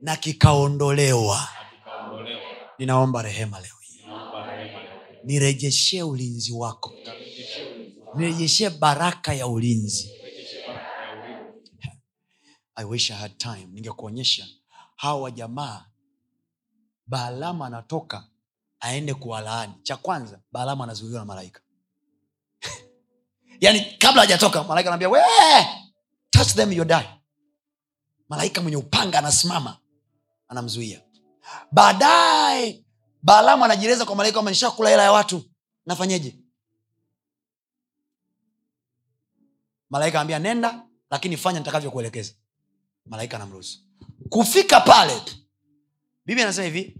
na 0.00 0.16
kikaondolewa. 0.16 1.48
Kikaondolewa. 1.78 2.40
Ninaomba 2.78 3.22
rehema 3.22 3.60
leo 3.60 3.74
hii 3.80 4.00
naomba 4.06 4.56
rehema 4.56 4.82
leo 4.82 5.15
nirejeshee 5.26 6.02
ulinzi 6.02 6.52
wako. 6.52 6.94
Nirejeshee 8.14 8.70
baraka 8.70 9.34
ya 9.34 9.46
ulinzi. 9.46 10.10
I 12.76 12.84
wish 12.84 13.10
i 13.10 13.14
had 13.16 13.36
time. 13.38 13.66
Ningekuonyesha 13.72 14.46
hawa 14.96 15.30
jamaa 15.30 15.84
baalamu 17.06 17.64
anatoka 17.64 18.28
aende 18.80 19.14
kuwalaani. 19.14 19.72
Cha 19.82 19.96
kwanza 19.96 20.40
baalamu 20.52 20.82
anazuiliwa 20.82 21.20
na 21.20 21.24
malaika. 21.26 21.60
Yaani 23.60 23.80
kabla 23.98 24.20
hajatoka 24.22 24.64
malaika 24.64 24.90
anaambia 24.90 25.08
we 25.08 25.20
touch 26.30 26.48
them 26.54 26.72
you 26.72 26.84
die. 26.84 27.08
Malaika 28.28 28.60
mwenye 28.62 28.76
upanga 28.76 29.18
anasimama 29.18 29.78
anamzuia. 30.48 31.00
Baadaye 31.72 32.85
baalamu 33.26 33.64
anajieleza 33.64 34.04
kwa 34.04 34.16
malaika 34.16 34.34
kwamba 34.34 34.50
nishakula 34.50 34.90
hela 34.90 35.02
ya 35.02 35.12
watu. 35.12 35.44
Nafanyeje? 35.86 36.36
Malaika 39.90 40.20
ambia 40.20 40.38
nenda 40.38 40.82
lakini 41.10 41.36
fanya 41.36 41.58
nitakavyokuelekeza. 41.58 42.32
Malaika 43.06 43.36
anamruhusu. 43.36 43.78
Kufika 44.28 44.80
pale 44.80 45.22
biblia 46.26 46.44
anasema 46.46 46.64
hivi. 46.66 46.96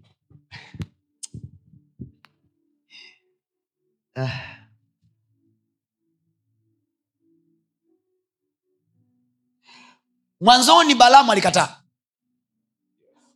Mwanzoni 10.40 10.94
balamu 10.94 11.32
alikataa. 11.32 11.82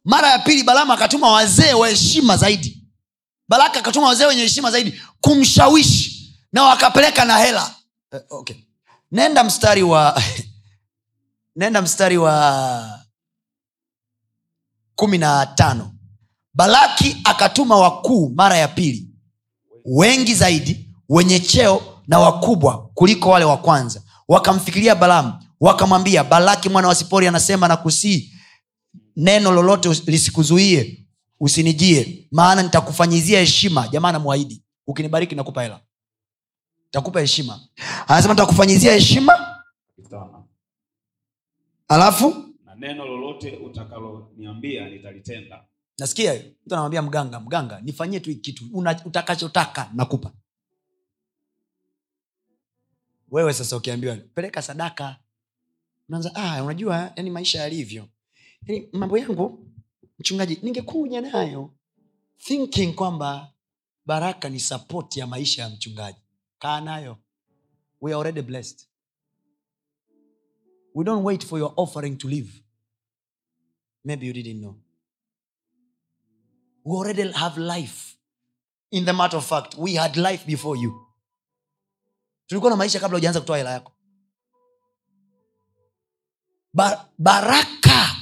Mara 0.04 0.28
ya 0.30 0.38
pili 0.38 0.62
balamu 0.62 0.92
akatuma 0.92 1.32
wazee 1.32 1.72
wa 1.72 1.88
heshima 1.88 2.36
zaidi 2.36 2.79
baraka 3.50 3.78
akatuma 3.78 4.06
wazee 4.06 4.26
wenye 4.26 4.42
heshima 4.42 4.70
zaidi 4.70 5.00
kumshawishi 5.20 6.36
na 6.52 6.62
wakapeleka 6.62 7.24
na 7.24 7.38
hela. 7.38 7.74
Uh, 8.12 8.38
okay. 8.38 8.56
nenda 9.12 9.44
mstari 9.44 9.82
wa 9.82 10.22
nenda 11.56 11.82
mstari 11.82 12.18
wa 12.18 13.00
kumi 14.94 15.18
na 15.18 15.46
tano. 15.46 15.92
Balaki 16.54 17.16
akatuma 17.24 17.76
wakuu 17.76 18.32
mara 18.34 18.56
ya 18.56 18.68
pili 18.68 19.08
wengi 19.84 20.34
zaidi 20.34 20.88
wenye 21.08 21.40
cheo 21.40 21.82
na 22.08 22.18
wakubwa 22.18 22.88
kuliko 22.94 23.30
wale 23.30 23.44
wa 23.44 23.56
kwanza. 23.56 24.02
Wakamfikiria 24.28 24.94
balamu 24.94 25.32
wakamwambia 25.60 26.24
balaki 26.24 26.68
mwana 26.68 26.88
wa 26.88 26.94
sipori 26.94 27.26
anasema 27.26 27.68
na 27.68 27.76
kusii 27.76 28.32
neno 29.16 29.50
lolote 29.52 29.88
lisikuzuie 30.06 30.99
usinijie 31.40 32.28
maana 32.32 32.62
nitakufanyizia 32.62 33.40
heshima. 33.40 33.88
Jamaa 33.88 34.12
namwahidi 34.12 34.62
ukinibariki 34.86 35.34
nakupa 35.34 35.62
hela. 35.62 35.80
Takupa 36.90 37.20
heshima. 37.20 37.60
Anasema 38.08 38.34
nitakufanyizia 38.34 38.92
heshima. 38.92 39.56
Alafu? 41.88 42.44
Na 42.64 42.74
neno 42.74 43.04
lolote 43.04 43.56
utakaloniambia 43.56 44.88
nitalitenda. 44.88 45.64
Nasikia 45.98 46.32
hiyo. 46.32 46.44
Mtu 46.66 46.74
anamwambia 46.74 47.02
mganga 47.02 47.40
mganga 47.40 47.80
nifanyie 47.80 48.20
tu 48.20 48.36
kitu. 48.36 48.64
Utakachotaka 49.04 49.90
nakupa. 49.94 50.32
Wewe 53.30 53.52
sasa 53.54 53.76
ukiambiwa 53.76 54.16
peleka 54.16 54.62
sadaka. 54.62 55.16
Unaanza 56.08 56.34
ah, 56.34 56.62
unajua 56.64 57.12
yani 57.16 57.30
maisha 57.30 57.60
yalivyo. 57.60 58.08
Yani, 58.66 58.88
mambo 58.92 59.18
yangu 59.18 59.69
mchungaji 60.20 60.58
ningekuja 60.62 61.20
nayo. 61.20 61.70
Thinking 62.38 62.94
kwamba 62.94 63.52
baraka 64.06 64.48
ni 64.48 64.60
sapoti 64.60 65.20
ya 65.20 65.26
maisha 65.26 65.62
ya 65.62 65.68
mchungaji. 65.70 66.18
Kaa 66.58 66.80
nayo. 66.80 67.18
We 68.00 68.10
are 68.12 68.18
already 68.20 68.42
blessed. 68.42 68.86
We 70.94 71.04
don't 71.04 71.24
wait 71.24 71.46
for 71.46 71.58
your 71.58 71.72
offering 71.76 72.16
to 72.18 72.28
live 72.28 72.50
maybe 74.04 74.26
you 74.26 74.32
didn't 74.32 74.60
know. 74.60 74.76
We 76.84 76.96
already 76.96 77.32
have 77.32 77.60
life. 77.60 78.16
In 78.90 79.04
the 79.04 79.12
matter 79.12 79.36
of 79.38 79.46
fact 79.46 79.74
we 79.78 79.94
had 79.94 80.16
life 80.16 80.46
before 80.46 80.76
you. 80.82 81.06
Tulikuwa 82.46 82.70
na 82.70 82.76
maisha 82.76 83.00
kabla 83.00 83.18
ujaanza 83.18 83.40
kutoa 83.40 83.56
hela 83.58 83.70
yako. 83.70 83.92
Bar- 86.74 87.06
baraka 87.18 88.16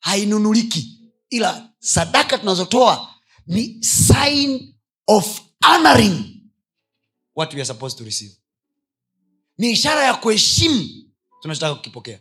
hainunuliki 0.00 1.03
ila 1.36 1.70
sadaka 1.78 2.38
tunazotoa 2.38 3.14
ni 3.46 3.84
sign 3.84 4.74
of 5.06 5.40
honoring 5.66 6.40
what 7.36 7.54
we 7.54 7.60
are 7.60 7.64
supposed 7.66 7.98
to 7.98 8.04
receive 8.04 8.34
ni 9.58 9.70
ishara 9.70 10.04
ya 10.04 10.14
kuheshimu 10.14 10.88
tunachotaka 11.42 11.74
kukipokea 11.74 12.20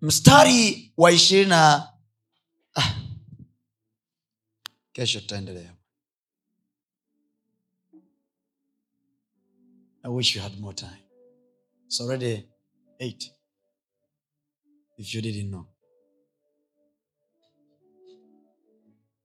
mstari 0.00 0.92
wa 0.96 1.12
ishirini 1.12 1.48
na 1.50 1.92
ah. 2.74 2.94
kesho 4.92 5.20
tutaendelea 5.20 5.74
i 10.04 10.08
wish 10.08 10.36
you 10.36 10.42
had 10.42 10.60
more 10.60 10.74
time. 10.74 10.98
It's 11.86 12.00
already 12.00 12.46
eight 13.00 13.30
if 14.98 15.14
you 15.14 15.22
didn't 15.22 15.50
know. 15.50 15.66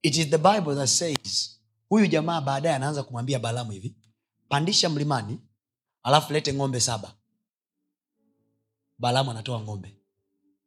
It 0.02 0.16
is 0.16 0.30
the 0.30 0.38
bible 0.38 0.74
that 0.74 0.88
says 0.88 1.60
huyu 1.88 2.06
jamaa 2.06 2.40
baadaye 2.40 2.74
anaanza 2.74 3.02
kumwambia 3.02 3.38
balamu 3.38 3.70
hivi 3.72 3.96
pandisha 4.48 4.88
mlimani 4.88 5.38
alafu 6.02 6.32
lete 6.32 6.54
ng'ombe 6.54 6.80
saba. 6.80 7.16
Balamu 8.98 9.30
anatoa 9.30 9.60
ng'ombe 9.60 9.96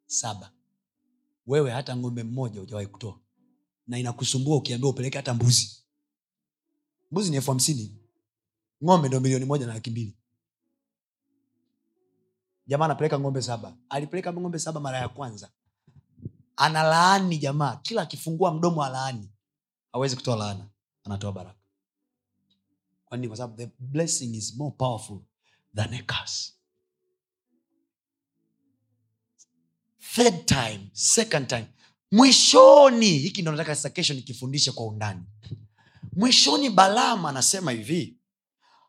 saba. 0.05 0.51
Wewe 1.47 1.71
hata 1.71 1.97
ng'ombe 1.97 2.23
mmoja 2.23 2.59
hujawahi 2.59 2.87
kutoa. 2.87 3.19
Na 3.87 3.99
inakusumbua 3.99 4.57
ukiambiwa 4.57 4.91
upeleke 4.91 5.17
hata 5.17 5.33
mbuzi. 5.33 5.83
Mbuzi 7.11 7.29
ni 7.29 7.35
elfu 7.35 7.51
hamsini 7.51 8.02
ng'ombe 8.83 9.07
ndo 9.07 9.19
milioni 9.19 9.45
moja 9.45 9.67
na 9.67 9.73
laki 9.73 9.91
mbili. 9.91 10.17
Jamaa 12.67 12.85
anapeleka 12.85 13.19
ng'ombe 13.19 13.41
saba. 13.41 13.77
Alipeleka 13.89 14.33
ng'ombe 14.33 14.59
saba 14.59 14.79
mara 14.79 14.97
ya 14.97 15.09
kwanza. 15.09 15.51
Analaani 16.55 17.37
jamaa. 17.37 17.75
Kila 17.75 18.01
akifungua 18.01 18.53
mdomo 18.53 18.83
alaani. 18.83 19.29
Hawezi 19.91 20.15
kutoa 20.15 20.35
laana. 20.35 20.69
Anatoa 21.03 21.31
baraka. 21.31 21.59
Kwa 23.05 23.17
kwa 23.27 23.37
sababu 23.37 23.57
the 23.57 23.69
blessing 23.79 24.35
is 24.35 24.55
more 24.55 24.75
powerful 24.77 25.19
than 25.75 25.93
a 25.93 26.03
curse. 26.03 26.53
Third 30.15 30.45
time 30.45 30.89
second 30.93 31.47
time. 31.47 31.67
Mwishoni 32.11 33.09
hiki 33.17 33.41
ndo 33.41 33.51
nataka 33.51 33.75
sasa 33.75 33.89
kesho 33.89 34.13
nikifundishe 34.13 34.71
kwa 34.71 34.85
undani. 34.85 35.23
Mwishoni 36.15 36.69
balama 36.69 37.29
anasema 37.29 37.71
hivi 37.71 38.17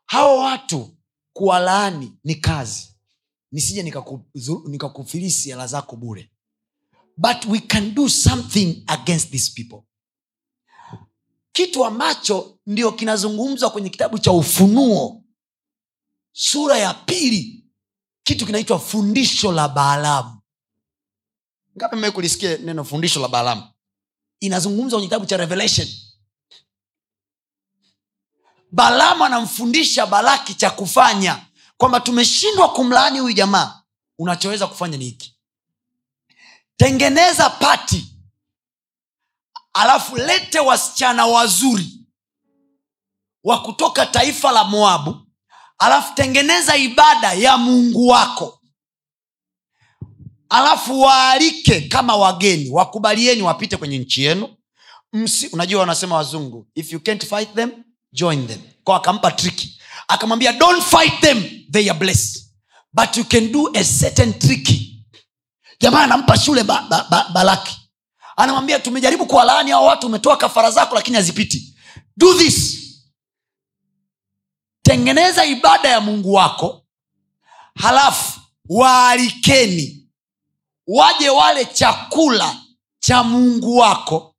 hawa 0.05 0.43
watu 0.43 0.97
kuwalaani 1.33 2.17
ni 2.23 2.35
kazi. 2.35 2.89
Nisije 3.51 3.83
nikakufirisi 4.67 5.47
nika 5.49 5.55
hela 5.55 5.67
zako 5.67 5.95
bure. 5.95 6.31
But 7.17 7.45
we 7.45 7.59
can 7.59 7.93
do 7.95 8.09
something 8.09 8.83
against 8.87 9.31
these 9.31 9.51
people. 9.55 9.81
Kitu 11.51 11.85
ambacho 11.85 12.59
ndio 12.65 12.91
kinazungumzwa 12.91 13.69
kwenye 13.69 13.89
kitabu 13.89 14.19
cha 14.19 14.31
ufunuo 14.31 15.23
sura 16.31 16.77
ya 16.77 16.93
pili 16.93 17.65
kitu 18.23 18.45
kinaitwa 18.45 18.79
fundisho 18.79 19.51
la 19.51 19.69
baalamu 19.69 20.41
ngapi 21.77 21.95
mmee 21.95 22.11
kulisikia 22.11 22.57
neno 22.57 22.83
fundisho 22.83 23.19
la 23.19 23.27
baalamu 23.27 23.63
inazungumzwa 24.39 24.97
kwenye 24.99 25.07
kitabu 25.07 25.25
cha 25.25 25.37
revelation 25.37 25.87
balamu 28.75 29.23
anamfundisha 29.25 30.05
balaki 30.05 30.53
cha 30.53 30.69
kufanya. 30.69 31.45
Kwamba 31.77 31.99
tumeshindwa 31.99 32.69
kumlaani 32.73 33.19
huyu 33.19 33.33
jamaa 33.33 33.81
unachoweza 34.19 34.67
kufanya 34.67 34.97
ni 34.97 35.05
hiki. 35.05 35.35
Tengeneza 36.77 37.49
pati 37.49 38.05
alafu 39.73 40.15
lete 40.15 40.59
wasichana 40.59 41.25
wazuri 41.25 41.87
wa 43.43 43.61
kutoka 43.61 44.05
taifa 44.05 44.51
la 44.51 44.63
moabu 44.63 45.27
alafu 45.77 46.13
tengeneza 46.15 46.77
ibada 46.77 47.33
ya 47.33 47.57
mungu 47.57 48.07
wako. 48.07 48.61
Alafu 50.49 51.01
waalike 51.01 51.81
kama 51.81 52.15
wageni 52.15 52.69
wakubalieni 52.69 53.41
wapite 53.41 53.77
kwenye 53.77 53.97
nchi 53.99 54.23
yenu. 54.23 54.57
Msi, 55.13 55.47
unajua 55.47 55.79
wanasema 55.79 56.15
wazungu 56.15 56.67
if 56.75 56.91
you 56.93 56.99
can't 56.99 57.25
fight 57.25 57.53
them 57.55 57.71
join 58.15 58.47
them. 58.47 58.61
Kwa 58.83 58.95
akampa 58.97 59.31
triki 59.31 59.79
akamwambia 60.07 60.53
don't 60.53 60.83
fight 60.83 61.21
them. 61.21 61.43
They 61.71 61.89
are 61.89 61.99
blessed. 61.99 62.41
But 62.93 63.17
you 63.17 63.23
can 63.25 63.51
do 63.51 63.67
a 63.75 63.83
certain 63.83 64.33
triki 64.33 65.05
jamaa 65.79 66.03
anampa 66.03 66.37
shule 66.37 66.63
ba, 66.63 66.81
ba, 66.89 67.07
ba, 67.09 67.29
balaki. 67.33 67.75
Anamwambia 68.37 68.79
tumejaribu 68.79 69.25
kuwalaani 69.25 69.71
hao 69.71 69.85
watu 69.85 70.07
umetoa 70.07 70.37
kafara 70.37 70.71
zako 70.71 70.95
lakini 70.95 71.15
hazipiti. 71.17 71.75
Do 72.17 72.33
this. 72.33 72.81
Tengeneza 74.81 75.45
ibada 75.45 75.89
ya 75.89 76.01
mungu 76.01 76.33
wako 76.33 76.85
halafu 77.75 78.39
waalikeni 78.69 80.07
waje 80.87 81.29
wale 81.29 81.65
chakula 81.65 82.55
cha 82.99 83.23
mungu 83.23 83.77
wako 83.77 84.34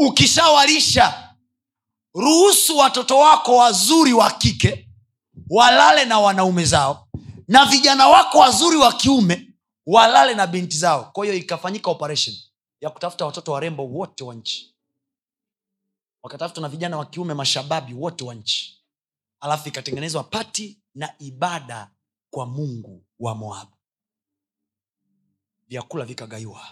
ukishawalisha 0.00 1.34
ruhusu 2.14 2.76
watoto 2.78 3.18
wako 3.18 3.56
wazuri 3.56 4.12
wa 4.12 4.30
kike 4.30 4.88
walale 5.50 6.04
na 6.04 6.20
wanaume 6.20 6.64
zao 6.64 7.08
na 7.48 7.64
vijana 7.66 8.08
wako 8.08 8.38
wazuri 8.38 8.76
wa 8.76 8.92
kiume 8.92 9.46
walale 9.86 10.34
na 10.34 10.46
binti 10.46 10.76
zao. 10.76 11.04
Kwa 11.12 11.24
hiyo 11.24 11.36
ikafanyika 11.36 11.90
operation 11.90 12.36
ya 12.80 12.90
kutafuta 12.90 13.26
watoto 13.26 13.52
warembo 13.52 13.86
wote 13.86 14.24
wa 14.24 14.34
nchi. 14.34 14.74
Wakatafuta 16.22 16.60
na 16.60 16.68
vijana 16.68 16.96
wa 16.98 17.06
kiume 17.06 17.34
mashababi 17.34 17.94
wote 17.94 18.24
wa 18.24 18.34
nchi. 18.34 18.84
Alafu 19.40 19.68
ikatengenezwa 19.68 20.24
pati 20.24 20.78
na 20.94 21.14
ibada 21.18 21.90
kwa 22.30 22.46
mungu 22.46 23.04
wa 23.18 23.34
moabu. 23.34 23.76
Vyakula 25.68 26.04
vikagaiwa. 26.04 26.68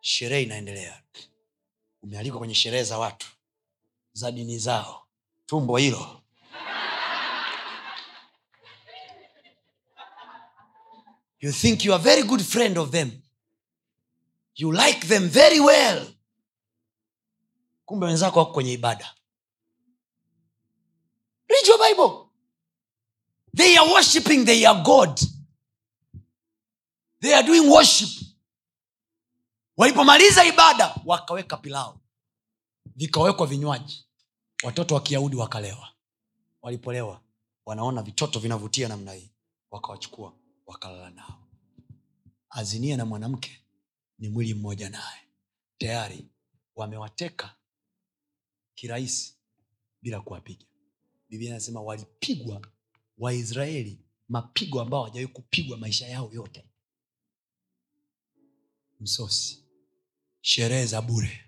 Sherehe 0.00 0.42
inaendelea 0.42 1.02
umealikwa 2.02 2.38
kwenye 2.38 2.54
sherehe 2.54 2.84
za 2.84 2.98
watu 2.98 3.26
za 4.12 4.32
dini 4.32 4.58
zao. 4.58 5.06
Tumbo 5.46 5.76
hilo. 5.76 6.22
You 11.40 11.52
think 11.52 11.84
you 11.84 11.94
are 11.94 12.02
very 12.02 12.22
good 12.22 12.42
friend 12.42 12.78
of 12.78 12.90
them. 12.90 13.22
You 14.56 14.72
like 14.72 15.06
them 15.06 15.28
very 15.28 15.60
well. 15.60 16.06
Kumbe 17.86 18.06
wenzako 18.06 18.38
wako 18.38 18.52
kwenye 18.52 18.72
ibada. 18.72 19.14
Read 21.48 21.66
your 21.66 21.78
bible. 21.88 22.28
They 23.56 23.78
are 23.78 23.92
worshiping 23.92 24.44
they 24.44 24.66
are 24.66 24.82
god. 24.82 25.20
They 27.20 27.34
are 27.34 27.46
doing 27.46 27.68
worship 27.70 28.27
walipomaliza 29.78 30.44
ibada 30.44 30.94
wakaweka 31.04 31.56
pilau. 31.56 31.98
Vikawekwa 32.96 33.46
vinywaji. 33.46 34.04
Watoto 34.64 34.94
wa 34.94 35.00
kiyahudi 35.00 35.36
wakalewa. 35.36 35.92
Walipolewa 36.62 37.22
wanaona 37.66 38.02
vitoto 38.02 38.38
vinavutia 38.40 38.88
namna 38.88 39.12
hii. 39.12 39.30
Wakawachukua 39.70 40.32
wakalala 40.66 41.10
nao. 41.10 41.48
Azinie 42.50 42.96
na 42.96 43.04
mwanamke 43.04 43.62
ni 44.18 44.28
mwili 44.28 44.54
mmoja 44.54 44.90
naye. 44.90 45.20
Tayari 45.78 46.26
wamewateka 46.76 47.54
kirahisi 48.74 49.34
bila 50.02 50.20
kuwapiga. 50.20 50.66
Biblia 51.28 51.50
inasema 51.50 51.80
walipigwa 51.80 52.66
waisraeli 53.18 53.98
mapigo 54.28 54.80
ambao 54.80 55.00
hawajawahi 55.00 55.32
kupigwa 55.32 55.78
maisha 55.78 56.08
yao 56.08 56.30
yote. 56.32 56.64
Msosi 59.00 59.67
sherehe 60.48 60.86
za 60.86 61.02
bure. 61.02 61.44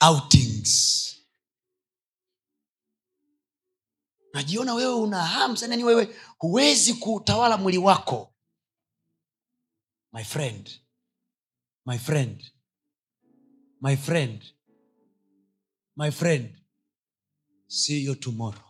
Outings. 0.00 1.04
Najiona 4.32 4.74
wewe 4.74 4.94
una 4.94 5.26
hamu 5.26 5.56
wewe 5.84 6.16
huwezi 6.38 6.94
kuutawala 6.94 7.56
mwili 7.56 7.78
wako. 7.78 8.34
My 10.12 10.24
friend. 10.24 10.70
My 11.86 11.98
friend. 11.98 12.52
My 13.80 13.96
friend. 13.96 14.44
My 15.96 16.10
friend. 16.10 16.58
See 17.68 18.04
you 18.04 18.14
tomorrow 18.14 18.67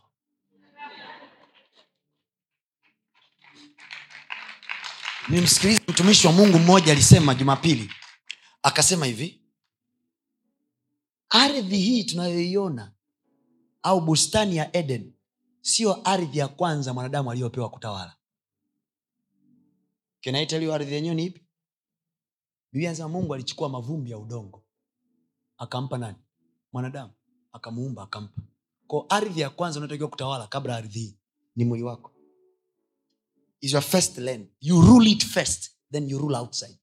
nimsikiliza 5.31 5.83
mtumishi 5.89 6.27
wa 6.27 6.33
mungu 6.33 6.59
mmoja 6.59 6.93
alisema 6.93 7.35
jumapili. 7.35 7.91
Akasema 8.63 9.07
hivi 9.07 9.43
ardhi 11.29 11.77
hii 11.77 12.05
tunayoiona 12.05 12.93
au 13.83 14.01
bustani 14.01 14.57
ya 14.57 14.77
eden 14.77 15.13
siyo 15.61 16.01
ardhi 16.09 16.39
ya 16.39 16.49
kwanza 16.49 16.95
mwanadamu 16.95 17.31
aliyopewa 17.31 17.71
kutawala. 17.71 18.17
Kinaitaliyo 20.21 20.75
ardhi 20.75 20.95
yenyewe 20.95 21.15
ni 21.15 21.25
ipi? 21.25 21.45
Biblia 22.73 22.91
anasema 22.91 23.09
mungu 23.09 23.35
alichukua 23.35 23.69
mavumbi 23.69 24.11
ya 24.11 24.19
udongo 24.19 24.65
akampa 25.59 25.99
nani? 25.99 26.19
Mwanadamu 26.73 27.13
akamuumba 27.53 28.03
akampa. 28.03 28.43
Ko 28.87 29.07
ardhi 29.09 29.41
ya 29.41 29.51
kwanza 29.51 29.79
unaotakiwa 29.81 30.09
kutawala 30.09 30.47
kabla 30.47 30.77
ardhi 30.77 30.99
hii 30.99 31.17
ni 31.57 31.65
mwili 31.65 31.85
wako 31.85 32.13
is 33.61 33.73
your 33.73 33.83
first 33.83 34.19
land. 34.19 34.47
You 34.61 34.83
rule 34.83 35.07
it 35.07 35.25
first 35.25 35.71
then 35.91 36.09
you 36.09 36.19
rule 36.19 36.37
outside. 36.37 36.79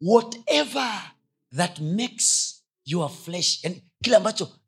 Whatever 0.00 1.12
that 1.52 1.80
makes 1.80 2.62
your 2.84 3.08
flesh 3.10 3.64
yani 3.64 3.82
kile 4.02 4.16
ambacho 4.16 4.58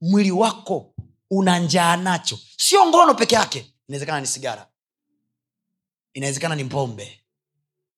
mwili 0.00 0.30
wako 0.30 0.94
una 1.30 1.58
njaa 1.58 1.96
nacho 1.96 2.38
sio 2.56 2.86
ngono 2.86 3.14
peke 3.14 3.34
yake 3.34 3.74
inawezekana 3.88 4.20
ni 4.20 4.26
sigara 4.26 4.68
inawezekana 6.14 6.54
ni 6.54 6.64
pombe 6.64 7.20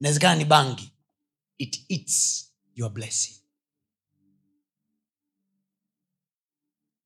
inawezekana 0.01 0.35
ni 0.35 0.45
bangi. 0.45 0.93
It 1.59 1.85
eats 1.89 2.47
your 2.75 2.91
blessing. 2.91 3.35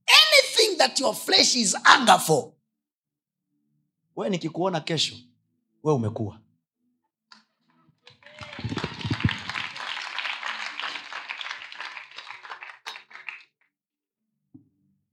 Anything 0.07 0.77
that 0.79 1.01
your 1.01 1.15
flesh 1.15 1.57
is 1.57 1.75
anger 1.85 2.19
for 2.19 2.53
we 4.17 4.31
nikikuona 4.31 4.81
kesho 4.81 5.17
we 5.83 5.93
umekuwa. 5.93 6.39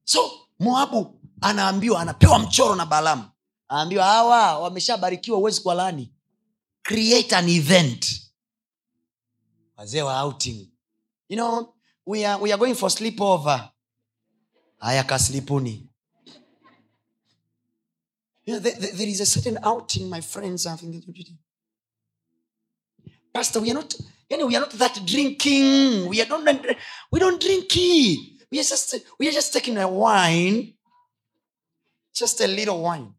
So 0.04 0.32
moabu 0.60 1.22
anaambiwa 1.42 2.02
anapewa 2.02 2.40
mchoro 2.40 2.76
na 2.76 2.86
balamu. 2.86 3.30
Anaambiwa 3.68 4.06
hawa 4.06 4.60
wameshabarikiwa 4.60 5.38
huwezi 5.38 5.62
kwa 5.62 5.74
lani 5.76 6.14
create 6.84 7.36
an 7.36 7.50
event. 7.50 8.22
Wazee 9.78 10.02
wa 10.02 10.22
outing. 10.24 10.70
You 11.30 11.36
know 11.38 11.74
we 12.06 12.26
are, 12.26 12.42
we 12.44 12.52
are 12.54 12.60
going 12.60 12.76
for 12.76 12.90
sleepover. 12.92 13.70
Haya 14.78 15.04
kaslipuni 15.04 15.89
you 18.50 18.56
know, 18.56 18.60
there, 18.60 18.74
there- 18.98 19.08
is 19.08 19.20
a 19.22 19.26
certain 19.26 19.60
outing 19.64 20.10
my 20.10 20.22
friends 20.22 20.66
I 20.66 20.76
think 20.76 21.06
pastor 23.34 23.60
we 23.62 23.70
are 23.70 23.76
not 23.76 23.94
yani 24.30 24.44
we 24.48 24.56
are 24.56 24.62
not 24.62 24.72
that 24.72 25.06
drinking. 25.06 26.08
We 26.10 26.22
are 26.22 26.28
not 26.28 26.66
we 27.12 27.20
don't 27.20 27.40
drink 27.40 27.76
we 28.52 28.60
are 28.60 28.64
just 28.64 28.96
we 29.20 29.28
are 29.28 29.32
just 29.32 29.54
taking 29.54 29.78
a 29.78 29.88
wine. 29.88 30.74
Just 32.14 32.42
a 32.42 32.48
little 32.48 32.82
wine. 32.82 33.14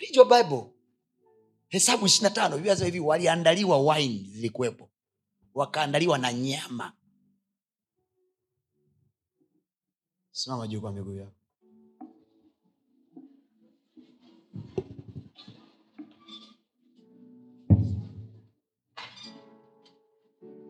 Read 0.00 0.16
your 0.16 0.26
bible. 0.26 0.74
Hesabu 1.70 2.06
ishiri 2.06 2.22
na 2.22 2.30
tano 2.30 2.56
Biblia 2.56 2.74
hivi 2.74 3.00
waliandaliwa 3.00 3.78
wine 3.80 4.26
zilikuwepo 4.32 4.90
wakaandaliwa 5.54 6.18
na 6.18 6.32
nyama. 6.32 6.92
Simama 10.30 10.66
juu 10.66 10.80
kwa 10.80 10.92
miguu 10.92 11.14
yako 11.14 11.37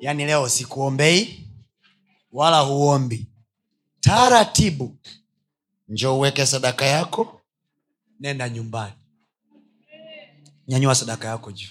yaani 0.01 0.27
leo 0.27 0.49
sikuombei 0.49 1.49
wala 2.33 2.61
huombi. 2.61 3.27
Taratibu. 4.01 4.97
Njo 5.89 6.17
uweke 6.17 6.47
sadaka 6.47 6.85
yako 6.87 7.41
nenda 8.21 8.49
nyumbani. 8.49 8.93
Nyanyua 10.69 10.95
sadaka 10.95 11.29
yako 11.29 11.53
juu. 11.53 11.69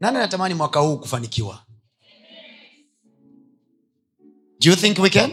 Nani 0.00 0.16
anatamani 0.16 0.54
mwaka 0.54 0.80
huu 0.80 0.98
kufanikiwa? 0.98 1.64
Do 4.60 4.70
you 4.70 4.76
think 4.76 4.98
we 4.98 5.10
can? 5.10 5.30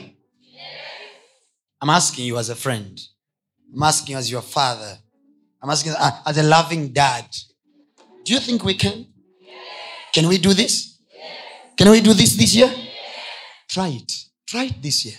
I'm 1.82 1.90
asking 1.90 2.28
you 2.28 2.38
as 2.40 2.50
a 2.50 2.56
friend. 2.56 3.02
I'm 3.74 3.84
asking 3.84 4.14
you 4.14 4.18
as 4.20 4.30
your 4.32 4.44
father. 4.44 5.00
I'm 5.64 5.70
asking 5.70 5.92
you 5.92 5.98
as 6.26 6.38
a 6.38 6.44
loving 6.44 6.94
dad 6.94 7.26
do 8.26 8.34
you 8.34 8.40
think 8.40 8.64
we 8.64 8.74
can? 8.74 9.06
Can 10.14 10.28
we 10.28 10.38
do 10.38 10.54
this? 10.54 10.98
Can 11.78 11.90
we 11.90 12.02
do 12.02 12.14
this 12.14 12.36
this 12.36 12.56
year? 12.56 12.72
Try 13.68 13.88
it. 13.90 14.12
Try 14.46 14.66
it 14.66 14.82
this 14.82 15.06
year. 15.06 15.18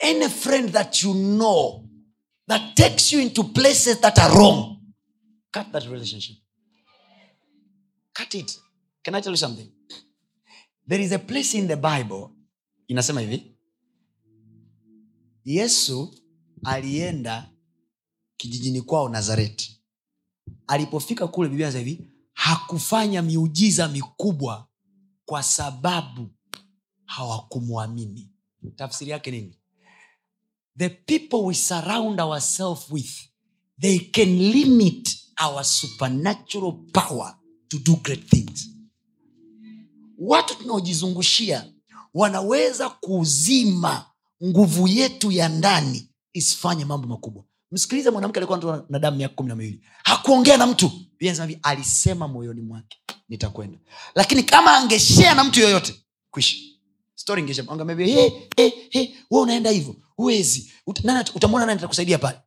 Any 0.00 0.28
friend 0.28 0.70
that 0.70 1.02
you 1.02 1.12
know 1.14 1.84
that 2.46 2.74
takes 2.76 3.12
you 3.12 3.20
into 3.20 3.44
places 3.44 4.00
that 4.00 4.18
are 4.18 4.36
wrong 4.36 4.78
cut 5.52 5.72
that 5.72 5.86
relationship. 5.88 6.36
Cut 8.14 8.34
it. 8.34 8.56
Can 9.04 9.14
i 9.14 9.20
tell 9.20 9.32
you 9.32 9.36
something? 9.36 9.68
There 10.86 11.00
is 11.00 11.12
a 11.12 11.18
place 11.18 11.54
in 11.54 11.68
the 11.68 11.76
bible 11.76 12.30
inasema 12.88 13.20
hivi 13.20 13.56
yesu 15.44 16.14
alienda 16.64 17.50
kijijini 18.36 18.82
kwao 18.82 19.08
nazareti 19.08 19.77
alipofika 20.68 21.28
kule 21.28 21.48
biblia 21.48 21.70
hivi 21.70 22.08
hakufanya 22.32 23.22
miujiza 23.22 23.88
mikubwa 23.88 24.68
kwa 25.24 25.42
sababu 25.42 26.30
hawakumwamini. 27.04 28.30
Tafsiri 28.76 29.10
yake 29.10 29.30
nini? 29.30 29.58
The 30.78 30.88
people 30.88 31.36
we 31.36 31.54
surround 31.54 32.20
ourselves 32.20 32.90
with 32.90 33.10
they 33.80 33.98
can 33.98 34.38
limit 34.38 35.16
our 35.46 35.64
supernatural 35.64 36.72
power 36.92 37.38
to 37.68 37.78
do 37.78 37.96
great 37.96 38.26
things. 38.30 38.70
Watu 40.18 40.54
tunaojizungushia 40.54 41.72
wanaweza 42.14 42.90
kuzima 42.90 44.06
nguvu 44.44 44.88
yetu 44.88 45.32
ya 45.32 45.48
ndani 45.48 46.08
isifanye 46.32 46.84
mambo 46.84 47.08
makubwa 47.08 47.44
msikilize 47.72 48.10
mwanamke 48.10 48.38
alikuwa 48.40 48.86
na 48.88 48.98
damu 48.98 49.16
miaka 49.16 49.34
kumi 49.34 49.48
na 49.48 49.56
miwili. 49.56 49.80
Hakuongea 50.04 50.56
na 50.56 50.66
mtu. 50.66 50.92
Alisema 51.62 52.28
moyoni 52.28 52.60
mwake 52.60 52.98
nitakwenda. 53.28 53.78
Lakini 54.14 54.42
kama 54.42 54.76
angeshea 54.76 55.34
na 55.34 55.44
mtu 55.44 55.60
yoyote 55.60 55.94
kwisha 56.30 56.56
story 57.14 57.42
ingesha 57.42 57.62
hey, 57.96 58.30
hey, 58.56 58.70
hey, 58.90 59.08
wewe 59.30 59.42
unaenda 59.42 59.70
hivyo 59.70 59.96
huwezi. 60.16 60.72
Utamwona 60.86 61.76
pale? 62.18 62.38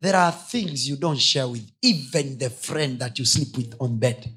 There 0.00 0.16
are 0.18 0.36
things 0.50 0.86
you 0.86 0.96
don't 0.96 1.20
share 1.20 1.44
with 1.46 1.62
even 1.82 2.38
the 2.38 2.50
friend 2.50 2.98
that 2.98 3.18
you 3.18 3.26
sleep 3.26 3.56
with 3.56 3.74
on 3.78 3.98
bed. 3.98 4.28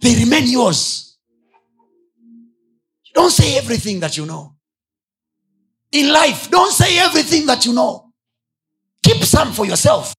They 0.00 0.14
remain 0.14 0.46
yours. 0.50 1.16
Don't 3.14 3.32
say 3.32 3.56
everything 3.56 4.00
that 4.00 4.16
you 4.18 4.24
know. 4.24 4.52
In 5.92 6.12
life 6.12 6.50
don't 6.50 6.72
say 6.72 6.98
everything 6.98 7.46
that 7.46 7.64
you 7.66 7.72
know 7.72 8.05
keep 9.06 9.22
some 9.24 9.52
for 9.52 9.66
yourself. 9.66 10.12